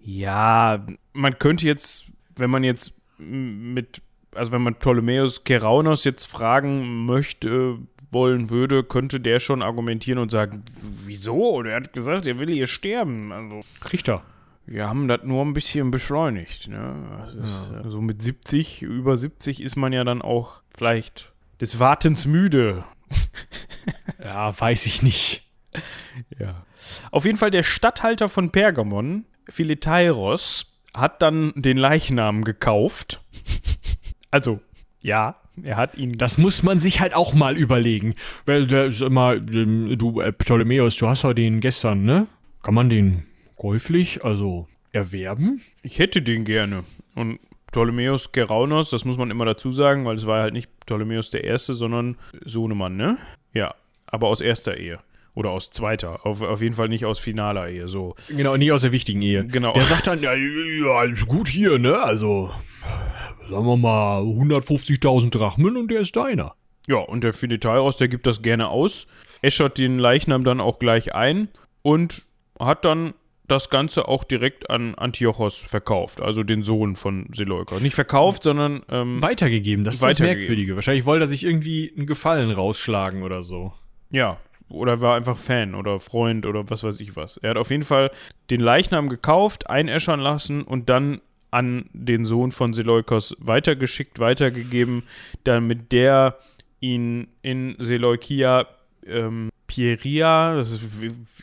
Ja, 0.00 0.84
man 1.12 1.38
könnte 1.38 1.66
jetzt, 1.66 2.06
wenn 2.36 2.50
man 2.50 2.64
jetzt 2.64 2.94
mit, 3.18 4.02
also 4.34 4.50
wenn 4.52 4.62
man 4.62 4.74
Ptolemäus 4.74 5.44
Keraunos 5.44 6.02
jetzt 6.04 6.24
fragen 6.24 7.06
möchte, 7.06 7.78
wollen 8.12 8.50
würde, 8.50 8.84
könnte 8.84 9.20
der 9.20 9.40
schon 9.40 9.62
argumentieren 9.62 10.18
und 10.18 10.30
sagen, 10.30 10.64
wieso? 11.04 11.56
Und 11.56 11.66
er 11.66 11.76
hat 11.76 11.92
gesagt, 11.92 12.26
er 12.26 12.38
will 12.38 12.50
hier 12.50 12.66
sterben. 12.66 13.32
Also, 13.32 13.62
Richter. 13.92 14.22
wir 14.66 14.88
haben 14.88 15.08
das 15.08 15.22
nur 15.24 15.44
ein 15.44 15.54
bisschen 15.54 15.90
beschleunigt. 15.90 16.68
Ne? 16.68 17.24
Ist, 17.42 17.72
also 17.82 18.00
mit 18.00 18.22
70, 18.22 18.82
über 18.82 19.16
70 19.16 19.62
ist 19.62 19.76
man 19.76 19.92
ja 19.92 20.04
dann 20.04 20.22
auch 20.22 20.62
vielleicht 20.76 21.32
des 21.60 21.80
Wartens 21.80 22.26
müde. 22.26 22.84
Ja, 24.22 24.58
weiß 24.58 24.86
ich 24.86 25.02
nicht. 25.02 25.50
Ja. 26.38 26.64
Auf 27.10 27.24
jeden 27.24 27.36
Fall 27.38 27.50
der 27.50 27.64
Statthalter 27.64 28.28
von 28.28 28.50
Pergamon, 28.50 29.24
Philetairos, 29.48 30.78
hat 30.94 31.22
dann 31.22 31.52
den 31.56 31.76
Leichnam 31.76 32.44
gekauft. 32.44 33.20
Also, 34.30 34.60
ja. 35.02 35.41
Er 35.62 35.76
hat 35.76 35.96
ihn. 35.96 36.16
Das 36.16 36.38
muss 36.38 36.62
man 36.62 36.78
sich 36.78 37.00
halt 37.00 37.14
auch 37.14 37.34
mal 37.34 37.56
überlegen. 37.58 38.14
Weil, 38.46 38.66
der, 38.66 38.92
sag 38.92 39.10
mal, 39.10 39.36
ähm, 39.52 39.96
du, 39.98 40.20
äh, 40.20 40.32
Ptolemäus, 40.32 40.96
du 40.96 41.08
hast 41.08 41.24
ja 41.24 41.34
den 41.34 41.60
gestern, 41.60 42.04
ne? 42.04 42.26
Kann 42.62 42.74
man 42.74 42.88
den 42.88 43.24
käuflich, 43.56 44.24
also 44.24 44.68
erwerben? 44.92 45.60
Ich 45.82 45.98
hätte 45.98 46.22
den 46.22 46.44
gerne. 46.44 46.84
Und 47.14 47.38
Ptolemäus 47.70 48.32
Geraunos, 48.32 48.90
das 48.90 49.04
muss 49.04 49.16
man 49.16 49.30
immer 49.30 49.44
dazu 49.44 49.72
sagen, 49.72 50.04
weil 50.04 50.16
es 50.16 50.26
war 50.26 50.42
halt 50.42 50.52
nicht 50.52 50.70
Ptolemäus 50.80 51.30
der 51.30 51.44
Erste, 51.44 51.74
sondern 51.74 52.16
Sohnemann, 52.44 52.96
ne? 52.96 53.18
Ja, 53.54 53.74
aber 54.06 54.28
aus 54.28 54.40
erster 54.40 54.76
Ehe. 54.76 54.98
Oder 55.34 55.50
aus 55.50 55.70
zweiter. 55.70 56.26
Auf, 56.26 56.42
auf 56.42 56.60
jeden 56.60 56.74
Fall 56.74 56.88
nicht 56.88 57.06
aus 57.06 57.18
finaler 57.18 57.68
Ehe, 57.68 57.88
so. 57.88 58.14
Genau, 58.28 58.56
nicht 58.58 58.72
aus 58.72 58.82
der 58.82 58.92
wichtigen 58.92 59.22
Ehe. 59.22 59.46
Genau. 59.46 59.72
Der 59.72 59.84
sagt 59.84 60.06
dann, 60.06 60.20
ja, 60.20 60.34
ja, 60.34 61.04
ist 61.04 61.26
gut 61.26 61.48
hier, 61.48 61.78
ne? 61.78 61.98
Also, 61.98 62.52
sagen 63.50 63.66
wir 63.66 63.76
mal 63.76 64.22
150.000 64.22 65.30
Drachmen 65.30 65.76
und 65.76 65.90
der 65.90 66.00
ist 66.00 66.16
deiner. 66.16 66.54
Ja, 66.88 66.98
und 66.98 67.24
der 67.24 67.32
Finetairos, 67.32 67.96
der 67.96 68.08
gibt 68.08 68.26
das 68.26 68.42
gerne 68.42 68.68
aus, 68.68 69.06
äschert 69.40 69.78
den 69.78 69.98
Leichnam 69.98 70.44
dann 70.44 70.60
auch 70.60 70.78
gleich 70.78 71.14
ein 71.14 71.48
und 71.82 72.24
hat 72.58 72.84
dann 72.84 73.14
das 73.46 73.70
Ganze 73.70 74.08
auch 74.08 74.24
direkt 74.24 74.70
an 74.70 74.94
Antiochos 74.94 75.56
verkauft, 75.56 76.20
also 76.20 76.42
den 76.42 76.62
Sohn 76.62 76.96
von 76.96 77.26
Seleukos. 77.32 77.80
Nicht 77.80 77.94
verkauft, 77.94 78.44
sondern 78.44 78.82
ähm, 78.88 79.20
Weitergegeben, 79.20 79.84
das 79.84 79.94
ist 79.94 80.02
das 80.02 80.10
Weitergegeben. 80.10 80.40
Merkwürdige. 80.40 80.74
Wahrscheinlich 80.74 81.04
wollte 81.04 81.24
er 81.24 81.28
sich 81.28 81.44
irgendwie 81.44 81.92
einen 81.96 82.06
Gefallen 82.06 82.50
rausschlagen 82.50 83.22
oder 83.22 83.42
so. 83.42 83.72
ja, 84.10 84.38
oder 84.68 85.02
war 85.02 85.16
einfach 85.16 85.36
Fan 85.36 85.74
oder 85.74 86.00
Freund 86.00 86.46
oder 86.46 86.64
was 86.70 86.82
weiß 86.82 86.98
ich 87.00 87.14
was. 87.14 87.36
Er 87.36 87.50
hat 87.50 87.56
auf 87.58 87.70
jeden 87.70 87.82
Fall 87.82 88.10
den 88.48 88.60
Leichnam 88.60 89.10
gekauft, 89.10 89.68
einäschern 89.68 90.18
lassen 90.18 90.62
und 90.62 90.88
dann 90.88 91.20
an 91.52 91.88
den 91.92 92.24
Sohn 92.24 92.50
von 92.50 92.72
Seleukos 92.72 93.36
weitergeschickt, 93.38 94.18
weitergegeben, 94.18 95.04
damit 95.44 95.92
der 95.92 96.38
ihn 96.80 97.28
in 97.42 97.76
Seleukia 97.78 98.66
ähm, 99.06 99.50
Pieria, 99.66 100.54
das 100.54 100.72
ist 100.72 100.82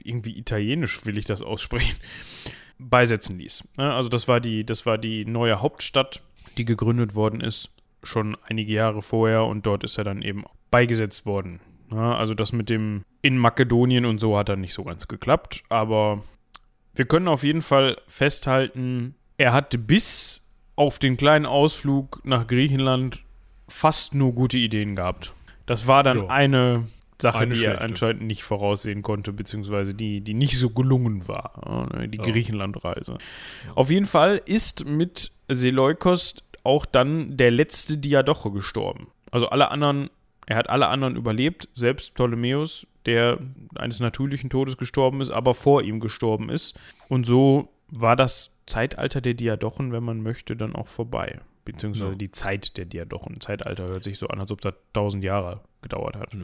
irgendwie 0.03 0.37
italienisch, 0.37 1.05
will 1.05 1.17
ich 1.17 1.25
das 1.25 1.41
aussprechen, 1.41 1.97
beisetzen 2.79 3.37
ließ. 3.37 3.63
Ne? 3.77 3.93
Also 3.93 4.09
das 4.09 4.27
war 4.27 4.39
die, 4.39 4.65
das 4.65 4.85
war 4.85 4.97
die 4.97 5.25
neue 5.25 5.61
Hauptstadt, 5.61 6.21
die 6.57 6.65
gegründet 6.65 7.15
worden 7.15 7.41
ist, 7.41 7.69
schon 8.03 8.35
einige 8.49 8.73
Jahre 8.73 9.01
vorher 9.01 9.45
und 9.45 9.65
dort 9.65 9.83
ist 9.83 9.97
er 9.97 10.03
dann 10.03 10.21
eben 10.21 10.43
beigesetzt 10.71 11.25
worden. 11.25 11.59
Ja, 11.91 12.15
also 12.15 12.33
das 12.33 12.51
mit 12.51 12.69
dem 12.69 13.03
in 13.21 13.37
Makedonien 13.37 14.05
und 14.05 14.19
so 14.19 14.37
hat 14.37 14.49
dann 14.49 14.61
nicht 14.61 14.73
so 14.73 14.83
ganz 14.83 15.07
geklappt, 15.07 15.63
aber 15.69 16.23
wir 16.95 17.05
können 17.05 17.27
auf 17.27 17.43
jeden 17.43 17.61
Fall 17.61 17.97
festhalten, 18.07 19.15
er 19.39 19.53
hatte 19.53 19.77
bis 19.79 20.43
auf 20.75 20.99
den 20.99 21.17
kleinen 21.17 21.45
Ausflug 21.47 22.21
nach 22.23 22.45
Griechenland 22.45 23.23
fast 23.67 24.13
nur 24.13 24.33
gute 24.33 24.57
Ideen 24.57 24.95
gehabt. 24.95 25.33
Das 25.65 25.87
war 25.87 26.03
dann 26.03 26.19
Ja. 26.19 26.27
eine 26.27 26.87
Sache, 27.21 27.39
Eine 27.39 27.55
die 27.55 27.63
er 27.63 27.71
schlechte. 27.71 27.85
anscheinend 27.85 28.21
nicht 28.23 28.43
voraussehen 28.43 29.01
konnte, 29.01 29.33
beziehungsweise 29.33 29.93
die, 29.93 30.21
die 30.21 30.33
nicht 30.33 30.57
so 30.57 30.69
gelungen 30.69 31.27
war, 31.27 31.89
ja, 31.99 32.07
die 32.07 32.17
Ja. 32.17 32.23
Griechenlandreise. 32.23 33.17
Auf 33.75 33.89
jeden 33.91 34.05
Fall 34.05 34.41
ist 34.45 34.85
mit 34.85 35.31
Seleukos 35.49 36.35
auch 36.63 36.85
dann 36.85 37.35
der 37.37 37.51
letzte 37.51 37.97
Diadoche 37.97 38.51
gestorben. 38.51 39.07
Also 39.31 39.49
alle 39.49 39.71
anderen, 39.71 40.09
er 40.47 40.55
hat 40.57 40.69
alle 40.69 40.87
anderen 40.87 41.15
überlebt, 41.15 41.67
selbst 41.75 42.13
Ptolemäus, 42.15 42.87
der 43.05 43.37
eines 43.75 43.99
natürlichen 43.99 44.49
Todes 44.49 44.77
gestorben 44.77 45.21
ist, 45.21 45.29
aber 45.31 45.53
vor 45.55 45.81
ihm 45.83 45.99
gestorben 45.99 46.49
ist. 46.49 46.77
Und 47.09 47.25
so 47.25 47.69
war 47.91 48.15
das 48.15 48.55
Zeitalter 48.65 49.21
der 49.21 49.33
Diadochen, 49.33 49.91
wenn 49.91 50.03
man 50.03 50.21
möchte, 50.21 50.55
dann 50.55 50.75
auch 50.75 50.87
vorbei. 50.87 51.39
Beziehungsweise 51.65 52.09
Ja. 52.11 52.15
die 52.15 52.31
Zeit 52.31 52.77
der 52.77 52.85
Diadochen. 52.85 53.39
Zeitalter 53.41 53.87
hört 53.87 54.03
sich 54.03 54.17
so 54.17 54.27
an, 54.27 54.39
als 54.39 54.51
ob 54.51 54.61
das 54.61 54.73
tausend 54.93 55.23
Jahre 55.23 55.61
gedauert 55.81 56.15
hat. 56.15 56.35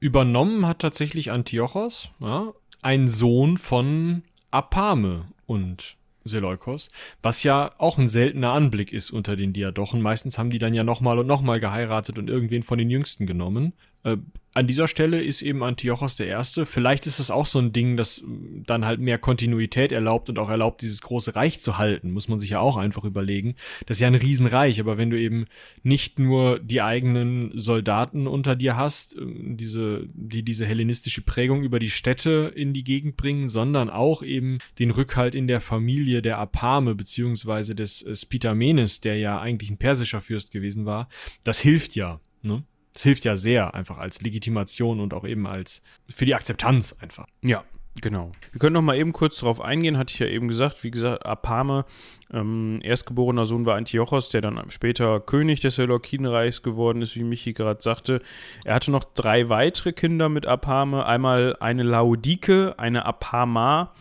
Übernommen 0.00 0.66
hat 0.66 0.78
tatsächlich 0.80 1.30
Antiochos, 1.30 2.10
ja, 2.20 2.52
ein 2.82 3.08
Sohn 3.08 3.58
von 3.58 4.22
Apame 4.50 5.26
und 5.46 5.96
Seleukos, 6.24 6.88
was 7.22 7.42
ja 7.42 7.72
auch 7.78 7.98
ein 7.98 8.08
seltener 8.08 8.52
Anblick 8.52 8.92
ist 8.92 9.10
unter 9.10 9.34
den 9.34 9.52
Diadochen. 9.52 10.00
Meistens 10.02 10.38
haben 10.38 10.50
die 10.50 10.58
dann 10.58 10.74
ja 10.74 10.84
nochmal 10.84 11.18
und 11.18 11.26
nochmal 11.26 11.58
geheiratet 11.58 12.18
und 12.18 12.28
irgendwen 12.28 12.62
von 12.62 12.78
den 12.78 12.90
Jüngsten 12.90 13.26
genommen. 13.26 13.72
Äh, 14.04 14.18
an 14.54 14.66
dieser 14.66 14.88
Stelle 14.88 15.22
ist 15.22 15.42
eben 15.42 15.62
Antiochos 15.62 16.16
der 16.16 16.26
Erste. 16.26 16.66
Vielleicht 16.66 17.06
ist 17.06 17.18
es 17.18 17.30
auch 17.30 17.46
so 17.46 17.58
ein 17.58 17.72
Ding, 17.72 17.96
das 17.96 18.22
mm, 18.22 18.64
dann 18.66 18.84
halt 18.86 18.98
mehr 18.98 19.18
Kontinuität 19.18 19.92
erlaubt 19.92 20.28
und 20.28 20.38
auch 20.38 20.48
erlaubt, 20.48 20.82
dieses 20.82 21.02
große 21.02 21.36
Reich 21.36 21.60
zu 21.60 21.78
halten. 21.78 22.10
Muss 22.10 22.28
man 22.28 22.38
sich 22.38 22.50
ja 22.50 22.60
auch 22.60 22.76
einfach 22.76 23.04
überlegen. 23.04 23.54
Das 23.86 23.98
ist 23.98 24.00
ja 24.00 24.08
ein 24.08 24.14
Riesenreich, 24.14 24.80
aber 24.80 24.96
wenn 24.96 25.10
du 25.10 25.20
eben 25.20 25.46
nicht 25.82 26.18
nur 26.18 26.58
die 26.60 26.80
eigenen 26.80 27.56
Soldaten 27.58 28.26
unter 28.26 28.56
dir 28.56 28.76
hast, 28.76 29.16
äh, 29.16 29.20
diese, 29.26 30.08
die 30.14 30.42
diese 30.42 30.66
hellenistische 30.66 31.22
Prägung 31.22 31.62
über 31.62 31.78
die 31.78 31.90
Städte 31.90 32.52
in 32.54 32.72
die 32.72 32.84
Gegend 32.84 33.16
bringen, 33.16 33.48
sondern 33.48 33.90
auch 33.90 34.22
eben 34.22 34.58
den 34.78 34.90
Rückhalt 34.90 35.34
in 35.34 35.46
der 35.46 35.60
Familie 35.60 36.22
der 36.22 36.38
Apame 36.38 36.94
beziehungsweise 36.94 37.74
des 37.74 38.02
äh, 38.02 38.14
Spitamenes, 38.14 39.00
der 39.00 39.18
ja 39.18 39.40
eigentlich 39.40 39.70
ein 39.70 39.78
persischer 39.78 40.20
Fürst 40.20 40.50
gewesen 40.52 40.86
war, 40.86 41.08
das 41.44 41.60
hilft 41.60 41.94
ja. 41.94 42.20
Ne? 42.42 42.64
Das 42.98 43.04
hilft 43.04 43.24
ja 43.24 43.36
sehr, 43.36 43.74
einfach 43.74 43.98
als 43.98 44.22
Legitimation 44.22 44.98
und 44.98 45.14
auch 45.14 45.24
eben 45.24 45.46
als 45.46 45.84
für 46.08 46.24
die 46.24 46.34
Akzeptanz 46.34 46.96
einfach. 46.98 47.26
Ja, 47.44 47.62
genau. 48.00 48.32
Wir 48.50 48.58
können 48.58 48.72
noch 48.72 48.82
mal 48.82 48.96
eben 48.96 49.12
kurz 49.12 49.38
darauf 49.38 49.60
eingehen, 49.60 49.96
hatte 49.96 50.12
ich 50.12 50.18
ja 50.18 50.26
eben 50.26 50.48
gesagt. 50.48 50.82
Wie 50.82 50.90
gesagt, 50.90 51.24
Apame, 51.24 51.84
ähm, 52.32 52.80
erstgeborener 52.82 53.46
Sohn 53.46 53.66
war 53.66 53.76
Antiochos, 53.76 54.30
der 54.30 54.40
dann 54.40 54.68
später 54.70 55.20
König 55.20 55.60
des 55.60 55.76
Seleukidenreichs 55.76 56.64
geworden 56.64 57.00
ist, 57.00 57.14
wie 57.14 57.22
Michi 57.22 57.52
gerade 57.52 57.80
sagte. 57.80 58.20
Er 58.64 58.74
hatte 58.74 58.90
noch 58.90 59.04
drei 59.04 59.48
weitere 59.48 59.92
Kinder 59.92 60.28
mit 60.28 60.46
Apame. 60.46 61.06
Einmal 61.06 61.54
eine 61.60 61.84
Laodike, 61.84 62.80
eine 62.80 63.06
Apama 63.06 63.94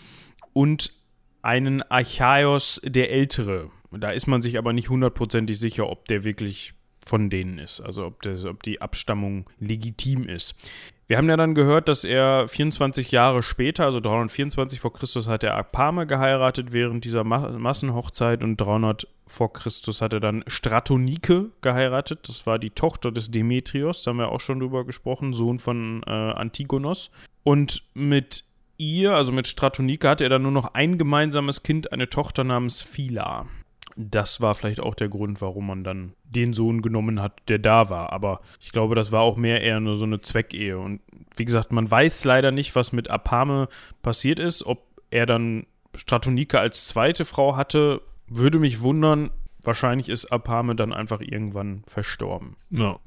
und 0.54 0.92
einen 1.44 1.84
Archaios 1.84 2.82
der 2.84 3.12
Ältere. 3.12 3.70
Da 3.92 4.10
ist 4.10 4.26
man 4.26 4.42
sich 4.42 4.58
aber 4.58 4.74
nicht 4.74 4.90
hundertprozentig 4.90 5.60
sicher, 5.60 5.88
ob 5.88 6.08
der 6.08 6.24
wirklich 6.24 6.74
von 7.08 7.30
denen 7.30 7.58
ist, 7.58 7.82
also 7.82 8.06
ob, 8.06 8.22
der, 8.22 8.44
ob 8.46 8.64
die 8.64 8.82
Abstammung 8.82 9.46
legitim 9.60 10.28
ist. 10.28 10.56
Wir 11.08 11.18
haben 11.18 11.30
ja 11.30 11.38
dann 11.38 11.56
gehört, 11.56 11.88
dass 11.88 12.04
er 12.04 12.50
24 12.50 13.12
Jahre 13.12 13.42
später, 13.42 13.86
also 13.86 14.02
324 14.02 14.80
vor 14.80 14.92
Christus, 14.92 15.30
hat 15.30 15.44
er 15.46 15.56
Apame 15.56 16.06
geheiratet 16.06 16.74
während 16.74 17.06
dieser 17.06 17.24
Ma 17.24 17.50
Massenhochzeit 17.58 18.44
und 18.44 18.58
300 18.58 19.08
vor 19.28 19.52
Christus 19.54 20.02
hat 20.02 20.14
er 20.14 20.20
dann 20.20 20.44
Stratonike 20.48 21.52
geheiratet. 21.62 22.30
Das 22.30 22.48
war 22.48 22.60
die 22.60 22.70
Tochter 22.70 23.12
des 23.12 23.30
Demetrios, 23.30 24.04
da 24.04 24.10
haben 24.10 24.18
wir 24.18 24.30
auch 24.30 24.40
schon 24.40 24.60
drüber 24.60 24.86
gesprochen, 24.86 25.34
Sohn 25.34 25.60
von 25.60 26.02
äh, 26.08 26.12
Antigonos. 26.12 27.12
Und 27.44 27.84
mit 27.94 28.46
ihr, 28.78 29.14
also 29.14 29.32
mit 29.32 29.48
Stratonike, 29.48 30.10
hatte 30.10 30.24
er 30.24 30.30
dann 30.30 30.44
nur 30.44 30.52
noch 30.52 30.74
ein 30.74 30.98
gemeinsames 30.98 31.64
Kind, 31.64 31.92
eine 31.92 32.10
Tochter 32.10 32.44
namens 32.44 32.82
Phila. 32.82 33.48
Das 34.00 34.42
war 34.42 34.54
vielleicht 34.54 34.80
auch 34.80 34.94
der 34.94 35.10
Grund, 35.10 35.42
warum 35.42 35.68
man 35.68 35.84
dann 35.84 36.14
den 36.24 36.54
Sohn 36.54 36.84
genommen 36.84 37.20
hat, 37.20 37.42
der 37.48 37.58
da 37.58 37.90
war. 37.90 38.14
Aber 38.14 38.42
ich 38.62 38.72
glaube, 38.72 38.94
das 38.94 39.12
war 39.12 39.22
auch 39.22 39.38
mehr 39.38 39.62
eher 39.62 39.80
nur 39.80 39.96
so 39.96 40.06
eine 40.06 40.22
Zweckehe. 40.22 40.78
Und 40.78 41.02
wie 41.36 41.46
gesagt, 41.46 41.72
man 41.72 41.90
weiß 41.90 42.24
leider 42.24 42.52
nicht, 42.52 42.76
was 42.76 42.92
mit 42.92 43.10
Apame 43.10 43.68
passiert 44.04 44.38
ist. 44.38 44.64
Ob 44.66 44.86
er 45.10 45.26
dann 45.26 45.66
Stratonike 45.96 46.60
als 46.60 46.88
zweite 46.88 47.26
Frau 47.26 47.56
hatte, 47.56 48.02
würde 48.28 48.60
mich 48.60 48.82
wundern. 48.82 49.32
Wahrscheinlich 49.64 50.10
ist 50.10 50.32
Apame 50.32 50.76
dann 50.76 50.94
einfach 50.94 51.20
irgendwann 51.20 51.84
verstorben. 51.88 52.56
Ja. 52.70 53.00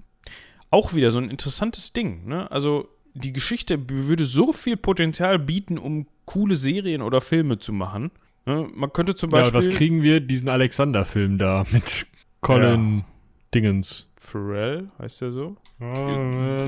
Auch 0.70 0.94
wieder 0.94 1.10
so 1.12 1.18
ein 1.18 1.30
interessantes 1.30 1.92
Ding. 1.92 2.26
Ne? 2.26 2.50
Also 2.50 2.88
die 3.14 3.32
Geschichte 3.32 3.88
würde 3.88 4.24
so 4.24 4.52
viel 4.52 4.76
Potenzial 4.76 5.38
bieten, 5.38 5.78
um 5.78 6.06
coole 6.26 6.56
Serien 6.56 7.02
oder 7.02 7.20
Filme 7.20 7.58
zu 7.58 7.72
machen. 7.72 8.10
Ne? 8.50 8.68
Man 8.74 8.92
könnte 8.92 9.14
zum 9.14 9.30
Ja, 9.30 9.38
Beispiel. 9.38 9.58
was 9.58 9.68
kriegen 9.68 10.02
wir? 10.02 10.20
Diesen 10.20 10.48
Alexander-Film 10.48 11.38
da 11.38 11.64
mit 11.70 12.06
Colin 12.40 13.04
Dingens. 13.54 14.06
Pharrell, 14.18 14.88
heißt 14.98 15.22
der 15.22 15.30
so? 15.30 15.56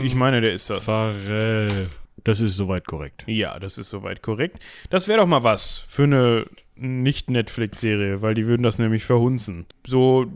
Ich 0.03 0.15
meine, 0.15 0.41
der 0.41 0.53
ist 0.53 0.71
das. 0.71 0.87
Pharrell. 0.87 1.89
Das 2.25 2.41
ist 2.41 2.57
soweit 2.57 2.87
korrekt. 2.87 3.25
Ja, 3.27 3.59
das 3.59 3.79
ist 3.79 3.91
soweit 3.91 4.23
korrekt. 4.23 4.59
Das 4.91 5.09
wäre 5.09 5.19
doch 5.21 5.27
mal 5.27 5.43
was 5.43 5.85
für 5.89 6.05
eine 6.05 6.47
Nicht-Netflix-Serie, 6.77 8.23
weil 8.23 8.35
die 8.35 8.47
würden 8.47 8.63
das 8.63 8.79
nämlich 8.79 9.05
verhunzen. 9.05 9.67
So 9.87 10.27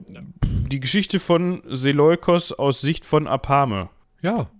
die 0.42 0.80
Geschichte 0.80 1.18
von 1.20 1.62
Seleukos 1.68 2.52
aus 2.52 2.80
Sicht 2.80 3.04
von 3.04 3.26
Apame. 3.26 3.88
Ja. 4.22 4.50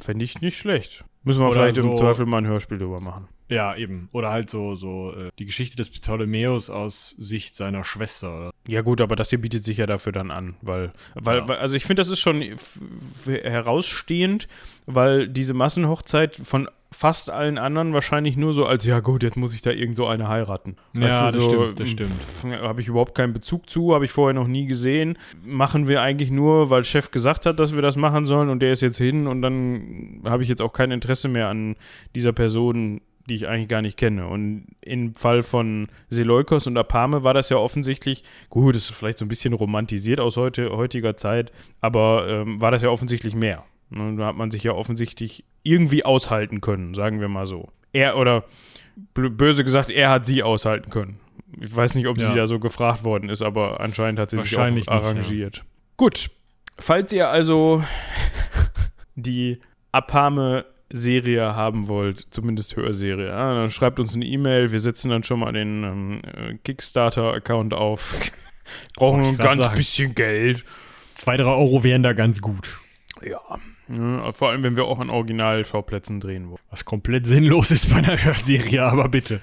Fände 0.00 0.24
ich 0.24 0.40
nicht 0.40 0.58
schlecht. 0.58 1.04
Müssen 1.22 1.40
wir 1.40 1.46
Oder 1.46 1.54
vielleicht 1.54 1.78
im 1.78 1.90
so- 1.90 1.94
Zweifel 1.94 2.26
mal 2.26 2.38
ein 2.38 2.46
Hörspiel 2.46 2.78
drüber 2.78 3.00
machen. 3.00 3.28
Ja, 3.48 3.76
eben. 3.76 4.08
Oder 4.12 4.30
halt 4.30 4.48
so, 4.48 4.74
so 4.74 5.12
äh, 5.12 5.30
die 5.38 5.44
Geschichte 5.44 5.76
des 5.76 5.90
Ptolemäus 5.90 6.70
aus 6.70 7.14
Sicht 7.18 7.54
seiner 7.54 7.84
Schwester. 7.84 8.34
Oder? 8.36 8.50
Ja, 8.66 8.80
gut, 8.80 9.00
aber 9.00 9.16
das 9.16 9.30
hier 9.30 9.40
bietet 9.40 9.64
sich 9.64 9.76
ja 9.76 9.86
dafür 9.86 10.12
dann 10.12 10.30
an, 10.30 10.54
weil, 10.62 10.92
weil, 11.14 11.38
Ja. 11.38 11.48
weil 11.48 11.58
also 11.58 11.76
ich 11.76 11.84
finde, 11.84 12.00
das 12.00 12.08
ist 12.08 12.20
schon 12.20 12.42
herausstehend, 13.42 14.48
weil 14.86 15.28
diese 15.28 15.54
Massenhochzeit 15.54 16.36
von 16.36 16.68
fast 16.90 17.28
allen 17.28 17.58
anderen 17.58 17.92
wahrscheinlich 17.92 18.36
nur 18.36 18.52
so 18.52 18.66
als, 18.66 18.84
ja 18.86 19.00
gut, 19.00 19.24
jetzt 19.24 19.36
muss 19.36 19.52
ich 19.52 19.62
da 19.62 19.70
irgend 19.70 19.96
so 19.96 20.06
eine 20.06 20.28
heiraten. 20.28 20.76
Ja, 20.94 21.30
das 21.30 21.44
stimmt, 21.44 21.80
das 21.80 21.88
stimmt. 21.88 22.60
Habe 22.62 22.80
ich 22.80 22.88
überhaupt 22.88 23.16
keinen 23.16 23.32
Bezug 23.32 23.68
zu, 23.68 23.94
habe 23.94 24.04
ich 24.04 24.12
vorher 24.12 24.32
noch 24.32 24.46
nie 24.46 24.66
gesehen. 24.66 25.18
Machen 25.44 25.88
wir 25.88 26.02
eigentlich 26.02 26.30
nur, 26.30 26.70
weil 26.70 26.84
Chef 26.84 27.10
gesagt 27.10 27.46
hat, 27.46 27.58
dass 27.58 27.74
wir 27.74 27.82
das 27.82 27.96
machen 27.96 28.26
sollen 28.26 28.48
und 28.48 28.60
der 28.60 28.72
ist 28.72 28.80
jetzt 28.80 28.98
hin 28.98 29.26
und 29.26 29.42
dann 29.42 30.20
habe 30.24 30.44
ich 30.44 30.48
jetzt 30.48 30.62
auch 30.62 30.72
kein 30.72 30.92
Interesse 30.92 31.28
mehr 31.28 31.48
an 31.48 31.74
dieser 32.14 32.32
Person 32.32 33.00
die 33.28 33.34
ich 33.34 33.48
eigentlich 33.48 33.68
gar 33.68 33.82
nicht 33.82 33.96
kenne. 33.96 34.26
Und 34.26 34.66
im 34.80 35.14
Fall 35.14 35.42
von 35.42 35.88
Seleukos 36.08 36.66
und 36.66 36.76
Apame 36.76 37.24
war 37.24 37.34
das 37.34 37.48
ja 37.48 37.56
offensichtlich, 37.56 38.24
gut, 38.50 38.74
das 38.74 38.90
ist 38.90 38.96
vielleicht 38.96 39.18
so 39.18 39.24
ein 39.24 39.28
bisschen 39.28 39.54
romantisiert 39.54 40.20
aus 40.20 40.36
heute, 40.36 40.70
heutiger 40.76 41.16
Zeit, 41.16 41.52
aber 41.80 42.26
ähm, 42.28 42.60
war 42.60 42.70
das 42.70 42.82
ja 42.82 42.90
offensichtlich 42.90 43.34
mehr. 43.34 43.64
Und 43.90 44.18
da 44.18 44.26
hat 44.26 44.36
man 44.36 44.50
sich 44.50 44.64
ja 44.64 44.72
offensichtlich 44.72 45.44
irgendwie 45.62 46.04
aushalten 46.04 46.60
können, 46.60 46.94
sagen 46.94 47.20
wir 47.20 47.28
mal 47.28 47.46
so. 47.46 47.68
Er 47.92 48.16
oder 48.16 48.44
böse 49.14 49.64
gesagt, 49.64 49.90
er 49.90 50.10
hat 50.10 50.26
sie 50.26 50.42
aushalten 50.42 50.90
können. 50.90 51.20
Ich 51.60 51.74
weiß 51.74 51.94
nicht, 51.94 52.06
ob 52.08 52.18
ja. 52.18 52.26
sie 52.26 52.34
da 52.34 52.46
so 52.46 52.58
gefragt 52.58 53.04
worden 53.04 53.28
ist, 53.28 53.42
aber 53.42 53.80
anscheinend 53.80 54.18
hat 54.18 54.30
sie 54.30 54.38
sich 54.38 54.56
auch 54.56 54.88
arrangiert. 54.88 55.28
Nicht, 55.30 55.56
ja. 55.58 55.62
Gut, 55.96 56.30
falls 56.78 57.12
ihr 57.12 57.28
also 57.28 57.84
die 59.14 59.60
Apame 59.92 60.64
Serie 60.90 61.54
haben 61.54 61.88
wollt, 61.88 62.26
zumindest 62.30 62.76
Hörserie, 62.76 63.26
ja, 63.28 63.54
dann 63.54 63.70
schreibt 63.70 63.98
uns 63.98 64.14
eine 64.14 64.24
E-Mail. 64.24 64.72
Wir 64.72 64.80
setzen 64.80 65.10
dann 65.10 65.24
schon 65.24 65.40
mal 65.40 65.52
den 65.52 65.84
ähm, 65.84 66.58
Kickstarter-Account 66.62 67.74
auf. 67.74 68.14
Brauchen 68.96 69.20
nur 69.20 69.30
ein 69.30 69.36
ganz 69.36 69.64
sagen. 69.64 69.76
bisschen 69.76 70.14
Geld. 70.14 70.64
Zwei, 71.14 71.36
drei 71.36 71.50
Euro 71.50 71.84
wären 71.84 72.02
da 72.02 72.12
ganz 72.12 72.40
gut. 72.40 72.78
Ja. 73.22 73.40
ja. 73.88 74.32
Vor 74.32 74.50
allem, 74.50 74.62
wenn 74.62 74.76
wir 74.76 74.84
auch 74.84 74.98
an 74.98 75.10
Originalschauplätzen 75.10 76.20
drehen 76.20 76.48
wollen. 76.48 76.60
Was 76.70 76.84
komplett 76.84 77.26
sinnlos 77.26 77.70
ist 77.70 77.90
bei 77.90 77.96
einer 77.96 78.22
Hörserie, 78.22 78.82
aber 78.82 79.08
bitte. 79.08 79.40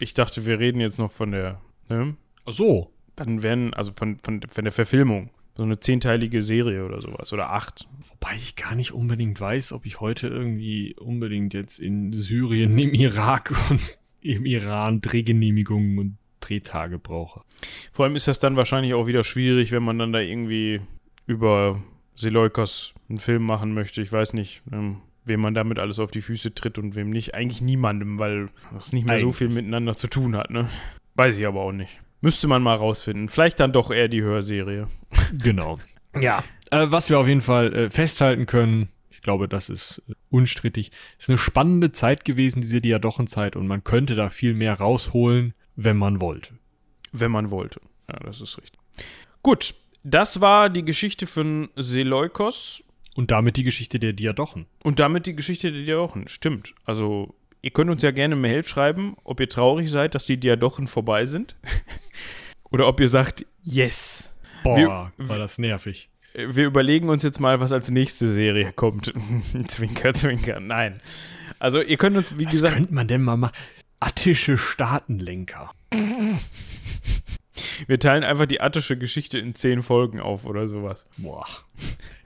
Ich 0.00 0.14
dachte, 0.14 0.46
wir 0.46 0.58
reden 0.58 0.80
jetzt 0.80 0.98
noch 0.98 1.10
von 1.10 1.32
der. 1.32 1.60
Ne? 1.88 2.16
Ach 2.46 2.52
so. 2.52 2.90
Dann 3.16 3.42
werden, 3.42 3.74
also 3.74 3.92
von, 3.92 4.18
von, 4.22 4.42
von 4.48 4.64
der 4.64 4.72
Verfilmung 4.72 5.30
so 5.58 5.64
eine 5.64 5.80
zehnteilige 5.80 6.40
Serie 6.40 6.84
oder 6.84 7.02
sowas 7.02 7.32
oder 7.32 7.50
acht. 7.50 7.88
Wobei 8.08 8.36
ich 8.36 8.54
gar 8.54 8.76
nicht 8.76 8.92
unbedingt 8.92 9.40
weiß, 9.40 9.72
ob 9.72 9.86
ich 9.86 10.00
heute 10.00 10.28
irgendwie 10.28 10.94
unbedingt 10.94 11.52
jetzt 11.52 11.80
in 11.80 12.12
Syrien, 12.12 12.78
im 12.78 12.94
Irak 12.94 13.52
und 13.68 13.98
im 14.20 14.46
Iran 14.46 15.00
Drehgenehmigungen 15.00 15.98
und 15.98 16.18
Drehtage 16.38 17.00
brauche. 17.00 17.42
Vor 17.92 18.04
allem 18.04 18.14
ist 18.14 18.28
das 18.28 18.38
dann 18.38 18.54
wahrscheinlich 18.54 18.94
auch 18.94 19.08
wieder 19.08 19.24
schwierig, 19.24 19.72
wenn 19.72 19.82
man 19.82 19.98
dann 19.98 20.12
da 20.12 20.20
irgendwie 20.20 20.80
über 21.26 21.82
Seleukos 22.14 22.94
einen 23.08 23.18
Film 23.18 23.42
machen 23.42 23.74
möchte. 23.74 24.00
Ich 24.00 24.12
weiß 24.12 24.34
nicht, 24.34 24.62
ähm, 24.72 24.98
wem 25.24 25.40
man 25.40 25.54
damit 25.54 25.80
alles 25.80 25.98
auf 25.98 26.12
die 26.12 26.20
Füße 26.20 26.54
tritt 26.54 26.78
und 26.78 26.94
wem 26.94 27.10
nicht. 27.10 27.34
Eigentlich 27.34 27.62
niemandem, 27.62 28.20
weil 28.20 28.46
das 28.72 28.92
nicht 28.92 29.06
mehr 29.06 29.14
Eigentlich. 29.14 29.22
so 29.22 29.32
viel 29.32 29.48
miteinander 29.48 29.94
zu 29.94 30.06
tun 30.06 30.36
hat, 30.36 30.50
ne? 30.50 30.68
Weiß 31.16 31.36
ich 31.36 31.46
aber 31.48 31.62
auch 31.62 31.72
nicht. 31.72 32.00
Müsste 32.20 32.48
man 32.48 32.62
mal 32.62 32.74
rausfinden. 32.74 33.28
Vielleicht 33.28 33.60
dann 33.60 33.72
doch 33.72 33.90
eher 33.90 34.08
die 34.08 34.22
Hörserie. 34.22 34.88
Genau. 35.42 35.78
ja. 36.18 36.42
Äh, 36.70 36.86
was 36.90 37.10
wir 37.10 37.18
auf 37.18 37.28
jeden 37.28 37.40
Fall 37.40 37.74
äh, 37.74 37.90
festhalten 37.90 38.46
können, 38.46 38.88
ich 39.10 39.22
glaube, 39.22 39.48
das 39.48 39.68
ist 39.68 40.02
äh, 40.08 40.14
unstrittig, 40.30 40.90
ist 41.18 41.28
eine 41.28 41.38
spannende 41.38 41.92
Zeit 41.92 42.24
gewesen, 42.24 42.60
diese 42.60 42.80
Diadochenzeit, 42.80 43.56
und 43.56 43.66
man 43.66 43.84
könnte 43.84 44.14
da 44.14 44.30
viel 44.30 44.54
mehr 44.54 44.74
rausholen, 44.74 45.54
wenn 45.76 45.96
man 45.96 46.20
wollte. 46.20 46.54
Wenn 47.12 47.30
man 47.30 47.50
wollte. 47.50 47.80
Ja, 48.08 48.18
das 48.20 48.40
ist 48.40 48.58
richtig. 48.58 48.80
Gut, 49.42 49.74
das 50.04 50.40
war 50.40 50.70
die 50.70 50.84
Geschichte 50.84 51.26
von 51.26 51.68
Seleukos. 51.76 52.84
Und 53.14 53.30
damit 53.30 53.56
die 53.56 53.64
Geschichte 53.64 53.98
der 53.98 54.12
Diadochen. 54.12 54.66
Und 54.82 55.00
damit 55.00 55.26
die 55.26 55.34
Geschichte 55.34 55.72
der 55.72 55.82
Diadochen, 55.82 56.28
stimmt. 56.28 56.74
Also 56.84 57.34
Ihr 57.60 57.70
könnt 57.70 57.90
uns 57.90 58.02
ja 58.02 58.10
gerne 58.10 58.34
eine 58.34 58.40
Mail 58.40 58.66
schreiben, 58.66 59.16
ob 59.24 59.40
ihr 59.40 59.48
traurig 59.48 59.90
seid, 59.90 60.14
dass 60.14 60.26
die 60.26 60.38
Diadochen 60.38 60.86
vorbei 60.86 61.26
sind. 61.26 61.56
Oder 62.70 62.86
ob 62.86 63.00
ihr 63.00 63.08
sagt, 63.08 63.46
yes. 63.62 64.32
Boah, 64.62 64.76
wir, 64.76 65.28
war 65.28 65.38
das 65.38 65.58
nervig. 65.58 66.10
Wir 66.34 66.66
überlegen 66.66 67.08
uns 67.08 67.22
jetzt 67.22 67.40
mal, 67.40 67.58
was 67.60 67.72
als 67.72 67.90
nächste 67.90 68.28
Serie 68.28 68.72
kommt. 68.72 69.12
zwinker, 69.66 70.14
zwinker. 70.14 70.60
Nein. 70.60 71.00
Also, 71.58 71.80
ihr 71.80 71.96
könnt 71.96 72.16
uns, 72.16 72.38
wie 72.38 72.44
was 72.44 72.52
gesagt. 72.52 72.74
Was 72.74 72.78
könnte 72.78 72.94
man 72.94 73.08
denn 73.08 73.22
mal 73.22 73.36
machen? 73.36 73.54
Attische 74.00 74.56
Staatenlenker. 74.56 75.72
Wir 77.86 77.98
teilen 77.98 78.22
einfach 78.22 78.46
die 78.46 78.60
attische 78.60 78.96
Geschichte 78.96 79.38
in 79.38 79.54
zehn 79.54 79.82
Folgen 79.82 80.20
auf 80.20 80.46
oder 80.46 80.68
sowas. 80.68 81.04
Boah. 81.16 81.46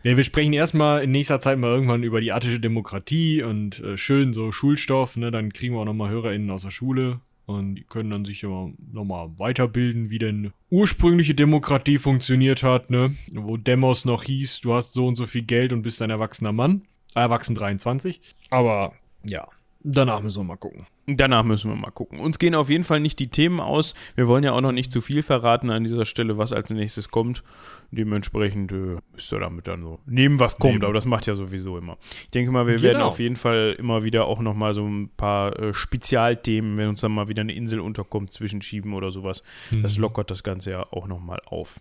Ja, 0.04 0.16
wir 0.16 0.24
sprechen 0.24 0.52
erstmal 0.52 1.04
in 1.04 1.12
nächster 1.12 1.38
Zeit 1.38 1.58
mal 1.58 1.70
irgendwann 1.70 2.02
über 2.02 2.20
die 2.20 2.32
attische 2.32 2.58
Demokratie 2.58 3.42
und 3.42 3.78
äh, 3.80 3.96
schön 3.96 4.32
so 4.32 4.50
Schulstoff, 4.50 5.16
ne? 5.16 5.30
Dann 5.30 5.52
kriegen 5.52 5.74
wir 5.74 5.80
auch 5.80 5.84
nochmal 5.84 6.10
HörerInnen 6.10 6.50
aus 6.50 6.62
der 6.62 6.72
Schule 6.72 7.20
und 7.46 7.76
die 7.76 7.84
können 7.84 8.10
dann 8.10 8.24
sich 8.24 8.42
ja 8.42 8.68
nochmal 8.92 9.30
weiterbilden, 9.38 10.10
wie 10.10 10.18
denn 10.18 10.52
ursprüngliche 10.70 11.34
Demokratie 11.34 11.98
funktioniert 11.98 12.64
hat, 12.64 12.90
ne? 12.90 13.14
Wo 13.32 13.56
Demos 13.56 14.04
noch 14.04 14.24
hieß, 14.24 14.60
du 14.62 14.74
hast 14.74 14.92
so 14.94 15.06
und 15.06 15.14
so 15.14 15.26
viel 15.26 15.42
Geld 15.42 15.72
und 15.72 15.82
bist 15.82 16.02
ein 16.02 16.10
erwachsener 16.10 16.52
Mann. 16.52 16.82
Erwachsen 17.14 17.54
23. 17.54 18.20
Aber 18.50 18.94
ja, 19.24 19.46
danach 19.84 20.22
müssen 20.22 20.40
wir 20.40 20.44
mal 20.44 20.56
gucken. 20.56 20.86
Danach 21.06 21.42
müssen 21.42 21.70
wir 21.70 21.76
mal 21.76 21.90
gucken. 21.90 22.20
Uns 22.20 22.38
gehen 22.38 22.54
auf 22.54 22.70
jeden 22.70 22.84
Fall 22.84 23.00
nicht 23.00 23.18
die 23.18 23.26
Themen 23.26 23.58
aus. 23.58 23.94
Wir 24.14 24.28
wollen 24.28 24.44
ja 24.44 24.52
auch 24.52 24.60
noch 24.60 24.70
nicht 24.70 24.92
zu 24.92 25.00
viel 25.00 25.22
verraten 25.24 25.70
an 25.70 25.82
dieser 25.82 26.04
Stelle, 26.04 26.38
was 26.38 26.52
als 26.52 26.70
nächstes 26.70 27.10
kommt. 27.10 27.42
Dementsprechend 27.90 28.70
äh, 28.70 28.96
müsst 29.12 29.32
ihr 29.32 29.40
damit 29.40 29.66
dann 29.66 29.82
so 29.82 29.98
nehmen, 30.06 30.38
was 30.38 30.58
kommt. 30.58 30.74
Nehmen. 30.74 30.84
Aber 30.84 30.94
das 30.94 31.04
macht 31.04 31.26
ja 31.26 31.34
sowieso 31.34 31.76
immer. 31.76 31.98
Ich 32.24 32.30
denke 32.30 32.52
mal, 32.52 32.66
wir 32.66 32.76
genau. 32.76 32.84
werden 32.84 33.02
auf 33.02 33.18
jeden 33.18 33.36
Fall 33.36 33.74
immer 33.78 34.04
wieder 34.04 34.26
auch 34.26 34.40
noch 34.40 34.54
mal 34.54 34.74
so 34.74 34.86
ein 34.86 35.10
paar 35.16 35.58
äh, 35.58 35.74
Spezialthemen, 35.74 36.76
wenn 36.76 36.88
uns 36.88 37.00
dann 37.00 37.12
mal 37.12 37.28
wieder 37.28 37.40
eine 37.40 37.54
Insel 37.54 37.80
unterkommt, 37.80 38.30
zwischenschieben 38.30 38.94
oder 38.94 39.10
sowas. 39.10 39.42
Mhm. 39.72 39.82
Das 39.82 39.98
lockert 39.98 40.30
das 40.30 40.44
Ganze 40.44 40.70
ja 40.70 40.86
auch 40.92 41.08
noch 41.08 41.20
mal 41.20 41.40
auf. 41.46 41.80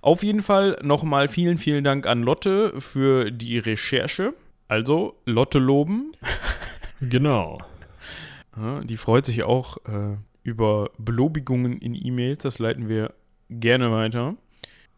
Auf 0.00 0.22
jeden 0.22 0.42
Fall 0.42 0.78
noch 0.82 1.02
mal 1.02 1.26
vielen, 1.26 1.58
vielen 1.58 1.82
Dank 1.82 2.06
an 2.06 2.22
Lotte 2.22 2.80
für 2.80 3.32
die 3.32 3.58
Recherche. 3.58 4.32
Also, 4.68 5.16
Lotte 5.24 5.58
loben. 5.58 6.12
Genau. 7.00 7.60
Ja, 8.56 8.80
die 8.80 8.96
freut 8.96 9.24
sich 9.24 9.42
auch 9.42 9.78
äh, 9.86 10.16
über 10.42 10.90
Belobigungen 10.98 11.78
in 11.78 11.94
E-Mails. 11.94 12.42
Das 12.42 12.58
leiten 12.58 12.88
wir 12.88 13.14
gerne 13.48 13.90
weiter. 13.90 14.36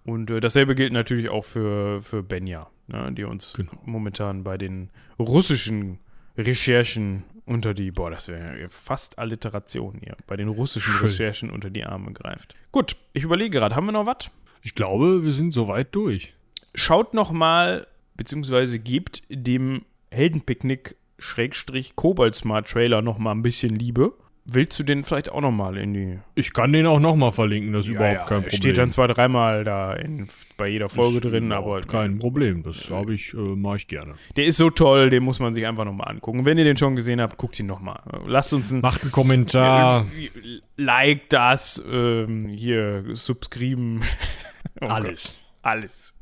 Und 0.04 0.30
äh, 0.30 0.40
dasselbe 0.40 0.74
gilt 0.74 0.92
natürlich 0.92 1.28
auch 1.28 1.44
für, 1.44 2.02
für 2.02 2.22
Benja, 2.22 2.68
ne, 2.88 3.12
die 3.12 3.24
uns 3.24 3.54
genau. 3.54 3.72
momentan 3.84 4.42
bei 4.42 4.58
den 4.58 4.90
russischen 5.18 6.00
Recherchen 6.36 7.24
unter 7.44 7.74
die, 7.74 7.90
boah, 7.90 8.10
das 8.10 8.28
wäre 8.28 8.68
fast 8.68 9.18
Alliteration 9.18 10.00
hier, 10.02 10.16
bei 10.26 10.36
den 10.36 10.48
russischen 10.48 10.94
Schön. 10.94 11.06
Recherchen 11.06 11.50
unter 11.50 11.70
die 11.70 11.84
Arme 11.84 12.12
greift. 12.12 12.56
Gut, 12.70 12.96
ich 13.12 13.24
überlege 13.24 13.58
gerade, 13.58 13.76
haben 13.76 13.86
wir 13.86 13.92
noch 13.92 14.06
was? 14.06 14.30
Ich 14.62 14.74
glaube, 14.74 15.24
wir 15.24 15.32
sind 15.32 15.52
soweit 15.52 15.94
durch. 15.94 16.34
Schaut 16.74 17.14
noch 17.14 17.32
mal, 17.32 17.86
beziehungsweise 18.14 18.78
gebt 18.78 19.22
dem 19.28 19.84
Heldenpicknick 20.10 20.96
Schrägstrich 21.22 21.96
Cobalt 21.96 22.34
Smart 22.34 22.68
Trailer 22.68 23.00
noch 23.02 23.18
mal 23.18 23.32
ein 23.32 23.42
bisschen 23.42 23.74
Liebe. 23.74 24.12
Willst 24.44 24.76
du 24.76 24.82
den 24.82 25.04
vielleicht 25.04 25.30
auch 25.30 25.40
noch 25.40 25.52
mal 25.52 25.76
in 25.76 25.94
die. 25.94 26.18
Ich 26.34 26.52
kann 26.52 26.72
den 26.72 26.84
auch 26.86 26.98
noch 26.98 27.14
mal 27.14 27.30
verlinken, 27.30 27.72
das 27.72 27.86
ist 27.86 27.92
ja, 27.92 27.94
überhaupt 27.94 28.14
ja, 28.14 28.24
kein 28.24 28.42
Problem. 28.42 28.56
Steht 28.56 28.76
dann 28.76 28.90
zwar 28.90 29.06
dreimal 29.06 29.62
da 29.62 29.94
in, 29.94 30.26
bei 30.56 30.66
jeder 30.66 30.88
Folge 30.88 31.18
ist 31.18 31.24
drin, 31.24 31.52
aber. 31.52 31.80
Kein 31.82 32.18
Problem, 32.18 32.64
das 32.64 32.90
habe 32.90 33.14
ich, 33.14 33.34
äh, 33.34 33.36
mache 33.36 33.76
ich 33.76 33.86
gerne. 33.86 34.14
Der 34.36 34.46
ist 34.46 34.56
so 34.56 34.68
toll, 34.68 35.10
den 35.10 35.22
muss 35.22 35.38
man 35.38 35.54
sich 35.54 35.64
einfach 35.64 35.84
noch 35.84 35.92
mal 35.92 36.04
angucken. 36.04 36.44
Wenn 36.44 36.58
ihr 36.58 36.64
den 36.64 36.76
schon 36.76 36.96
gesehen 36.96 37.20
habt, 37.20 37.36
guckt 37.36 37.58
ihn 37.60 37.66
noch 37.66 37.78
mal. 37.78 38.00
Lasst 38.26 38.52
uns 38.52 38.72
einen. 38.72 38.80
Macht 38.80 39.02
einen 39.02 39.12
Kommentar. 39.12 40.06
Äh, 40.16 40.60
like 40.76 41.28
das, 41.28 41.80
ähm, 41.88 42.48
hier, 42.48 43.04
subscriben. 43.12 44.02
oh 44.80 44.86
Alles. 44.86 45.22
Gott. 45.22 45.38
Alles. 45.62 46.14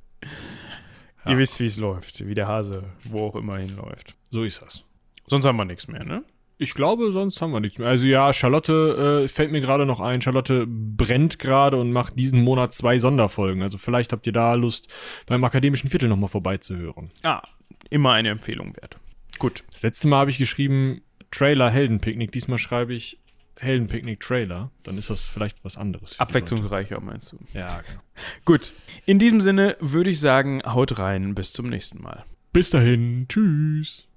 Ja. 1.25 1.31
Ihr 1.33 1.39
wisst, 1.39 1.59
wie 1.59 1.65
es 1.65 1.79
läuft, 1.79 2.27
wie 2.27 2.35
der 2.35 2.49
Hase, 2.49 2.85
wo 3.05 3.29
auch 3.29 3.37
immer 3.37 3.57
hinläuft. 3.57 4.15
So 4.29 4.45
ist 4.45 4.61
das. 4.61 4.85
Sonst 5.31 5.47
haben 5.47 5.57
wir 5.59 5.65
nichts 5.65 5.87
mehr, 5.87 6.05
ne? 6.05 6.25
Ich 6.59 6.75
glaube, 6.75 7.13
sonst 7.13 7.41
haben 7.41 7.53
wir 7.53 7.61
nichts 7.61 7.79
mehr. 7.79 7.89
Also 7.89 8.05
ja, 8.05 8.33
Charlotte 8.33 9.23
äh, 9.23 9.29
fällt 9.29 9.53
mir 9.53 9.61
gerade 9.61 9.87
noch 9.87 10.01
ein. 10.01 10.21
Charlotte 10.21 10.67
brennt 10.67 11.39
gerade 11.39 11.77
und 11.77 11.93
macht 11.93 12.19
diesen 12.19 12.43
Monat 12.43 12.75
zwei 12.75 12.99
Sonderfolgen. 12.99 13.63
Also 13.63 13.79
vielleicht 13.79 14.13
habt 14.13 14.27
ihr 14.27 14.33
da 14.33 14.55
Lust, 14.55 14.89
beim 15.27 15.45
akademischen 15.45 15.89
Viertel 15.89 16.09
nochmal 16.09 16.29
vorbeizuhören. 16.29 17.13
Ah, 17.23 17.43
immer 17.91 18.13
eine 18.13 18.31
Empfehlung 18.31 18.75
wert. 18.77 18.99
Gut. 19.39 19.63
Das 19.71 19.83
letzte 19.83 20.09
Mal 20.09 20.19
habe 20.19 20.31
ich 20.31 20.39
geschrieben 20.39 21.01
Trailer 21.31 21.71
Heldenpicknick. 21.71 22.33
Diesmal 22.33 22.59
schreibe 22.59 22.93
ich 22.93 23.21
Heldenpicknick 23.61 24.19
Trailer. 24.19 24.73
Dann 24.83 24.99
ist 24.99 25.11
das 25.11 25.27
vielleicht 25.27 25.65
was 25.65 25.77
anderes. 25.77 26.19
Abwechslungsreicher, 26.19 27.01
meinst 27.01 27.33
du? 27.33 27.39
Ja, 27.55 27.81
genau. 27.83 28.01
Gut. 28.45 28.73
In 29.07 29.21
diesem 29.21 29.41
Sinne 29.41 29.77
würde 29.79 30.11
ich 30.11 30.19
sagen, 30.19 30.61
haut 30.67 30.99
rein. 30.99 31.37
Bis 31.37 31.53
zum 31.53 31.69
nächsten 31.69 32.03
Mal. 32.03 32.25
Bis 32.53 32.71
dahin. 32.71 33.27
Tschüss. 33.29 34.10